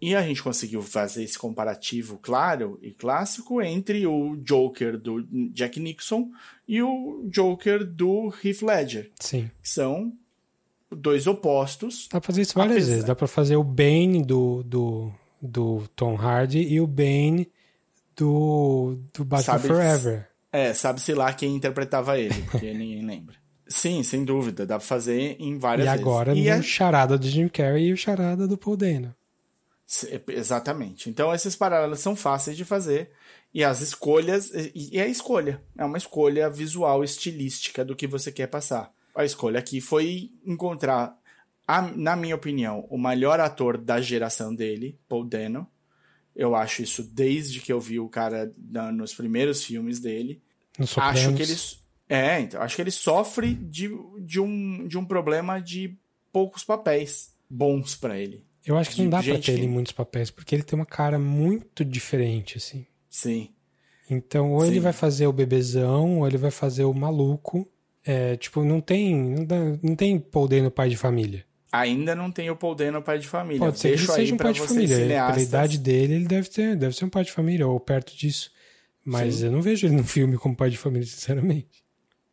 E 0.00 0.14
a 0.14 0.22
gente 0.22 0.42
conseguiu 0.42 0.80
fazer 0.80 1.24
esse 1.24 1.38
comparativo 1.38 2.18
claro 2.18 2.78
e 2.80 2.92
clássico 2.92 3.60
entre 3.60 4.06
o 4.06 4.36
Joker 4.36 4.96
do 4.96 5.26
Jack 5.52 5.80
Nixon 5.80 6.30
e 6.68 6.80
o 6.80 7.24
Joker 7.28 7.84
do 7.84 8.32
Heath 8.44 8.62
Ledger. 8.62 9.10
Sim. 9.18 9.50
São 9.60 10.12
dois 10.90 11.26
opostos. 11.26 12.08
Dá 12.10 12.20
pra 12.20 12.26
fazer 12.28 12.42
isso 12.42 12.54
várias 12.54 12.76
apesar... 12.76 12.90
vezes. 12.90 13.04
Dá 13.04 13.14
pra 13.14 13.26
fazer 13.26 13.56
o 13.56 13.64
Bane 13.64 14.22
do, 14.22 14.62
do, 14.62 15.12
do 15.42 15.82
Tom 15.96 16.14
Hardy 16.14 16.60
e 16.60 16.80
o 16.80 16.86
Bane 16.86 17.50
do, 18.16 18.98
do 19.12 19.24
Batman 19.24 19.42
sabe, 19.42 19.66
Forever. 19.66 20.28
É, 20.52 20.72
sabe-se 20.72 21.12
lá 21.12 21.32
quem 21.32 21.56
interpretava 21.56 22.18
ele, 22.18 22.42
porque 22.42 22.70
ninguém 22.74 23.04
lembra. 23.04 23.36
Sim, 23.66 24.02
sem 24.02 24.24
dúvida. 24.24 24.64
Dá 24.66 24.78
pra 24.78 24.86
fazer 24.86 25.36
em 25.38 25.58
várias 25.58 25.86
e 25.86 25.90
vezes. 25.90 26.00
Agora, 26.00 26.34
e 26.34 26.40
agora 26.40 26.56
no 26.56 26.60
a... 26.60 26.62
charada 26.62 27.18
do 27.18 27.26
Jim 27.26 27.48
Carrey 27.48 27.88
e 27.88 27.92
o 27.92 27.96
charada 27.96 28.48
do 28.48 28.56
Paul 28.56 28.76
Dano. 28.76 29.14
Exatamente. 30.28 31.08
Então 31.08 31.34
esses 31.34 31.56
paralelos 31.56 32.00
são 32.00 32.14
fáceis 32.14 32.56
de 32.56 32.64
fazer 32.64 33.10
e 33.54 33.64
as 33.64 33.80
escolhas 33.80 34.50
e 34.74 34.98
é 34.98 35.02
a 35.02 35.08
escolha 35.08 35.62
é 35.78 35.84
uma 35.84 35.96
escolha 35.96 36.50
visual 36.50 37.02
estilística 37.02 37.82
do 37.84 37.96
que 37.96 38.06
você 38.06 38.30
quer 38.30 38.48
passar. 38.48 38.92
A 39.14 39.24
escolha 39.24 39.58
aqui 39.58 39.80
foi 39.80 40.30
encontrar, 40.44 41.16
a, 41.66 41.82
na 41.82 42.14
minha 42.14 42.36
opinião, 42.36 42.86
o 42.90 42.98
melhor 42.98 43.40
ator 43.40 43.78
da 43.78 44.00
geração 44.00 44.54
dele, 44.54 44.98
Paul 45.08 45.24
Dano. 45.24 45.66
Eu 46.36 46.54
acho 46.54 46.82
isso 46.82 47.02
desde 47.02 47.60
que 47.60 47.72
eu 47.72 47.80
vi 47.80 47.98
o 47.98 48.08
cara 48.08 48.52
na, 48.56 48.92
nos 48.92 49.14
primeiros 49.14 49.64
filmes 49.64 49.98
dele. 49.98 50.40
acho 51.00 51.34
que 51.34 51.42
ele 51.42 51.56
é, 52.08 52.40
então 52.40 52.62
acho 52.62 52.76
que 52.76 52.82
ele 52.82 52.90
sofre 52.90 53.54
de, 53.54 53.90
de, 54.20 54.40
um, 54.40 54.86
de 54.86 54.96
um 54.96 55.04
problema 55.04 55.60
de 55.60 55.98
poucos 56.32 56.64
papéis 56.64 57.34
bons 57.50 57.94
para 57.94 58.18
ele. 58.18 58.47
Eu 58.68 58.76
acho 58.76 58.90
que 58.90 59.02
não 59.02 59.08
dá 59.08 59.22
pra 59.22 59.38
ter 59.38 59.52
ele 59.52 59.64
em 59.64 59.68
muitos 59.68 59.92
papéis, 59.92 60.30
porque 60.30 60.54
ele 60.54 60.62
tem 60.62 60.78
uma 60.78 60.84
cara 60.84 61.18
muito 61.18 61.82
diferente, 61.82 62.58
assim. 62.58 62.84
Sim. 63.08 63.48
Então, 64.10 64.52
ou 64.52 64.60
Sim. 64.60 64.66
ele 64.66 64.80
vai 64.80 64.92
fazer 64.92 65.26
o 65.26 65.32
bebezão, 65.32 66.18
ou 66.18 66.26
ele 66.26 66.36
vai 66.36 66.50
fazer 66.50 66.84
o 66.84 66.92
maluco. 66.92 67.66
É, 68.04 68.36
tipo, 68.36 68.62
não 68.62 68.78
tem. 68.82 69.16
Não, 69.16 69.44
dá, 69.46 69.56
não 69.82 69.96
tem 69.96 70.18
Paul 70.18 70.46
no 70.62 70.70
pai 70.70 70.90
de 70.90 70.98
família. 70.98 71.46
Ainda 71.72 72.14
não 72.14 72.30
tem 72.30 72.50
o 72.50 72.56
Paul 72.56 72.76
no 72.92 73.00
pai 73.00 73.18
de 73.18 73.26
família. 73.26 73.58
Pode 73.58 73.78
ser 73.78 73.88
Deixo 73.88 74.04
que 74.04 74.10
ele 74.10 74.16
seja 74.16 74.34
um 74.34 74.38
pai 74.38 74.52
de 74.52 74.60
família. 74.60 74.96
Cineastas. 74.96 75.34
Pela 75.34 75.48
idade 75.48 75.78
dele, 75.78 76.14
ele 76.14 76.26
deve, 76.26 76.50
ter, 76.50 76.76
deve 76.76 76.94
ser 76.94 77.06
um 77.06 77.10
pai 77.10 77.24
de 77.24 77.32
família, 77.32 77.66
ou 77.66 77.80
perto 77.80 78.14
disso. 78.14 78.50
Mas 79.02 79.36
Sim. 79.36 79.46
eu 79.46 79.52
não 79.52 79.62
vejo 79.62 79.86
ele 79.86 79.96
no 79.96 80.04
filme 80.04 80.36
como 80.36 80.54
pai 80.54 80.68
de 80.68 80.76
família, 80.76 81.06
sinceramente. 81.08 81.82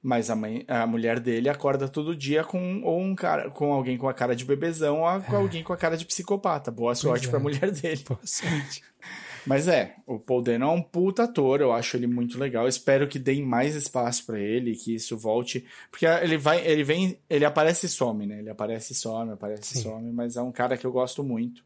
Mas 0.06 0.30
a, 0.30 0.36
mãe, 0.36 0.64
a 0.68 0.86
mulher 0.86 1.19
dele 1.19 1.49
acorda 1.49 1.90
todo 1.90 2.15
dia 2.15 2.44
com 2.44 2.84
ou 2.84 3.02
um 3.02 3.15
cara, 3.15 3.49
com 3.49 3.73
alguém 3.73 3.98
com 3.98 4.07
a 4.07 4.14
cara 4.14 4.36
de 4.36 4.45
bebezão 4.45 5.02
ou 5.02 5.22
com 5.22 5.34
é. 5.34 5.36
alguém 5.36 5.64
com 5.64 5.73
a 5.73 5.77
cara 5.77 5.98
de 5.98 6.06
psicopata. 6.06 6.69
Boa 6.69 6.94
sorte 6.94 7.26
é. 7.26 7.30
pra 7.32 7.40
mulher 7.40 7.72
dele. 7.72 8.03
Boa 8.07 8.19
sorte. 8.23 8.84
Mas 9.48 9.68
é, 9.68 9.95
o 10.06 10.19
Paul 10.19 10.44
Dano 10.44 10.65
é 10.65 10.69
um 10.69 10.82
puta 10.82 11.23
ator, 11.23 11.60
eu 11.60 11.73
acho 11.73 11.98
ele 11.98 12.06
muito 12.06 12.38
legal. 12.38 12.68
Espero 12.68 13.07
que 13.07 13.18
deem 13.18 13.41
mais 13.41 13.73
espaço 13.73 14.27
para 14.27 14.40
ele, 14.40 14.76
que 14.76 14.94
isso 14.94 15.18
volte, 15.18 15.65
porque 15.90 16.06
ele 16.06 16.38
vai, 16.38 16.64
ele 16.64 16.84
vem, 16.84 17.18
ele 17.27 17.44
aparece 17.44 17.88
e 17.88 17.90
some, 17.90 18.27
né? 18.27 18.38
Ele 18.40 18.49
aparece 18.52 18.94
e 18.94 18.95
some, 18.95 19.32
aparece 19.32 19.76
e 19.76 19.82
some, 19.82 20.11
mas 20.11 20.36
é 20.36 20.41
um 20.41 20.52
cara 20.52 20.77
que 20.77 20.86
eu 20.86 20.91
gosto 20.91 21.23
muito. 21.23 21.64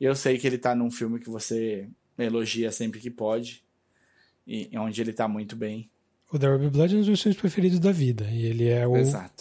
E 0.00 0.06
eu 0.06 0.14
sei 0.14 0.38
que 0.38 0.46
ele 0.46 0.56
tá 0.56 0.74
num 0.74 0.90
filme 0.90 1.18
que 1.18 1.28
você 1.28 1.86
elogia 2.18 2.72
sempre 2.72 2.98
que 2.98 3.10
pode, 3.10 3.62
e 4.46 4.70
onde 4.78 5.02
ele 5.02 5.12
tá 5.12 5.28
muito 5.28 5.54
bem. 5.54 5.90
O 6.36 6.58
Be 6.58 6.68
Blood 6.68 6.94
é 6.94 6.96
um 6.96 7.00
dos 7.00 7.08
meus 7.08 7.22
filmes 7.22 7.40
preferidos 7.40 7.78
da 7.78 7.92
vida. 7.92 8.26
E 8.30 8.44
ele 8.44 8.68
é 8.68 8.86
o, 8.86 8.94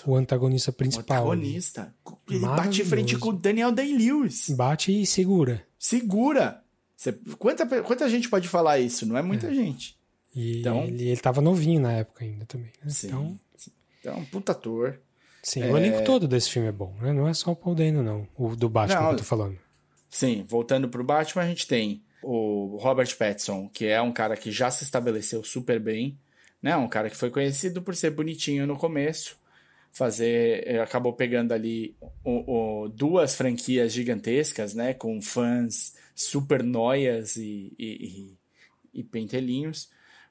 o 0.06 0.16
antagonista 0.16 0.72
principal. 0.72 1.28
O 1.28 1.32
antagonista. 1.32 1.94
Ele 2.30 2.40
bate 2.40 2.82
em 2.82 2.86
frente 2.86 3.18
com 3.18 3.30
o 3.30 3.34
Daniel 3.34 3.72
Day-Lewis. 3.72 4.50
Bate 4.52 5.02
e 5.02 5.06
segura. 5.06 5.66
Segura. 5.80 6.62
Você, 6.96 7.12
quanta, 7.38 7.66
quanta 7.82 8.08
gente 8.08 8.30
pode 8.30 8.48
falar 8.48 8.80
isso? 8.80 9.06
Não 9.06 9.18
é 9.18 9.22
muita 9.22 9.48
é. 9.48 9.54
gente. 9.54 9.98
E 10.36 10.60
então, 10.60 10.84
ele, 10.84 11.10
ele 11.10 11.20
tava 11.20 11.42
novinho 11.42 11.82
na 11.82 11.92
época 11.92 12.24
ainda 12.24 12.46
também. 12.46 12.72
Né? 12.84 12.92
Sim, 12.92 13.08
então, 13.08 13.40
sim. 13.56 13.72
então, 14.00 14.18
um 14.20 14.26
puta 14.26 14.52
ator. 14.52 15.00
Sim, 15.42 15.64
é... 15.64 15.72
o 15.72 15.78
elenco 15.78 16.04
todo 16.04 16.28
desse 16.28 16.50
filme 16.50 16.68
é 16.68 16.72
bom, 16.72 16.96
né? 17.02 17.12
Não 17.12 17.28
é 17.28 17.34
só 17.34 17.52
o 17.52 17.56
Paul 17.56 17.76
Dano, 17.76 18.02
não. 18.02 18.28
O 18.38 18.56
do 18.56 18.70
Batman 18.70 19.02
não, 19.02 19.08
que 19.10 19.14
eu 19.16 19.18
tô 19.18 19.24
falando. 19.26 19.58
Sim, 20.10 20.46
voltando 20.48 20.88
pro 20.88 21.04
Batman, 21.04 21.44
a 21.44 21.48
gente 21.48 21.68
tem 21.68 22.04
o 22.22 22.78
Robert 22.80 23.16
Pattinson, 23.18 23.68
que 23.68 23.86
é 23.86 24.02
um 24.02 24.12
cara 24.14 24.38
que 24.38 24.52
já 24.52 24.72
se 24.72 24.84
estabeleceu 24.84 25.44
super 25.44 25.80
bem 25.80 26.18
né? 26.64 26.78
Um 26.78 26.88
cara 26.88 27.10
que 27.10 27.18
foi 27.18 27.30
conhecido 27.30 27.82
por 27.82 27.94
ser 27.94 28.12
bonitinho 28.12 28.66
no 28.66 28.78
começo, 28.78 29.38
fazer, 29.92 30.64
eh, 30.66 30.80
acabou 30.80 31.14
pegando 31.14 31.52
ali 31.52 31.96
o, 32.24 32.86
o, 32.86 32.90
duas 32.90 33.36
franquias 33.36 33.92
gigantescas, 33.92 34.74
né? 34.74 34.94
Com 34.94 35.22
fãs 35.22 35.96
super 36.16 36.64
noias 36.64 37.36
e, 37.36 37.74
e, 37.78 38.38
e, 38.94 39.00
e 39.02 39.04
pentelinhos, 39.04 39.90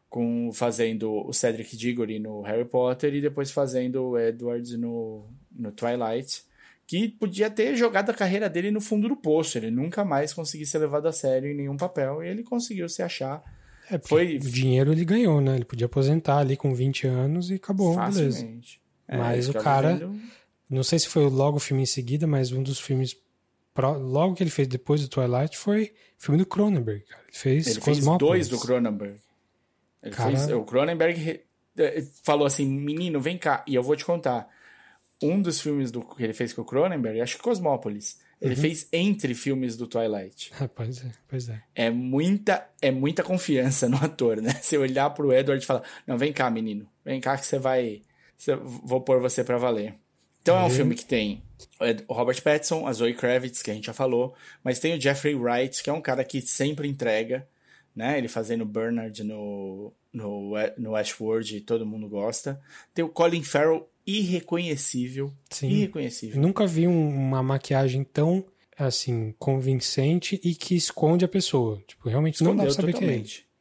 com 0.08 0.50
fazendo 0.54 1.12
o 1.12 1.32
Cedric 1.34 1.76
Diggory 1.76 2.18
no 2.18 2.40
Harry 2.40 2.64
Potter 2.64 3.14
e 3.14 3.20
depois 3.20 3.50
fazendo 3.50 4.02
o 4.02 4.18
Edward 4.18 4.76
no, 4.78 5.28
no 5.50 5.70
Twilight 5.70 6.44
que 6.86 7.08
podia 7.08 7.48
ter 7.48 7.76
jogado 7.76 8.10
a 8.10 8.14
carreira 8.14 8.50
dele 8.50 8.70
no 8.70 8.80
fundo 8.80 9.08
do 9.08 9.16
poço. 9.16 9.56
Ele 9.56 9.70
nunca 9.70 10.04
mais 10.04 10.32
conseguiu 10.32 10.66
ser 10.66 10.78
levado 10.78 11.06
a 11.06 11.12
sério 11.12 11.50
em 11.50 11.54
nenhum 11.54 11.76
papel 11.76 12.22
e 12.22 12.28
ele 12.28 12.42
conseguiu 12.42 12.88
se 12.88 13.02
achar 13.02 13.42
é, 13.92 14.00
foi... 14.02 14.36
O 14.36 14.40
dinheiro 14.40 14.92
ele 14.92 15.04
ganhou, 15.04 15.40
né? 15.40 15.56
Ele 15.56 15.64
podia 15.64 15.86
aposentar 15.86 16.38
ali 16.38 16.56
com 16.56 16.74
20 16.74 17.06
anos 17.06 17.50
e 17.50 17.54
acabou, 17.54 17.94
Facilmente. 17.94 18.34
beleza. 18.40 18.82
É, 19.08 19.16
mas 19.18 19.48
o 19.48 19.52
cara. 19.52 19.96
Vendo... 19.96 20.20
Não 20.70 20.82
sei 20.82 20.98
se 20.98 21.08
foi 21.08 21.28
logo 21.28 21.58
o 21.58 21.60
filme 21.60 21.82
em 21.82 21.86
seguida, 21.86 22.26
mas 22.26 22.50
um 22.50 22.62
dos 22.62 22.80
filmes. 22.80 23.16
Pro, 23.74 23.98
logo 23.98 24.34
que 24.34 24.42
ele 24.42 24.50
fez 24.50 24.68
depois 24.68 25.02
do 25.02 25.08
Twilight 25.08 25.56
foi 25.56 25.92
o 26.18 26.22
filme 26.22 26.38
do 26.38 26.46
Cronenberg. 26.46 27.04
Cara. 27.04 27.22
Ele 27.22 27.36
fez 27.36 27.66
Ele 27.66 27.80
fez 27.80 28.04
dois 28.18 28.48
do 28.48 28.58
Cronenberg. 28.58 29.18
Ele 30.02 30.14
cara... 30.14 30.30
fez, 30.30 30.50
o 30.50 30.64
Cronenberg 30.64 31.42
eh, 31.76 32.04
falou 32.22 32.46
assim: 32.46 32.66
menino, 32.66 33.20
vem 33.20 33.36
cá, 33.36 33.62
e 33.66 33.74
eu 33.74 33.82
vou 33.82 33.96
te 33.96 34.04
contar. 34.04 34.48
Um 35.22 35.40
dos 35.40 35.60
filmes 35.60 35.92
do, 35.92 36.02
que 36.02 36.22
ele 36.22 36.32
fez 36.32 36.52
com 36.52 36.62
o 36.62 36.64
Cronenberg, 36.64 37.20
acho 37.20 37.36
que 37.36 37.42
Cosmópolis 37.42 38.18
ele 38.42 38.56
uhum. 38.56 38.60
fez 38.60 38.88
entre 38.92 39.36
filmes 39.36 39.76
do 39.76 39.86
Twilight. 39.86 40.50
Ah, 40.60 40.66
pois 40.66 41.04
é, 41.04 41.12
pois 41.28 41.48
é. 41.48 41.62
É 41.76 41.90
muita, 41.90 42.68
é 42.80 42.90
muita 42.90 43.22
confiança 43.22 43.86
no 43.88 43.96
ator, 43.96 44.42
né? 44.42 44.52
Você 44.60 44.76
olhar 44.76 45.08
pro 45.10 45.32
Edward 45.32 45.62
e 45.62 45.66
falar: 45.66 45.84
Não, 46.04 46.18
vem 46.18 46.32
cá, 46.32 46.50
menino. 46.50 46.88
Vem 47.04 47.20
cá 47.20 47.38
que 47.38 47.46
você 47.46 47.56
vai. 47.56 48.02
Você, 48.36 48.56
vou 48.56 49.00
pôr 49.00 49.20
você 49.20 49.44
para 49.44 49.58
valer. 49.58 49.94
Então 50.42 50.58
é 50.58 50.64
um 50.64 50.70
filme 50.70 50.96
que 50.96 51.04
tem 51.04 51.40
o 52.08 52.12
Robert 52.12 52.42
Pattinson, 52.42 52.84
a 52.84 52.92
Zoe 52.92 53.14
Kravitz, 53.14 53.62
que 53.62 53.70
a 53.70 53.74
gente 53.74 53.86
já 53.86 53.92
falou, 53.92 54.34
mas 54.64 54.80
tem 54.80 54.96
o 54.96 55.00
Jeffrey 55.00 55.36
Wright, 55.36 55.80
que 55.80 55.88
é 55.88 55.92
um 55.92 56.00
cara 56.00 56.24
que 56.24 56.40
sempre 56.40 56.88
entrega. 56.88 57.46
né? 57.94 58.18
Ele 58.18 58.26
fazendo 58.26 58.66
Bernard 58.66 59.22
no, 59.22 59.92
no, 60.12 60.54
no 60.76 60.90
Westworld 60.90 61.56
e 61.56 61.60
todo 61.60 61.86
mundo 61.86 62.08
gosta. 62.08 62.60
Tem 62.92 63.04
o 63.04 63.08
Colin 63.08 63.44
Farrell 63.44 63.88
irreconhecível. 64.06 65.32
Sim. 65.50 65.68
Irreconhecível. 65.68 66.40
Nunca 66.40 66.66
vi 66.66 66.86
um, 66.86 67.08
uma 67.08 67.42
maquiagem 67.42 68.04
tão 68.04 68.44
assim 68.78 69.34
convincente 69.38 70.40
e 70.42 70.54
que 70.54 70.74
esconde 70.74 71.24
a 71.24 71.28
pessoa. 71.28 71.82
Tipo, 71.86 72.08
realmente 72.08 72.34
Escondeu 72.34 72.54
não 72.54 72.64
dá 72.64 72.64
pra 72.64 72.74
saber 72.74 72.92
totalmente. 72.92 73.40
quem 73.40 73.46
é. 73.48 73.52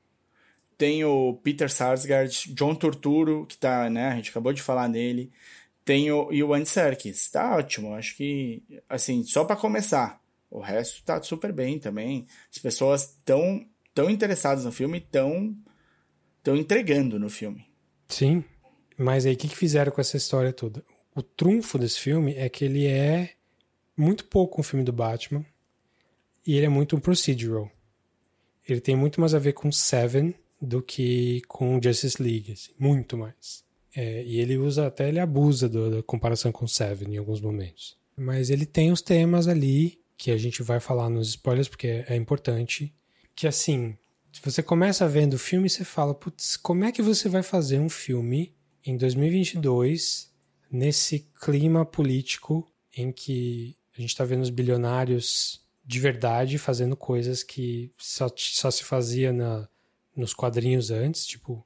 Tem 0.78 1.04
o 1.06 1.36
Peter 1.44 1.72
Sarsgaard, 1.72 2.54
John 2.56 2.74
Turturro, 2.74 3.46
que 3.46 3.56
tá, 3.58 3.88
né? 3.90 4.08
A 4.10 4.16
gente 4.16 4.32
acabou 4.32 4.52
de 4.52 4.64
falar 4.64 4.88
nele. 4.88 5.32
Tem 5.86 6.12
o, 6.12 6.32
e 6.34 6.42
o 6.44 6.54
Andy 6.54 6.68
Serkis. 6.68 7.30
Tá 7.30 7.56
ótimo. 7.56 7.94
Acho 7.94 8.16
que, 8.16 8.64
assim, 8.90 9.24
só 9.24 9.44
para 9.46 9.56
começar. 9.56 10.20
O 10.50 10.60
resto 10.60 11.04
tá 11.04 11.22
super 11.22 11.54
bem 11.54 11.78
também. 11.78 12.26
As 12.52 12.58
pessoas 12.58 13.16
tão, 13.24 13.64
tão 13.94 14.10
interessadas 14.10 14.66
no 14.66 14.72
filme, 14.72 15.00
tão, 15.00 15.56
tão 16.42 16.56
entregando 16.56 17.20
no 17.20 17.30
filme. 17.30 17.66
Sim. 18.08 18.44
Mas 19.02 19.26
aí, 19.26 19.34
o 19.34 19.38
que, 19.38 19.48
que 19.48 19.58
fizeram 19.58 19.92
com 19.92 20.00
essa 20.00 20.16
história 20.16 20.54
toda? 20.54 20.84
O 21.16 21.24
trunfo 21.24 21.80
desse 21.80 22.00
filme 22.00 22.36
é 22.36 22.48
que 22.48 22.64
ele 22.64 22.86
é 22.86 23.32
muito 23.98 24.26
pouco 24.26 24.62
um 24.62 24.64
filme 24.64 24.86
do 24.86 24.94
Batman 24.94 25.44
e 26.46 26.56
ele 26.56 26.68
é 26.68 26.70
muito 26.70 26.96
um 26.96 27.00
procedural. 27.00 27.70
Ele 28.68 28.80
tem 28.80 28.96
muito 28.96 29.20
mais 29.20 29.34
a 29.34 29.40
ver 29.40 29.54
com 29.54 29.72
Seven 29.72 30.36
do 30.62 30.84
que 30.84 31.42
com 31.48 31.82
Justice 31.82 32.22
League, 32.22 32.52
assim, 32.52 32.72
muito 32.78 33.18
mais. 33.18 33.64
É, 33.96 34.24
e 34.24 34.40
ele 34.40 34.56
usa 34.56 34.86
até 34.86 35.10
ele 35.10 35.20
abusa 35.20 35.68
do, 35.68 35.90
da 35.90 36.04
comparação 36.04 36.52
com 36.52 36.68
Seven 36.68 37.16
em 37.16 37.18
alguns 37.18 37.42
momentos. 37.42 37.98
Mas 38.16 38.52
ele 38.52 38.68
tem 38.68 38.92
os 38.92 39.02
temas 39.02 39.48
ali 39.48 40.00
que 40.16 40.30
a 40.30 40.38
gente 40.38 40.62
vai 40.62 40.80
falar 40.80 41.10
nos 41.10 41.30
spoilers 41.30 41.68
porque 41.68 41.88
é, 41.88 42.06
é 42.10 42.16
importante. 42.16 42.94
Que 43.36 43.48
assim, 43.48 43.98
você 44.44 44.62
começa 44.62 45.08
vendo 45.08 45.34
o 45.34 45.40
filme, 45.40 45.68
você 45.68 45.84
fala, 45.84 46.14
putz, 46.14 46.56
como 46.56 46.86
é 46.86 46.92
que 46.92 47.02
você 47.02 47.28
vai 47.28 47.42
fazer 47.42 47.80
um 47.80 47.90
filme 47.90 48.54
em 48.86 48.98
2022 48.98 50.32
nesse 50.72 51.28
clima 51.42 51.86
político 51.86 52.68
em 52.96 53.12
que 53.12 53.76
a 53.98 54.02
gente 54.02 54.12
está 54.12 54.24
vendo 54.24 54.42
os 54.42 54.50
bilionários 54.50 55.62
de 55.86 56.00
verdade 56.00 56.58
fazendo 56.58 56.96
coisas 56.96 57.44
que 57.44 57.92
só, 57.98 58.28
só 58.36 58.72
se 58.72 58.84
fazia 58.84 59.34
na, 59.34 59.68
nos 60.16 60.34
quadrinhos 60.34 60.92
antes, 60.92 61.26
tipo 61.26 61.66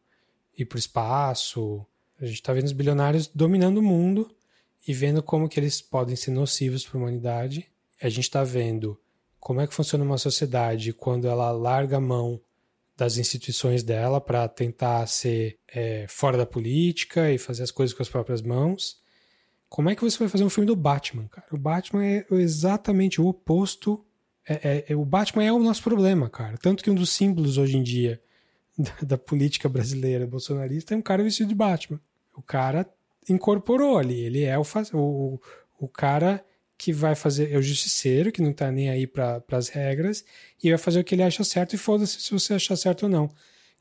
ir 0.58 0.66
para 0.66 0.78
o 0.78 0.80
espaço. 0.80 1.86
A 2.20 2.26
gente 2.26 2.36
está 2.36 2.54
vendo 2.54 2.66
os 2.66 2.72
bilionários 2.72 3.28
dominando 3.28 3.78
o 3.78 3.84
mundo 3.84 4.34
e 4.88 4.94
vendo 4.94 5.22
como 5.22 5.50
que 5.50 5.60
eles 5.60 5.82
podem 5.82 6.16
ser 6.16 6.32
nocivos 6.32 6.86
para 6.86 6.98
a 6.98 7.02
humanidade. 7.02 7.70
A 8.02 8.10
gente 8.10 8.24
está 8.24 8.44
vendo 8.44 9.00
como 9.40 9.62
é 9.62 9.68
que 9.68 9.74
funciona 9.74 10.04
uma 10.04 10.18
sociedade 10.18 10.94
quando 10.94 11.28
ela 11.28 11.52
larga 11.52 11.98
a 11.98 12.02
mão 12.02 12.42
das 12.98 13.18
instituições 13.18 13.84
dela 13.84 14.22
para 14.22 14.48
tentar 14.48 15.06
ser 15.08 15.60
é, 15.74 16.06
fora 16.08 16.38
da 16.38 16.46
política 16.46 17.32
e 17.32 17.38
fazer 17.38 17.64
as 17.64 17.72
coisas 17.72 17.94
com 17.96 18.02
as 18.02 18.10
próprias 18.10 18.42
mãos. 18.42 19.00
Como 19.68 19.90
é 19.90 19.96
que 19.96 20.04
você 20.04 20.18
vai 20.18 20.30
fazer 20.30 20.44
um 20.44 20.50
filme 20.50 20.66
do 20.66 20.76
Batman, 20.76 21.28
cara? 21.28 21.48
O 21.52 21.58
Batman 21.58 22.06
é 22.06 22.26
exatamente 22.32 23.20
o 23.20 23.28
oposto. 23.28 24.06
É, 24.48 24.54
é, 24.54 24.86
é, 24.90 24.96
o 24.96 25.04
Batman 25.04 25.44
é 25.44 25.52
o 25.52 25.60
nosso 25.60 25.84
problema, 25.84 26.30
cara. 26.30 26.58
Tanto 26.58 26.84
que 26.84 26.90
um 26.90 26.96
dos 26.96 27.10
símbolos 27.10 27.58
hoje 27.58 27.78
em 27.78 27.84
dia 27.84 28.22
da, 28.78 28.94
da, 29.02 29.18
política 29.18 29.68
brasileira 29.68 30.26
bolsonarista 30.26 30.94
é 30.94 30.98
um 30.98 31.02
cara 31.02 31.24
vestido 31.24 31.50
de 31.50 31.56
Batman. 31.56 32.00
O 32.34 32.42
cara 32.42 32.90
incorporou 33.28 33.98
ali. 33.98 34.20
Ele 34.22 34.44
é 34.44 34.58
o, 34.58 34.64
o, 34.94 35.42
o 35.80 35.88
cara 35.90 36.46
que 36.78 36.92
vai 36.92 37.16
fazer. 37.16 37.52
É 37.52 37.58
o 37.58 37.62
justiceiro, 37.62 38.32
que 38.32 38.42
não 38.42 38.54
tá 38.54 38.72
nem 38.72 38.90
aí 38.90 39.08
para 39.08 39.44
as 39.52 39.70
regras, 39.70 40.26
e 40.64 40.70
vai 40.70 40.78
fazer 40.78 41.00
o 41.00 41.04
que 41.04 41.16
ele 41.16 41.24
acha 41.24 41.44
certo, 41.44 41.74
e 41.74 41.78
foda-se 41.78 42.22
se 42.22 42.32
você 42.32 42.54
achar 42.54 42.76
certo 42.76 43.04
ou 43.04 43.10
não. 43.10 43.30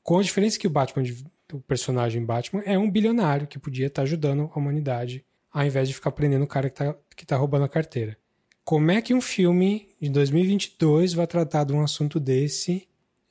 Com 0.02 0.18
a 0.18 0.22
diferença 0.22 0.58
que 0.58 0.66
o 0.66 0.70
Batman, 0.70 1.04
o 1.52 1.60
personagem 1.60 2.24
Batman, 2.24 2.62
é 2.64 2.78
um 2.78 2.90
bilionário 2.90 3.46
que 3.46 3.58
podia 3.58 3.86
estar 3.86 4.02
tá 4.02 4.04
ajudando 4.04 4.50
a 4.52 4.58
humanidade, 4.58 5.24
ao 5.52 5.64
invés 5.64 5.88
de 5.88 5.94
ficar 5.94 6.12
prendendo 6.12 6.44
o 6.44 6.48
cara 6.48 6.68
que 6.68 6.76
tá, 6.76 6.96
que 7.16 7.26
tá 7.26 7.36
roubando 7.36 7.64
a 7.64 7.68
carteira. 7.68 8.16
Como 8.64 8.90
é 8.90 9.02
que 9.02 9.12
um 9.12 9.20
filme 9.20 9.88
de 10.00 10.08
2022 10.08 11.12
vai 11.12 11.26
tratar 11.26 11.64
de 11.64 11.72
um 11.72 11.82
assunto 11.82 12.18
desse 12.18 12.88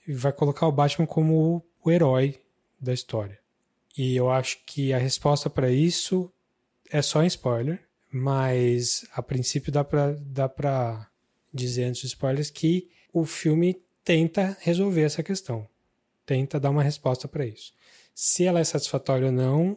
e 0.07 0.13
vai 0.13 0.31
colocar 0.31 0.67
o 0.67 0.71
Batman 0.71 1.07
como 1.07 1.65
o, 1.83 1.91
herói 1.91 2.39
da 2.79 2.93
história? 2.93 3.39
E 3.97 4.15
eu 4.15 4.29
acho 4.29 4.59
que 4.65 4.93
a 4.93 4.97
resposta 4.99 5.49
para 5.49 5.71
isso 5.71 6.31
é 6.91 7.01
só 7.01 7.23
em 7.23 7.27
spoiler 7.27 7.81
mas 8.13 9.07
a 9.11 9.23
princípio 9.23 9.71
dá 9.71 9.83
pra, 9.83 10.11
dá 10.11 10.47
pra 10.47 11.09
dizer 11.51 11.85
antes 11.85 12.03
dos 12.03 12.11
spoilers 12.11 12.51
que 12.51 12.87
o 13.11 13.25
filme 13.25 13.81
tenta 14.03 14.55
resolver 14.61 15.01
essa 15.01 15.23
questão. 15.23 15.67
Tenta 16.23 16.59
dar 16.59 16.69
uma 16.69 16.83
resposta 16.83 17.27
para 17.27 17.43
isso. 17.43 17.73
Se 18.13 18.45
ela 18.45 18.59
é 18.59 18.63
satisfatória 18.63 19.25
ou 19.25 19.31
não, 19.31 19.75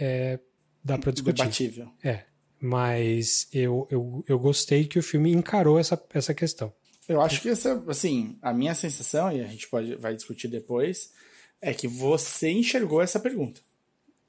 é, 0.00 0.40
dá 0.82 0.96
para 0.96 1.12
discutir. 1.12 1.42
Debatível. 1.42 1.90
É. 2.02 2.24
Mas 2.58 3.48
eu, 3.52 3.86
eu, 3.90 4.24
eu 4.26 4.38
gostei 4.38 4.86
que 4.86 4.98
o 4.98 5.02
filme 5.02 5.30
encarou 5.32 5.78
essa, 5.78 6.02
essa 6.14 6.32
questão. 6.32 6.72
Eu 7.06 7.20
acho 7.20 7.42
que 7.42 7.50
essa, 7.50 7.84
assim, 7.86 8.38
a 8.40 8.54
minha 8.54 8.74
sensação, 8.74 9.30
e 9.30 9.42
a 9.42 9.46
gente 9.46 9.68
pode, 9.68 9.94
vai 9.96 10.16
discutir 10.16 10.48
depois, 10.48 11.12
é 11.60 11.74
que 11.74 11.86
você 11.86 12.50
enxergou 12.50 13.02
essa 13.02 13.20
pergunta. 13.20 13.60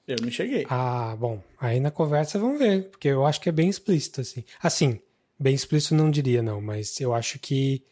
Eu 0.07 0.17
não 0.21 0.29
cheguei. 0.29 0.65
Ah, 0.69 1.15
bom. 1.17 1.41
Aí 1.59 1.79
na 1.79 1.89
conversa 1.91 2.37
vamos 2.37 2.59
ver, 2.59 2.89
porque 2.89 3.07
eu 3.07 3.25
acho 3.25 3.41
que 3.41 3.49
é 3.49 3.51
bem 3.51 3.69
explícito, 3.69 4.21
assim. 4.21 4.43
Assim, 4.61 4.99
bem 5.39 5.55
explícito 5.55 5.95
não 5.95 6.11
diria, 6.11 6.41
não, 6.43 6.61
mas 6.61 6.99
eu 7.01 7.13
acho 7.13 7.39
que 7.39 7.83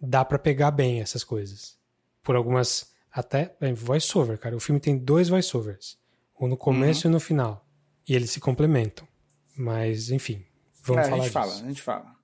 dá 0.00 0.24
para 0.24 0.38
pegar 0.38 0.70
bem 0.70 1.00
essas 1.00 1.22
coisas. 1.22 1.76
Por 2.22 2.36
algumas. 2.36 2.92
Até 3.12 3.54
voice-over, 3.76 4.36
cara. 4.38 4.56
O 4.56 4.60
filme 4.60 4.80
tem 4.80 4.98
dois 4.98 5.28
voice-overs. 5.28 5.96
Um 6.40 6.48
no 6.48 6.56
começo 6.56 7.06
uhum. 7.06 7.12
e 7.12 7.14
no 7.14 7.20
final. 7.20 7.64
E 8.08 8.14
eles 8.14 8.30
se 8.30 8.40
complementam. 8.40 9.06
Mas, 9.56 10.10
enfim, 10.10 10.44
vamos 10.82 11.06
é, 11.06 11.10
falar 11.10 11.14
a 11.14 11.18
gente 11.18 11.24
disso. 11.24 11.32
fala, 11.32 11.52
a 11.52 11.68
gente 11.68 11.82
fala. 11.82 12.16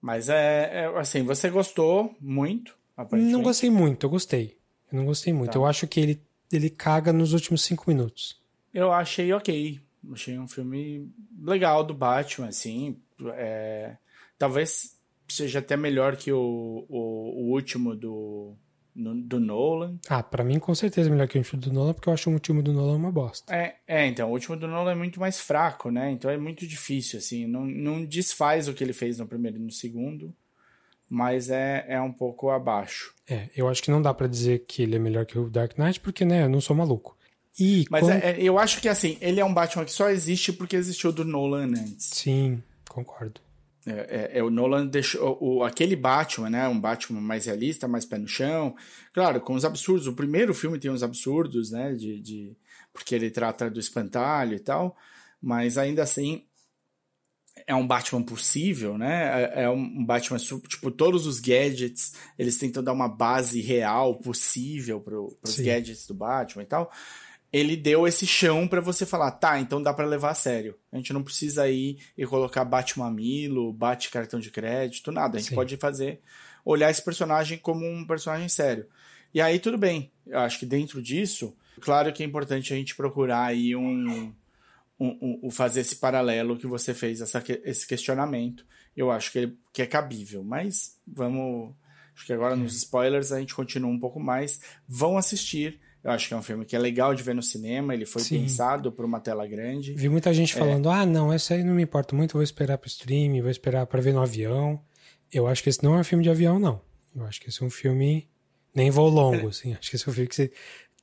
Mas 0.00 0.28
é, 0.28 0.82
é, 0.82 0.98
assim, 0.98 1.22
você 1.22 1.48
gostou 1.48 2.14
muito? 2.20 2.76
Não 3.12 3.40
gostei 3.42 3.70
muito, 3.70 4.04
eu 4.04 4.10
gostei. 4.10 4.58
Eu 4.90 4.98
não 4.98 5.06
gostei 5.06 5.32
muito. 5.32 5.52
Tá. 5.52 5.58
Eu 5.58 5.64
acho 5.64 5.86
que 5.86 6.00
ele 6.00 6.20
ele 6.52 6.70
caga 6.70 7.12
nos 7.12 7.32
últimos 7.32 7.62
cinco 7.62 7.84
minutos. 7.88 8.40
Eu 8.72 8.92
achei 8.92 9.32
ok. 9.32 9.80
Achei 10.12 10.38
um 10.38 10.48
filme 10.48 11.10
legal 11.40 11.84
do 11.84 11.94
Batman, 11.94 12.48
assim. 12.48 12.98
É... 13.34 13.96
Talvez 14.38 14.98
seja 15.28 15.60
até 15.60 15.76
melhor 15.76 16.16
que 16.16 16.32
o, 16.32 16.84
o, 16.88 16.98
o 16.98 17.52
último 17.52 17.96
do, 17.96 18.54
no, 18.94 19.14
do 19.14 19.40
Nolan. 19.40 19.98
Ah, 20.08 20.22
para 20.22 20.44
mim 20.44 20.58
com 20.58 20.74
certeza 20.74 21.10
melhor 21.10 21.26
que 21.26 21.38
o 21.38 21.40
último 21.40 21.60
do 21.60 21.72
Nolan, 21.72 21.94
porque 21.94 22.08
eu 22.08 22.12
acho 22.12 22.28
o 22.28 22.32
último 22.32 22.62
do 22.62 22.72
Nolan 22.72 22.96
uma 22.96 23.12
bosta. 23.12 23.54
É, 23.54 23.76
é, 23.86 24.06
então, 24.06 24.28
o 24.28 24.32
último 24.32 24.56
do 24.56 24.68
Nolan 24.68 24.92
é 24.92 24.96
muito 24.96 25.18
mais 25.18 25.40
fraco, 25.40 25.90
né? 25.90 26.10
Então 26.10 26.30
é 26.30 26.36
muito 26.36 26.66
difícil, 26.66 27.18
assim. 27.18 27.46
Não, 27.46 27.64
não 27.64 28.04
desfaz 28.04 28.68
o 28.68 28.74
que 28.74 28.84
ele 28.84 28.92
fez 28.92 29.18
no 29.18 29.26
primeiro 29.26 29.56
e 29.56 29.60
no 29.60 29.72
segundo 29.72 30.34
mas 31.08 31.50
é, 31.50 31.84
é 31.88 32.00
um 32.00 32.12
pouco 32.12 32.50
abaixo. 32.50 33.14
É, 33.28 33.48
eu 33.56 33.68
acho 33.68 33.82
que 33.82 33.90
não 33.90 34.02
dá 34.02 34.12
para 34.12 34.26
dizer 34.26 34.64
que 34.66 34.82
ele 34.82 34.96
é 34.96 34.98
melhor 34.98 35.24
que 35.24 35.38
o 35.38 35.48
Dark 35.48 35.78
Knight, 35.78 36.00
porque, 36.00 36.24
né, 36.24 36.44
eu 36.44 36.48
não 36.48 36.60
sou 36.60 36.76
maluco. 36.76 37.16
E 37.58 37.84
mas 37.88 38.04
quando... 38.04 38.22
é, 38.22 38.30
é, 38.32 38.42
eu 38.42 38.58
acho 38.58 38.80
que, 38.80 38.88
assim, 38.88 39.16
ele 39.20 39.40
é 39.40 39.44
um 39.44 39.54
Batman 39.54 39.84
que 39.84 39.92
só 39.92 40.10
existe 40.10 40.52
porque 40.52 40.76
existiu 40.76 41.12
do 41.12 41.24
Nolan 41.24 41.68
antes. 41.68 42.06
Sim, 42.06 42.62
concordo. 42.88 43.40
É, 43.86 43.90
é, 44.34 44.38
é, 44.38 44.42
o 44.42 44.50
Nolan 44.50 44.86
deixou 44.86 45.38
o, 45.40 45.62
aquele 45.62 45.94
Batman, 45.94 46.50
né? 46.50 46.68
Um 46.68 46.80
Batman 46.80 47.20
mais 47.20 47.46
realista, 47.46 47.86
mais 47.86 48.04
pé 48.04 48.18
no 48.18 48.26
chão. 48.26 48.74
Claro, 49.12 49.40
com 49.40 49.54
os 49.54 49.64
absurdos. 49.64 50.06
O 50.06 50.14
primeiro 50.14 50.54
filme 50.54 50.78
tem 50.78 50.90
uns 50.90 51.02
absurdos, 51.02 51.70
né? 51.70 51.92
De, 51.92 52.20
de, 52.20 52.56
porque 52.92 53.14
ele 53.14 53.30
trata 53.30 53.70
do 53.70 53.78
espantalho 53.78 54.56
e 54.56 54.60
tal. 54.60 54.96
Mas 55.40 55.76
ainda 55.76 56.02
assim, 56.02 56.44
é 57.66 57.74
um 57.74 57.86
Batman 57.86 58.22
possível, 58.22 58.98
né? 58.98 59.44
É, 59.54 59.62
é 59.62 59.70
um 59.70 60.04
Batman, 60.04 60.38
tipo, 60.38 60.90
todos 60.90 61.26
os 61.26 61.40
gadgets, 61.40 62.14
eles 62.38 62.58
tentam 62.58 62.82
dar 62.82 62.92
uma 62.92 63.08
base 63.08 63.60
real 63.60 64.16
possível 64.16 65.00
para 65.00 65.18
os 65.18 65.58
gadgets 65.58 66.06
do 66.06 66.14
Batman 66.14 66.62
e 66.62 66.66
tal. 66.66 66.90
Ele 67.52 67.76
deu 67.76 68.06
esse 68.06 68.26
chão 68.26 68.66
para 68.66 68.80
você 68.80 69.06
falar, 69.06 69.30
tá, 69.30 69.60
então 69.60 69.80
dá 69.80 69.94
para 69.94 70.04
levar 70.04 70.30
a 70.30 70.34
sério. 70.34 70.76
A 70.92 70.96
gente 70.96 71.12
não 71.12 71.22
precisa 71.22 71.68
ir 71.68 71.98
e 72.18 72.26
colocar 72.26 72.64
Batman 72.64 73.10
Milo, 73.10 73.72
bate 73.72 74.10
cartão 74.10 74.40
de 74.40 74.50
crédito, 74.50 75.12
nada. 75.12 75.36
A 75.36 75.40
gente 75.40 75.50
Sim. 75.50 75.54
pode 75.54 75.76
fazer, 75.76 76.20
olhar 76.64 76.90
esse 76.90 77.02
personagem 77.02 77.56
como 77.56 77.86
um 77.86 78.04
personagem 78.04 78.48
sério. 78.48 78.86
E 79.32 79.40
aí 79.40 79.60
tudo 79.60 79.78
bem. 79.78 80.10
Eu 80.26 80.40
acho 80.40 80.58
que 80.58 80.66
dentro 80.66 81.00
disso, 81.00 81.56
claro 81.80 82.12
que 82.12 82.24
é 82.24 82.26
importante 82.26 82.72
a 82.72 82.76
gente 82.76 82.96
procurar 82.96 83.44
aí 83.44 83.76
um 83.76 84.32
o, 84.98 85.50
fazer 85.50 85.80
esse 85.80 85.96
paralelo 85.96 86.56
que 86.56 86.66
você 86.66 86.94
fez, 86.94 87.20
essa, 87.20 87.42
esse 87.64 87.86
questionamento. 87.86 88.64
Eu 88.96 89.10
acho 89.10 89.32
que, 89.32 89.38
ele, 89.38 89.58
que 89.72 89.82
é 89.82 89.86
cabível, 89.86 90.44
mas 90.44 90.96
vamos. 91.06 91.74
Acho 92.14 92.26
que 92.26 92.32
agora 92.32 92.54
nos 92.54 92.76
spoilers 92.76 93.32
a 93.32 93.40
gente 93.40 93.54
continua 93.54 93.90
um 93.90 93.98
pouco 93.98 94.20
mais. 94.20 94.60
Vão 94.86 95.18
assistir. 95.18 95.80
Eu 96.02 96.10
acho 96.10 96.28
que 96.28 96.34
é 96.34 96.36
um 96.36 96.42
filme 96.42 96.64
que 96.64 96.76
é 96.76 96.78
legal 96.78 97.14
de 97.14 97.22
ver 97.22 97.34
no 97.34 97.42
cinema. 97.42 97.94
Ele 97.94 98.06
foi 98.06 98.22
Sim. 98.22 98.42
pensado 98.42 98.92
para 98.92 99.04
uma 99.04 99.18
tela 99.18 99.46
grande. 99.46 99.94
Vi 99.94 100.08
muita 100.08 100.32
gente 100.32 100.54
é. 100.54 100.58
falando: 100.58 100.88
ah, 100.88 101.04
não, 101.04 101.32
essa 101.32 101.54
aí 101.54 101.64
não 101.64 101.74
me 101.74 101.82
importa 101.82 102.14
muito, 102.14 102.34
vou 102.34 102.42
esperar 102.42 102.78
para 102.78 102.86
o 102.86 102.88
stream, 102.88 103.40
vou 103.40 103.50
esperar 103.50 103.86
para 103.86 104.00
ver 104.00 104.12
no 104.12 104.20
avião. 104.20 104.80
Eu 105.32 105.48
acho 105.48 105.62
que 105.62 105.68
esse 105.68 105.82
não 105.82 105.96
é 105.96 105.98
um 105.98 106.04
filme 106.04 106.22
de 106.22 106.30
avião, 106.30 106.60
não. 106.60 106.80
Eu 107.16 107.24
acho 107.24 107.40
que 107.40 107.48
esse 107.48 107.62
é 107.62 107.66
um 107.66 107.70
filme 107.70 108.28
Nem 108.74 108.90
voo 108.90 109.08
longo, 109.08 109.48
assim. 109.48 109.72
Acho 109.72 109.90
que 109.90 109.96
esse 109.96 110.08
é 110.08 110.10
o 110.10 110.14
filme 110.14 110.28
que 110.28 110.34
você, 110.34 110.52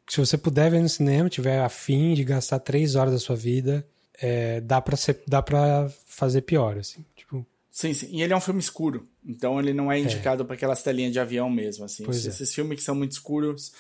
se 0.07 0.19
você 0.19 0.37
puder 0.37 0.71
ver 0.71 0.81
no 0.81 0.89
cinema, 0.89 1.29
tiver 1.29 1.61
afim 1.61 2.13
de 2.13 2.23
gastar 2.23 2.59
três 2.59 2.95
horas 2.95 3.13
da 3.13 3.19
sua 3.19 3.35
vida, 3.35 3.87
é, 4.21 4.61
dá 4.61 4.81
para 4.81 4.97
dá 5.27 5.41
para 5.41 5.89
fazer 6.05 6.41
pior, 6.41 6.77
assim. 6.77 7.05
Tipo, 7.15 7.45
Sim, 7.71 7.93
sim. 7.93 8.07
E 8.11 8.21
ele 8.21 8.33
é 8.33 8.35
um 8.35 8.41
filme 8.41 8.59
escuro. 8.59 9.07
Então 9.25 9.59
ele 9.59 9.73
não 9.73 9.91
é 9.91 9.97
indicado 9.97 10.43
para 10.43 10.55
aquelas 10.55 10.83
telinhas 10.83 11.13
de 11.13 11.19
avião 11.19 11.49
mesmo, 11.49 11.85
assim. 11.85 12.03
Pois 12.03 12.25
é. 12.25 12.29
Esses 12.29 12.53
filmes 12.53 12.77
que 12.77 12.83
são 12.83 12.93
muito 12.93 13.13
escuros, 13.13 13.71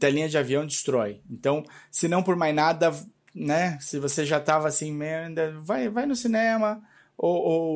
telinha 0.00 0.28
de 0.28 0.38
avião 0.38 0.66
destrói. 0.66 1.20
Então, 1.30 1.62
se 1.90 2.08
não 2.08 2.22
por 2.22 2.34
mais 2.34 2.54
nada, 2.54 2.92
né? 3.34 3.78
Se 3.80 3.98
você 3.98 4.24
já 4.24 4.40
tava 4.40 4.68
assim, 4.68 4.90
merda, 4.90 5.52
vai, 5.60 5.88
vai 5.90 6.06
no 6.06 6.16
cinema. 6.16 6.82
Ou, 7.18 7.34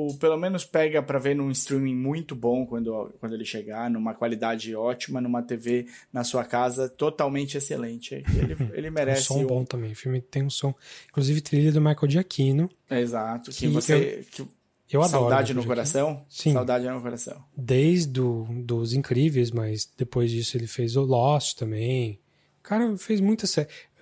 ou 0.09 0.19
pelo 0.19 0.37
menos 0.37 0.65
pega 0.67 1.03
para 1.03 1.19
ver 1.19 1.35
num 1.35 1.51
streaming 1.51 1.97
muito 1.97 2.35
bom 2.35 2.67
quando, 2.67 3.11
quando 3.19 3.35
ele 3.35 3.45
chegar, 3.45 3.89
numa 3.91 4.13
qualidade 4.13 4.75
ótima, 4.75 5.19
numa 5.19 5.43
TV 5.43 5.87
na 6.13 6.23
sua 6.25 6.45
casa, 6.45 6.91
totalmente 6.91 7.57
excelente. 7.57 8.15
Ele, 8.15 8.55
ele 8.75 8.91
um 8.91 8.93
merece. 8.93 9.23
som 9.25 9.43
o- 9.43 9.47
bom 9.47 9.65
também. 9.65 9.93
O 9.93 9.97
filme 9.97 10.21
tem 10.21 10.43
um 10.43 10.51
som, 10.51 10.75
inclusive 11.09 11.41
trilha 11.41 11.73
do 11.73 11.81
Michael 11.81 12.11
Giacchino. 12.11 12.69
Exato. 12.91 13.51
Que 13.51 13.61
Que 13.61 13.69
você. 13.69 14.27
que- 14.31 14.45
Eu 14.93 15.01
adoro. 15.01 15.21
saudade 15.23 15.55
no 15.55 15.61
Michael 15.63 15.77
Giacchino. 15.87 16.05
coração? 16.05 16.27
Sim. 16.29 16.53
Saudade 16.53 16.87
no 16.89 17.01
coração. 17.01 17.45
Desde 17.57 18.09
do, 18.13 18.45
dos 18.63 18.93
Incríveis, 18.93 19.51
mas 19.51 19.89
depois 19.97 20.31
disso 20.31 20.57
ele 20.59 20.67
fez 20.67 20.97
o 20.97 21.03
Lost 21.03 21.57
também. 21.57 22.21
Cara, 22.63 22.95
fez 22.99 23.21
muita, 23.23 23.47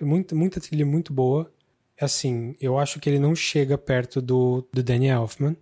muita, 0.01 0.35
muita 0.35 0.59
trilha 0.59 0.85
muito 0.85 1.13
boa. 1.13 1.49
Assim, 1.99 2.55
eu 2.61 2.79
acho 2.79 2.99
que 2.99 3.09
ele 3.09 3.19
não 3.19 3.35
chega 3.35 3.77
perto 3.77 4.21
do, 4.21 4.67
do 4.71 4.81
Danny 4.81 5.07
Elfman, 5.07 5.55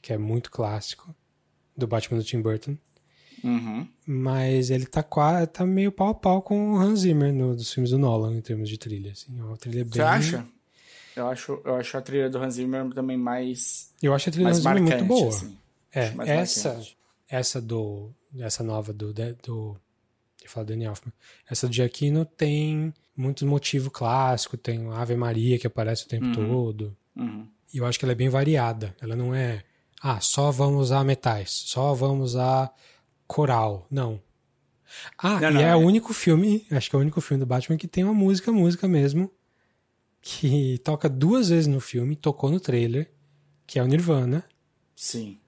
que 0.00 0.12
é 0.12 0.18
muito 0.18 0.50
clássico, 0.50 1.14
do 1.76 1.86
Batman 1.86 2.18
do 2.18 2.24
Tim 2.24 2.40
Burton. 2.40 2.76
Uhum. 3.42 3.86
Mas 4.06 4.70
ele 4.70 4.86
tá, 4.86 5.02
quase, 5.02 5.46
tá 5.48 5.66
meio 5.66 5.90
pau 5.90 6.08
a 6.08 6.14
pau 6.14 6.40
com 6.40 6.72
o 6.72 6.78
Hans 6.78 7.00
Zimmer 7.00 7.32
no, 7.32 7.54
dos 7.54 7.72
filmes 7.72 7.90
do 7.90 7.98
Nolan, 7.98 8.36
em 8.36 8.40
termos 8.40 8.68
de 8.68 8.78
trilha. 8.78 9.12
Assim, 9.12 9.38
é 9.38 9.42
uma 9.42 9.56
trilha 9.56 9.84
bem... 9.84 9.92
Você 9.92 10.02
acha? 10.02 10.46
Eu 11.14 11.28
acho, 11.28 11.60
eu 11.64 11.76
acho 11.76 11.96
a 11.96 12.02
trilha 12.02 12.28
do 12.30 12.38
Hans 12.38 12.54
Zimmer 12.54 12.88
também 12.92 13.16
mais, 13.16 13.90
Eu 14.02 14.14
acho 14.14 14.28
a 14.28 14.32
trilha 14.32 14.50
do 14.50 14.52
mais 14.52 14.58
Hans 14.58 14.62
Zimmer 14.62 14.82
marcante. 14.82 15.04
muito 15.04 15.20
boa. 15.20 15.28
assim. 15.28 15.58
É, 15.92 16.04
essa, 16.40 16.68
marcante. 16.68 16.98
essa 17.28 17.60
do, 17.60 18.10
essa 18.38 18.62
nova 18.62 18.92
do, 18.92 19.12
do, 19.12 19.34
do 19.42 19.76
eu 20.42 20.50
falo 20.50 20.66
Danny 20.66 20.84
Elfman, 20.84 21.12
essa 21.50 21.66
do 21.66 21.74
Giacchino 21.74 22.24
tem 22.24 22.94
muito 23.16 23.46
motivo 23.46 23.90
clássico, 23.90 24.56
tem 24.56 24.86
a 24.88 24.98
Ave 25.00 25.16
Maria 25.16 25.58
que 25.58 25.66
aparece 25.66 26.04
o 26.04 26.08
tempo 26.08 26.32
todo, 26.32 26.96
Uhum. 27.16 27.46
e 27.72 27.78
eu 27.78 27.86
acho 27.86 27.98
que 27.98 28.04
ela 28.04 28.12
é 28.12 28.16
bem 28.16 28.28
variada, 28.28 28.94
ela 29.00 29.16
não 29.16 29.34
é, 29.34 29.64
ah, 30.02 30.20
só 30.20 30.50
vamos 30.50 30.82
usar 30.82 31.02
metais, 31.04 31.50
só 31.50 31.94
vamos 31.94 32.32
usar 32.32 32.72
coral, 33.26 33.86
não. 33.90 34.20
Ah, 35.18 35.40
Não, 35.40 35.50
e 35.50 35.54
não, 35.54 35.60
é, 35.60 35.70
é- 35.70 35.76
o 35.76 35.80
único 35.80 36.12
filme, 36.14 36.66
acho 36.70 36.88
que 36.90 36.94
é 36.94 36.98
o 36.98 37.02
único 37.02 37.20
filme 37.20 37.40
do 37.42 37.46
Batman 37.46 37.76
que 37.76 37.88
tem 37.88 38.04
uma 38.04 38.14
música, 38.14 38.52
música 38.52 38.86
mesmo, 38.86 39.30
que 40.20 40.78
toca 40.84 41.08
duas 41.08 41.48
vezes 41.48 41.66
no 41.66 41.80
filme, 41.80 42.16
tocou 42.16 42.50
no 42.50 42.60
trailer, 42.60 43.10
que 43.66 43.78
é 43.78 43.82
o 43.82 43.86
Nirvana, 43.86 44.44
Sim. 44.94 45.38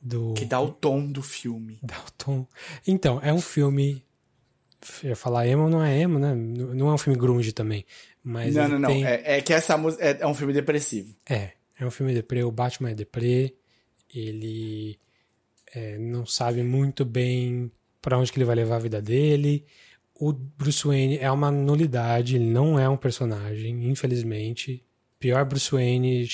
do... 0.00 0.34
Que 0.34 0.44
dá 0.44 0.60
o 0.60 0.70
tom 0.70 1.10
do 1.10 1.22
filme. 1.22 1.78
Dalton. 1.82 2.46
Então, 2.86 3.20
é 3.22 3.32
um 3.32 3.40
filme. 3.40 4.04
Eu 5.02 5.10
ia 5.10 5.16
falar 5.16 5.46
emo, 5.46 5.68
não 5.68 5.82
é 5.82 5.98
emo, 6.00 6.18
né? 6.18 6.34
Não 6.34 6.88
é 6.88 6.92
um 6.94 6.98
filme 6.98 7.18
grunge 7.18 7.52
também. 7.52 7.84
Mas 8.22 8.54
não, 8.54 8.68
não, 8.68 8.78
não. 8.78 8.88
tem- 8.88 9.04
É, 9.06 9.36
é 9.36 9.40
que 9.40 9.52
essa 9.52 9.76
música 9.76 10.04
é, 10.04 10.18
é 10.20 10.26
um 10.26 10.34
filme 10.34 10.52
depressivo. 10.52 11.14
É, 11.28 11.52
é 11.78 11.86
um 11.86 11.90
filme 11.90 12.14
deprê. 12.14 12.42
O 12.44 12.50
Batman 12.50 12.90
é 12.90 12.94
deprê. 12.94 13.54
Ele 14.14 14.98
é, 15.74 15.98
não 15.98 16.24
sabe 16.26 16.62
muito 16.62 17.04
bem 17.04 17.70
pra 18.00 18.18
onde 18.18 18.30
que 18.32 18.38
ele 18.38 18.44
vai 18.44 18.56
levar 18.56 18.76
a 18.76 18.80
vida 18.80 19.00
dele. 19.02 19.64
O 20.18 20.32
Bruce 20.32 20.86
Wayne 20.86 21.18
é 21.18 21.30
uma 21.30 21.50
nulidade, 21.50 22.36
ele 22.36 22.44
não 22.46 22.78
é 22.78 22.88
um 22.88 22.96
personagem, 22.96 23.88
infelizmente. 23.90 24.84
Pior 25.18 25.44
Bruce 25.44 25.70
Wayne 25.72 26.28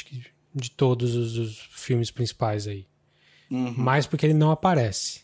de 0.55 0.71
todos 0.73 1.15
os, 1.15 1.39
os 1.39 1.59
filmes 1.73 2.11
principais 2.11 2.67
aí. 2.67 2.87
Uhum. 3.51 3.73
Mais 3.73 4.07
porque 4.07 4.27
ele 4.27 4.35
não 4.35 4.51
aparece. 4.51 5.23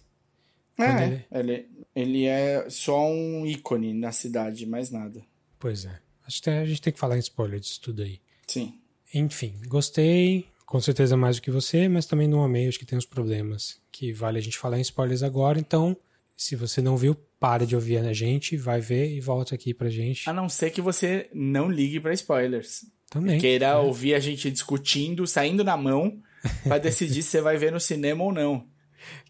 É, 0.79 1.05
ele- 1.05 1.25
ele... 1.33 1.77
Ele, 1.97 2.25
é 2.27 2.67
só 2.69 3.09
um 3.11 3.47
ícone 3.47 3.95
na 3.95 4.13
cidade, 4.13 4.67
mais 4.67 4.91
nada. 4.91 5.23
Pois 5.59 5.87
é. 5.87 5.99
Acho 6.27 6.43
que 6.43 6.51
a 6.51 6.63
gente 6.67 6.83
tem 6.83 6.93
que 6.93 6.99
falar 6.99 7.17
em 7.17 7.21
spoiler 7.21 7.59
disso 7.59 7.81
tudo 7.81 8.03
aí. 8.03 8.21
Sim. 8.47 8.75
Enfim, 9.15 9.55
gostei. 9.67 10.45
Com 10.67 10.79
certeza 10.79 11.17
mais 11.17 11.37
do 11.37 11.43
que 11.43 11.51
você, 11.51 11.89
mas 11.89 12.05
também 12.05 12.29
não 12.29 12.43
amei. 12.45 12.69
Acho 12.69 12.79
que 12.79 12.85
tem 12.85 12.99
uns 12.99 13.07
problemas 13.07 13.81
que 13.91 14.13
vale 14.13 14.39
a 14.39 14.43
gente 14.43 14.59
falar 14.59 14.77
em 14.79 14.83
spoilers 14.83 15.23
agora. 15.23 15.59
Então, 15.59 15.97
se 16.37 16.55
você 16.55 16.83
não 16.83 16.99
viu, 16.99 17.15
pare 17.41 17.65
de 17.65 17.75
ouvir 17.75 17.97
a 17.97 18.13
gente, 18.13 18.59
vai 18.59 18.81
ver 18.83 19.09
e 19.11 19.19
volta 19.21 19.55
aqui 19.55 19.73
pra 19.73 19.89
gente 19.89 20.29
A 20.29 20.35
não 20.35 20.51
ser 20.51 20.71
que 20.71 20.83
você 20.83 21.31
não 21.33 21.71
ligue 21.71 21.99
pra 21.99 22.13
spoilers. 22.13 22.85
também. 23.09 23.41
Queira 23.41 23.79
ouvir 23.79 24.13
a 24.15 24.19
gente 24.21 24.51
discutindo, 24.51 25.27
saindo 25.27 25.65
na 25.65 25.79
mão, 25.79 26.21
pra 26.65 26.77
decidir 26.77 27.23
se 27.25 27.31
você 27.31 27.41
vai 27.41 27.57
ver 27.57 27.73
no 27.73 27.81
cinema 27.81 28.23
ou 28.23 28.33
não. 28.35 28.67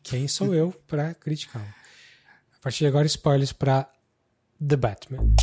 Quem 0.09 0.29
sou 0.29 0.55
eu 0.55 0.73
pra 0.87 1.15
criticar? 1.15 1.75
A 2.55 2.59
partir 2.63 2.85
de 2.85 2.87
agora, 2.87 3.09
spoilers 3.09 3.53
pra 3.53 3.91
The 4.65 4.77
Batman. 4.77 5.35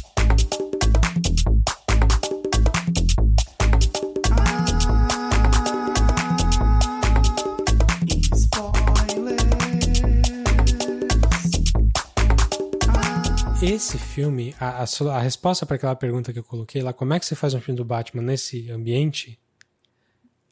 Esse 13.61 13.98
filme, 13.98 14.56
a, 14.57 14.81
a 14.81 15.14
a 15.14 15.19
resposta 15.19 15.65
para 15.65 15.76
aquela 15.76 15.95
pergunta 15.98 16.31
que 16.31 16.40
eu 16.40 16.44
coloquei 16.44 16.81
lá, 16.81 16.94
como 16.94 17.14
é 17.14 17.19
que 17.19 17.26
você 17.26 17.35
faz 17.35 17.53
um 17.53 17.60
filme 17.60 17.76
do 17.76 17.84
Batman 17.84 18.23
nesse 18.23 18.72
ambiente? 18.72 19.38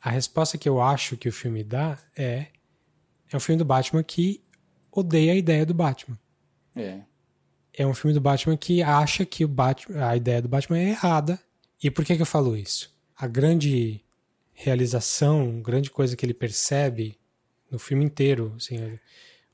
A 0.03 0.09
resposta 0.09 0.57
que 0.57 0.67
eu 0.67 0.81
acho 0.81 1.15
que 1.15 1.29
o 1.29 1.33
filme 1.33 1.63
dá 1.63 1.97
é 2.13 2.47
é 3.31 3.37
um 3.37 3.39
filme 3.39 3.57
do 3.57 3.65
Batman 3.65 4.03
que 4.03 4.41
odeia 4.91 5.33
a 5.33 5.35
ideia 5.35 5.65
do 5.65 5.73
Batman. 5.73 6.19
É. 6.75 6.99
É 7.73 7.87
um 7.87 7.93
filme 7.93 8.13
do 8.13 8.19
Batman 8.21 8.57
que 8.57 8.83
acha 8.83 9.25
que 9.25 9.45
o 9.45 9.47
Batman, 9.47 10.05
a 10.07 10.15
ideia 10.15 10.41
do 10.41 10.49
Batman 10.49 10.77
é 10.79 10.89
errada. 10.89 11.39
E 11.81 11.89
por 11.89 12.03
que, 12.03 12.15
que 12.15 12.21
eu 12.21 12.25
falo 12.25 12.55
isso? 12.55 12.93
A 13.15 13.27
grande 13.27 14.01
realização, 14.53 15.61
grande 15.61 15.89
coisa 15.89 16.15
que 16.15 16.25
ele 16.25 16.33
percebe 16.33 17.17
no 17.71 17.79
filme 17.79 18.03
inteiro, 18.03 18.53
assim, 18.57 18.99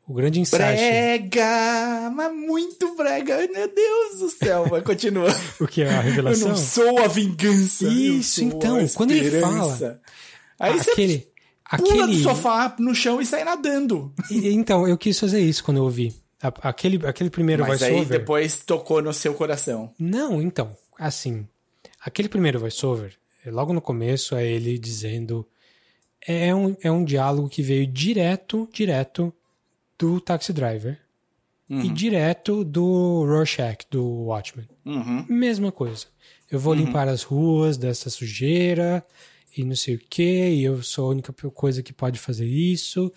o 0.07 0.13
grande 0.13 0.39
insight. 0.39 0.57
Brega! 0.59 2.09
Mas 2.13 2.33
muito 2.35 2.95
brega! 2.95 3.37
Meu 3.47 3.73
Deus 3.73 4.19
do 4.19 4.29
céu! 4.29 4.65
Mas 4.71 4.83
continua. 4.83 5.27
O 5.61 5.67
que 5.67 5.83
é 5.83 5.89
a 5.89 5.97
Eu 5.97 6.01
revelação? 6.01 6.49
não 6.49 6.55
sou 6.55 6.99
a 6.99 7.07
vingança. 7.07 7.85
eu 7.85 7.91
Isso, 7.91 8.43
então, 8.43 8.85
quando 8.95 9.11
ele 9.11 9.27
esperança. 9.27 10.01
Aí 10.59 10.73
você 10.73 10.95
aquele, 11.69 11.89
pula 11.91 12.07
do 12.07 12.15
sofá 12.15 12.75
no 12.79 12.93
chão 12.95 13.21
e 13.21 13.25
sai 13.25 13.43
nadando. 13.43 14.13
E- 14.31 14.49
Então, 14.49 14.87
eu 14.87 14.97
quis 14.97 15.19
fazer 15.19 15.39
isso 15.41 15.63
quando 15.63 15.77
eu 15.77 15.83
ouvi. 15.83 16.13
Aquele, 16.61 17.05
aquele 17.07 17.29
primeiro 17.31 17.63
Mas 17.63 17.81
aí 17.81 17.91
voiceover. 17.93 18.19
depois 18.19 18.59
tocou 18.61 19.01
no 19.01 19.11
seu 19.13 19.33
coração. 19.33 19.91
Não, 19.99 20.39
então, 20.41 20.75
assim, 20.99 21.47
aquele 21.99 22.29
primeiro 22.29 22.59
voiceover, 22.59 23.13
é 23.43 23.49
logo 23.49 23.73
no 23.73 23.81
começo 23.81 24.35
é 24.35 24.45
ele 24.45 24.77
dizendo. 24.77 25.47
É 26.25 26.53
um, 26.53 26.75
é 26.81 26.91
um 26.91 27.03
diálogo 27.03 27.47
que 27.49 27.61
veio 27.61 27.87
direto, 27.87 28.67
direto 28.71 29.33
do 29.97 30.19
Taxi 30.21 30.51
Driver 30.53 30.99
e 31.69 31.89
direto 31.89 32.63
do 32.63 33.25
Rorschach, 33.25 33.79
do 33.91 34.03
Watchmen. 34.25 34.67
Uhum. 34.85 35.25
Mesma 35.27 35.71
coisa. 35.71 36.05
Eu 36.51 36.59
vou 36.59 36.73
limpar 36.73 37.07
as 37.09 37.23
ruas 37.23 37.77
dessa 37.77 38.09
sujeira 38.09 39.05
e 39.57 39.63
não 39.63 39.75
sei 39.75 39.95
o 39.95 39.99
que, 40.09 40.49
e 40.49 40.63
eu 40.63 40.81
sou 40.83 41.07
a 41.07 41.09
única 41.09 41.33
coisa 41.33 41.81
que 41.83 41.93
pode 41.93 42.19
fazer 42.19 42.45
isso. 42.45 43.11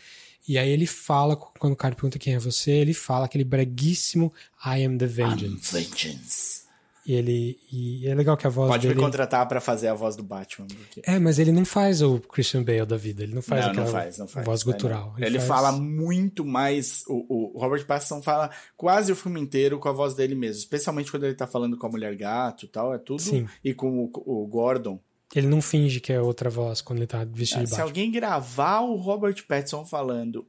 E 0.48 0.58
aí 0.58 0.70
ele 0.70 0.86
fala, 0.86 1.36
quando 1.36 1.74
o 1.74 1.76
cara 1.76 1.94
pergunta 1.94 2.18
quem 2.18 2.34
é 2.34 2.38
você, 2.38 2.70
ele 2.72 2.94
fala 2.94 3.26
aquele 3.26 3.44
breguíssimo 3.44 4.32
I 4.64 4.84
am 4.84 4.98
the 4.98 5.06
vengeance. 5.06 5.72
Vengeance. 5.72 6.60
E 7.06 7.14
ele. 7.14 7.58
E 7.72 8.06
é 8.06 8.14
legal 8.14 8.36
que 8.36 8.46
a 8.46 8.50
voz 8.50 8.68
Pode 8.70 8.86
dele. 8.86 8.94
me 8.94 9.00
contratar 9.04 9.46
pra 9.48 9.60
fazer 9.60 9.88
a 9.88 9.94
voz 9.94 10.16
do 10.16 10.22
Batman. 10.22 10.66
Porque... 10.66 11.00
É, 11.04 11.18
mas 11.18 11.38
ele 11.38 11.50
não 11.50 11.64
faz 11.64 12.02
o 12.02 12.20
Christian 12.20 12.62
Bale 12.62 12.84
da 12.84 12.96
vida. 12.96 13.22
Ele 13.22 13.34
não 13.34 13.40
faz 13.42 13.62
não, 13.64 13.70
aquela 13.70 13.86
não 13.86 13.92
faz, 13.92 14.18
não 14.18 14.28
faz. 14.28 14.46
voz 14.46 14.62
gutural. 14.62 15.14
não. 15.18 15.26
Ele, 15.26 15.38
faz- 15.38 15.48
fala 15.48 15.72
muito 15.72 16.44
mais. 16.44 17.02
O, 17.08 17.54
o 17.56 17.58
Robert 17.58 17.86
Pattinson 17.86 18.22
fala 18.22 18.50
quase 18.76 19.10
o 19.10 19.16
filme 19.16 19.40
inteiro 19.40 19.78
com 19.78 19.88
a 19.88 19.92
voz 19.92 20.14
dele 20.14 20.34
mesmo. 20.34 20.58
Especialmente 20.60 21.10
quando 21.10 21.24
ele 21.24 21.34
tá 21.34 21.46
falando 21.46 21.76
com 21.78 21.86
a 21.86 21.90
mulher 21.90 22.14
gato 22.14 22.66
e 22.66 22.68
tal. 22.68 22.94
É 22.94 22.98
tudo. 22.98 23.22
Sim. 23.22 23.48
E 23.64 23.72
com 23.72 24.04
o, 24.04 24.10
o 24.26 24.46
Gordon. 24.46 25.00
Ele 25.34 25.46
não 25.46 25.62
finge 25.62 26.00
que 26.00 26.12
é 26.12 26.20
outra 26.20 26.50
voz 26.50 26.80
quando 26.80 26.98
ele 26.98 27.06
tá 27.06 27.24
vestido 27.24 27.62
de 27.62 27.68
Se 27.68 27.76
Batman. 27.76 27.84
alguém 27.84 28.10
gravar 28.10 28.80
o 28.80 28.96
Robert 28.96 29.44
Pattinson 29.46 29.86
falando 29.86 30.46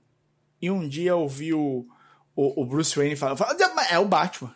e 0.62 0.72
um 0.72 0.88
dia 0.88 1.16
ouvir 1.16 1.54
o, 1.54 1.86
o, 2.36 2.62
o 2.62 2.66
Bruce 2.66 2.96
Wayne 2.96 3.16
falando, 3.16 3.38
fala, 3.38 3.56
é 3.90 4.00
o 4.00 4.08
Batman. 4.08 4.56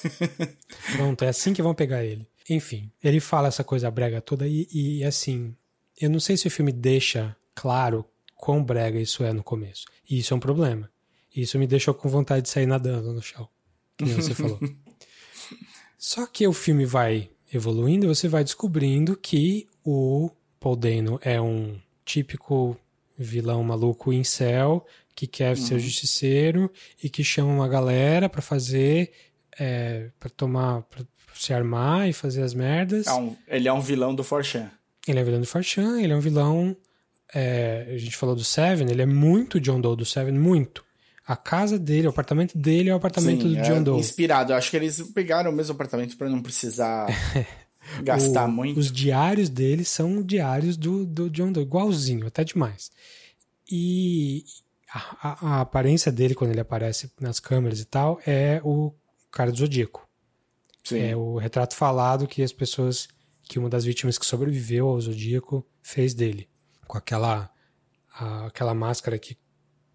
Pronto, 0.96 1.24
é 1.24 1.28
assim 1.28 1.52
que 1.52 1.62
vão 1.62 1.74
pegar 1.74 2.04
ele. 2.04 2.26
Enfim, 2.50 2.90
ele 3.02 3.20
fala 3.20 3.48
essa 3.48 3.62
coisa 3.62 3.90
brega 3.90 4.20
toda 4.20 4.46
e, 4.46 4.66
e 4.72 5.04
assim, 5.04 5.54
eu 6.00 6.08
não 6.10 6.18
sei 6.18 6.36
se 6.36 6.46
o 6.46 6.50
filme 6.50 6.72
deixa 6.72 7.36
claro 7.54 8.04
quão 8.34 8.62
brega 8.62 8.98
isso 8.98 9.22
é 9.22 9.32
no 9.32 9.42
começo. 9.42 9.84
E 10.08 10.18
isso 10.18 10.32
é 10.32 10.36
um 10.36 10.40
problema. 10.40 10.90
Isso 11.34 11.58
me 11.58 11.66
deixou 11.66 11.92
com 11.94 12.08
vontade 12.08 12.42
de 12.42 12.48
sair 12.48 12.66
nadando 12.66 13.12
no 13.12 13.22
chão, 13.22 13.48
que 13.96 14.04
nem 14.04 14.14
você 14.14 14.34
falou. 14.34 14.58
Só 15.98 16.26
que 16.26 16.46
o 16.46 16.52
filme 16.52 16.86
vai 16.86 17.30
evoluindo, 17.52 18.06
você 18.06 18.28
vai 18.28 18.44
descobrindo 18.44 19.16
que 19.16 19.66
o 19.84 20.30
Paul 20.60 20.76
Dano 20.76 21.18
é 21.22 21.40
um 21.40 21.78
típico 22.04 22.76
vilão 23.16 23.62
maluco 23.62 24.12
em 24.12 24.24
céu 24.24 24.86
que 25.14 25.26
quer 25.26 25.50
uhum. 25.50 25.56
ser 25.56 25.78
justiceiro 25.80 26.70
e 27.02 27.10
que 27.10 27.24
chama 27.24 27.52
uma 27.52 27.68
galera 27.68 28.28
para 28.28 28.40
fazer, 28.40 29.10
é, 29.58 30.10
para 30.20 30.30
tomar, 30.30 30.82
pra 30.82 31.02
se 31.34 31.52
armar 31.52 32.08
e 32.08 32.12
fazer 32.12 32.42
as 32.42 32.54
merdas. 32.54 33.08
É 33.08 33.14
um, 33.14 33.36
ele 33.48 33.66
é 33.66 33.72
um 33.72 33.80
vilão 33.80 34.14
do 34.14 34.22
Forchan. 34.22 34.70
Ele 35.08 35.18
é 35.18 35.22
um 35.22 35.24
vilão 35.24 35.40
do 35.40 35.46
Forchan, 35.46 36.00
ele 36.00 36.12
é 36.12 36.16
um 36.16 36.20
vilão. 36.20 36.76
É, 37.34 37.86
a 37.92 37.98
gente 37.98 38.16
falou 38.16 38.36
do 38.36 38.44
Seven, 38.44 38.88
ele 38.90 39.02
é 39.02 39.06
muito 39.06 39.58
John 39.58 39.80
Doe 39.80 39.96
do 39.96 40.04
Seven, 40.04 40.34
muito. 40.34 40.84
A 41.28 41.36
casa 41.36 41.78
dele, 41.78 42.06
o 42.06 42.10
apartamento 42.10 42.56
dele 42.56 42.88
é 42.88 42.92
o 42.94 42.96
apartamento 42.96 43.42
Sim, 43.42 43.54
do 43.54 43.62
John 43.62 43.76
é 43.76 43.80
Doe. 43.80 44.00
Inspirado. 44.00 44.50
Eu 44.50 44.56
acho 44.56 44.70
que 44.70 44.76
eles 44.78 45.02
pegaram 45.12 45.50
o 45.50 45.54
mesmo 45.54 45.74
apartamento 45.74 46.16
para 46.16 46.26
não 46.26 46.40
precisar 46.40 47.06
gastar 48.02 48.46
o, 48.46 48.50
muito. 48.50 48.80
Os 48.80 48.90
diários 48.90 49.50
dele 49.50 49.84
são 49.84 50.22
diários 50.22 50.74
do, 50.74 51.04
do 51.04 51.28
John 51.28 51.52
Doe, 51.52 51.64
igualzinho, 51.64 52.26
até 52.26 52.42
demais. 52.44 52.90
E 53.70 54.42
a, 54.90 54.98
a, 55.22 55.48
a, 55.48 55.60
aparência 55.60 56.10
dele, 56.10 56.34
quando 56.34 56.52
ele 56.52 56.60
aparece 56.60 57.12
nas 57.20 57.38
câmeras 57.38 57.78
e 57.78 57.84
tal, 57.84 58.18
é 58.26 58.62
o 58.64 58.94
cara 59.30 59.52
do 59.52 59.58
Zodíaco. 59.58 60.08
Sim. 60.82 60.98
É 60.98 61.14
o 61.14 61.36
retrato 61.36 61.74
falado 61.74 62.26
que 62.26 62.42
as 62.42 62.54
pessoas, 62.54 63.06
que 63.42 63.58
uma 63.58 63.68
das 63.68 63.84
vítimas 63.84 64.16
que 64.16 64.24
sobreviveu 64.24 64.88
ao 64.88 64.98
Zodíaco 64.98 65.66
fez 65.82 66.14
dele. 66.14 66.48
Com 66.86 66.96
aquela, 66.96 67.50
a, 68.14 68.46
aquela 68.46 68.72
máscara 68.72 69.18
que 69.18 69.36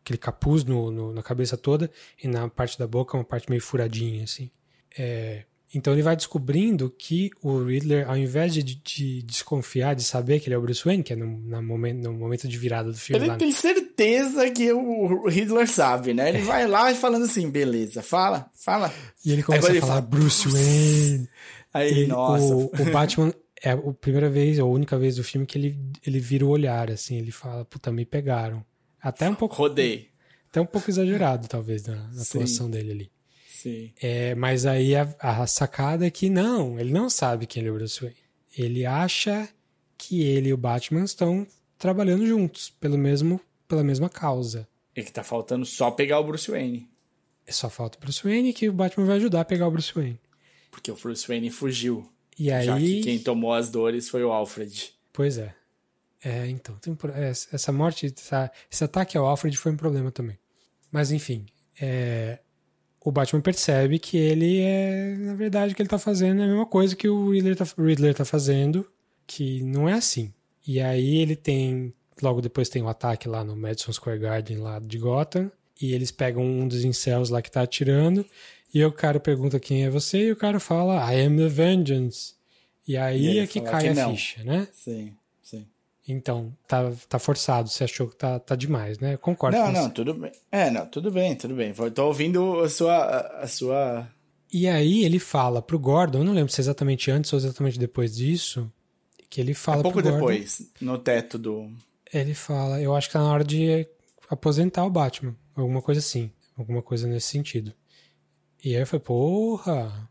aquele 0.03 0.17
capuz 0.17 0.63
no, 0.65 0.91
no, 0.91 1.13
na 1.13 1.23
cabeça 1.23 1.57
toda 1.57 1.89
e 2.21 2.27
na 2.27 2.49
parte 2.49 2.77
da 2.77 2.85
boca 2.85 3.17
uma 3.17 3.23
parte 3.23 3.49
meio 3.49 3.61
furadinha, 3.61 4.23
assim. 4.25 4.51
É, 4.97 5.45
então 5.73 5.91
ele 5.91 6.03
vai 6.03 6.15
descobrindo 6.15 6.93
que 6.95 7.31
o 7.41 7.63
Riddler, 7.63 8.07
ao 8.07 8.15
invés 8.15 8.53
de, 8.53 8.61
de, 8.61 9.23
desconfiar, 9.23 9.95
de 9.95 10.03
saber 10.03 10.39
que 10.39 10.47
ele 10.47 10.53
é 10.53 10.57
o 10.57 10.61
Bruce 10.61 10.83
Wayne, 10.85 11.01
que 11.01 11.13
é 11.13 11.15
no, 11.15 11.25
momento, 11.63 12.03
no 12.03 12.13
momento 12.13 12.47
de 12.47 12.57
virada 12.57 12.91
do 12.91 12.97
filme. 12.97 13.23
Ele 13.23 13.31
lá, 13.31 13.37
tem 13.37 13.47
né? 13.47 13.55
certeza 13.55 14.51
que 14.51 14.71
o 14.71 15.27
Riddler 15.27 15.67
sabe, 15.67 16.13
né? 16.13 16.29
Ele 16.29 16.39
é. 16.39 16.41
vai 16.41 16.67
lá 16.67 16.91
e 16.91 16.95
falando 16.95 17.23
assim, 17.25 17.49
beleza, 17.49 18.03
fala, 18.03 18.51
fala. 18.53 18.93
E 19.25 19.31
ele 19.31 19.41
começa 19.41 19.71
a 19.71 19.75
falar 19.75 19.87
fala, 19.87 20.01
Bruce 20.01 20.47
Wayne. 20.47 21.29
Aí, 21.73 22.05
nossa. 22.05 22.53
O, 22.53 22.65
o 22.79 22.91
Batman 22.91 23.33
é 23.63 23.71
a 23.71 23.77
primeira 23.77 24.29
vez, 24.29 24.59
ou 24.59 24.69
a 24.69 24.71
única 24.71 24.97
vez 24.99 25.15
do 25.15 25.23
filme 25.23 25.47
que 25.47 25.57
ele, 25.57 25.79
ele 26.05 26.19
vira 26.19 26.45
o 26.45 26.49
olhar, 26.49 26.91
assim, 26.91 27.17
ele 27.17 27.31
fala, 27.31 27.65
puta, 27.65 27.91
me 27.91 28.05
pegaram. 28.05 28.63
Até 29.03 29.29
um 29.29 29.35
pouco. 29.35 29.55
Rodei. 29.55 30.09
Até 30.49 30.61
um 30.61 30.65
pouco 30.65 30.89
exagerado, 30.89 31.47
talvez, 31.47 31.85
na, 31.85 31.95
na 31.95 32.21
atuação 32.21 32.69
dele 32.69 32.91
ali. 32.91 33.11
Sim. 33.49 33.91
É, 34.01 34.33
mas 34.35 34.65
aí 34.65 34.95
a, 34.95 35.13
a, 35.19 35.47
sacada 35.47 36.05
é 36.05 36.11
que 36.11 36.29
não, 36.29 36.79
ele 36.79 36.91
não 36.91 37.09
sabe 37.09 37.45
quem 37.45 37.61
ele 37.61 37.69
é 37.69 37.71
o 37.71 37.75
Bruce 37.75 37.99
Wayne. 37.99 38.17
Ele 38.57 38.85
acha 38.85 39.49
que 39.97 40.21
ele 40.21 40.49
e 40.49 40.53
o 40.53 40.57
Batman 40.57 41.03
estão 41.03 41.45
trabalhando 41.77 42.25
juntos, 42.27 42.69
pelo 42.69 42.97
mesmo, 42.97 43.41
pela 43.67 43.83
mesma 43.83 44.09
causa. 44.09 44.67
E 44.95 45.01
que 45.01 45.11
tá 45.11 45.23
faltando 45.23 45.65
só 45.65 45.89
pegar 45.89 46.19
o 46.19 46.23
Bruce 46.23 46.51
Wayne. 46.51 46.87
É 47.47 47.51
só 47.51 47.69
falta 47.69 47.97
o 47.97 48.01
Bruce 48.01 48.23
Wayne 48.23 48.53
que 48.53 48.69
o 48.69 48.73
Batman 48.73 49.05
vai 49.05 49.17
ajudar 49.17 49.41
a 49.41 49.45
pegar 49.45 49.67
o 49.67 49.71
Bruce 49.71 49.93
Wayne. 49.93 50.19
Porque 50.69 50.91
o 50.91 50.95
Bruce 50.95 51.27
Wayne 51.27 51.49
fugiu. 51.49 52.07
E 52.37 52.51
aí... 52.51 52.65
Já 52.65 52.77
que 52.77 53.01
quem 53.01 53.19
tomou 53.19 53.53
as 53.53 53.69
dores 53.69 54.07
foi 54.07 54.23
o 54.23 54.31
Alfred. 54.31 54.93
Pois 55.11 55.37
é. 55.37 55.55
É, 56.23 56.47
então, 56.47 56.77
um, 56.87 56.95
essa 57.51 57.71
morte, 57.71 58.13
essa, 58.17 58.49
esse 58.71 58.83
ataque 58.83 59.17
ao 59.17 59.25
Alfred 59.25 59.57
foi 59.57 59.71
um 59.71 59.77
problema 59.77 60.11
também. 60.11 60.37
Mas 60.91 61.11
enfim, 61.11 61.45
é, 61.81 62.39
o 63.03 63.11
Batman 63.11 63.41
percebe 63.41 63.99
que 63.99 64.17
ele 64.17 64.61
é, 64.61 65.15
na 65.17 65.33
verdade, 65.33 65.73
o 65.73 65.75
que 65.75 65.81
ele 65.81 65.89
tá 65.89 65.99
fazendo 65.99 66.41
é 66.41 66.45
a 66.45 66.47
mesma 66.47 66.65
coisa 66.65 66.95
que 66.95 67.09
o 67.09 67.31
Riddler 67.31 67.55
tá, 67.55 67.65
Riddler 67.77 68.13
tá 68.13 68.23
fazendo, 68.23 68.87
que 69.27 69.61
não 69.63 69.89
é 69.89 69.93
assim. 69.93 70.33
E 70.65 70.79
aí 70.79 71.17
ele 71.17 71.35
tem, 71.35 71.93
logo 72.21 72.41
depois 72.41 72.69
tem 72.69 72.81
o 72.81 72.85
um 72.85 72.89
ataque 72.89 73.27
lá 73.27 73.43
no 73.43 73.55
Madison 73.55 73.91
Square 73.91 74.19
Garden 74.19 74.57
lá 74.59 74.79
de 74.79 74.97
Gotham, 74.97 75.51
e 75.81 75.93
eles 75.93 76.11
pegam 76.11 76.45
um 76.45 76.67
dos 76.67 76.85
incels 76.85 77.29
lá 77.29 77.41
que 77.41 77.51
tá 77.51 77.63
atirando, 77.63 78.25
e 78.73 78.83
o 78.85 78.91
cara 78.91 79.19
pergunta 79.19 79.59
quem 79.59 79.83
é 79.83 79.89
você, 79.89 80.27
e 80.27 80.31
o 80.31 80.37
cara 80.37 80.59
fala, 80.59 81.13
I 81.13 81.25
am 81.25 81.37
the 81.37 81.49
Vengeance. 81.49 82.35
E 82.87 82.95
aí 82.95 83.33
e 83.33 83.39
é 83.39 83.47
que 83.47 83.59
cai 83.59 83.93
que 83.93 83.99
a 83.99 84.09
ficha, 84.09 84.43
né? 84.43 84.67
Sim. 84.71 85.15
Então, 86.07 86.53
tá, 86.67 86.91
tá 87.07 87.17
forçado, 87.17 87.69
você 87.69 87.85
achou 87.85 88.09
que 88.09 88.15
tá, 88.15 88.37
tá 88.37 88.55
demais, 88.55 88.99
né? 88.99 89.15
Concordo 89.15 89.57
não, 89.57 89.67
com 89.67 89.71
não, 89.71 89.83
você. 89.83 89.89
tudo 89.91 90.13
bem. 90.13 90.31
É, 90.51 90.69
não, 90.69 90.85
tudo 90.85 91.09
bem, 91.09 91.35
tudo 91.35 91.55
bem. 91.55 91.73
Tô 91.93 92.07
ouvindo 92.07 92.59
a 92.59 92.69
sua, 92.69 93.19
a 93.41 93.47
sua... 93.47 94.07
E 94.51 94.67
aí 94.67 95.05
ele 95.05 95.17
fala 95.17 95.61
pro 95.61 95.79
Gordon, 95.79 96.19
eu 96.19 96.23
não 96.25 96.33
lembro 96.33 96.51
se 96.51 96.59
é 96.59 96.63
exatamente 96.63 97.09
antes 97.09 97.31
ou 97.31 97.39
exatamente 97.39 97.79
depois 97.79 98.15
disso, 98.15 98.71
que 99.29 99.39
ele 99.39 99.53
fala 99.53 99.79
é 99.79 99.83
pouco 99.83 100.01
pro 100.01 100.11
Gordon, 100.11 100.27
depois, 100.27 100.71
no 100.79 100.97
teto 100.97 101.37
do... 101.37 101.71
Ele 102.13 102.35
fala, 102.35 102.81
eu 102.81 102.93
acho 102.93 103.07
que 103.07 103.13
tá 103.13 103.19
na 103.19 103.31
hora 103.31 103.43
de 103.43 103.87
aposentar 104.29 104.85
o 104.85 104.89
Batman, 104.89 105.35
alguma 105.55 105.81
coisa 105.81 105.99
assim, 105.99 106.29
alguma 106.57 106.81
coisa 106.81 107.07
nesse 107.07 107.27
sentido. 107.27 107.73
E 108.63 108.75
aí 108.75 108.81
eu 108.81 108.87
falei, 108.87 109.03
porra, 109.03 110.09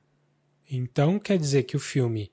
então 0.68 1.18
quer 1.18 1.38
dizer 1.38 1.62
que 1.64 1.76
o 1.76 1.80
filme 1.80 2.32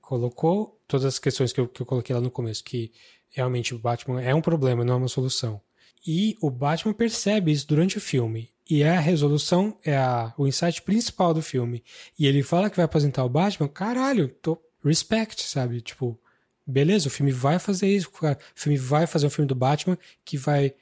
colocou 0.00 0.73
todas 0.86 1.04
as 1.06 1.18
questões 1.18 1.52
que 1.52 1.60
eu, 1.60 1.68
que 1.68 1.80
eu 1.80 1.86
coloquei 1.86 2.14
lá 2.14 2.20
no 2.20 2.30
começo, 2.30 2.62
que 2.62 2.92
realmente 3.30 3.74
o 3.74 3.78
Batman 3.78 4.22
é 4.22 4.34
um 4.34 4.40
problema, 4.40 4.84
não 4.84 4.94
é 4.94 4.96
uma 4.96 5.08
solução. 5.08 5.60
E 6.06 6.36
o 6.40 6.50
Batman 6.50 6.92
percebe 6.92 7.50
isso 7.50 7.66
durante 7.66 7.98
o 7.98 8.00
filme. 8.00 8.50
E 8.68 8.82
é 8.82 8.96
a 8.96 9.00
resolução, 9.00 9.76
é 9.84 9.96
a, 9.96 10.32
o 10.38 10.46
insight 10.46 10.82
principal 10.82 11.34
do 11.34 11.42
filme. 11.42 11.82
E 12.18 12.26
ele 12.26 12.42
fala 12.42 12.70
que 12.70 12.76
vai 12.76 12.84
aposentar 12.84 13.24
o 13.24 13.28
Batman, 13.28 13.68
caralho, 13.68 14.28
tô, 14.28 14.58
respect, 14.82 15.42
sabe? 15.42 15.80
Tipo, 15.80 16.18
beleza, 16.66 17.08
o 17.08 17.10
filme 17.10 17.32
vai 17.32 17.58
fazer 17.58 17.88
isso, 17.88 18.10
o 18.10 18.36
filme 18.54 18.78
vai 18.78 19.06
fazer 19.06 19.26
um 19.26 19.30
filme 19.30 19.48
do 19.48 19.54
Batman 19.54 19.98
que 20.24 20.36
vai 20.36 20.74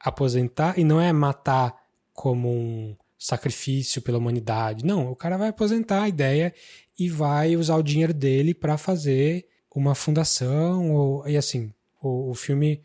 aposentar 0.00 0.78
e 0.78 0.84
não 0.84 1.00
é 1.00 1.12
matar 1.12 1.74
como 2.12 2.48
um 2.50 2.96
sacrifício 3.18 4.00
pela 4.00 4.18
humanidade. 4.18 4.84
Não, 4.84 5.10
o 5.10 5.16
cara 5.16 5.36
vai 5.36 5.48
aposentar 5.48 6.04
a 6.04 6.08
ideia 6.08 6.54
e 6.98 7.08
vai 7.08 7.56
usar 7.56 7.76
o 7.76 7.82
dinheiro 7.82 8.14
dele 8.14 8.54
para 8.54 8.78
fazer 8.78 9.46
uma 9.74 9.94
fundação 9.94 10.92
ou, 10.92 11.28
e 11.28 11.36
assim 11.36 11.72
o, 12.00 12.30
o, 12.30 12.34
filme 12.34 12.82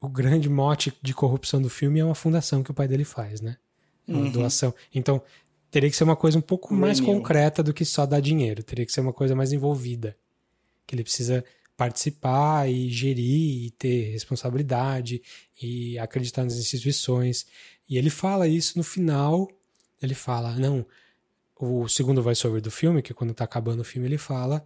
o 0.00 0.08
grande 0.08 0.48
mote 0.48 0.92
de 1.02 1.12
corrupção 1.12 1.60
do 1.60 1.68
filme 1.68 2.00
é 2.00 2.04
uma 2.04 2.14
fundação 2.14 2.62
que 2.62 2.70
o 2.70 2.74
pai 2.74 2.86
dele 2.88 3.04
faz 3.04 3.40
né? 3.40 3.56
Uma 4.06 4.20
uhum. 4.20 4.32
doação. 4.32 4.74
Então 4.94 5.22
teria 5.70 5.88
que 5.90 5.96
ser 5.96 6.04
uma 6.04 6.14
coisa 6.14 6.38
um 6.38 6.42
pouco 6.42 6.74
mais 6.74 7.00
concreta 7.00 7.62
do 7.62 7.72
que 7.72 7.84
só 7.84 8.04
dar 8.04 8.20
dinheiro. 8.20 8.62
Teria 8.62 8.84
que 8.84 8.92
ser 8.92 9.00
uma 9.00 9.14
coisa 9.14 9.34
mais 9.34 9.50
envolvida. 9.50 10.14
Que 10.86 10.94
ele 10.94 11.02
precisa 11.02 11.42
participar 11.76 12.70
e 12.70 12.88
gerir 12.90 13.66
e 13.66 13.70
ter 13.70 14.12
responsabilidade 14.12 15.22
e 15.60 15.98
acreditar 15.98 16.44
nas 16.44 16.56
instituições 16.56 17.46
e 17.88 17.98
ele 17.98 18.10
fala 18.10 18.46
isso 18.46 18.78
no 18.78 18.84
final 18.84 19.48
ele 20.00 20.14
fala 20.14 20.54
não 20.54 20.86
o 21.56 21.88
segundo 21.88 22.22
voiceover 22.22 22.60
do 22.60 22.70
filme, 22.70 23.02
que 23.02 23.14
quando 23.14 23.34
tá 23.34 23.44
acabando 23.44 23.80
o 23.80 23.84
filme 23.84 24.08
ele 24.08 24.18
fala, 24.18 24.64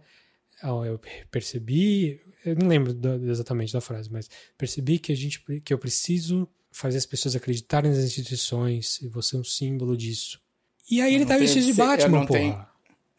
oh, 0.63 0.83
eu 0.83 0.99
percebi, 1.29 2.19
eu 2.45 2.55
não 2.55 2.67
lembro 2.67 2.93
do, 2.93 3.29
exatamente 3.29 3.71
da 3.71 3.81
frase, 3.81 4.11
mas 4.11 4.29
percebi 4.57 4.99
que 4.99 5.11
a 5.11 5.15
gente 5.15 5.43
que 5.61 5.73
eu 5.73 5.77
preciso 5.77 6.47
fazer 6.71 6.97
as 6.97 7.05
pessoas 7.05 7.35
acreditarem 7.35 7.91
nas 7.91 7.99
instituições 7.99 9.01
e 9.01 9.07
você 9.07 9.35
é 9.35 9.39
um 9.39 9.43
símbolo 9.43 9.95
disso. 9.95 10.39
E 10.89 11.01
aí 11.01 11.13
ele 11.13 11.25
tá 11.25 11.37
vestido 11.37 11.65
de, 11.65 11.73
Batman, 11.73 12.25
porra. 12.25 12.39
Tenho... 12.39 12.67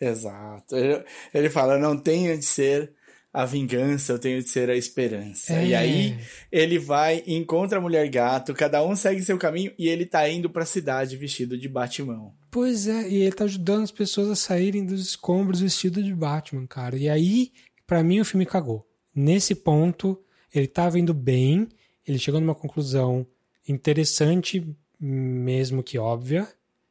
Exato. 0.01 0.77
Ele, 0.77 1.05
ele 1.33 1.51
fala, 1.51 1.79
não 1.79 1.97
tenho 1.97 2.37
de 2.37 2.45
ser 2.45 2.93
a 3.33 3.45
vingança, 3.45 4.13
eu 4.13 4.19
tenho 4.19 4.43
de 4.43 4.49
ser 4.49 4.69
a 4.69 4.77
esperança. 4.77 5.55
É. 5.55 5.69
E 5.69 5.75
aí 5.75 6.19
ele 6.51 6.79
vai 6.79 7.23
e 7.27 7.35
encontra 7.35 7.79
a 7.79 7.81
mulher 7.81 8.09
gato, 8.09 8.55
cada 8.55 8.85
um 8.85 8.97
segue 8.97 9.23
seu 9.23 9.39
caminho 9.39 9.73
e 9.79 9.89
ele 9.89 10.05
tá 10.05 10.29
indo 10.29 10.51
pra 10.51 10.67
cidade 10.67 11.17
vestido 11.17 11.57
de 11.57 11.69
Batman. 11.69 12.33
Pois 12.51 12.89
é, 12.89 13.09
e 13.09 13.23
ele 13.23 13.33
tá 13.33 13.45
ajudando 13.45 13.85
as 13.85 13.93
pessoas 13.93 14.29
a 14.29 14.37
saírem 14.37 14.85
dos 14.85 15.01
escombros 15.01 15.61
vestido 15.61 16.03
de 16.03 16.15
Batman, 16.15 16.67
cara. 16.67 16.97
E 16.97 17.09
aí, 17.09 17.53
para 17.87 18.03
mim, 18.03 18.21
o 18.21 18.25
filme 18.25 18.45
cagou. 18.45 18.87
Nesse 19.15 19.55
ponto, 19.55 20.21
ele 20.53 20.67
tava 20.67 20.99
indo 20.99 21.15
bem, 21.15 21.69
ele 22.07 22.19
chegou 22.19 22.41
numa 22.41 22.55
conclusão 22.55 23.25
interessante, 23.69 24.67
mesmo 24.99 25.83
que 25.83 25.97
óbvia, 25.99 26.49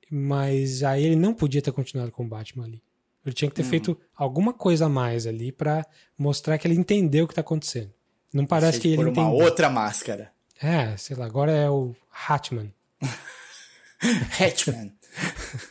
mas 0.09 0.83
aí 0.83 1.03
ele 1.05 1.15
não 1.17 1.33
podia 1.33 1.61
ter 1.61 1.73
continuado 1.73 2.11
com 2.11 2.23
o 2.23 2.27
Batman 2.27 2.63
ali. 2.63 2.81
Ele 3.29 3.35
tinha 3.35 3.49
que 3.49 3.55
ter 3.55 3.63
hum. 3.63 3.69
feito 3.69 3.97
alguma 4.15 4.53
coisa 4.53 4.87
a 4.87 4.89
mais 4.89 5.27
ali 5.27 5.51
para 5.51 5.85
mostrar 6.17 6.57
que 6.57 6.67
ele 6.67 6.75
entendeu 6.75 7.25
o 7.25 7.27
que 7.27 7.35
tá 7.35 7.41
acontecendo. 7.41 7.91
Não 8.33 8.45
parece 8.45 8.79
que 8.79 8.89
ele 8.89 8.97
por 8.97 9.07
uma 9.07 9.11
entendeu. 9.11 9.45
outra 9.45 9.69
máscara. 9.69 10.31
É, 10.61 10.97
sei 10.97 11.15
lá, 11.15 11.25
agora 11.25 11.51
é 11.51 11.69
o 11.69 11.95
Hatman. 12.27 12.73
Hatman. 14.39 14.91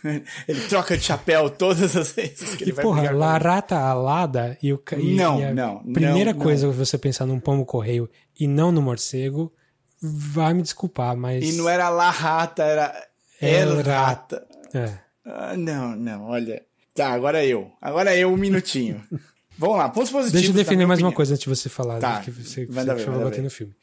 ele 0.48 0.60
troca 0.68 0.96
de 0.96 1.04
chapéu 1.04 1.48
todas 1.48 1.96
as 1.96 2.12
vezes 2.12 2.54
que 2.56 2.64
e, 2.64 2.66
ele 2.66 2.72
vai 2.72 2.84
porra, 2.84 3.10
La 3.12 3.38
Rata 3.38 3.78
Alada 3.78 4.58
e 4.62 4.72
o 4.72 4.82
e, 4.98 5.14
não, 5.14 5.40
e 5.40 5.44
a 5.44 5.54
não, 5.54 5.78
primeira 5.92 6.32
não, 6.32 6.40
coisa 6.40 6.66
não. 6.66 6.72
você 6.72 6.98
pensar 6.98 7.26
num 7.26 7.38
pombo 7.38 7.64
correio 7.64 8.10
e 8.38 8.46
não 8.46 8.72
no 8.72 8.82
morcego 8.82 9.52
vai 10.00 10.54
me 10.54 10.62
desculpar, 10.62 11.16
mas. 11.16 11.44
E 11.44 11.56
não 11.56 11.68
era 11.68 11.88
La 11.88 12.10
Rata, 12.10 12.62
era 12.62 13.08
El 13.40 13.82
Rata. 13.82 14.46
É. 14.74 14.98
Ah, 15.24 15.56
não, 15.56 15.94
não, 15.96 16.24
olha. 16.24 16.62
Tá, 16.98 17.12
agora 17.12 17.44
eu. 17.44 17.70
Agora 17.80 18.16
eu, 18.16 18.28
um 18.28 18.36
minutinho. 18.36 19.02
Vamos 19.56 19.76
lá, 19.76 19.88
pontos 19.88 20.10
positivos. 20.10 20.32
Deixa 20.32 20.50
eu 20.50 20.54
definir 20.54 20.86
mais 20.86 20.98
opinião. 20.98 21.10
uma 21.10 21.16
coisa 21.16 21.34
antes 21.34 21.44
de 21.44 21.48
você 21.48 21.68
falar. 21.68 21.98
Tá, 21.98 22.20
que 22.20 22.30
você, 22.30 22.66
você 22.66 22.94
ver, 22.94 23.24
bater 23.24 23.42
no 23.42 23.50
filme. 23.50 23.74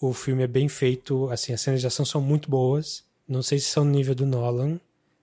O 0.00 0.12
filme 0.12 0.42
é 0.42 0.46
bem 0.46 0.68
feito, 0.68 1.30
assim, 1.30 1.52
as 1.52 1.60
cenas 1.60 1.80
de 1.80 1.86
ação 1.86 2.04
são 2.04 2.20
muito 2.20 2.50
boas. 2.50 3.04
Não 3.26 3.42
sei 3.42 3.58
se 3.58 3.66
são 3.66 3.84
no 3.84 3.90
nível 3.90 4.14
do 4.14 4.26
Nolan, 4.26 4.78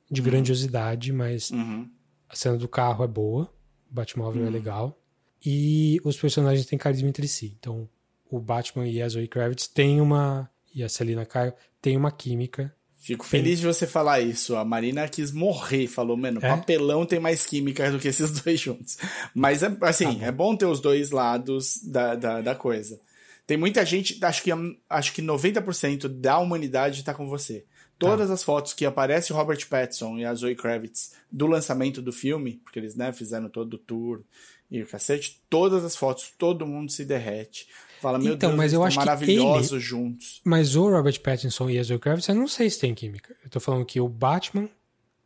de 0.10 0.22
uhum. 0.22 0.26
grandiosidade, 0.26 1.12
mas 1.14 1.52
uhum. 1.52 1.88
a 2.30 2.36
cena 2.36 2.58
do 2.58 2.68
carro 2.68 3.04
é 3.04 3.08
boa, 3.08 3.52
o 3.90 3.94
Batmóvel 3.94 4.42
uhum. 4.42 4.48
é 4.48 4.52
legal. 4.52 4.98
E 5.44 6.00
os 6.04 6.18
personagens 6.18 6.66
têm 6.66 6.78
carisma 6.78 7.10
entre 7.10 7.28
si. 7.28 7.56
Então, 7.60 7.90
o 8.30 8.40
Batman 8.40 8.88
e 8.88 9.02
a 9.02 9.10
Zoe 9.10 9.28
Kravitz 9.28 9.68
têm 9.68 10.00
uma. 10.00 10.50
E 10.74 10.84
a 10.84 10.90
Selina 10.90 11.26
Kyle 11.26 11.54
têm 11.82 11.98
uma 11.98 12.12
química. 12.12 12.74
Fico 13.02 13.26
feliz 13.26 13.60
de 13.60 13.66
você 13.66 13.88
falar 13.88 14.20
isso. 14.20 14.56
A 14.56 14.64
Marina 14.64 15.08
quis 15.08 15.32
morrer, 15.32 15.88
falou, 15.88 16.16
mano, 16.16 16.38
é? 16.40 16.48
papelão 16.48 17.04
tem 17.04 17.20
mais 17.20 17.44
química 17.44 17.92
do 17.92 17.98
que 17.98 18.08
esses 18.08 18.30
dois 18.40 18.60
juntos. 18.60 18.96
Mas, 19.34 19.64
é, 19.64 19.76
assim, 19.82 20.20
tá 20.20 20.28
é 20.28 20.32
bom 20.32 20.56
ter 20.56 20.68
os 20.68 20.80
dois 20.80 21.10
lados 21.10 21.80
da, 21.84 22.14
da, 22.14 22.42
da 22.42 22.54
coisa. 22.54 23.00
Tem 23.48 23.58
muita 23.58 23.84
gente, 23.84 24.24
acho 24.24 24.44
que, 24.44 24.52
acho 24.88 25.14
que 25.14 25.22
90% 25.22 26.08
da 26.08 26.38
humanidade 26.38 27.04
tá 27.04 27.12
com 27.12 27.28
você. 27.28 27.66
Todas 27.98 28.28
tá. 28.28 28.36
as 28.36 28.44
fotos 28.44 28.74
que 28.74 28.86
aparece 28.86 29.34
o 29.34 29.36
Robert 29.36 29.68
Pattinson 29.68 30.20
e 30.20 30.26
a 30.26 30.34
Zoe 30.36 30.56
Kravitz 30.56 31.14
do 31.32 31.48
lançamento 31.48 32.04
do 32.04 32.14
filme, 32.14 32.62
porque 32.64 32.78
eles 32.78 32.96
né, 32.96 33.12
fizeram 33.12 33.50
todo 33.50 33.74
o 33.74 33.80
tour 33.80 34.22
e 34.70 34.82
o 34.84 34.88
cacete, 34.88 35.42
todas 35.50 35.84
as 35.84 35.96
fotos, 35.96 36.32
todo 36.38 36.68
mundo 36.68 36.92
se 36.92 37.04
derrete. 37.04 37.68
Fala, 38.02 38.18
meu 38.18 38.34
então, 38.34 38.50
Deus, 38.50 38.58
mas 38.58 38.74
eu 38.74 38.84
acho 38.84 38.98
maravilhosos 38.98 39.70
que 39.70 39.76
ele, 39.76 39.82
juntos. 39.82 40.42
Mas 40.44 40.76
o 40.76 40.90
Robert 40.90 41.22
Pattinson 41.22 41.70
e 41.70 41.78
a 41.78 41.84
Zoe 41.84 42.00
Kravitz, 42.00 42.28
eu 42.28 42.34
não 42.34 42.48
sei 42.48 42.68
se 42.68 42.80
tem 42.80 42.96
química. 42.96 43.36
Eu 43.44 43.50
tô 43.52 43.60
falando 43.60 43.86
que 43.86 44.02
o 44.02 44.10
Batman 44.10 44.68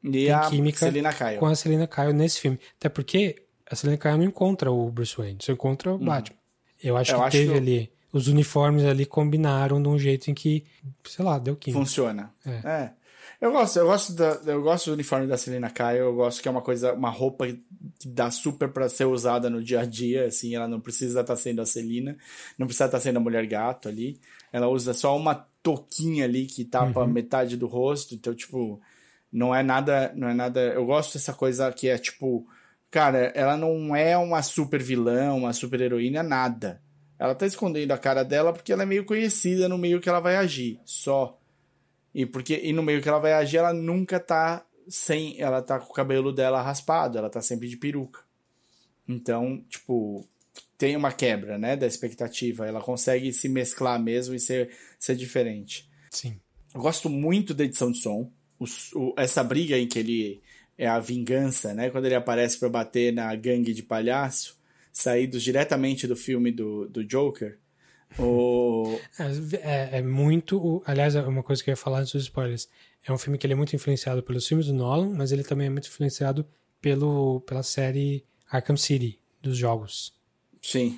e 0.04 0.12
tem 0.12 0.32
a 0.32 0.42
química 0.50 0.80
Selina 0.80 1.14
Kyle. 1.14 1.38
com 1.38 1.46
a 1.46 1.56
Selina 1.56 1.88
Kyle 1.88 2.12
nesse 2.12 2.42
filme. 2.42 2.60
Até 2.78 2.90
porque 2.90 3.44
a 3.72 3.78
Selina 3.78 3.98
Kyle 3.98 4.18
não 4.18 4.26
encontra 4.26 4.70
o 4.70 4.92
Bruce 4.92 5.16
Wayne, 5.16 5.38
só 5.42 5.54
encontra 5.54 5.92
o 5.92 5.94
uhum. 5.94 6.06
Batman. 6.06 6.38
Eu 6.84 6.98
acho 6.98 7.14
eu 7.14 7.18
que 7.18 7.24
acho 7.24 7.38
teve 7.38 7.52
que... 7.54 7.58
ali... 7.58 7.92
Os 8.12 8.30
uniformes 8.30 8.86
ali 8.86 9.06
combinaram 9.06 9.82
de 9.82 9.90
um 9.90 10.00
jeito 10.00 10.32
em 10.32 10.34
que, 10.34 10.64
sei 11.04 11.26
lá, 11.26 11.38
deu 11.38 11.54
química. 11.54 11.80
Funciona. 11.80 12.32
É. 12.46 12.52
é. 12.52 12.92
Eu 13.46 13.52
gosto, 13.52 13.78
eu 13.78 13.86
gosto, 13.86 14.14
da, 14.14 14.42
eu 14.48 14.60
gosto 14.64 14.88
do 14.88 14.94
uniforme 14.94 15.28
da 15.28 15.38
Selena 15.38 15.70
Kyle, 15.70 16.00
eu 16.00 16.16
gosto 16.16 16.42
que 16.42 16.48
é 16.48 16.52
uma 16.52 16.64
coisa, 16.64 16.94
uma 16.94 17.12
roupa 17.12 17.46
que 17.46 18.08
dá 18.08 18.32
super 18.32 18.70
para 18.70 18.90
ser 18.90 19.06
usada 19.06 19.52
no 19.52 19.64
dia 19.64 19.82
a 19.82 19.86
dia, 19.86 20.26
assim, 20.26 20.56
ela 20.56 20.68
não 20.68 20.80
precisa 20.80 21.22
estar 21.22 21.36
tá 21.36 21.40
sendo 21.40 21.62
a 21.62 21.66
Celina, 21.66 22.18
não 22.58 22.66
precisa 22.66 22.86
estar 22.86 22.98
tá 22.98 23.04
sendo 23.04 23.18
a 23.18 23.20
mulher 23.20 23.46
gato 23.46 23.88
ali, 23.88 24.20
ela 24.52 24.68
usa 24.68 24.96
só 24.96 25.16
uma 25.16 25.48
touquinha 25.62 26.26
ali 26.26 26.48
que 26.48 26.66
tapa 26.66 27.02
uhum. 27.02 27.08
metade 27.08 27.56
do 27.56 27.68
rosto, 27.68 28.16
então, 28.16 28.34
tipo, 28.34 28.82
não 29.32 29.54
é 29.54 29.62
nada, 29.62 30.12
não 30.16 30.28
é 30.28 30.34
nada, 30.34 30.60
eu 30.60 30.84
gosto 30.84 31.14
dessa 31.14 31.32
coisa 31.32 31.72
que 31.72 31.88
é, 31.88 32.00
tipo, 32.00 32.48
cara, 32.90 33.32
ela 33.36 33.56
não 33.56 33.96
é 33.96 34.18
uma 34.18 34.42
super 34.42 34.82
vilã, 34.82 35.34
uma 35.34 35.54
super 35.54 35.80
heroína, 35.82 36.24
nada. 36.24 36.82
Ela 37.20 37.36
tá 37.36 37.46
escondendo 37.46 37.92
a 37.92 37.98
cara 38.00 38.26
dela 38.26 38.52
porque 38.52 38.74
ela 38.74 38.82
é 38.82 38.88
meio 38.88 39.06
conhecida 39.06 39.70
no 39.70 39.78
meio 39.78 40.02
que 40.02 40.10
ela 40.10 40.20
vai 40.20 40.36
agir, 40.36 40.80
só. 40.84 41.40
E 42.16 42.26
porque 42.26 42.62
e 42.64 42.72
no 42.72 42.82
meio 42.82 43.02
que 43.02 43.10
ela 43.10 43.20
vai 43.20 43.34
agir, 43.34 43.58
ela 43.58 43.74
nunca 43.74 44.22
tá 44.22 44.66
sem, 44.88 45.38
ela 45.38 45.62
tá 45.62 45.78
com 45.78 45.92
o 45.92 45.94
cabelo 45.94 46.32
dela 46.32 46.62
raspado, 46.62 47.18
ela 47.18 47.30
tá 47.30 47.42
sempre 47.42 47.68
de 47.68 47.76
peruca. 47.76 48.22
Então, 49.06 49.62
tipo, 49.68 50.26
tem 50.78 50.96
uma 50.96 51.12
quebra, 51.12 51.58
né, 51.58 51.76
da 51.76 51.86
expectativa. 51.86 52.66
Ela 52.66 52.80
consegue 52.80 53.34
se 53.34 53.50
mesclar 53.50 54.02
mesmo 54.02 54.34
e 54.34 54.40
ser, 54.40 54.72
ser 54.98 55.18
diferente. 55.18 55.90
Sim. 56.10 56.40
Eu 56.74 56.80
gosto 56.80 57.10
muito 57.10 57.54
da 57.54 57.66
edição 57.66 57.92
de 57.92 58.00
som. 58.00 58.32
O, 58.58 58.66
o, 58.96 59.14
essa 59.18 59.44
briga 59.44 59.78
em 59.78 59.86
que 59.86 60.00
ele 60.00 60.42
é 60.78 60.88
a 60.88 61.00
vingança, 61.00 61.74
né? 61.74 61.90
Quando 61.90 62.06
ele 62.06 62.16
aparece 62.16 62.58
para 62.58 62.70
bater 62.70 63.12
na 63.12 63.36
gangue 63.36 63.74
de 63.74 63.84
palhaço, 63.84 64.58
saídos 64.90 65.44
diretamente 65.44 66.08
do 66.08 66.16
filme 66.16 66.50
do, 66.50 66.88
do 66.88 67.04
Joker. 67.04 67.58
O... 68.18 68.98
É, 69.62 69.98
é, 69.98 70.02
muito. 70.02 70.82
Aliás, 70.86 71.16
é 71.16 71.22
uma 71.22 71.44
coisa 71.44 71.64
que 71.64 71.70
eu 71.70 71.74
ia 71.74 71.78
falar 71.78 72.00
antes 72.00 72.14
dos 72.14 72.24
spoilers. 72.24 72.70
É 73.04 73.12
um 73.12 73.18
filme 73.18 73.38
que 73.38 73.46
ele 73.46 73.54
é 73.54 73.56
muito 73.56 73.76
influenciado 73.76 74.24
pelos 74.24 74.48
filmes 74.48 74.68
do 74.68 74.74
Nolan, 74.74 75.10
mas 75.10 75.32
ele 75.32 75.44
também 75.44 75.68
é 75.68 75.70
muito 75.70 75.88
influenciado 75.88 76.46
pelo, 76.82 77.42
pela 77.42 77.64
série 77.64 78.26
Arkham 78.50 78.78
City, 78.78 79.20
dos 79.42 79.58
jogos. 79.58 80.14
Sim. 80.62 80.98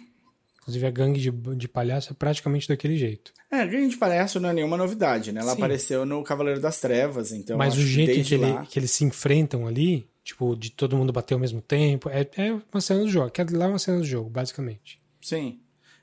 Inclusive 0.62 0.86
a 0.86 0.92
gangue 0.92 1.20
de, 1.22 1.32
de 1.32 1.68
palhaço 1.68 2.12
é 2.12 2.14
praticamente 2.14 2.68
daquele 2.68 2.98
jeito. 2.98 3.32
É, 3.50 3.62
a 3.62 3.66
gangue 3.66 3.88
de 3.88 3.98
palhaço 3.98 4.40
não 4.40 4.50
é 4.50 4.54
nenhuma 4.54 4.76
novidade, 4.76 5.32
né? 5.32 5.40
Ela 5.40 5.52
Sim. 5.52 5.58
apareceu 5.58 6.06
no 6.06 6.22
Cavaleiro 6.24 6.60
das 6.60 6.82
Trevas, 6.82 7.32
então. 7.32 7.58
Mas 7.58 7.78
o 7.78 7.82
jeito 7.82 8.14
que, 8.14 8.24
que, 8.24 8.36
ele, 8.36 8.66
que 8.68 8.78
eles 8.78 8.92
se 8.92 9.06
enfrentam 9.06 9.66
ali, 9.66 10.10
tipo, 10.26 10.56
de 10.58 10.70
todo 10.70 10.98
mundo 10.98 11.14
bater 11.14 11.36
ao 11.36 11.40
mesmo 11.40 11.62
tempo, 11.62 12.10
é, 12.10 12.28
é 12.36 12.52
uma 12.52 12.82
cena 12.82 13.00
do 13.00 13.10
jogo. 13.10 13.28
Aquela 13.28 13.58
lá 13.58 13.66
é 13.66 13.70
uma 13.70 13.80
cena 13.80 14.00
do 14.00 14.06
jogo, 14.06 14.30
basicamente. 14.30 15.00
Sim. 15.22 15.62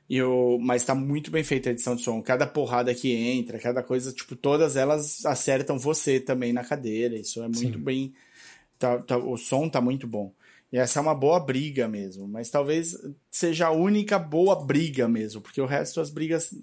E 0.09 0.23
o, 0.23 0.59
mas 0.59 0.85
tá 0.85 0.95
muito 0.95 1.31
bem 1.31 1.43
feita 1.43 1.71
a 1.71 1.73
edição 1.73 1.97
de 1.97 2.03
som. 2.03 2.21
Cada 2.21 2.47
porrada 2.47 2.95
que 2.95 3.13
entra, 3.13 3.59
cada 3.59 3.83
coisa, 3.83 4.13
tipo, 4.13 4.37
todas 4.37 4.77
elas 4.77 5.25
acertam 5.25 5.79
você 5.79 6.21
também 6.21 6.53
na 6.53 6.63
cadeira. 6.63 7.17
Isso 7.17 7.43
é 7.43 7.49
muito 7.49 7.79
Sim. 7.79 7.85
bem. 7.85 8.15
Tá, 8.79 8.99
tá, 8.99 9.17
o 9.17 9.37
som 9.37 9.69
tá 9.69 9.81
muito 9.81 10.07
bom. 10.07 10.33
E 10.71 10.77
essa 10.77 10.99
é 10.99 11.03
uma 11.03 11.15
boa 11.15 11.41
briga 11.41 11.89
mesmo. 11.89 12.29
Mas 12.29 12.51
talvez 12.51 12.97
seja 13.31 13.69
a 13.69 13.71
única 13.71 14.19
boa 14.19 14.63
briga 14.63 15.09
mesmo. 15.09 15.41
Porque 15.41 15.61
o 15.61 15.67
resto 15.67 16.01
das 16.01 16.11
brigas 16.11 16.55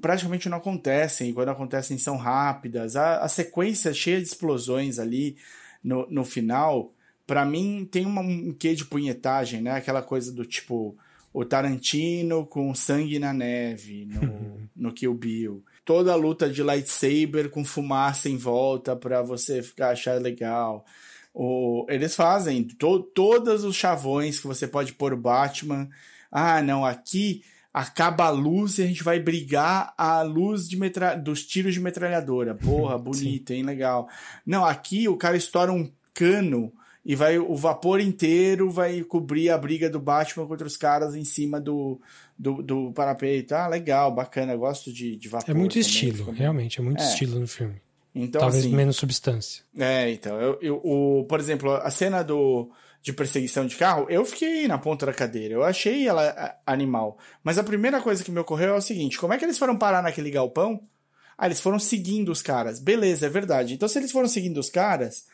praticamente 0.00 0.48
não 0.48 0.58
acontecem. 0.58 1.30
E 1.30 1.32
quando 1.32 1.50
acontecem 1.50 1.98
são 1.98 2.16
rápidas. 2.16 2.96
A, 2.96 3.18
a 3.18 3.28
sequência 3.28 3.94
cheia 3.94 4.18
de 4.18 4.26
explosões 4.26 4.98
ali 4.98 5.36
no, 5.84 6.04
no 6.10 6.24
final, 6.24 6.92
para 7.26 7.44
mim 7.44 7.88
tem 7.88 8.04
uma, 8.06 8.22
um 8.22 8.52
quê 8.52 8.74
de 8.74 8.84
punhetagem, 8.84 9.60
né? 9.60 9.72
Aquela 9.72 10.02
coisa 10.02 10.32
do 10.32 10.44
tipo 10.44 10.96
o 11.32 11.44
Tarantino 11.44 12.44
com 12.46 12.74
Sangue 12.74 13.18
na 13.18 13.32
Neve 13.32 14.06
no, 14.06 14.68
no 14.74 14.92
Kill 14.92 15.14
Bill. 15.14 15.64
Toda 15.84 16.12
a 16.12 16.16
luta 16.16 16.48
de 16.48 16.62
lightsaber 16.62 17.50
com 17.50 17.64
fumaça 17.64 18.28
em 18.28 18.36
volta 18.36 18.96
para 18.96 19.22
você 19.22 19.62
ficar 19.62 19.90
achar 19.90 20.20
legal. 20.20 20.84
O, 21.32 21.86
eles 21.88 22.14
fazem 22.14 22.64
to, 22.64 23.00
todos 23.00 23.64
os 23.64 23.76
chavões 23.76 24.40
que 24.40 24.46
você 24.46 24.66
pode 24.66 24.92
pôr 24.92 25.12
o 25.12 25.16
Batman. 25.16 25.88
Ah, 26.30 26.60
não, 26.62 26.84
aqui 26.84 27.42
acaba 27.72 28.24
a 28.24 28.30
luz 28.30 28.78
e 28.78 28.82
a 28.82 28.86
gente 28.86 29.04
vai 29.04 29.20
brigar 29.20 29.94
a 29.96 30.22
luz 30.22 30.68
de 30.68 30.76
metra... 30.76 31.14
dos 31.14 31.46
tiros 31.46 31.74
de 31.74 31.80
metralhadora. 31.80 32.54
Porra, 32.54 32.98
bonito, 32.98 33.52
hein? 33.52 33.62
Legal. 33.62 34.08
Não, 34.44 34.64
aqui 34.64 35.08
o 35.08 35.16
cara 35.16 35.36
estoura 35.36 35.72
um 35.72 35.90
cano 36.12 36.72
e 37.04 37.14
vai 37.14 37.38
o 37.38 37.56
vapor 37.56 38.00
inteiro 38.00 38.70
vai 38.70 39.02
cobrir 39.02 39.50
a 39.50 39.58
briga 39.58 39.88
do 39.88 39.98
Batman 39.98 40.46
contra 40.46 40.66
os 40.66 40.76
caras 40.76 41.14
em 41.14 41.24
cima 41.24 41.60
do, 41.60 42.00
do, 42.38 42.62
do 42.62 42.92
parapeito. 42.92 43.54
Ah, 43.54 43.66
legal, 43.66 44.14
bacana, 44.14 44.54
gosto 44.56 44.92
de, 44.92 45.16
de 45.16 45.28
vapor. 45.28 45.50
É 45.50 45.54
muito 45.54 45.72
também, 45.72 45.86
estilo, 45.86 46.30
realmente, 46.30 46.78
é 46.78 46.82
muito 46.82 47.02
é. 47.02 47.06
estilo 47.06 47.40
no 47.40 47.46
filme. 47.46 47.80
Então, 48.14 48.40
Talvez 48.40 48.64
assim, 48.64 48.74
menos 48.74 48.96
substância. 48.96 49.62
É, 49.78 50.10
então, 50.10 50.38
eu, 50.40 50.58
eu, 50.60 50.80
o, 50.82 51.24
por 51.24 51.38
exemplo, 51.38 51.72
a 51.72 51.90
cena 51.90 52.22
do, 52.22 52.70
de 53.00 53.12
perseguição 53.12 53.66
de 53.66 53.76
carro, 53.76 54.06
eu 54.10 54.24
fiquei 54.24 54.66
na 54.66 54.78
ponta 54.78 55.06
da 55.06 55.14
cadeira, 55.14 55.54
eu 55.54 55.62
achei 55.62 56.06
ela 56.06 56.56
animal. 56.66 57.18
Mas 57.42 57.56
a 57.56 57.64
primeira 57.64 58.00
coisa 58.00 58.24
que 58.24 58.30
me 58.30 58.40
ocorreu 58.40 58.74
é 58.74 58.78
o 58.78 58.82
seguinte: 58.82 59.18
como 59.18 59.32
é 59.32 59.38
que 59.38 59.44
eles 59.44 59.58
foram 59.58 59.76
parar 59.76 60.02
naquele 60.02 60.30
galpão? 60.30 60.82
Ah, 61.38 61.46
eles 61.46 61.60
foram 61.60 61.78
seguindo 61.78 62.30
os 62.30 62.42
caras. 62.42 62.78
Beleza, 62.78 63.26
é 63.26 63.30
verdade. 63.30 63.72
Então, 63.72 63.88
se 63.88 63.98
eles 63.98 64.12
foram 64.12 64.28
seguindo 64.28 64.58
os 64.58 64.68
caras, 64.68 65.24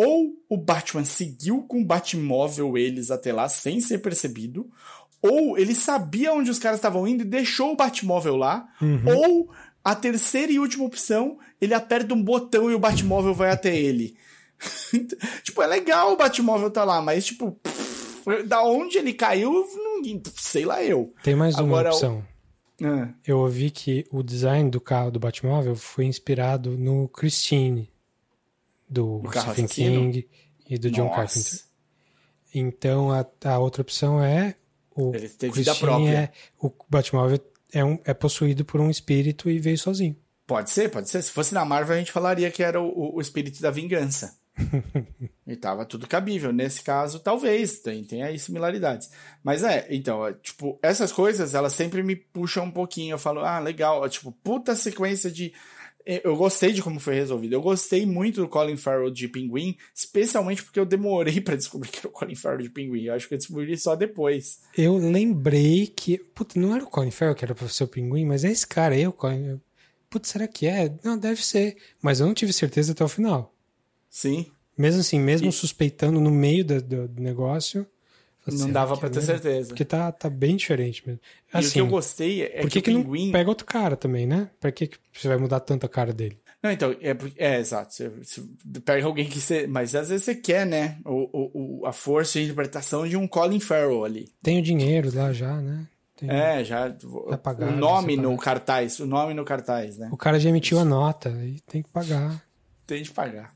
ou 0.00 0.32
o 0.48 0.56
Batman 0.56 1.04
seguiu 1.04 1.64
com 1.64 1.82
o 1.82 1.84
Batmóvel 1.84 2.78
eles 2.78 3.10
até 3.10 3.32
lá 3.32 3.48
sem 3.48 3.80
ser 3.80 3.98
percebido, 3.98 4.70
ou 5.20 5.58
ele 5.58 5.74
sabia 5.74 6.32
onde 6.32 6.52
os 6.52 6.60
caras 6.60 6.78
estavam 6.78 7.04
indo 7.04 7.22
e 7.22 7.26
deixou 7.26 7.72
o 7.72 7.76
Batmóvel 7.76 8.36
lá, 8.36 8.68
uhum. 8.80 9.02
ou 9.06 9.50
a 9.82 9.96
terceira 9.96 10.52
e 10.52 10.60
última 10.60 10.84
opção, 10.84 11.36
ele 11.60 11.74
aperta 11.74 12.14
um 12.14 12.22
botão 12.22 12.70
e 12.70 12.76
o 12.76 12.78
Batmóvel 12.78 13.34
vai 13.34 13.50
até 13.50 13.76
ele. 13.76 14.16
tipo, 15.42 15.60
é 15.62 15.66
legal 15.66 16.12
o 16.12 16.16
Batmóvel 16.16 16.70
tá 16.70 16.84
lá, 16.84 17.02
mas 17.02 17.26
tipo, 17.26 17.58
pff, 17.60 18.44
da 18.44 18.62
onde 18.62 18.98
ele 18.98 19.12
caiu, 19.12 19.50
não, 19.50 20.22
sei 20.36 20.64
lá 20.64 20.80
eu. 20.80 21.12
Tem 21.24 21.34
mais 21.34 21.56
uma 21.56 21.64
Agora, 21.64 21.88
opção. 21.88 22.24
É. 22.80 23.08
Eu 23.26 23.38
ouvi 23.38 23.68
que 23.72 24.06
o 24.12 24.22
design 24.22 24.70
do 24.70 24.80
carro 24.80 25.10
do 25.10 25.18
Batmóvel 25.18 25.74
foi 25.74 26.04
inspirado 26.04 26.78
no 26.78 27.08
Christine, 27.08 27.90
do 28.88 29.22
Stephen 29.30 29.66
King 29.66 30.28
e 30.68 30.78
do 30.78 30.90
John 30.90 31.04
Nossa. 31.04 31.16
Carpenter. 31.16 31.60
Então 32.54 33.12
a, 33.12 33.26
a 33.44 33.58
outra 33.58 33.82
opção 33.82 34.22
é 34.22 34.54
o 34.94 35.14
Ele 35.14 35.28
tem 35.28 35.50
vida 35.50 35.74
própria. 35.74 36.10
É, 36.10 36.32
o 36.60 36.72
Batmóvel 36.88 37.38
é, 37.72 37.84
um, 37.84 37.98
é 38.04 38.12
possuído 38.12 38.64
por 38.64 38.80
um 38.80 38.90
espírito 38.90 39.48
e 39.48 39.58
veio 39.58 39.78
sozinho. 39.78 40.16
Pode 40.46 40.70
ser, 40.70 40.90
pode 40.90 41.10
ser. 41.10 41.22
Se 41.22 41.30
fosse 41.30 41.52
na 41.54 41.64
Marvel, 41.64 41.94
a 41.94 41.98
gente 41.98 42.10
falaria 42.10 42.50
que 42.50 42.62
era 42.62 42.80
o, 42.80 43.16
o 43.16 43.20
espírito 43.20 43.60
da 43.60 43.70
vingança. 43.70 44.36
e 45.46 45.54
tava 45.54 45.84
tudo 45.84 46.08
cabível. 46.08 46.52
Nesse 46.52 46.82
caso, 46.82 47.20
talvez, 47.20 47.80
tem, 47.80 48.02
tem 48.02 48.22
aí 48.22 48.38
similaridades. 48.38 49.10
Mas 49.42 49.62
é, 49.62 49.86
então, 49.90 50.26
é, 50.26 50.32
tipo, 50.32 50.78
essas 50.82 51.12
coisas, 51.12 51.54
elas 51.54 51.74
sempre 51.74 52.02
me 52.02 52.16
puxam 52.16 52.64
um 52.64 52.70
pouquinho. 52.70 53.14
Eu 53.14 53.18
falo, 53.18 53.40
ah, 53.40 53.58
legal, 53.58 54.04
é, 54.04 54.08
tipo, 54.08 54.32
puta 54.32 54.74
sequência 54.74 55.30
de. 55.30 55.52
Eu 56.24 56.36
gostei 56.36 56.72
de 56.72 56.82
como 56.82 56.98
foi 56.98 57.16
resolvido. 57.16 57.52
Eu 57.52 57.60
gostei 57.60 58.06
muito 58.06 58.40
do 58.40 58.48
Colin 58.48 58.78
Farrell 58.78 59.10
de 59.10 59.28
Pinguim, 59.28 59.76
especialmente 59.94 60.62
porque 60.62 60.80
eu 60.80 60.86
demorei 60.86 61.38
para 61.42 61.54
descobrir 61.54 61.90
que 61.90 61.98
era 61.98 62.08
o 62.08 62.10
Colin 62.10 62.34
Farrell 62.34 62.62
de 62.62 62.70
Pinguim. 62.70 63.02
Eu 63.02 63.14
acho 63.14 63.28
que 63.28 63.34
eu 63.34 63.38
descobri 63.38 63.76
só 63.76 63.94
depois. 63.94 64.60
Eu 64.76 64.96
lembrei 64.96 65.86
que. 65.86 66.16
Puta, 66.16 66.58
não 66.58 66.74
era 66.74 66.82
o 66.82 66.88
Colin 66.88 67.10
Farrell 67.10 67.34
que 67.34 67.44
era 67.44 67.52
o 67.52 67.56
professor 67.56 67.86
Pinguim, 67.86 68.24
mas 68.24 68.42
é 68.42 68.50
esse 68.50 68.66
cara 68.66 68.94
aí, 68.94 69.06
o 69.06 69.12
Colin. 69.12 69.60
Putz, 70.08 70.30
será 70.30 70.48
que 70.48 70.66
é? 70.66 70.90
Não, 71.04 71.18
deve 71.18 71.44
ser. 71.44 71.76
Mas 72.00 72.20
eu 72.20 72.26
não 72.26 72.32
tive 72.32 72.54
certeza 72.54 72.92
até 72.92 73.04
o 73.04 73.08
final. 73.08 73.54
Sim. 74.08 74.46
Mesmo 74.78 75.00
assim, 75.00 75.20
mesmo 75.20 75.48
e... 75.48 75.52
suspeitando 75.52 76.18
no 76.18 76.30
meio 76.30 76.64
do, 76.64 76.80
do 76.80 77.22
negócio. 77.22 77.86
Não 78.52 78.70
dava 78.70 78.96
para 78.96 79.10
ter 79.10 79.22
certeza. 79.22 79.68
Porque 79.68 79.84
tá, 79.84 80.10
tá 80.12 80.30
bem 80.30 80.56
diferente 80.56 81.02
mesmo. 81.06 81.20
Assim, 81.52 81.66
e 81.66 81.68
o 81.68 81.72
que 81.72 81.80
eu 81.80 81.84
assim, 81.84 81.90
gostei 81.90 82.42
é 82.42 82.60
por 82.62 82.70
que, 82.70 82.80
que, 82.80 82.90
que 82.90 82.96
pinguim... 82.96 83.26
não 83.26 83.32
pega 83.32 83.48
outro 83.48 83.66
cara 83.66 83.96
também, 83.96 84.26
né? 84.26 84.50
Pra 84.60 84.70
que, 84.70 84.86
que 84.86 84.98
você 85.12 85.28
vai 85.28 85.36
mudar 85.36 85.60
tanto 85.60 85.86
a 85.86 85.88
cara 85.88 86.12
dele? 86.12 86.38
Não, 86.62 86.72
então, 86.72 86.94
é, 87.00 87.16
é 87.36 87.58
exato. 87.58 87.94
Você, 87.94 88.08
você, 88.08 88.42
pega 88.84 89.06
alguém 89.06 89.28
que 89.28 89.40
você. 89.40 89.66
Mas 89.66 89.94
às 89.94 90.08
vezes 90.08 90.24
você 90.24 90.34
quer, 90.34 90.66
né? 90.66 90.98
O, 91.04 91.80
o, 91.82 91.86
a 91.86 91.92
força 91.92 92.38
e 92.38 92.42
a 92.42 92.44
interpretação 92.44 93.06
de 93.06 93.16
um 93.16 93.28
Colin 93.28 93.60
Farrell 93.60 94.04
ali. 94.04 94.28
Tem 94.42 94.58
o 94.58 94.62
dinheiro 94.62 95.14
lá 95.14 95.32
já, 95.32 95.60
né? 95.60 95.86
Tem... 96.16 96.28
É, 96.28 96.64
já. 96.64 96.92
Pagar, 97.42 97.68
o 97.68 97.76
nome 97.76 98.16
no 98.16 98.36
cartaz. 98.36 98.98
O 98.98 99.06
nome 99.06 99.34
no 99.34 99.44
cartaz, 99.44 99.98
né? 99.98 100.08
O 100.10 100.16
cara 100.16 100.40
já 100.40 100.48
emitiu 100.48 100.80
a 100.80 100.84
nota 100.84 101.30
e 101.44 101.60
tem 101.60 101.80
que 101.80 101.88
pagar. 101.90 102.42
Tem 102.86 103.02
de 103.02 103.10
pagar. 103.10 103.52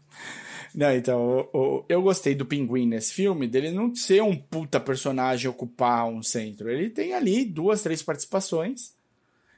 Não, 0.74 0.94
então, 0.94 1.49
eu 1.89 2.01
gostei 2.01 2.35
do 2.35 2.47
Pinguim 2.47 2.86
nesse 2.86 3.12
filme, 3.12 3.47
dele 3.47 3.70
não 3.70 3.94
ser 3.94 4.23
um 4.23 4.35
puta 4.35 4.81
personagem 4.81 5.51
ocupar 5.51 6.07
um 6.07 6.23
centro. 6.23 6.70
Ele 6.70 6.89
tem 6.89 7.12
ali 7.12 7.44
duas, 7.44 7.82
três 7.82 8.03
participações 8.03 8.94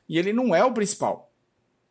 e 0.08 0.18
ele 0.18 0.32
não 0.32 0.54
é 0.54 0.64
o 0.64 0.72
principal. 0.72 1.30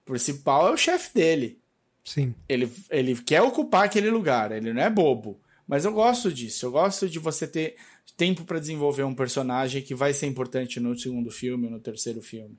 O 0.04 0.12
principal 0.12 0.68
é 0.68 0.72
o 0.72 0.78
chefe 0.78 1.14
dele. 1.14 1.58
Sim. 2.04 2.36
Ele, 2.50 2.70
ele 2.90 3.16
quer 3.16 3.42
ocupar 3.42 3.86
aquele 3.86 4.10
lugar, 4.10 4.52
ele 4.52 4.74
não 4.74 4.82
é 4.82 4.90
bobo. 4.90 5.40
Mas 5.66 5.86
eu 5.86 5.94
gosto 5.94 6.32
disso, 6.32 6.66
eu 6.66 6.72
gosto 6.72 7.10
de 7.10 7.18
você 7.18 7.48
ter 7.48 7.76
tempo 8.18 8.44
para 8.44 8.60
desenvolver 8.60 9.04
um 9.04 9.16
personagem 9.16 9.82
que 9.82 9.96
vai 9.96 10.14
ser 10.14 10.28
importante 10.28 10.80
no 10.80 10.98
segundo 11.00 11.32
filme 11.32 11.70
no 11.70 11.80
terceiro 11.80 12.22
filme. 12.22 12.58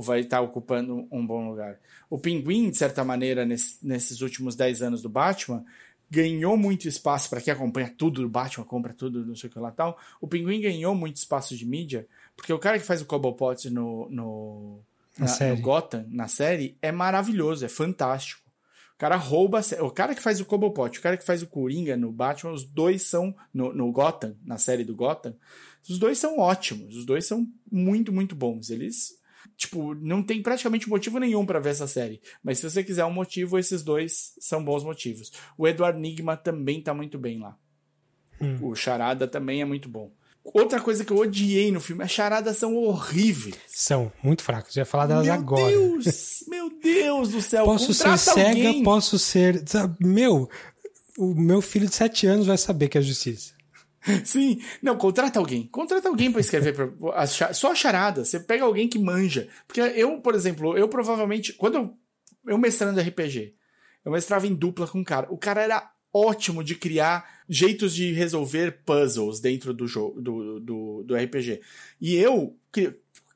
Vai 0.00 0.20
estar 0.20 0.38
tá 0.38 0.42
ocupando 0.42 1.06
um 1.10 1.26
bom 1.26 1.48
lugar. 1.48 1.78
O 2.10 2.18
Pinguim, 2.18 2.70
de 2.70 2.78
certa 2.78 3.04
maneira, 3.04 3.44
nesse, 3.44 3.78
nesses 3.86 4.20
últimos 4.20 4.56
10 4.56 4.82
anos 4.82 5.02
do 5.02 5.08
Batman, 5.08 5.64
ganhou 6.10 6.56
muito 6.56 6.88
espaço 6.88 7.28
para 7.28 7.40
quem 7.40 7.52
acompanha 7.52 7.92
tudo 7.96 8.22
do 8.22 8.28
Batman, 8.28 8.64
compra 8.64 8.94
tudo, 8.94 9.26
não 9.26 9.36
sei 9.36 9.50
o 9.50 9.52
que 9.52 9.58
lá 9.58 9.70
tal. 9.70 9.98
O 10.20 10.26
Pinguim 10.26 10.60
ganhou 10.60 10.94
muito 10.94 11.16
espaço 11.16 11.56
de 11.56 11.66
mídia, 11.66 12.06
porque 12.36 12.52
o 12.52 12.58
cara 12.58 12.78
que 12.78 12.86
faz 12.86 13.02
o 13.02 13.06
Cobblepot 13.06 13.68
no, 13.70 14.08
no, 14.08 14.80
na, 15.18 15.26
na 15.26 15.54
no 15.54 15.60
Gotham, 15.60 16.06
na 16.08 16.28
série, 16.28 16.76
é 16.80 16.90
maravilhoso, 16.90 17.64
é 17.64 17.68
fantástico. 17.68 18.48
O 18.94 18.98
cara 18.98 19.14
rouba. 19.14 19.60
O 19.80 19.90
cara 19.92 20.12
que 20.12 20.22
faz 20.22 20.40
o 20.40 20.44
Cobblepot, 20.44 20.98
o 20.98 21.02
cara 21.02 21.16
que 21.16 21.24
faz 21.24 21.40
o 21.40 21.46
Coringa 21.46 21.96
no 21.96 22.10
Batman, 22.10 22.50
os 22.50 22.64
dois 22.64 23.02
são. 23.02 23.32
No, 23.54 23.72
no 23.72 23.92
Gotham, 23.92 24.34
na 24.44 24.58
série 24.58 24.82
do 24.82 24.94
Gotham, 24.94 25.36
os 25.88 26.00
dois 26.00 26.18
são 26.18 26.40
ótimos. 26.40 26.96
Os 26.96 27.06
dois 27.06 27.24
são 27.24 27.46
muito, 27.70 28.12
muito 28.12 28.34
bons. 28.34 28.70
Eles. 28.70 29.16
Tipo, 29.56 29.94
não 29.94 30.22
tem 30.22 30.42
praticamente 30.42 30.88
motivo 30.88 31.18
nenhum 31.18 31.44
para 31.44 31.58
ver 31.58 31.70
essa 31.70 31.86
série. 31.86 32.20
Mas 32.42 32.58
se 32.58 32.70
você 32.70 32.84
quiser 32.84 33.04
um 33.04 33.12
motivo, 33.12 33.58
esses 33.58 33.82
dois 33.82 34.34
são 34.40 34.64
bons 34.64 34.84
motivos. 34.84 35.32
O 35.56 35.66
Edward 35.66 35.98
Nigma 35.98 36.36
também 36.36 36.80
tá 36.80 36.94
muito 36.94 37.18
bem 37.18 37.40
lá. 37.40 37.56
Hum. 38.40 38.58
O 38.62 38.74
Charada 38.74 39.26
também 39.26 39.60
é 39.60 39.64
muito 39.64 39.88
bom. 39.88 40.12
Outra 40.54 40.80
coisa 40.80 41.04
que 41.04 41.12
eu 41.12 41.18
odiei 41.18 41.70
no 41.70 41.80
filme, 41.80 42.02
as 42.02 42.10
charadas 42.10 42.56
são 42.56 42.74
horríveis. 42.76 43.56
São, 43.66 44.10
muito 44.22 44.42
fracas. 44.42 44.74
Eu 44.76 44.82
ia 44.82 44.86
falar 44.86 45.06
delas 45.06 45.26
meu 45.26 45.34
agora. 45.34 45.70
Meu 45.70 45.90
Deus! 45.98 46.44
Meu 46.48 46.70
Deus 46.80 47.28
do 47.30 47.42
céu! 47.42 47.64
Posso 47.64 47.92
ser 47.92 48.16
cega, 48.18 48.82
posso 48.82 49.18
ser. 49.18 49.62
Meu, 50.00 50.48
o 51.18 51.34
meu 51.34 51.60
filho 51.60 51.86
de 51.86 51.94
7 51.94 52.26
anos 52.26 52.46
vai 52.46 52.56
saber 52.56 52.88
que 52.88 52.96
é 52.96 53.02
justiça. 53.02 53.57
Sim, 54.24 54.60
não, 54.82 54.96
contrata 54.96 55.38
alguém. 55.38 55.66
Contrata 55.66 56.08
alguém 56.08 56.30
para 56.30 56.40
escrever 56.40 56.74
pra, 56.74 57.26
só 57.26 57.74
charada. 57.74 58.24
Você 58.24 58.40
pega 58.40 58.64
alguém 58.64 58.88
que 58.88 58.98
manja. 58.98 59.48
Porque 59.66 59.80
eu, 59.80 60.20
por 60.20 60.34
exemplo, 60.34 60.76
eu 60.76 60.88
provavelmente. 60.88 61.52
Quando 61.52 61.74
eu, 61.74 61.94
eu 62.46 62.58
mestrando 62.58 63.00
RPG, 63.00 63.54
eu 64.04 64.12
mestrava 64.12 64.46
em 64.46 64.54
dupla 64.54 64.86
com 64.86 65.00
um 65.00 65.04
cara. 65.04 65.26
O 65.30 65.36
cara 65.36 65.62
era 65.62 65.90
ótimo 66.12 66.64
de 66.64 66.74
criar 66.74 67.42
jeitos 67.48 67.94
de 67.94 68.12
resolver 68.12 68.82
puzzles 68.84 69.40
dentro 69.40 69.74
do 69.74 69.86
jogo 69.86 70.20
do, 70.20 70.60
do, 70.60 71.02
do 71.04 71.16
RPG. 71.16 71.60
E 72.00 72.16
eu 72.16 72.56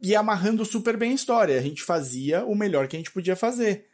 ia 0.00 0.20
amarrando 0.20 0.64
super 0.64 0.96
bem 0.96 1.12
a 1.12 1.14
história. 1.14 1.58
A 1.58 1.62
gente 1.62 1.82
fazia 1.82 2.44
o 2.44 2.54
melhor 2.54 2.88
que 2.88 2.96
a 2.96 2.98
gente 2.98 3.12
podia 3.12 3.36
fazer. 3.36 3.86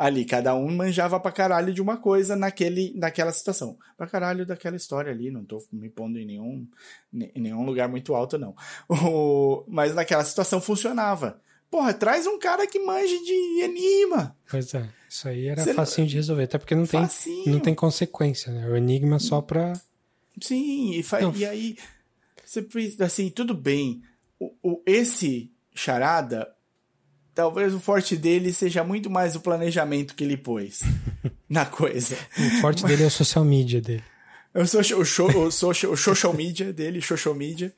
Ali, 0.00 0.24
cada 0.24 0.54
um 0.54 0.74
manjava 0.74 1.20
pra 1.20 1.30
caralho 1.30 1.74
de 1.74 1.82
uma 1.82 1.98
coisa 1.98 2.34
naquele, 2.34 2.90
naquela 2.96 3.30
situação. 3.30 3.76
Pra 3.98 4.06
caralho 4.06 4.46
daquela 4.46 4.74
história 4.74 5.12
ali, 5.12 5.30
não 5.30 5.44
tô 5.44 5.62
me 5.70 5.90
pondo 5.90 6.18
em 6.18 6.24
nenhum, 6.24 6.66
em 7.12 7.38
nenhum 7.38 7.62
lugar 7.62 7.86
muito 7.86 8.14
alto, 8.14 8.38
não. 8.38 8.56
O, 8.88 9.62
mas 9.68 9.94
naquela 9.94 10.24
situação 10.24 10.58
funcionava. 10.58 11.38
Porra, 11.70 11.92
traz 11.92 12.26
um 12.26 12.38
cara 12.38 12.66
que 12.66 12.78
manje 12.78 13.14
de 13.22 13.62
anima. 13.62 14.34
Pois 14.50 14.72
é, 14.72 14.88
isso 15.06 15.28
aí 15.28 15.48
era 15.48 15.62
Você 15.62 15.74
facinho 15.74 16.06
não... 16.06 16.08
de 16.08 16.16
resolver, 16.16 16.44
até 16.44 16.56
porque 16.56 16.74
não 16.74 16.86
tem, 16.86 17.06
não 17.46 17.60
tem 17.60 17.74
consequência, 17.74 18.50
né? 18.50 18.70
O 18.70 18.76
enigma 18.78 19.18
só 19.18 19.42
pra. 19.42 19.78
Sim, 20.40 20.94
e, 20.94 21.02
fa... 21.02 21.20
e 21.20 21.44
aí. 21.44 21.76
Você, 22.42 22.66
assim, 23.00 23.28
tudo 23.28 23.52
bem. 23.52 24.00
O, 24.38 24.54
o, 24.62 24.82
esse 24.86 25.52
charada, 25.74 26.50
talvez 27.34 27.74
o 27.74 27.80
forte 27.80 28.16
dele 28.16 28.52
seja 28.52 28.84
muito 28.84 29.10
mais 29.10 29.36
o 29.36 29.40
planejamento 29.40 30.14
que 30.14 30.24
ele 30.24 30.36
pôs 30.36 30.80
na 31.48 31.66
coisa. 31.66 32.16
O 32.38 32.60
forte 32.60 32.82
Mas... 32.82 32.90
dele 32.90 33.04
é 33.04 33.06
o 33.06 33.10
social 33.10 33.44
media 33.44 33.80
dele. 33.80 34.04
O 34.52 34.66
social, 34.66 34.98
o, 34.98 35.04
show, 35.04 35.28
o, 35.28 35.50
social, 35.50 35.92
o 35.92 35.96
social 35.96 36.34
media 36.34 36.72
dele, 36.72 37.00
social 37.00 37.34
media, 37.34 37.72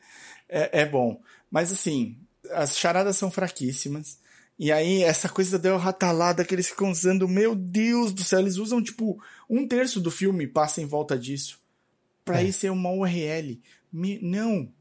é, 0.49 0.81
é 0.81 0.87
bom. 0.87 1.21
Mas 1.51 1.71
assim, 1.71 2.17
as 2.51 2.79
charadas 2.79 3.17
são 3.17 3.31
fraquíssimas. 3.31 4.19
E 4.59 4.71
aí, 4.71 5.03
essa 5.03 5.29
coisa 5.29 5.59
da 5.59 5.77
ratalada 5.77 6.45
que 6.45 6.55
eles 6.55 6.69
ficam 6.69 6.91
usando, 6.91 7.29
meu 7.29 7.55
Deus 7.55 8.13
do 8.13 8.23
céu, 8.23 8.41
eles 8.41 8.57
usam 8.57 8.83
tipo 8.83 9.21
um 9.49 9.67
terço 9.67 10.01
do 10.01 10.11
filme 10.11 10.47
passa 10.47 10.81
em 10.81 10.87
volta 10.87 11.19
disso. 11.19 11.59
Pra 12.25 12.41
é. 12.41 12.45
ir 12.45 12.53
ser 12.53 12.71
uma 12.71 12.91
URL. 12.91 13.61
Me... 13.93 14.19
Não. 14.23 14.73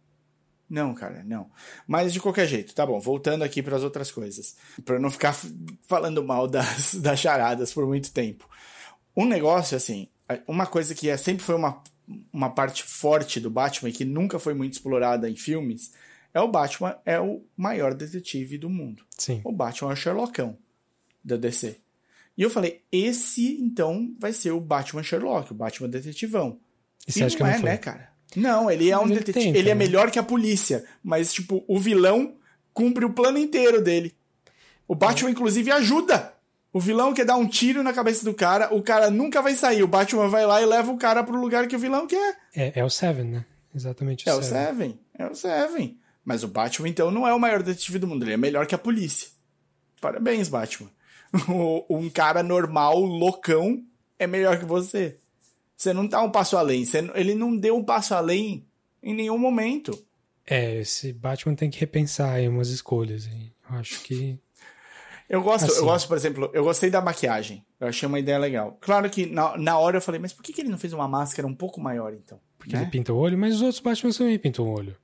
Não, 0.72 0.94
cara, 0.94 1.22
não. 1.26 1.52
Mas 1.86 2.14
de 2.14 2.22
qualquer 2.22 2.48
jeito, 2.48 2.74
tá 2.74 2.86
bom. 2.86 2.98
Voltando 2.98 3.44
aqui 3.44 3.62
para 3.62 3.76
as 3.76 3.84
outras 3.84 4.10
coisas. 4.10 4.56
para 4.86 4.98
não 4.98 5.12
ficar 5.12 5.36
falando 5.82 6.24
mal 6.24 6.48
das, 6.48 6.96
das 7.04 7.20
charadas 7.20 7.74
por 7.74 7.86
muito 7.86 8.14
tempo. 8.14 8.50
Um 9.14 9.26
negócio, 9.26 9.76
assim, 9.76 10.08
uma 10.48 10.66
coisa 10.66 10.96
que 10.96 11.10
é, 11.10 11.18
sempre 11.18 11.44
foi 11.44 11.56
uma, 11.56 11.84
uma 12.32 12.50
parte 12.50 12.84
forte 12.84 13.38
do 13.42 13.50
Batman 13.50 13.90
e 13.90 13.92
que 13.92 14.06
nunca 14.06 14.40
foi 14.40 14.54
muito 14.54 14.72
explorada 14.72 15.30
em 15.30 15.36
filmes 15.36 15.92
é 16.34 16.40
o 16.40 16.48
Batman 16.48 16.98
é 17.06 17.20
o 17.20 17.44
maior 17.58 17.94
detetive 17.94 18.58
do 18.58 18.70
mundo. 18.70 19.04
Sim. 19.18 19.42
O 19.44 19.52
Batman 19.52 19.90
é 19.90 19.94
o 19.94 19.98
Sherlockão 19.98 20.58
da 21.22 21.36
DC. 21.36 21.82
E 22.38 22.42
eu 22.42 22.50
falei, 22.50 22.82
esse 22.90 23.62
então 23.62 24.16
vai 24.18 24.32
ser 24.32 24.52
o 24.52 24.62
Batman 24.62 25.04
Sherlock, 25.04 25.52
o 25.52 25.56
Batman 25.56 25.90
detetivão. 25.90 26.62
E, 27.06 27.20
e 27.20 27.38
não, 27.38 27.48
é, 27.48 27.58
não 27.58 27.64
né, 27.66 27.78
cara? 27.78 28.11
Não, 28.36 28.70
ele 28.70 28.90
é 28.90 28.98
um 28.98 29.08
detetive. 29.08 29.52
Tem, 29.52 29.56
ele 29.56 29.70
é 29.70 29.76
melhor 29.76 30.10
que 30.10 30.20
a 30.20 30.24
polícia, 30.24 30.86
mas 31.04 31.34
tipo, 31.34 31.64
o 31.68 31.80
vilão 31.80 32.36
cumpre 32.74 33.06
o 33.06 33.14
plano 33.14 33.38
inteiro 33.38 33.82
dele. 33.82 34.14
O 34.88 34.96
Batman 34.96 35.30
é. 35.30 35.32
inclusive 35.32 35.72
ajuda. 35.72 36.34
O 36.74 36.80
vilão 36.80 37.14
quer 37.14 37.26
dar 37.26 37.36
um 37.36 37.48
tiro 37.48 37.84
na 37.84 37.92
cabeça 37.92 38.24
do 38.24 38.34
cara, 38.34 38.74
o 38.74 38.82
cara 38.82 39.10
nunca 39.10 39.42
vai 39.42 39.54
sair. 39.56 39.84
O 39.84 39.88
Batman 39.88 40.30
vai 40.30 40.46
lá 40.46 40.62
e 40.62 40.66
leva 40.66 40.92
o 40.92 40.98
cara 40.98 41.24
pro 41.24 41.40
lugar 41.40 41.68
que 41.68 41.76
o 41.76 41.80
vilão 41.80 42.08
quer. 42.08 42.38
É, 42.56 42.80
é 42.80 42.84
o 42.84 42.90
Seven, 42.90 43.26
né? 43.26 43.46
Exatamente 43.76 44.28
o 44.28 44.30
é 44.30 44.34
Seven. 44.34 44.42
o 44.42 44.50
Seven. 44.50 45.00
É 45.18 45.26
o 45.28 45.36
Seven. 45.36 45.98
Mas 46.24 46.44
o 46.44 46.48
Batman, 46.48 46.88
então, 46.88 47.12
não 47.12 47.28
é 47.28 47.34
o 47.34 47.40
maior 47.40 47.62
detetive 47.62 48.00
do 48.00 48.08
mundo. 48.08 48.24
Ele 48.24 48.34
é 48.34 48.38
melhor 48.38 48.66
que 48.66 48.76
a 48.76 48.78
polícia. 48.78 49.28
Parabéns, 50.00 50.48
Batman. 50.48 50.90
um 51.90 52.10
cara 52.10 52.42
normal, 52.44 53.00
loucão, 53.00 53.84
é 54.18 54.28
melhor 54.28 54.58
que 54.58 54.66
você. 54.66 55.18
Você 55.82 55.94
não 55.94 56.08
tá 56.08 56.22
um 56.22 56.30
passo 56.30 56.56
além. 56.58 56.86
Você, 56.86 57.00
ele 57.16 57.34
não 57.34 57.58
deu 57.58 57.76
um 57.76 57.84
passo 57.84 58.14
além 58.14 58.68
em 59.02 59.16
nenhum 59.16 59.40
momento. 59.40 59.98
É, 60.46 60.80
esse 60.80 61.12
Batman 61.12 61.56
tem 61.56 61.72
que 61.72 61.80
repensar 61.80 62.34
aí 62.34 62.48
umas 62.48 62.70
escolhas. 62.70 63.26
Hein? 63.26 63.52
Eu 63.68 63.78
acho 63.78 64.04
que. 64.04 64.38
Eu 65.28 65.42
gosto, 65.42 65.66
assim. 65.66 65.80
eu 65.80 65.86
gosto, 65.86 66.08
por 66.08 66.16
exemplo, 66.16 66.52
eu 66.54 66.64
gostei 66.64 66.92
da 66.92 67.02
maquiagem. 67.02 67.66
Eu 67.80 67.88
achei 67.88 68.08
uma 68.08 68.20
ideia 68.20 68.38
legal. 68.38 68.78
Claro 68.80 69.10
que 69.10 69.26
na, 69.26 69.58
na 69.58 69.80
hora 69.80 69.98
eu 69.98 70.02
falei, 70.02 70.22
mas 70.22 70.32
por 70.32 70.44
que, 70.44 70.54
que 70.54 70.62
ele 70.62 70.70
não 70.70 70.78
fez 70.78 70.94
uma 70.94 71.08
máscara 71.08 71.48
um 71.48 71.56
pouco 71.56 71.82
maior, 71.82 72.14
então? 72.14 72.40
Porque 72.60 72.76
né? 72.76 72.84
ele 72.84 72.92
pinta 72.92 73.12
o 73.12 73.18
olho, 73.18 73.36
mas 73.36 73.56
os 73.56 73.64
outros 73.64 73.80
Batman 73.80 74.12
também 74.12 74.38
pintam 74.38 74.68
o 74.68 74.78
olho. 74.78 74.96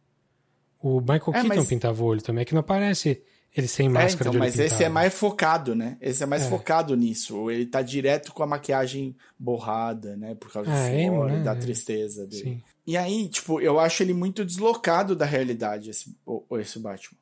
O 0.80 1.00
Michael 1.00 1.22
é, 1.30 1.42
Keaton 1.42 1.48
mas... 1.48 1.68
pintava 1.68 2.04
o 2.04 2.06
olho 2.06 2.22
também, 2.22 2.44
é 2.44 2.46
que 2.46 2.54
não 2.54 2.60
aparece 2.60 3.24
Ele 3.56 3.68
sem 3.68 3.90
máscara 3.90 4.30
é, 4.30 4.32
então, 4.32 4.40
Mas 4.40 4.60
esse 4.60 4.84
é 4.84 4.90
mais 4.90 5.14
focado, 5.14 5.76
né? 5.76 5.98
Esse 6.00 6.22
é 6.22 6.26
mais 6.26 6.44
é. 6.44 6.50
focado 6.50 6.96
nisso. 6.96 7.50
Ele 7.50 7.66
tá 7.66 7.82
direto 7.82 8.32
com 8.32 8.44
a 8.44 8.48
maquiagem 8.48 9.16
borrada, 9.38 10.16
né? 10.16 10.36
Por 10.36 10.52
causa 10.52 10.72
ah, 10.72 10.90
do 10.90 11.06
suor, 11.06 11.32
né? 11.32 11.44
da 11.44 11.56
tristeza 11.56 12.28
dele. 12.28 12.44
Sim. 12.44 12.64
E 12.86 12.96
aí, 12.96 13.28
tipo, 13.28 13.60
eu 13.60 13.80
acho 13.80 14.04
ele 14.04 14.14
muito 14.14 14.46
deslocado 14.46 15.16
da 15.16 15.26
realidade, 15.26 15.90
esse, 15.90 16.16
esse 16.60 16.80
Batman. 16.80 17.18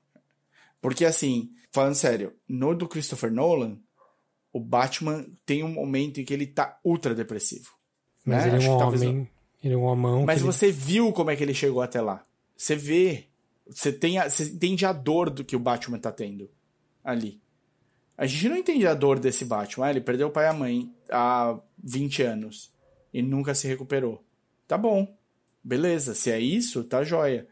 Porque, 0.81 1.05
assim, 1.05 1.49
falando 1.71 1.95
sério, 1.95 2.33
no 2.47 2.75
do 2.75 2.87
Christopher 2.87 3.31
Nolan, 3.31 3.77
o 4.53 4.59
Batman 4.59 5.25
tem 5.45 5.63
um 5.63 5.71
momento 5.71 6.19
em 6.19 6.25
que 6.25 6.33
ele 6.33 6.45
tá 6.45 6.77
ultra 6.83 7.15
depressivo. 7.15 7.71
Mas 8.23 8.45
né? 8.45 8.55
ele 8.55 8.65
é 8.65 8.71
um 8.71 8.77
talvez... 8.77 9.01
homem, 9.01 9.29
ele 9.63 9.73
é 9.73 9.77
um 9.77 9.83
homão. 9.83 10.25
Mas 10.25 10.41
você 10.41 10.67
ele... 10.67 10.73
viu 10.73 11.11
como 11.11 11.31
é 11.31 11.35
que 11.35 11.43
ele 11.43 11.53
chegou 11.53 11.81
até 11.81 11.99
lá. 11.99 12.23
Você 12.55 12.75
vê 12.75 13.25
você, 13.67 13.91
tem 13.91 14.17
a, 14.17 14.29
você 14.29 14.43
entende 14.43 14.85
a 14.85 14.93
dor 14.93 15.29
do 15.29 15.43
que 15.43 15.55
o 15.55 15.59
Batman 15.59 15.99
tá 15.99 16.11
tendo 16.11 16.49
ali. 17.03 17.39
A 18.17 18.25
gente 18.25 18.49
não 18.49 18.57
entende 18.57 18.87
a 18.87 18.93
dor 18.93 19.19
desse 19.19 19.43
Batman. 19.43 19.87
Ah, 19.87 19.89
ele 19.89 20.01
perdeu 20.01 20.27
o 20.27 20.31
pai 20.31 20.45
e 20.45 20.47
a 20.47 20.53
mãe 20.53 20.93
há 21.09 21.57
20 21.83 22.23
anos 22.23 22.71
e 23.13 23.21
nunca 23.21 23.53
se 23.53 23.67
recuperou. 23.67 24.23
Tá 24.67 24.77
bom. 24.77 25.15
Beleza. 25.63 26.15
Se 26.15 26.31
é 26.31 26.39
isso, 26.39 26.83
tá 26.83 27.03
joia. 27.03 27.47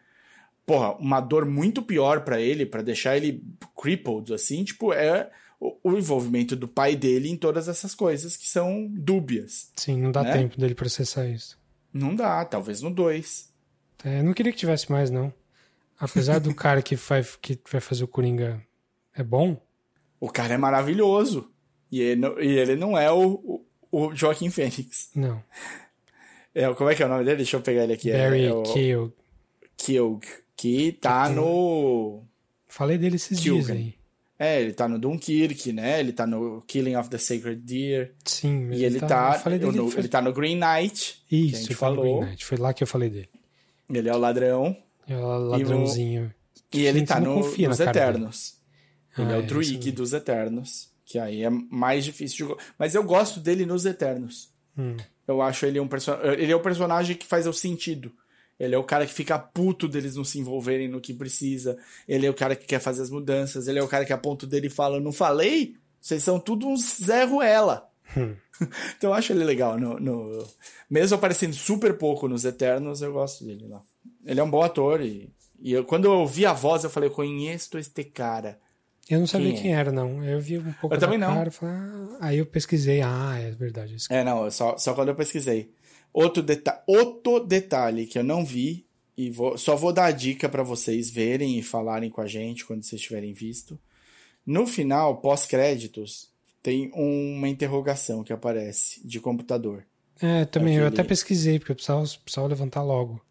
Porra, 0.65 0.95
uma 0.95 1.19
dor 1.19 1.45
muito 1.45 1.81
pior 1.81 2.21
para 2.21 2.39
ele, 2.39 2.65
para 2.65 2.81
deixar 2.81 3.17
ele 3.17 3.43
crippled, 3.75 4.33
assim, 4.33 4.63
tipo, 4.63 4.93
é 4.93 5.29
o, 5.59 5.75
o, 5.83 5.97
envolvimento 5.97 6.55
do 6.55 6.69
pai 6.69 6.95
dele 6.95 7.29
em 7.29 7.35
todas 7.35 7.67
essas 7.67 7.93
coisas 7.93 8.37
que 8.37 8.47
são 8.47 8.87
dúbias. 8.89 9.71
Sim, 9.75 10.01
não 10.01 10.11
dá 10.11 10.23
né? 10.23 10.31
tempo 10.31 10.57
dele 10.57 10.73
processar 10.73 11.27
isso. 11.27 11.59
Não 11.91 12.15
dá, 12.15 12.45
talvez 12.45 12.81
no 12.81 12.89
2. 12.89 13.49
É, 14.05 14.23
não 14.23 14.33
queria 14.33 14.53
que 14.53 14.57
tivesse 14.57 14.89
mais, 14.89 15.11
não. 15.11 15.33
Apesar 16.03 16.39
do 16.39 16.53
cara 16.53 16.81
que 16.81 16.97
vai, 16.97 17.25
que 17.41 17.57
vai 17.71 17.79
fazer 17.79 18.03
o 18.03 18.07
Coringa 18.07 18.61
é 19.15 19.23
bom. 19.23 19.57
O 20.19 20.29
cara 20.29 20.55
é 20.55 20.57
maravilhoso. 20.57 21.49
E 21.89 22.01
ele 22.01 22.19
não, 22.19 22.41
e 22.41 22.47
ele 22.59 22.75
não 22.75 22.97
é 22.97 23.09
o, 23.09 23.65
o, 23.91 24.07
o 24.07 24.15
Joaquim 24.15 24.49
Fênix. 24.49 25.09
Não. 25.15 25.41
É, 26.53 26.71
como 26.73 26.89
é 26.89 26.95
que 26.95 27.01
é 27.01 27.05
o 27.05 27.09
nome 27.09 27.23
dele? 27.23 27.37
Deixa 27.37 27.55
eu 27.55 27.61
pegar 27.61 27.83
ele 27.83 27.93
aqui. 27.93 28.11
Barry 28.11 28.45
é, 28.45 28.49
é 28.49 28.63
Keogh. 28.63 29.13
Keogh. 29.77 30.21
Que 30.57 30.91
tá 30.91 31.29
que 31.29 31.35
no... 31.35 32.23
Falei 32.67 32.97
dele 32.97 33.15
esses 33.15 33.39
dias 33.39 33.69
aí. 33.69 33.95
É, 34.37 34.61
ele 34.61 34.73
tá 34.73 34.87
no 34.87 34.99
Dunkirk, 34.99 35.71
né? 35.71 35.99
Ele 35.99 36.11
tá 36.11 36.27
no 36.27 36.61
Killing 36.67 36.95
of 36.97 37.09
the 37.09 37.17
Sacred 37.17 37.61
Deer. 37.61 38.13
Sim, 38.25 38.71
E 38.71 38.83
ele 38.83 38.99
tá, 38.99 39.39
tá 39.39 39.49
dele, 39.49 39.71
no, 39.71 39.91
ele 39.97 40.07
tá 40.07 40.21
no 40.21 40.33
Green 40.33 40.59
Knight. 40.59 41.23
Isso, 41.31 41.51
que 41.51 41.55
a 41.55 41.59
gente 41.59 41.75
falou. 41.75 42.19
Green 42.19 42.29
Knight. 42.29 42.45
Foi 42.45 42.57
lá 42.57 42.73
que 42.73 42.83
eu 42.83 42.87
falei 42.87 43.09
dele. 43.09 43.29
Ele 43.89 44.09
é 44.09 44.13
o 44.13 44.17
ladrão. 44.17 44.75
É 45.07 45.17
o 45.17 45.37
ladrãozinho. 45.49 46.33
E, 46.73 46.77
o... 46.77 46.81
e 46.81 46.85
ele 46.87 47.05
tá 47.05 47.19
no, 47.19 47.35
nos 47.39 47.79
Eternos. 47.79 48.55
Ele 49.17 49.31
ah, 49.31 49.35
é 49.35 49.39
o 49.39 49.43
Druig 49.43 49.91
dos 49.91 50.13
Eternos. 50.13 50.91
Que 51.05 51.19
aí 51.19 51.43
é 51.43 51.49
mais 51.49 52.05
difícil 52.05 52.47
de. 52.47 52.63
Mas 52.77 52.95
eu 52.95 53.03
gosto 53.03 53.39
dele 53.39 53.65
nos 53.65 53.85
Eternos. 53.85 54.49
Hum. 54.77 54.97
Eu 55.27 55.41
acho 55.41 55.65
ele 55.65 55.79
um 55.79 55.87
personagem. 55.87 56.41
Ele 56.41 56.51
é 56.51 56.55
o 56.55 56.61
personagem 56.61 57.15
que 57.15 57.25
faz 57.25 57.45
o 57.45 57.53
sentido. 57.53 58.11
Ele 58.59 58.75
é 58.75 58.77
o 58.77 58.83
cara 58.83 59.05
que 59.05 59.13
fica 59.13 59.37
puto 59.37 59.87
deles 59.87 60.15
não 60.15 60.23
se 60.23 60.39
envolverem 60.39 60.87
no 60.87 61.01
que 61.01 61.13
precisa. 61.13 61.77
Ele 62.07 62.25
é 62.25 62.29
o 62.29 62.33
cara 62.33 62.55
que 62.55 62.65
quer 62.65 62.79
fazer 62.79 63.01
as 63.01 63.09
mudanças. 63.09 63.67
Ele 63.67 63.79
é 63.79 63.83
o 63.83 63.87
cara 63.87 64.05
que 64.05 64.13
a 64.13 64.17
ponto 64.17 64.47
dele 64.47 64.69
fala: 64.69 64.99
Não 64.99 65.11
falei? 65.11 65.75
Vocês 65.99 66.23
são 66.23 66.39
tudo 66.39 66.67
uns 66.67 67.03
Zé 67.03 67.23
Ruela. 67.23 67.89
Hum. 68.17 68.35
então 68.97 69.09
eu 69.09 69.13
acho 69.13 69.33
ele 69.33 69.43
legal. 69.43 69.79
No, 69.79 69.99
no... 69.99 70.47
Mesmo 70.89 71.15
aparecendo 71.15 71.53
super 71.53 71.97
pouco 71.97 72.27
nos 72.27 72.45
Eternos, 72.45 73.01
eu 73.01 73.13
gosto 73.13 73.43
dele 73.43 73.67
lá. 73.67 73.81
Ele 74.25 74.39
é 74.39 74.43
um 74.43 74.49
bom 74.49 74.61
ator 74.61 75.01
e, 75.01 75.29
e 75.59 75.73
eu, 75.73 75.83
quando 75.83 76.05
eu 76.05 76.11
ouvi 76.11 76.45
a 76.45 76.53
voz, 76.53 76.83
eu 76.83 76.89
falei, 76.89 77.09
conheço 77.09 77.77
este 77.77 78.03
cara. 78.03 78.59
Eu 79.09 79.19
não 79.19 79.27
sabia 79.27 79.51
quem, 79.53 79.61
quem 79.63 79.75
é? 79.75 79.77
era, 79.77 79.91
não. 79.91 80.23
Eu 80.23 80.39
vi 80.39 80.57
um 80.57 80.73
pouco 80.73 80.95
eu 80.95 80.99
também 80.99 81.17
não. 81.17 81.33
cara, 81.33 81.51
falei, 81.51 81.75
ah, 81.75 82.17
aí 82.21 82.37
eu 82.37 82.45
pesquisei, 82.45 83.01
ah, 83.01 83.37
é 83.37 83.51
verdade. 83.51 83.95
É, 84.09 84.23
não, 84.23 84.49
só, 84.49 84.77
só 84.77 84.93
quando 84.93 85.09
eu 85.09 85.15
pesquisei. 85.15 85.71
Outro, 86.13 86.41
deta 86.43 86.81
outro 86.87 87.39
detalhe 87.39 88.05
que 88.05 88.17
eu 88.17 88.23
não 88.23 88.45
vi, 88.45 88.85
e 89.17 89.29
vou, 89.29 89.57
só 89.57 89.75
vou 89.75 89.93
dar 89.93 90.05
a 90.05 90.11
dica 90.11 90.49
para 90.49 90.63
vocês 90.63 91.09
verem 91.09 91.57
e 91.57 91.63
falarem 91.63 92.09
com 92.09 92.21
a 92.21 92.27
gente 92.27 92.65
quando 92.65 92.83
vocês 92.83 93.01
tiverem 93.01 93.33
visto. 93.33 93.79
No 94.45 94.65
final, 94.65 95.17
pós-créditos, 95.17 96.29
tem 96.61 96.91
uma 96.93 97.47
interrogação 97.47 98.23
que 98.23 98.33
aparece 98.33 99.05
de 99.05 99.19
computador. 99.19 99.85
É, 100.21 100.45
também, 100.45 100.75
eu 100.75 100.87
até 100.87 101.03
pesquisei, 101.03 101.59
porque 101.59 101.71
eu 101.71 101.75
precisava, 101.75 102.05
precisava 102.23 102.47
levantar 102.47 102.81
logo. 102.81 103.21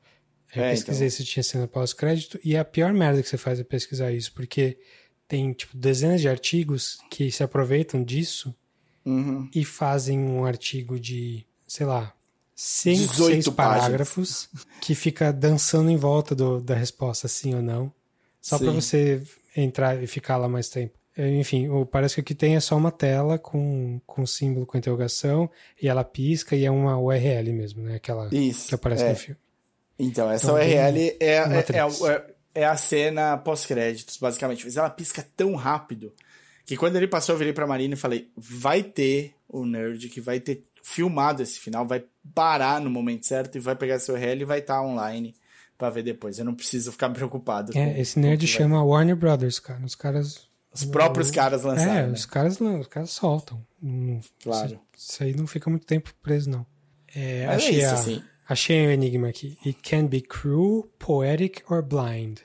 Eu 0.54 0.64
é, 0.64 0.70
pesquisei 0.70 1.08
então... 1.08 1.16
se 1.16 1.24
tinha 1.24 1.42
cena 1.42 1.66
pós-crédito 1.66 2.38
e 2.44 2.56
a 2.56 2.64
pior 2.64 2.92
merda 2.92 3.22
que 3.22 3.28
você 3.28 3.38
faz 3.38 3.58
é 3.58 3.64
pesquisar 3.64 4.12
isso, 4.12 4.32
porque 4.32 4.78
tem 5.26 5.52
tipo 5.52 5.76
dezenas 5.76 6.20
de 6.20 6.28
artigos 6.28 6.98
que 7.10 7.30
se 7.30 7.42
aproveitam 7.42 8.02
disso 8.02 8.54
uhum. 9.04 9.48
e 9.54 9.64
fazem 9.64 10.18
um 10.18 10.44
artigo 10.44 11.00
de, 11.00 11.46
sei 11.66 11.86
lá, 11.86 12.12
5, 12.54 13.14
6 13.14 13.48
parágrafos 13.48 14.48
que 14.80 14.94
fica 14.94 15.32
dançando 15.32 15.90
em 15.90 15.96
volta 15.96 16.34
do, 16.34 16.60
da 16.60 16.74
resposta 16.74 17.26
sim 17.28 17.54
ou 17.54 17.62
não, 17.62 17.92
só 18.40 18.58
para 18.58 18.70
você 18.70 19.22
entrar 19.56 20.02
e 20.02 20.06
ficar 20.06 20.36
lá 20.36 20.48
mais 20.48 20.68
tempo. 20.68 20.94
É, 21.16 21.28
enfim, 21.38 21.68
parece 21.90 22.14
que 22.14 22.20
o 22.20 22.24
que 22.24 22.34
tem 22.34 22.56
é 22.56 22.60
só 22.60 22.76
uma 22.76 22.90
tela 22.90 23.38
com, 23.38 24.00
com 24.06 24.24
símbolo 24.26 24.64
com 24.64 24.78
interrogação 24.78 25.50
e 25.80 25.88
ela 25.88 26.04
pisca 26.04 26.56
e 26.56 26.64
é 26.64 26.70
uma 26.70 26.98
URL 26.98 27.52
mesmo, 27.52 27.82
né? 27.82 27.96
Aquela 27.96 28.28
Isso, 28.32 28.68
que 28.68 28.74
aparece 28.74 29.04
é. 29.04 29.10
no 29.10 29.16
filme. 29.16 29.40
Então, 29.98 30.30
essa 30.30 30.46
então, 30.46 30.56
URL 30.56 31.16
é, 31.20 31.26
é, 31.26 31.36
é, 31.36 32.26
é, 32.54 32.64
a 32.64 32.76
cena 32.76 33.36
pós-créditos, 33.36 34.16
basicamente. 34.16 34.64
Mas 34.64 34.76
ela 34.76 34.90
pisca 34.90 35.26
tão 35.36 35.54
rápido 35.54 36.12
que 36.64 36.76
quando 36.76 36.96
ele 36.96 37.06
passou, 37.06 37.34
eu 37.34 37.38
virei 37.38 37.52
pra 37.52 37.66
Marina 37.66 37.94
e 37.94 37.98
falei: 37.98 38.30
vai 38.36 38.82
ter 38.82 39.34
o 39.48 39.64
nerd 39.64 40.08
que 40.08 40.20
vai 40.20 40.40
ter 40.40 40.64
filmado 40.82 41.42
esse 41.42 41.58
final, 41.58 41.86
vai 41.86 42.04
parar 42.34 42.80
no 42.80 42.90
momento 42.90 43.26
certo 43.26 43.56
e 43.56 43.60
vai 43.60 43.76
pegar 43.76 43.94
essa 43.94 44.12
URL 44.12 44.42
e 44.42 44.44
vai 44.44 44.58
estar 44.58 44.74
tá 44.74 44.82
online 44.82 45.34
para 45.78 45.90
ver 45.90 46.02
depois. 46.02 46.38
Eu 46.38 46.44
não 46.44 46.54
preciso 46.54 46.92
ficar 46.92 47.10
preocupado. 47.10 47.76
É, 47.76 48.00
esse 48.00 48.18
nerd 48.18 48.46
chama 48.46 48.78
vai... 48.78 48.86
Warner 48.86 49.16
Brothers, 49.16 49.58
cara. 49.58 49.84
Os 49.84 49.94
caras. 49.94 50.50
Os 50.72 50.84
próprios 50.84 51.30
caras 51.30 51.64
lançaram. 51.64 51.92
É, 51.92 52.06
né? 52.06 52.12
os, 52.12 52.24
caras, 52.24 52.58
os 52.58 52.86
caras 52.86 53.10
soltam. 53.10 53.62
claro. 54.42 54.80
Isso, 54.96 55.22
aí 55.22 55.34
não 55.34 55.46
fica 55.46 55.68
muito 55.68 55.84
tempo 55.84 56.14
preso, 56.22 56.48
não. 56.48 56.64
É, 57.14 57.46
Mas 57.46 57.56
achei 57.56 57.74
é 57.74 57.78
isso, 57.78 57.88
a, 57.88 57.92
assim. 57.92 58.22
Achei 58.52 58.86
um 58.86 58.90
enigma 58.90 59.28
aqui. 59.28 59.56
It 59.64 59.78
can 59.82 60.08
be 60.08 60.20
cruel, 60.20 60.86
poetic 60.98 61.62
or 61.70 61.82
blind. 61.82 62.40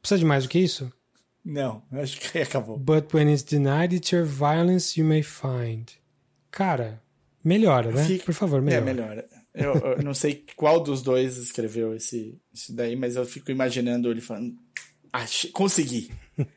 Precisa 0.00 0.20
de 0.20 0.24
mais 0.24 0.44
do 0.44 0.50
que 0.50 0.60
isso? 0.60 0.92
Não, 1.44 1.82
acho 1.90 2.20
que 2.20 2.38
acabou. 2.38 2.78
But 2.78 3.12
when 3.12 3.28
it's 3.28 3.42
denied, 3.42 3.92
it's 3.92 4.12
your 4.12 4.24
violence 4.24 4.96
you 4.96 5.04
may 5.04 5.24
find. 5.24 5.90
Cara, 6.52 7.02
melhora, 7.42 7.90
né? 7.90 8.06
Fico... 8.06 8.26
Por 8.26 8.34
favor, 8.34 8.62
melhora. 8.62 8.82
É, 8.82 8.94
melhora. 8.94 9.28
Eu, 9.52 9.74
eu 9.74 10.02
não 10.04 10.14
sei 10.14 10.44
qual 10.54 10.78
dos 10.78 11.02
dois 11.02 11.36
escreveu 11.38 11.92
esse, 11.92 12.40
esse 12.54 12.72
daí, 12.72 12.94
mas 12.94 13.16
eu 13.16 13.26
fico 13.26 13.50
imaginando 13.50 14.08
ele 14.08 14.20
falando. 14.20 14.54
Achei, 15.12 15.50
consegui. 15.50 16.12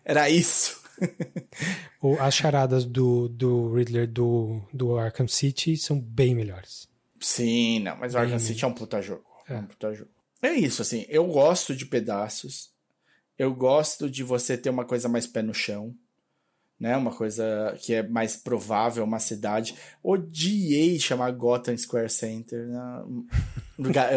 Era 0.05 0.29
isso. 0.29 0.79
As 2.19 2.35
charadas 2.35 2.85
do, 2.85 3.27
do 3.27 3.73
Riddler 3.73 4.07
do, 4.07 4.61
do 4.71 4.95
Arkham 4.95 5.27
City 5.27 5.75
são 5.75 5.99
bem 5.99 6.35
melhores. 6.35 6.90
Sim, 7.21 7.79
não, 7.81 7.95
mas 7.97 8.15
o 8.15 8.17
Arkham 8.17 8.39
City 8.39 8.65
é 8.65 8.67
um 8.67 8.73
puta 8.73 9.01
jogo. 9.01 9.23
É. 9.47 9.53
é 9.53 9.57
um 9.57 9.65
puta 9.65 9.93
jogo. 9.93 10.09
É 10.41 10.51
isso, 10.53 10.81
assim, 10.81 11.05
eu 11.07 11.25
gosto 11.27 11.75
de 11.75 11.85
pedaços. 11.85 12.71
Eu 13.37 13.53
gosto 13.53 14.09
de 14.09 14.23
você 14.23 14.57
ter 14.57 14.69
uma 14.69 14.85
coisa 14.85 15.07
mais 15.07 15.27
pé 15.27 15.41
no 15.41 15.53
chão, 15.53 15.95
né? 16.79 16.97
Uma 16.97 17.11
coisa 17.11 17.75
que 17.79 17.93
é 17.93 18.03
mais 18.03 18.35
provável, 18.35 19.03
uma 19.03 19.19
cidade. 19.19 19.75
Odiei 20.03 20.99
chamar 20.99 21.31
Gotham 21.31 21.77
Square 21.77 22.09
Center, 22.09 22.67
né? 22.67 23.03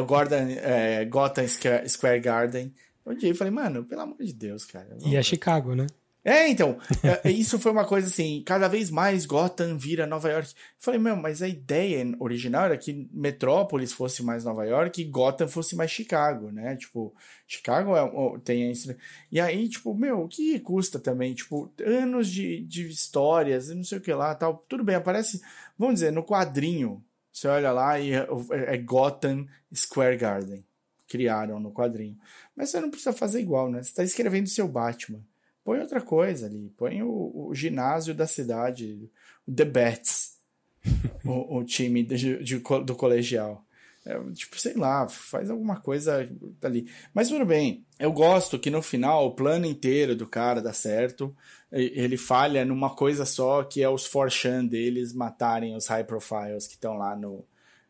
Gordon, 0.06 0.48
é, 0.62 1.04
Gotham 1.04 1.46
Square 1.86 2.20
Garden. 2.20 2.74
Odiei, 3.04 3.34
falei, 3.34 3.50
mano, 3.50 3.84
pelo 3.84 4.00
amor 4.00 4.18
de 4.18 4.32
Deus, 4.32 4.64
cara. 4.64 4.96
E 5.04 5.14
é 5.14 5.22
Chicago, 5.22 5.74
né? 5.74 5.86
É, 6.24 6.48
então, 6.48 6.78
é, 7.22 7.30
isso 7.30 7.58
foi 7.58 7.70
uma 7.70 7.84
coisa 7.84 8.08
assim, 8.08 8.42
cada 8.46 8.66
vez 8.66 8.90
mais 8.90 9.26
Gotham 9.26 9.76
vira 9.76 10.06
Nova 10.06 10.30
York. 10.30 10.48
Eu 10.48 10.54
falei, 10.78 10.98
meu, 10.98 11.14
mas 11.16 11.42
a 11.42 11.48
ideia 11.48 12.02
original 12.18 12.64
era 12.64 12.78
que 12.78 13.10
Metrópolis 13.12 13.92
fosse 13.92 14.22
mais 14.22 14.42
Nova 14.42 14.64
York 14.64 15.02
e 15.02 15.04
Gotham 15.04 15.46
fosse 15.46 15.76
mais 15.76 15.90
Chicago, 15.90 16.50
né? 16.50 16.76
Tipo, 16.76 17.14
Chicago 17.46 17.94
é, 17.94 18.38
tem 18.42 18.70
isso. 18.70 18.96
E 19.30 19.38
aí, 19.38 19.68
tipo, 19.68 19.94
meu, 19.94 20.22
o 20.22 20.28
que 20.28 20.58
custa 20.60 20.98
também? 20.98 21.34
Tipo, 21.34 21.70
anos 21.84 22.28
de, 22.30 22.64
de 22.64 22.88
histórias, 22.88 23.68
não 23.68 23.84
sei 23.84 23.98
o 23.98 24.00
que 24.00 24.12
lá, 24.14 24.34
tal. 24.34 24.64
Tudo 24.66 24.82
bem, 24.82 24.96
aparece, 24.96 25.42
vamos 25.78 25.96
dizer, 25.96 26.10
no 26.10 26.24
quadrinho, 26.24 27.04
você 27.30 27.48
olha 27.48 27.70
lá 27.70 28.00
e 28.00 28.12
é, 28.14 28.26
é 28.50 28.78
Gotham 28.78 29.46
Square 29.74 30.16
Garden. 30.16 30.64
Criaram 31.06 31.60
no 31.60 31.70
quadrinho. 31.70 32.16
Mas 32.56 32.70
você 32.70 32.80
não 32.80 32.88
precisa 32.88 33.12
fazer 33.12 33.40
igual, 33.40 33.70
né? 33.70 33.82
Você 33.82 33.92
tá 33.92 34.02
escrevendo 34.02 34.48
seu 34.48 34.66
Batman. 34.66 35.20
Põe 35.64 35.80
outra 35.80 36.02
coisa 36.02 36.46
ali. 36.46 36.70
Põe 36.76 37.02
o, 37.02 37.48
o 37.48 37.54
ginásio 37.54 38.14
da 38.14 38.26
cidade, 38.26 39.10
o 39.48 39.52
The 39.52 39.64
Bats, 39.64 40.36
o, 41.24 41.58
o, 41.58 41.64
time 41.64 42.02
de, 42.02 42.44
de, 42.44 42.58
do 42.58 42.94
colegial. 42.94 43.64
É, 44.04 44.20
tipo, 44.32 44.60
sei 44.60 44.74
lá, 44.74 45.08
faz 45.08 45.48
alguma 45.48 45.80
coisa 45.80 46.28
ali. 46.62 46.86
Mas 47.14 47.28
tudo 47.28 47.46
bem. 47.46 47.86
Eu 47.98 48.12
gosto 48.12 48.58
que 48.58 48.68
no 48.68 48.82
final 48.82 49.26
o 49.26 49.34
plano 49.34 49.64
inteiro 49.64 50.14
do 50.14 50.26
cara 50.26 50.60
dá 50.60 50.74
certo. 50.74 51.34
Ele 51.72 52.18
falha 52.18 52.64
numa 52.64 52.94
coisa 52.94 53.24
só, 53.24 53.64
que 53.64 53.82
é 53.82 53.88
os 53.88 54.04
Forchan 54.04 54.66
deles 54.66 55.14
matarem 55.14 55.74
os 55.74 55.86
high 55.86 56.04
profiles 56.04 56.66
que 56.66 56.74
estão 56.74 56.98
lá 56.98 57.16
no 57.16 57.44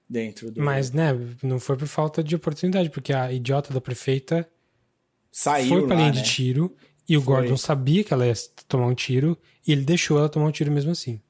dentro 0.09 0.53
do. 0.53 0.63
Mas, 0.63 0.93
né, 0.93 1.11
não 1.43 1.59
foi 1.59 1.77
por 1.77 1.89
falta 1.89 2.23
de 2.23 2.37
oportunidade, 2.37 2.89
porque 2.89 3.13
a 3.13 3.33
idiota 3.33 3.75
da 3.75 3.81
prefeita 3.81 4.49
Saiu 5.31 5.69
foi 5.69 5.87
pra 5.87 5.97
lá, 5.97 6.01
linha 6.03 6.15
né? 6.15 6.23
de 6.23 6.31
tiro 6.31 6.77
e 7.09 7.17
o 7.17 7.23
Foi. 7.23 7.35
Gordon 7.35 7.57
sabia 7.57 8.03
que 8.05 8.13
ela 8.13 8.27
ia 8.27 8.35
tomar 8.69 8.87
um 8.87 8.95
tiro 8.95 9.37
e 9.67 9.73
ele 9.73 9.85
deixou 9.85 10.19
ela 10.19 10.29
tomar 10.29 10.47
um 10.47 10.51
tiro 10.53 10.71
mesmo 10.73 10.91
assim. 10.91 11.21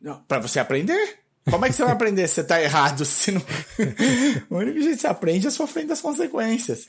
Não, 0.00 0.22
pra 0.24 0.38
você 0.38 0.58
aprender? 0.60 1.18
Como 1.50 1.64
é 1.64 1.68
que 1.68 1.74
você 1.74 1.82
vai 1.82 1.92
aprender 1.92 2.28
se 2.28 2.34
você 2.34 2.44
tá 2.44 2.60
errado? 2.62 3.04
Se 3.06 3.32
não... 3.32 3.40
o 4.50 4.56
único 4.56 4.78
jeito 4.80 4.96
que 4.96 5.00
você 5.00 5.06
aprende 5.06 5.46
é 5.46 5.50
sofrendo 5.50 5.92
as 5.92 6.00
consequências. 6.00 6.86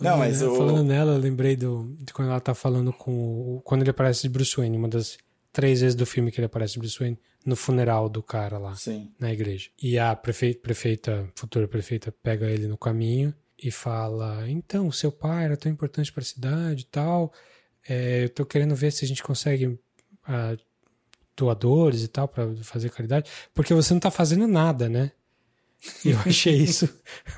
Não, 0.00 0.18
mas 0.18 0.40
Falando- 0.40 0.52
o. 0.54 0.56
Falando 0.56 0.84
nela, 0.84 1.12
eu 1.12 1.18
lembrei 1.18 1.54
do, 1.56 1.94
de 2.00 2.12
quando 2.12 2.28
ela 2.30 2.40
tá 2.40 2.52
falando 2.54 2.92
com. 2.92 3.60
Quando 3.64 3.82
ele 3.82 3.90
aparece 3.90 4.22
de 4.22 4.28
Bruce 4.28 4.56
Wayne, 4.56 4.76
uma 4.76 4.88
das 4.88 5.16
três 5.52 5.80
vezes 5.80 5.94
do 5.94 6.04
filme 6.04 6.30
que 6.32 6.40
ele 6.40 6.46
aparece 6.46 6.72
de 6.74 6.80
Bruce 6.80 6.98
Wayne, 6.98 7.18
no 7.46 7.54
funeral 7.54 8.08
do 8.08 8.22
cara 8.22 8.58
lá. 8.58 8.74
Sim. 8.74 9.12
na 9.18 9.32
igreja. 9.32 9.70
E 9.80 9.96
a 9.98 10.14
prefe- 10.16 10.54
prefeita, 10.54 11.28
futura 11.36 11.68
prefeita, 11.68 12.12
pega 12.22 12.46
ele 12.50 12.66
no 12.66 12.76
caminho 12.76 13.32
e 13.62 13.70
fala: 13.70 14.44
Então, 14.50 14.90
seu 14.90 15.12
pai 15.12 15.44
era 15.44 15.56
tão 15.56 15.70
importante 15.70 16.12
para 16.12 16.22
a 16.22 16.26
cidade 16.26 16.82
e 16.82 16.86
tal. 16.86 17.32
É, 17.88 18.24
eu 18.24 18.28
tô 18.28 18.44
querendo 18.44 18.74
ver 18.74 18.92
se 18.92 19.04
a 19.04 19.08
gente 19.08 19.22
consegue 19.22 19.78
ah, 20.26 20.56
doadores 21.36 22.02
e 22.02 22.08
tal 22.08 22.28
para 22.28 22.54
fazer 22.62 22.90
caridade, 22.90 23.30
porque 23.54 23.74
você 23.74 23.92
não 23.94 24.00
tá 24.00 24.10
fazendo 24.10 24.46
nada, 24.46 24.88
né? 24.88 25.12
E 26.04 26.10
eu 26.10 26.18
achei 26.26 26.54
isso 26.62 26.88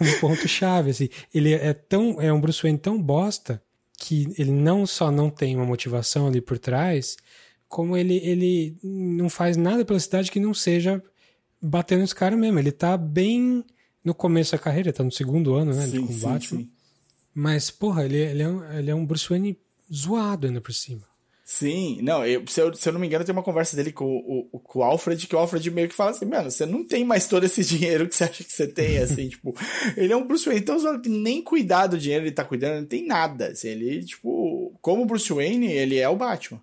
um 0.00 0.20
ponto 0.20 0.48
chave, 0.48 0.90
assim. 0.90 1.08
Ele 1.32 1.52
é 1.52 1.72
tão 1.72 2.20
é 2.20 2.32
um 2.32 2.40
Bruce 2.40 2.62
Wayne 2.62 2.78
tão 2.78 3.00
bosta 3.00 3.62
que 3.96 4.32
ele 4.36 4.50
não 4.50 4.84
só 4.84 5.10
não 5.10 5.30
tem 5.30 5.54
uma 5.54 5.64
motivação 5.64 6.26
ali 6.26 6.40
por 6.40 6.58
trás, 6.58 7.16
como 7.68 7.96
ele 7.96 8.16
ele 8.16 8.76
não 8.82 9.30
faz 9.30 9.56
nada 9.56 9.84
pela 9.84 10.00
cidade 10.00 10.30
que 10.30 10.40
não 10.40 10.52
seja 10.52 11.02
batendo 11.60 12.00
nos 12.00 12.12
caras 12.12 12.38
mesmo. 12.38 12.58
Ele 12.58 12.72
tá 12.72 12.96
bem 12.96 13.64
no 14.04 14.12
começo 14.12 14.52
da 14.52 14.58
carreira, 14.58 14.92
tá 14.92 15.04
no 15.04 15.12
segundo 15.12 15.54
ano, 15.54 15.72
né, 15.72 15.86
Sim, 15.86 16.06
com 16.06 16.12
o 16.12 16.40
sim, 16.40 16.40
sim. 16.40 16.70
Mas 17.32 17.70
porra, 17.70 18.04
ele, 18.04 18.18
ele, 18.18 18.42
é 18.42 18.48
um, 18.48 18.72
ele 18.72 18.90
é 18.90 18.94
um 18.94 19.06
Bruce 19.06 19.28
Wayne 19.28 19.56
zoado 19.92 20.46
ainda 20.46 20.60
por 20.60 20.72
cima. 20.72 21.12
Sim, 21.44 22.00
não, 22.02 22.24
eu, 22.24 22.46
se, 22.46 22.60
eu, 22.60 22.72
se 22.72 22.88
eu 22.88 22.92
não 22.92 23.00
me 23.00 23.06
engano, 23.06 23.24
tem 23.24 23.32
uma 23.32 23.42
conversa 23.42 23.76
dele 23.76 23.92
com 23.92 24.06
o, 24.06 24.48
o, 24.52 24.60
com 24.60 24.78
o 24.78 24.82
Alfred, 24.82 25.26
que 25.26 25.34
o 25.34 25.38
Alfred 25.38 25.70
meio 25.70 25.88
que 25.88 25.94
fala 25.94 26.10
assim, 26.10 26.24
mano, 26.24 26.50
você 26.50 26.64
não 26.64 26.82
tem 26.82 27.04
mais 27.04 27.26
todo 27.26 27.44
esse 27.44 27.62
dinheiro 27.66 28.08
que 28.08 28.14
você 28.14 28.24
acha 28.24 28.44
que 28.44 28.52
você 28.52 28.66
tem, 28.66 28.98
assim, 28.98 29.28
tipo, 29.30 29.54
ele 29.96 30.12
é 30.12 30.16
um 30.16 30.26
Bruce 30.26 30.46
Wayne 30.46 30.64
tão 30.64 30.78
zoado 30.78 31.02
que 31.02 31.08
nem 31.08 31.42
cuidar 31.42 31.88
do 31.88 31.98
dinheiro 31.98 32.24
ele 32.24 32.32
tá 32.32 32.44
cuidando, 32.44 32.80
não 32.80 32.86
tem 32.86 33.06
nada, 33.06 33.48
assim, 33.48 33.68
ele, 33.68 34.04
tipo, 34.04 34.72
como 34.80 35.04
Bruce 35.04 35.32
Wayne, 35.32 35.70
ele 35.70 35.98
é 35.98 36.08
o 36.08 36.16
Batman. 36.16 36.62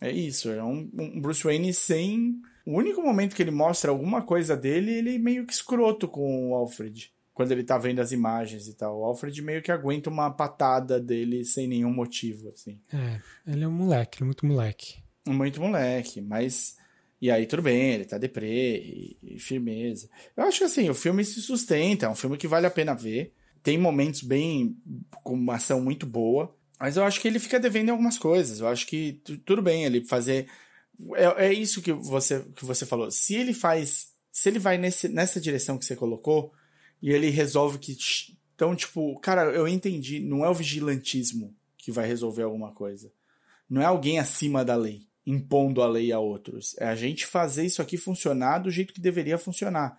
É 0.00 0.10
isso, 0.10 0.50
é 0.50 0.62
um, 0.62 0.90
um 0.98 1.20
Bruce 1.20 1.42
Wayne 1.42 1.72
sem... 1.72 2.40
O 2.66 2.76
único 2.76 3.00
momento 3.00 3.34
que 3.34 3.42
ele 3.42 3.50
mostra 3.50 3.90
alguma 3.90 4.20
coisa 4.22 4.54
dele, 4.54 4.92
ele 4.92 5.14
é 5.16 5.18
meio 5.18 5.46
que 5.46 5.52
escroto 5.52 6.06
com 6.06 6.50
o 6.50 6.54
Alfred. 6.54 7.10
Quando 7.38 7.52
ele 7.52 7.62
tá 7.62 7.78
vendo 7.78 8.00
as 8.00 8.10
imagens 8.10 8.66
e 8.66 8.74
tal. 8.74 8.98
O 8.98 9.04
Alfred 9.04 9.40
meio 9.42 9.62
que 9.62 9.70
aguenta 9.70 10.10
uma 10.10 10.28
patada 10.28 10.98
dele 10.98 11.44
sem 11.44 11.68
nenhum 11.68 11.92
motivo, 11.92 12.48
assim. 12.48 12.80
É, 12.92 13.20
ele 13.46 13.62
é 13.62 13.68
um 13.68 13.70
moleque, 13.70 14.18
ele 14.18 14.24
é 14.24 14.26
muito 14.26 14.44
moleque. 14.44 14.96
Muito 15.24 15.60
moleque, 15.60 16.20
mas. 16.20 16.76
E 17.22 17.30
aí 17.30 17.46
tudo 17.46 17.62
bem, 17.62 17.92
ele 17.92 18.04
tá 18.06 18.18
deprê 18.18 18.78
e, 18.80 19.18
e 19.22 19.38
firmeza. 19.38 20.08
Eu 20.36 20.42
acho 20.42 20.58
que 20.58 20.64
assim, 20.64 20.90
o 20.90 20.94
filme 20.94 21.24
se 21.24 21.40
sustenta, 21.40 22.06
é 22.06 22.08
um 22.08 22.16
filme 22.16 22.36
que 22.36 22.48
vale 22.48 22.66
a 22.66 22.70
pena 22.72 22.92
ver. 22.92 23.32
Tem 23.62 23.78
momentos 23.78 24.22
bem. 24.22 24.76
com 25.22 25.34
uma 25.34 25.54
ação 25.54 25.80
muito 25.80 26.06
boa. 26.06 26.52
Mas 26.80 26.96
eu 26.96 27.04
acho 27.04 27.20
que 27.20 27.28
ele 27.28 27.38
fica 27.38 27.60
devendo 27.60 27.86
em 27.88 27.92
algumas 27.92 28.18
coisas. 28.18 28.58
Eu 28.58 28.66
acho 28.66 28.84
que 28.84 29.20
tu- 29.24 29.38
tudo 29.38 29.62
bem 29.62 29.84
ele 29.84 30.04
fazer. 30.04 30.48
É, 31.14 31.46
é 31.46 31.52
isso 31.52 31.80
que 31.80 31.92
você, 31.92 32.40
que 32.56 32.64
você 32.64 32.84
falou. 32.84 33.12
Se 33.12 33.36
ele 33.36 33.54
faz. 33.54 34.08
Se 34.32 34.48
ele 34.48 34.58
vai 34.58 34.76
nesse, 34.76 35.08
nessa 35.08 35.40
direção 35.40 35.78
que 35.78 35.84
você 35.84 35.94
colocou, 35.94 36.52
e 37.02 37.10
ele 37.10 37.30
resolve 37.30 37.78
que. 37.78 37.96
Então, 38.54 38.74
tipo, 38.74 39.18
cara, 39.20 39.44
eu 39.52 39.68
entendi. 39.68 40.20
Não 40.20 40.44
é 40.44 40.48
o 40.48 40.54
vigilantismo 40.54 41.54
que 41.76 41.92
vai 41.92 42.06
resolver 42.06 42.42
alguma 42.42 42.72
coisa. 42.72 43.12
Não 43.68 43.80
é 43.82 43.84
alguém 43.84 44.18
acima 44.18 44.64
da 44.64 44.74
lei, 44.74 45.06
impondo 45.26 45.82
a 45.82 45.88
lei 45.88 46.12
a 46.12 46.18
outros. 46.18 46.76
É 46.78 46.86
a 46.86 46.94
gente 46.94 47.26
fazer 47.26 47.64
isso 47.64 47.80
aqui 47.80 47.96
funcionar 47.96 48.58
do 48.58 48.70
jeito 48.70 48.92
que 48.92 49.00
deveria 49.00 49.38
funcionar. 49.38 49.98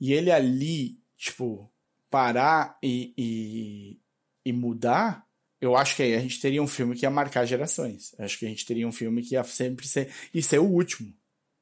E 0.00 0.12
ele 0.12 0.30
ali, 0.30 0.98
tipo, 1.16 1.70
parar 2.10 2.78
e, 2.82 3.12
e, 3.16 4.00
e 4.44 4.52
mudar, 4.52 5.26
eu 5.60 5.76
acho 5.76 5.94
que 5.94 6.02
aí 6.02 6.14
a 6.14 6.20
gente 6.20 6.40
teria 6.40 6.62
um 6.62 6.66
filme 6.66 6.96
que 6.96 7.04
ia 7.04 7.10
marcar 7.10 7.44
gerações. 7.44 8.14
Eu 8.18 8.24
acho 8.24 8.38
que 8.38 8.46
a 8.46 8.48
gente 8.48 8.66
teria 8.66 8.86
um 8.86 8.92
filme 8.92 9.22
que 9.22 9.34
ia 9.34 9.44
sempre 9.44 9.86
ser. 9.86 10.12
E 10.34 10.42
ser 10.42 10.58
o 10.58 10.64
último. 10.64 11.12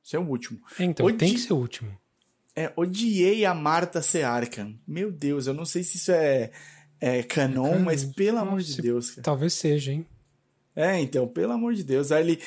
Ser 0.03 0.17
o 0.19 0.27
último. 0.27 0.59
Então, 0.79 1.15
tem 1.17 1.35
que 1.35 1.41
ser 1.41 1.53
o 1.53 1.59
último. 1.59 1.97
É, 2.57 2.73
odiei 2.77 3.45
a 3.45 3.55
Marta 3.55 4.03
ser 4.03 4.25
Arkham. 4.25 4.75
Meu 4.87 5.11
Deus, 5.13 5.47
eu 5.47 5.55
não 5.55 5.65
sei 5.65 5.83
se 5.83 5.97
isso 5.97 6.11
é, 6.13 6.51
é 7.01 7.23
canon, 7.23 7.71
canon. 7.73 7.79
mas 7.85 8.05
pelo 8.05 8.39
amor 8.39 8.61
de 8.61 8.81
Deus, 8.81 9.11
cara. 9.11 9.23
Talvez 9.23 9.53
seja, 9.55 9.93
hein? 9.93 10.05
É, 10.75 10.99
então, 11.01 11.27
pelo 11.27 11.53
amor 11.53 11.75
de 11.75 11.83
Deus. 11.85 12.11
Aí 12.13 12.23
ele, 12.23 12.41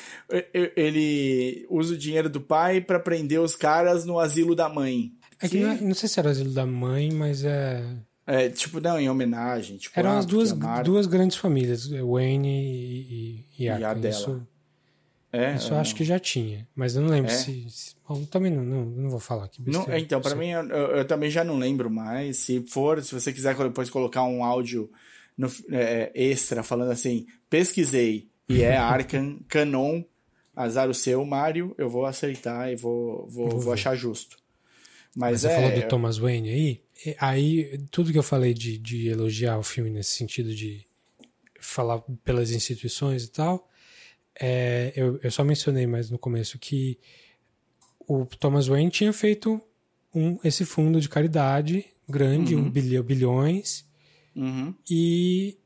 e- 0.52 0.72
ele 0.76 1.66
usa 1.70 1.94
o 1.94 1.98
dinheiro 1.98 2.28
do 2.28 2.40
pai 2.40 2.80
pra 2.80 2.98
prender 2.98 3.40
os 3.40 3.54
caras 3.54 4.04
no 4.04 4.18
asilo 4.18 4.54
da 4.54 4.68
mãe. 4.68 5.12
É 5.40 5.48
que 5.48 5.58
Que- 5.58 5.62
não, 5.64 5.70
é- 5.72 5.80
não 5.80 5.94
sei 5.94 6.08
se 6.08 6.18
era 6.18 6.28
o 6.28 6.30
asilo 6.30 6.52
da 6.52 6.64
mãe, 6.66 7.10
mas 7.12 7.44
é. 7.44 7.82
É, 8.26 8.48
tipo, 8.48 8.80
não, 8.80 8.98
em 8.98 9.08
homenagem. 9.10 9.76
Tipo, 9.76 9.98
Eram 10.00 10.12
ah, 10.12 10.18
as 10.18 10.24
duas, 10.26 10.52
a 10.52 10.54
Marta- 10.56 10.84
duas 10.84 11.06
grandes 11.06 11.36
famílias, 11.36 11.86
Wayne 11.86 12.48
e, 12.48 13.46
e, 13.58 13.64
e 13.64 13.68
a 13.68 13.74
Arkham. 13.88 14.00
dela. 14.00 14.14
Isso, 14.14 14.46
É, 15.36 15.56
isso 15.56 15.72
é, 15.72 15.76
eu 15.76 15.80
acho 15.80 15.94
que 15.94 16.04
já 16.04 16.18
tinha. 16.18 16.66
Mas 16.74 16.94
eu 16.96 17.02
não 17.02 17.08
lembro 17.10 17.30
É? 17.30 17.34
se. 17.34 17.68
se- 17.68 17.94
bom, 18.08 18.24
também 18.24 18.52
não, 18.52 18.62
não, 18.64 18.84
não 18.84 19.10
vou 19.10 19.18
falar 19.20 19.44
aqui. 19.46 19.62
Não, 19.66 19.86
então, 19.96 20.20
Sei. 20.22 20.38
mim, 20.38 20.50
eu, 20.50 20.68
eu- 20.68 21.04
também 21.04 21.30
já 21.30 21.42
não 21.42 21.58
lembro 21.58 21.90
mais. 21.90 22.36
Se 22.38 22.60
for, 22.68 23.02
se 23.02 23.12
você 23.14 23.32
quiser 23.32 23.56
depois 23.56 23.90
colocar 23.90 24.22
um 24.24 24.44
áudio 24.44 24.90
no- 25.36 25.50
é, 25.70 26.12
extra 26.14 26.62
falando 26.62 26.90
assim, 26.92 27.26
pesquisei 27.50 28.28
e 28.48 28.62
é 28.62 28.76
Arkham, 28.78 29.40
canon, 29.48 30.02
azar 30.54 30.88
o 30.88 30.94
seu, 30.94 31.24
Mário, 31.24 31.74
eu 31.78 31.90
vou 31.90 32.06
aceitar 32.06 32.72
e 32.72 32.76
vou, 32.76 33.26
vou, 33.28 33.58
Vou 33.58 33.72
achar 33.72 33.96
justo. 33.96 34.36
Mas 35.16 35.32
Mas, 35.32 35.40
você 35.42 35.48
é. 35.48 35.54
falou 35.54 35.72
do 35.72 35.88
Thomas 35.88 36.16
Wayne 36.18 36.48
aí. 36.48 36.80
Aí, 37.18 37.78
tudo 37.90 38.12
que 38.12 38.18
eu 38.18 38.22
falei 38.22 38.54
de, 38.54 38.78
de 38.78 39.08
elogiar 39.08 39.58
o 39.58 39.62
filme 39.62 39.90
nesse 39.90 40.10
sentido 40.12 40.54
de 40.54 40.84
falar 41.60 42.00
pelas 42.24 42.50
instituições 42.52 43.24
e 43.24 43.30
tal, 43.30 43.68
é, 44.40 44.92
eu, 44.96 45.18
eu 45.22 45.30
só 45.30 45.44
mencionei 45.44 45.86
mais 45.86 46.10
no 46.10 46.18
começo 46.18 46.58
que 46.58 46.98
o 48.06 48.24
Thomas 48.26 48.66
Wayne 48.66 48.90
tinha 48.90 49.12
feito 49.12 49.60
um, 50.14 50.38
esse 50.44 50.64
fundo 50.64 51.00
de 51.00 51.08
caridade 51.08 51.86
grande, 52.08 52.54
um 52.54 52.68
bilhão, 52.70 53.02
bilhões, 53.02 53.84
Uhum. 54.36 54.74
e 54.90 55.56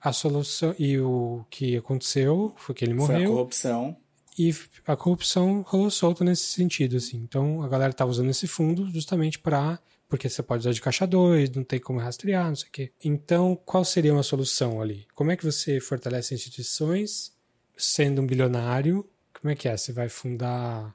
a 0.00 0.12
solução 0.12 0.74
e 0.78 0.98
o 0.98 1.44
que 1.48 1.76
aconteceu 1.76 2.52
foi 2.56 2.74
que 2.74 2.84
ele 2.84 2.94
Foi 2.96 3.04
a 3.04 3.08
morreu 3.18 3.30
corrupção. 3.32 3.96
e 4.36 4.52
a 4.84 4.96
corrupção 4.96 5.62
rolou 5.66 5.90
solta 5.92 6.24
nesse 6.24 6.42
sentido, 6.46 6.96
assim. 6.96 7.18
Então 7.18 7.62
a 7.62 7.68
galera 7.68 7.92
tá 7.92 8.04
usando 8.04 8.30
esse 8.30 8.46
fundo 8.48 8.90
justamente 8.90 9.38
para 9.38 9.78
porque 10.08 10.28
você 10.28 10.42
pode 10.42 10.62
usar 10.62 10.72
de 10.72 10.80
caixa 10.80 11.06
2, 11.06 11.50
não 11.50 11.62
tem 11.62 11.78
como 11.78 12.00
rastrear, 12.00 12.48
não 12.48 12.56
sei 12.56 12.68
o 12.68 12.72
quê. 12.72 12.92
Então, 13.04 13.54
qual 13.64 13.84
seria 13.84 14.12
uma 14.12 14.24
solução 14.24 14.82
ali? 14.82 15.06
Como 15.14 15.30
é 15.30 15.36
que 15.36 15.44
você 15.44 15.78
fortalece 15.78 16.34
instituições 16.34 17.32
sendo 17.80 18.22
um 18.22 18.26
bilionário? 18.26 19.08
Como 19.38 19.50
é 19.50 19.54
que 19.54 19.68
é? 19.68 19.76
Você 19.76 19.92
vai 19.92 20.08
fundar 20.08 20.94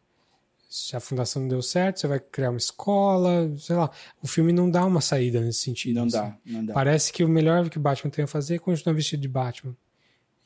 se 0.69 0.95
a 0.95 0.99
fundação 0.99 1.41
não 1.43 1.49
deu 1.49 1.61
certo, 1.61 1.99
você 2.01 2.07
vai 2.07 2.19
criar 2.19 2.49
uma 2.49 2.57
escola, 2.57 3.51
sei 3.57 3.75
lá. 3.75 3.89
O 4.21 4.27
filme 4.27 4.51
não 4.51 4.69
dá 4.69 4.85
uma 4.85 4.99
saída 5.01 5.39
nesse 5.39 5.59
sentido. 5.59 5.95
Não 5.95 6.03
assim. 6.07 6.17
dá, 6.17 6.37
não 6.45 6.65
dá. 6.65 6.73
Parece 6.73 7.13
que 7.13 7.23
o 7.23 7.29
melhor 7.29 7.69
que 7.69 7.77
o 7.77 7.81
Batman 7.81 8.09
tem 8.11 8.25
a 8.25 8.27
fazer 8.27 8.55
é 8.55 8.59
continuar 8.59 8.93
vestido 8.95 9.21
de 9.21 9.27
Batman. 9.29 9.75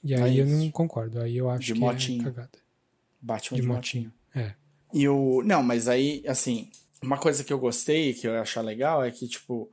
E 0.04 0.14
aí 0.14 0.40
É 0.40 0.42
eu 0.44 0.46
não 0.48 0.70
concordo. 0.72 1.20
Aí 1.22 1.36
eu 1.36 1.50
acho 1.50 1.66
De 1.66 1.74
que 1.74 1.80
motinho. 1.80 2.22
é 2.22 2.26
cagada. 2.26 2.60
Batman 3.22 3.56
De 3.56 3.62
de, 3.62 3.68
motinho. 3.68 4.14
motinho. 4.36 4.46
É. 4.48 4.54
E 4.94 5.08
o. 5.10 5.42
Não, 5.44 5.62
mas 5.64 5.88
aí, 5.88 6.24
assim, 6.28 6.70
uma 7.02 7.18
coisa 7.18 7.44
que 7.44 7.52
eu 7.52 7.60
gostei, 7.60 8.14
que 8.14 8.28
eu 8.28 8.40
achar 8.40 8.62
legal, 8.62 9.04
é 9.04 9.12
que, 9.12 9.28
tipo, 9.28 9.70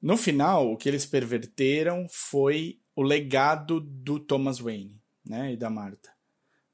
no 0.00 0.16
final, 0.16 0.72
o 0.72 0.76
que 0.76 0.88
eles 0.88 1.06
perverteram 1.06 2.06
foi 2.10 2.78
o 2.96 3.02
legado 3.02 3.78
do 3.80 4.18
Thomas 4.18 4.58
Wayne, 4.58 4.97
né? 5.28 5.52
E 5.52 5.56
da 5.56 5.68
Marta. 5.70 6.10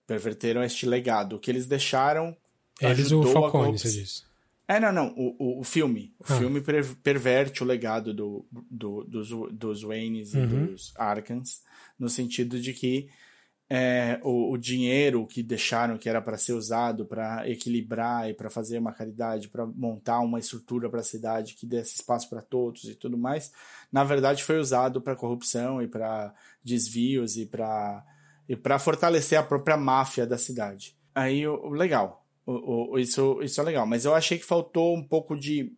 Perverteram 0.07 0.63
este 0.63 0.87
legado. 0.87 1.37
O 1.37 1.39
que 1.41 1.51
eles 1.51 1.67
deixaram. 1.67 2.37
Eles 2.81 3.11
o 3.13 3.23
Falcone, 3.25 3.79
você 3.79 3.91
disse. 3.91 4.23
É, 4.67 4.81
não, 4.81 4.93
não. 4.93 5.09
O, 5.17 5.37
o, 5.39 5.61
o 5.61 5.65
filme. 5.65 6.15
O 6.19 6.25
Ah. 6.33 6.37
filme 6.39 6.61
per- 6.61 6.97
perverte 7.03 7.63
o 7.63 7.67
legado 7.67 8.13
do, 8.15 8.47
do- 8.71 9.05
dos, 9.05 9.29
dos 9.53 9.83
Waynes 9.83 10.35
e 10.35 10.39
Uhum. 10.39 10.67
dos 10.67 10.93
Arkans, 10.97 11.63
no 11.99 12.09
sentido 12.09 12.59
de 12.61 12.73
que 12.73 13.09
é, 13.71 14.21
o, 14.23 14.53
o, 14.53 14.59
dinheiro 14.59 15.27
que 15.27 15.43
deixaram 15.43 15.97
que 15.97 16.09
era 16.09 16.21
para 16.21 16.37
ser 16.37 16.53
usado 16.53 17.07
para 17.07 17.49
equilibrar 17.49 18.29
e 18.29 18.35
para 18.35 18.51
fazer 18.51 18.79
uma 18.79 18.93
caridade, 18.93 19.49
para 19.49 19.65
montar 19.67 20.21
uma 20.21 20.39
estrutura 20.39 20.89
para 20.91 21.01
a 21.01 21.05
cidade 21.05 21.55
que 21.55 21.65
desse 21.67 21.95
espaço 21.95 22.29
para 22.29 22.43
todos 22.43 22.85
e 22.85 22.95
tudo 22.95 23.17
mais, 23.17 23.53
na 23.91 24.05
verdade 24.05 24.45
foi 24.45 24.59
usado 24.59 25.01
para 25.01 25.17
corrupção 25.17 25.81
e 25.81 25.89
para 25.89 26.35
desvios 26.63 27.39
e 27.39 27.47
para 27.47 28.05
e 28.49 28.57
para 28.57 28.79
fortalecer 28.79 29.39
a 29.39 29.43
própria 29.43 29.77
máfia 29.77 30.27
da 30.27 30.39
cidade. 30.39 30.97
Aí, 31.15 31.47
o, 31.47 31.69
legal, 31.69 32.25
o, 32.47 32.93
o, 32.93 32.99
isso, 32.99 33.41
isso 33.43 33.61
é 33.61 33.65
legal, 33.65 33.87
mas 33.87 34.05
eu 34.05 34.15
achei 34.15 34.39
que 34.39 34.45
faltou 34.45 34.95
um 34.95 35.03
pouco 35.03 35.39
de 35.39 35.73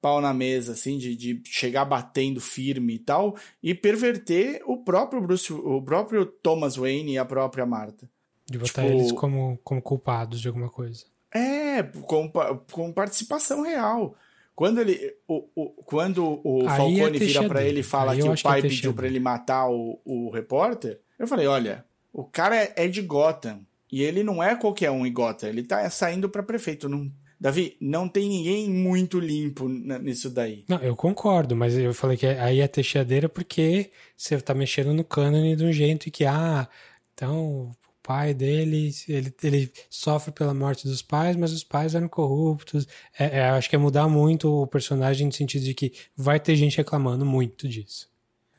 pau 0.00 0.20
na 0.20 0.34
mesa, 0.34 0.72
assim, 0.72 0.98
de, 0.98 1.14
de 1.14 1.40
chegar 1.44 1.84
batendo 1.84 2.40
firme 2.40 2.94
e 2.94 2.98
tal, 2.98 3.36
e 3.62 3.72
perverter 3.72 4.60
o 4.66 4.78
próprio 4.78 5.22
Bruce, 5.22 5.52
o 5.52 5.80
próprio 5.80 6.26
Thomas 6.26 6.76
Wayne 6.76 7.12
e 7.12 7.18
a 7.18 7.24
própria 7.24 7.64
Marta. 7.64 8.10
De 8.50 8.58
botar 8.58 8.82
tipo, 8.82 8.94
eles 8.94 9.12
como, 9.12 9.58
como 9.62 9.80
culpados 9.80 10.40
de 10.40 10.48
alguma 10.48 10.68
coisa. 10.68 11.04
É, 11.32 11.82
com, 11.82 12.30
com 12.70 12.92
participação 12.92 13.62
real. 13.62 14.14
Quando 14.54 14.80
ele, 14.80 15.16
o, 15.26 15.48
o, 15.54 15.70
quando 15.84 16.40
o 16.44 16.68
Aí 16.68 16.76
Falcone 16.76 17.16
é 17.16 17.20
vira 17.20 17.48
para 17.48 17.62
ele 17.62 17.80
e 17.80 17.84
fala 17.84 18.14
que 18.14 18.22
o 18.22 18.42
pai 18.42 18.60
que 18.60 18.66
é 18.66 18.70
pediu 18.70 18.92
para 18.92 19.06
ele 19.06 19.18
matar 19.18 19.70
o, 19.70 19.98
o 20.04 20.30
repórter, 20.30 21.00
eu 21.18 21.26
falei, 21.26 21.46
olha, 21.46 21.86
o 22.12 22.24
cara 22.24 22.56
é, 22.56 22.72
é 22.76 22.88
de 22.88 23.02
Gotham 23.02 23.60
e 23.90 24.02
ele 24.02 24.22
não 24.22 24.42
é 24.42 24.54
qualquer 24.56 24.90
um 24.90 25.06
em 25.06 25.12
Gotham, 25.12 25.48
ele 25.48 25.62
tá 25.62 25.88
saindo 25.90 26.28
para 26.28 26.42
prefeito, 26.42 26.88
não 26.88 27.10
Davi, 27.42 27.76
não 27.80 28.08
tem 28.08 28.28
ninguém 28.28 28.70
muito 28.70 29.18
limpo 29.18 29.68
nisso 29.68 30.30
daí. 30.30 30.64
Não, 30.68 30.78
eu 30.78 30.94
concordo, 30.94 31.56
mas 31.56 31.76
eu 31.76 31.92
falei 31.92 32.16
que 32.16 32.24
aí 32.24 32.60
é 32.60 32.68
texadeira 32.68 33.28
porque 33.28 33.90
você 34.16 34.40
tá 34.40 34.54
mexendo 34.54 34.94
no 34.94 35.02
cânone 35.02 35.56
de 35.56 35.64
um 35.64 35.72
jeito 35.72 36.08
que, 36.08 36.24
ah, 36.24 36.68
então 37.12 37.68
o 37.68 37.76
pai 38.00 38.32
dele, 38.32 38.92
ele, 39.08 39.34
ele 39.42 39.72
sofre 39.90 40.30
pela 40.30 40.54
morte 40.54 40.86
dos 40.86 41.02
pais, 41.02 41.34
mas 41.34 41.52
os 41.52 41.64
pais 41.64 41.96
eram 41.96 42.08
corruptos. 42.08 42.86
É, 43.18 43.38
é, 43.38 43.50
acho 43.50 43.68
que 43.68 43.74
é 43.74 43.78
mudar 43.78 44.06
muito 44.06 44.62
o 44.62 44.66
personagem 44.68 45.26
no 45.26 45.32
sentido 45.32 45.64
de 45.64 45.74
que 45.74 45.92
vai 46.16 46.38
ter 46.38 46.54
gente 46.54 46.76
reclamando 46.76 47.26
muito 47.26 47.68
disso. 47.68 48.08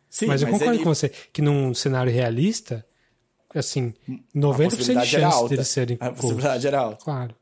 Sim, 0.10 0.26
mas 0.26 0.42
eu 0.42 0.50
mas 0.50 0.60
concordo 0.60 0.76
ele... 0.76 0.84
com 0.84 0.94
você 0.94 1.08
que 1.08 1.42
num 1.42 1.74
cenário 1.74 2.12
realista, 2.12 2.86
assim, 3.60 3.94
90% 4.36 5.02
de 5.02 5.08
chance 5.08 5.50
deles 5.50 5.68
serem 5.68 5.98
A 6.00 6.12
possibilidade 6.12 6.68
era 6.68 6.80
alta. 6.80 7.04
Claro. 7.04 7.36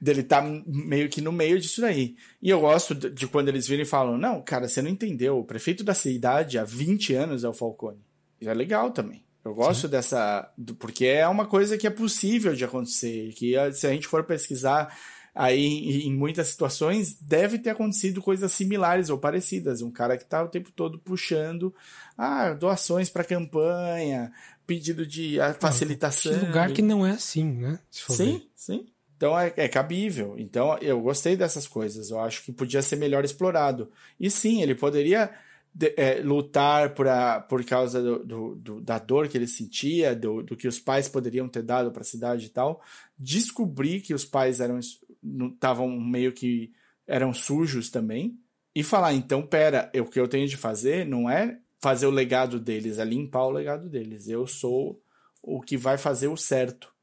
Dele 0.00 0.22
tá 0.22 0.42
meio 0.66 1.08
que 1.08 1.20
no 1.20 1.32
meio 1.32 1.60
disso 1.60 1.80
daí. 1.80 2.16
E 2.40 2.50
eu 2.50 2.60
gosto 2.60 2.94
de 2.94 3.26
quando 3.26 3.48
eles 3.48 3.66
viram 3.66 3.82
e 3.82 3.86
falam: 3.86 4.18
Não, 4.18 4.42
cara, 4.42 4.68
você 4.68 4.82
não 4.82 4.90
entendeu. 4.90 5.38
O 5.38 5.44
prefeito 5.44 5.84
da 5.84 5.94
cidade 5.94 6.58
há 6.58 6.64
20 6.64 7.14
anos 7.14 7.44
é 7.44 7.48
o 7.48 7.52
Falcone. 7.52 8.00
Isso 8.40 8.50
é 8.50 8.54
legal 8.54 8.90
também. 8.90 9.22
Eu 9.44 9.54
gosto 9.54 9.82
Sim. 9.82 9.88
dessa. 9.88 10.50
Porque 10.78 11.06
é 11.06 11.26
uma 11.28 11.46
coisa 11.46 11.76
que 11.76 11.86
é 11.86 11.90
possível 11.90 12.54
de 12.54 12.64
acontecer. 12.64 13.32
Que 13.34 13.54
se 13.72 13.86
a 13.86 13.90
gente 13.90 14.06
for 14.06 14.24
pesquisar 14.24 14.92
aí 15.34 16.06
em 16.06 16.12
muitas 16.12 16.48
situações 16.48 17.14
deve 17.14 17.58
ter 17.58 17.70
acontecido 17.70 18.20
coisas 18.20 18.52
similares 18.52 19.08
ou 19.08 19.18
parecidas. 19.18 19.80
Um 19.80 19.90
cara 19.90 20.16
que 20.16 20.24
está 20.24 20.42
o 20.42 20.48
tempo 20.48 20.70
todo 20.70 20.98
puxando 20.98 21.74
ah, 22.16 22.52
doações 22.52 23.08
para 23.08 23.24
campanha, 23.24 24.30
pedido 24.66 25.06
de 25.06 25.36
facilitação. 25.60 26.32
Tem 26.32 26.48
lugar 26.48 26.72
que 26.72 26.82
não 26.82 27.06
é 27.06 27.12
assim, 27.12 27.44
né? 27.44 27.78
sim, 27.90 28.38
ver. 28.38 28.50
sim. 28.54 28.86
Então 29.16 29.38
é, 29.38 29.52
é, 29.56 29.68
cabível. 29.68 30.34
Então 30.36 30.76
eu 30.78 31.00
gostei 31.00 31.36
dessas 31.36 31.66
coisas. 31.66 32.10
Eu 32.10 32.18
acho 32.18 32.42
que 32.44 32.50
podia 32.50 32.82
ser 32.82 32.96
melhor 32.96 33.24
explorado. 33.24 33.90
E 34.18 34.28
sim, 34.28 34.62
ele 34.62 34.74
poderia 34.74 35.30
de, 35.72 35.94
é, 35.96 36.20
lutar 36.20 36.92
por, 36.94 37.06
a, 37.06 37.40
por 37.40 37.64
causa 37.64 38.02
do, 38.02 38.24
do, 38.24 38.54
do, 38.56 38.80
da 38.80 38.98
dor 38.98 39.28
que 39.28 39.38
ele 39.38 39.46
sentia, 39.46 40.14
do, 40.14 40.42
do 40.42 40.56
que 40.56 40.66
os 40.66 40.80
pais 40.80 41.08
poderiam 41.08 41.48
ter 41.48 41.62
dado 41.62 41.92
para 41.92 42.02
a 42.02 42.04
cidade 42.04 42.46
e 42.46 42.48
tal. 42.48 42.82
Descobrir 43.16 44.00
que 44.00 44.12
os 44.12 44.24
pais 44.24 44.60
eram 44.60 44.80
estavam 44.80 45.88
meio 45.88 46.32
que 46.32 46.72
eram 47.06 47.32
sujos 47.32 47.90
também. 47.90 48.36
E 48.74 48.82
falar, 48.82 49.12
então, 49.12 49.42
pera, 49.42 49.90
o 49.94 50.06
que 50.06 50.18
eu 50.18 50.26
tenho 50.26 50.48
de 50.48 50.56
fazer 50.56 51.06
não 51.06 51.28
é 51.28 51.58
fazer 51.82 52.06
o 52.06 52.10
legado 52.10 52.60
deles, 52.60 52.98
é 52.98 53.04
limpar 53.04 53.44
o 53.44 53.50
legado 53.50 53.88
deles. 53.90 54.28
Eu 54.28 54.46
sou 54.46 55.02
o 55.42 55.60
que 55.60 55.76
vai 55.76 55.98
fazer 55.98 56.28
o 56.28 56.36
certo 56.36 56.94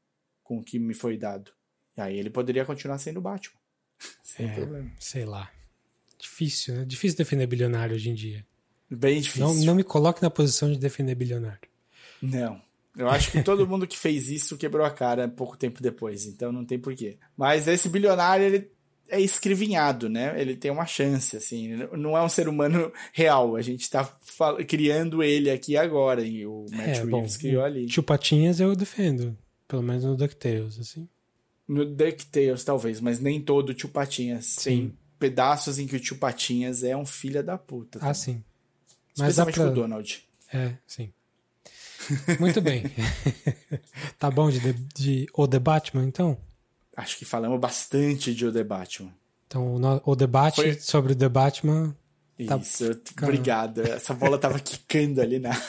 com 0.42 0.58
o 0.58 0.64
que 0.64 0.78
me 0.78 0.94
foi 0.94 1.18
dado. 1.18 1.52
E 1.96 2.00
aí 2.00 2.18
ele 2.18 2.30
poderia 2.30 2.64
continuar 2.64 2.98
sendo 2.98 3.20
Batman. 3.20 3.60
Sem 4.24 4.48
é, 4.48 4.54
problema. 4.54 4.90
Sei 4.98 5.26
lá. 5.26 5.50
Difícil, 6.18 6.74
né? 6.74 6.84
Difícil 6.86 7.18
defender 7.18 7.46
bilionário 7.46 7.94
hoje 7.94 8.08
em 8.08 8.14
dia. 8.14 8.46
Bem 8.90 9.20
difícil. 9.20 9.46
Não, 9.46 9.54
não 9.66 9.74
me 9.74 9.84
coloque 9.84 10.22
na 10.22 10.30
posição 10.30 10.72
de 10.72 10.78
defender 10.78 11.14
bilionário. 11.14 11.68
Não. 12.20 12.60
Eu 12.96 13.08
acho 13.08 13.30
que 13.30 13.42
todo 13.42 13.66
mundo 13.66 13.86
que 13.86 13.96
fez 13.96 14.28
isso 14.28 14.56
quebrou 14.56 14.84
a 14.84 14.90
cara 14.90 15.28
pouco 15.28 15.56
tempo 15.56 15.80
depois, 15.80 16.26
então 16.26 16.50
não 16.50 16.64
tem 16.64 16.78
porquê. 16.78 17.18
Mas 17.36 17.68
esse 17.68 17.88
bilionário, 17.88 18.44
ele 18.44 18.72
é 19.10 19.20
escrivinhado, 19.20 20.08
né? 20.08 20.40
Ele 20.40 20.56
tem 20.56 20.70
uma 20.70 20.86
chance, 20.86 21.36
assim. 21.36 21.76
Não 21.92 22.16
é 22.16 22.22
um 22.22 22.28
ser 22.28 22.48
humano 22.48 22.92
real. 23.12 23.56
A 23.56 23.62
gente 23.62 23.90
tá 23.90 24.04
criando 24.66 25.22
ele 25.22 25.50
aqui 25.50 25.76
agora. 25.76 26.22
E 26.22 26.46
o 26.46 26.66
Matt 26.70 26.98
é, 26.98 27.04
Reeves 27.04 27.10
bom, 27.10 27.26
criou 27.38 27.64
ali. 27.64 27.86
Tio 27.86 28.02
Patinhas 28.02 28.60
eu 28.60 28.74
defendo. 28.74 29.36
Pelo 29.66 29.82
menos 29.82 30.04
no 30.04 30.16
DuckTales, 30.16 30.78
assim. 30.78 31.08
No 31.66 31.84
DuckTales, 31.84 32.64
talvez, 32.64 33.00
mas 33.00 33.20
nem 33.20 33.40
todo 33.40 33.74
Tio 33.74 33.88
Patinhas. 33.88 34.46
Sim. 34.46 34.70
Tem 34.70 34.98
pedaços 35.18 35.78
em 35.78 35.86
que 35.86 35.96
o 35.96 36.00
Tio 36.00 36.16
Patinhas 36.16 36.82
é 36.82 36.96
um 36.96 37.06
filho 37.06 37.42
da 37.42 37.58
puta. 37.58 37.98
Ah, 38.02 38.14
sim. 38.14 38.42
Mas 39.18 39.30
Especialmente 39.30 39.54
pra... 39.54 39.70
o 39.70 39.74
Donald. 39.74 40.24
É, 40.52 40.72
sim. 40.86 41.12
Muito 42.38 42.60
bem. 42.60 42.84
tá 44.18 44.30
bom 44.30 44.50
de, 44.50 44.72
de 44.94 45.26
O 45.34 45.46
The 45.46 45.58
Batman, 45.58 46.04
então? 46.04 46.38
Acho 47.00 47.16
que 47.18 47.24
falamos 47.24 47.58
bastante 47.58 48.34
de 48.34 48.46
O 48.46 48.52
The 48.52 48.62
Batman. 48.62 49.12
Então, 49.46 49.80
o 50.04 50.14
debate 50.14 50.56
Foi... 50.56 50.74
sobre 50.74 51.12
o 51.12 51.16
The 51.16 51.28
Batman. 51.28 51.96
Tá 52.46 52.56
Isso, 52.56 52.94
tá... 52.94 53.26
obrigado. 53.26 53.80
Essa 53.80 54.14
bola 54.14 54.38
tava 54.38 54.58
quicando 54.60 55.20
ali 55.20 55.38
na 55.40 55.50
área. 55.50 55.60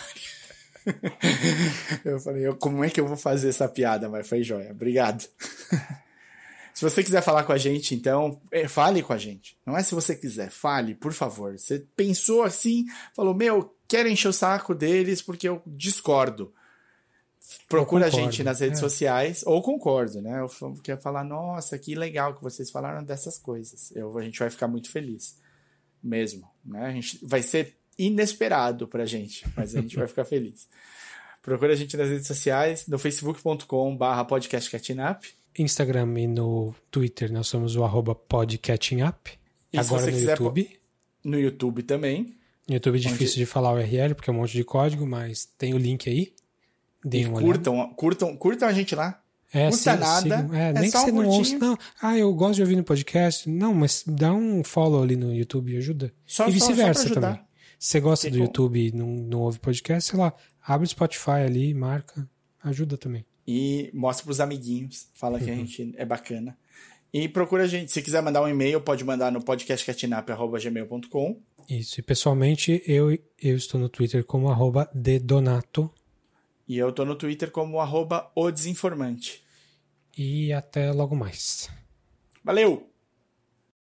eu 2.05 2.19
falei, 2.19 2.45
como 2.59 2.83
é 2.83 2.89
que 2.89 2.99
eu 2.99 3.07
vou 3.07 3.17
fazer 3.17 3.49
essa 3.49 3.67
piada? 3.67 4.07
Mas 4.07 4.27
foi 4.27 4.43
jóia. 4.43 4.71
Obrigado. 4.71 5.21
se 6.73 6.83
você 6.83 7.03
quiser 7.03 7.23
falar 7.23 7.43
com 7.43 7.53
a 7.53 7.57
gente, 7.57 7.95
então, 7.95 8.39
é, 8.51 8.67
fale 8.67 9.01
com 9.01 9.13
a 9.13 9.17
gente. 9.17 9.57
Não 9.65 9.75
é 9.75 9.81
se 9.81 9.95
você 9.95 10.15
quiser, 10.15 10.51
fale, 10.51 10.93
por 10.93 11.13
favor. 11.13 11.57
Você 11.57 11.85
pensou 11.95 12.43
assim, 12.43 12.85
falou, 13.15 13.33
meu, 13.33 13.75
quero 13.87 14.07
encher 14.07 14.27
o 14.27 14.33
saco 14.33 14.75
deles 14.75 15.23
porque 15.23 15.49
eu 15.49 15.61
discordo 15.65 16.53
procura 17.67 18.05
a 18.05 18.09
gente 18.09 18.43
nas 18.43 18.59
redes 18.59 18.79
é. 18.79 18.81
sociais, 18.81 19.43
ou 19.45 19.61
concordo, 19.61 20.21
né? 20.21 20.41
Eu 20.41 20.75
quero 20.83 21.01
falar, 21.01 21.23
nossa, 21.23 21.77
que 21.77 21.95
legal 21.95 22.35
que 22.35 22.43
vocês 22.43 22.69
falaram 22.69 23.03
dessas 23.03 23.37
coisas. 23.37 23.91
Eu, 23.95 24.17
a 24.17 24.21
gente 24.21 24.39
vai 24.39 24.49
ficar 24.49 24.67
muito 24.67 24.89
feliz. 24.89 25.37
Mesmo, 26.03 26.49
né? 26.65 26.85
A 26.85 26.91
gente 26.91 27.19
vai 27.23 27.43
ser 27.43 27.75
inesperado 27.97 28.87
pra 28.87 29.05
gente, 29.05 29.45
mas 29.55 29.75
a 29.75 29.81
gente 29.81 29.95
vai 29.95 30.07
ficar 30.07 30.25
feliz. 30.25 30.67
Procura 31.41 31.73
a 31.73 31.75
gente 31.75 31.97
nas 31.97 32.09
redes 32.09 32.27
sociais, 32.27 32.87
no 32.87 32.99
facebook.com 32.99 33.95
barra 33.95 34.25
podcastcatchingup. 34.25 35.25
Instagram 35.57 36.19
e 36.19 36.27
no 36.27 36.73
Twitter 36.89 37.31
nós 37.31 37.47
somos 37.47 37.75
o 37.75 37.83
arroba 37.83 38.15
podcatchingup. 38.15 39.29
Agora 39.75 40.09
no 40.09 40.19
YouTube. 40.19 40.79
No 41.23 41.39
YouTube 41.39 41.83
também. 41.83 42.35
No 42.67 42.75
YouTube 42.75 42.95
é 42.95 42.99
difícil 42.99 43.35
onde... 43.35 43.39
de 43.39 43.45
falar 43.45 43.73
o 43.73 43.75
URL, 43.75 44.15
porque 44.15 44.29
é 44.29 44.33
um 44.33 44.37
monte 44.37 44.53
de 44.53 44.63
código, 44.63 45.05
mas 45.05 45.45
tem 45.57 45.73
o 45.73 45.77
link 45.77 46.09
aí. 46.09 46.33
Deem 47.03 47.25
e 47.25 47.29
curtam, 47.29 47.93
curtam, 47.95 48.35
curtam 48.37 48.67
a 48.67 48.73
gente 48.73 48.95
lá. 48.95 49.21
É, 49.53 49.69
Custa 49.69 49.95
nada. 49.97 50.21
Sigam, 50.21 50.53
é, 50.53 50.69
é, 50.69 50.73
nem 50.73 50.83
que 50.83 50.97
você 50.97 51.11
um 51.11 51.21
não 51.21 51.29
ouça. 51.29 51.57
Não, 51.57 51.77
ah, 52.01 52.17
eu 52.17 52.33
gosto 52.33 52.55
de 52.55 52.61
ouvir 52.61 52.75
no 52.77 52.83
podcast. 52.83 53.49
Não, 53.49 53.73
mas 53.73 54.03
dá 54.07 54.33
um 54.33 54.63
follow 54.63 55.03
ali 55.03 55.15
no 55.15 55.33
YouTube 55.33 55.73
e 55.73 55.77
ajuda. 55.77 56.13
Só, 56.25 56.47
e 56.47 56.51
vice-versa 56.51 57.09
também. 57.13 57.39
Se 57.77 57.89
você 57.89 57.99
gosta 57.99 58.29
do 58.29 58.37
YouTube 58.37 58.79
e 58.79 58.91
não, 58.91 59.07
não 59.07 59.39
ouve 59.39 59.59
podcast, 59.59 60.11
sei 60.11 60.19
lá, 60.19 60.33
abre 60.65 60.85
o 60.85 60.89
Spotify 60.89 61.41
ali, 61.45 61.73
marca, 61.73 62.29
ajuda 62.63 62.95
também. 62.95 63.25
E 63.45 63.89
mostra 63.93 64.23
pros 64.23 64.39
amiguinhos, 64.39 65.07
fala 65.15 65.37
uhum. 65.37 65.43
que 65.43 65.49
a 65.49 65.53
uhum. 65.53 65.59
gente 65.59 65.93
é 65.97 66.05
bacana. 66.05 66.55
E 67.13 67.27
procura 67.27 67.63
a 67.63 67.67
gente. 67.67 67.91
Se 67.91 68.01
quiser 68.01 68.21
mandar 68.21 68.41
um 68.41 68.47
e-mail, 68.47 68.79
pode 68.79 69.03
mandar 69.03 69.31
no 69.31 69.43
podcastcatinap.gmail.com. 69.43 71.41
Isso, 71.67 71.99
e 71.99 72.03
pessoalmente 72.03 72.81
eu, 72.85 73.11
eu 73.41 73.55
estou 73.57 73.79
no 73.79 73.89
Twitter 73.89 74.23
como 74.23 74.49
arroba 74.49 74.89
dedonato. 74.93 75.91
E 76.67 76.77
eu 76.77 76.91
tô 76.91 77.05
no 77.05 77.15
Twitter 77.15 77.51
como 77.51 77.79
arroba 77.79 78.31
o 78.35 78.51
desinformante. 78.51 79.43
E 80.17 80.51
até 80.53 80.91
logo 80.91 81.15
mais. 81.15 81.69
Valeu! 82.43 82.90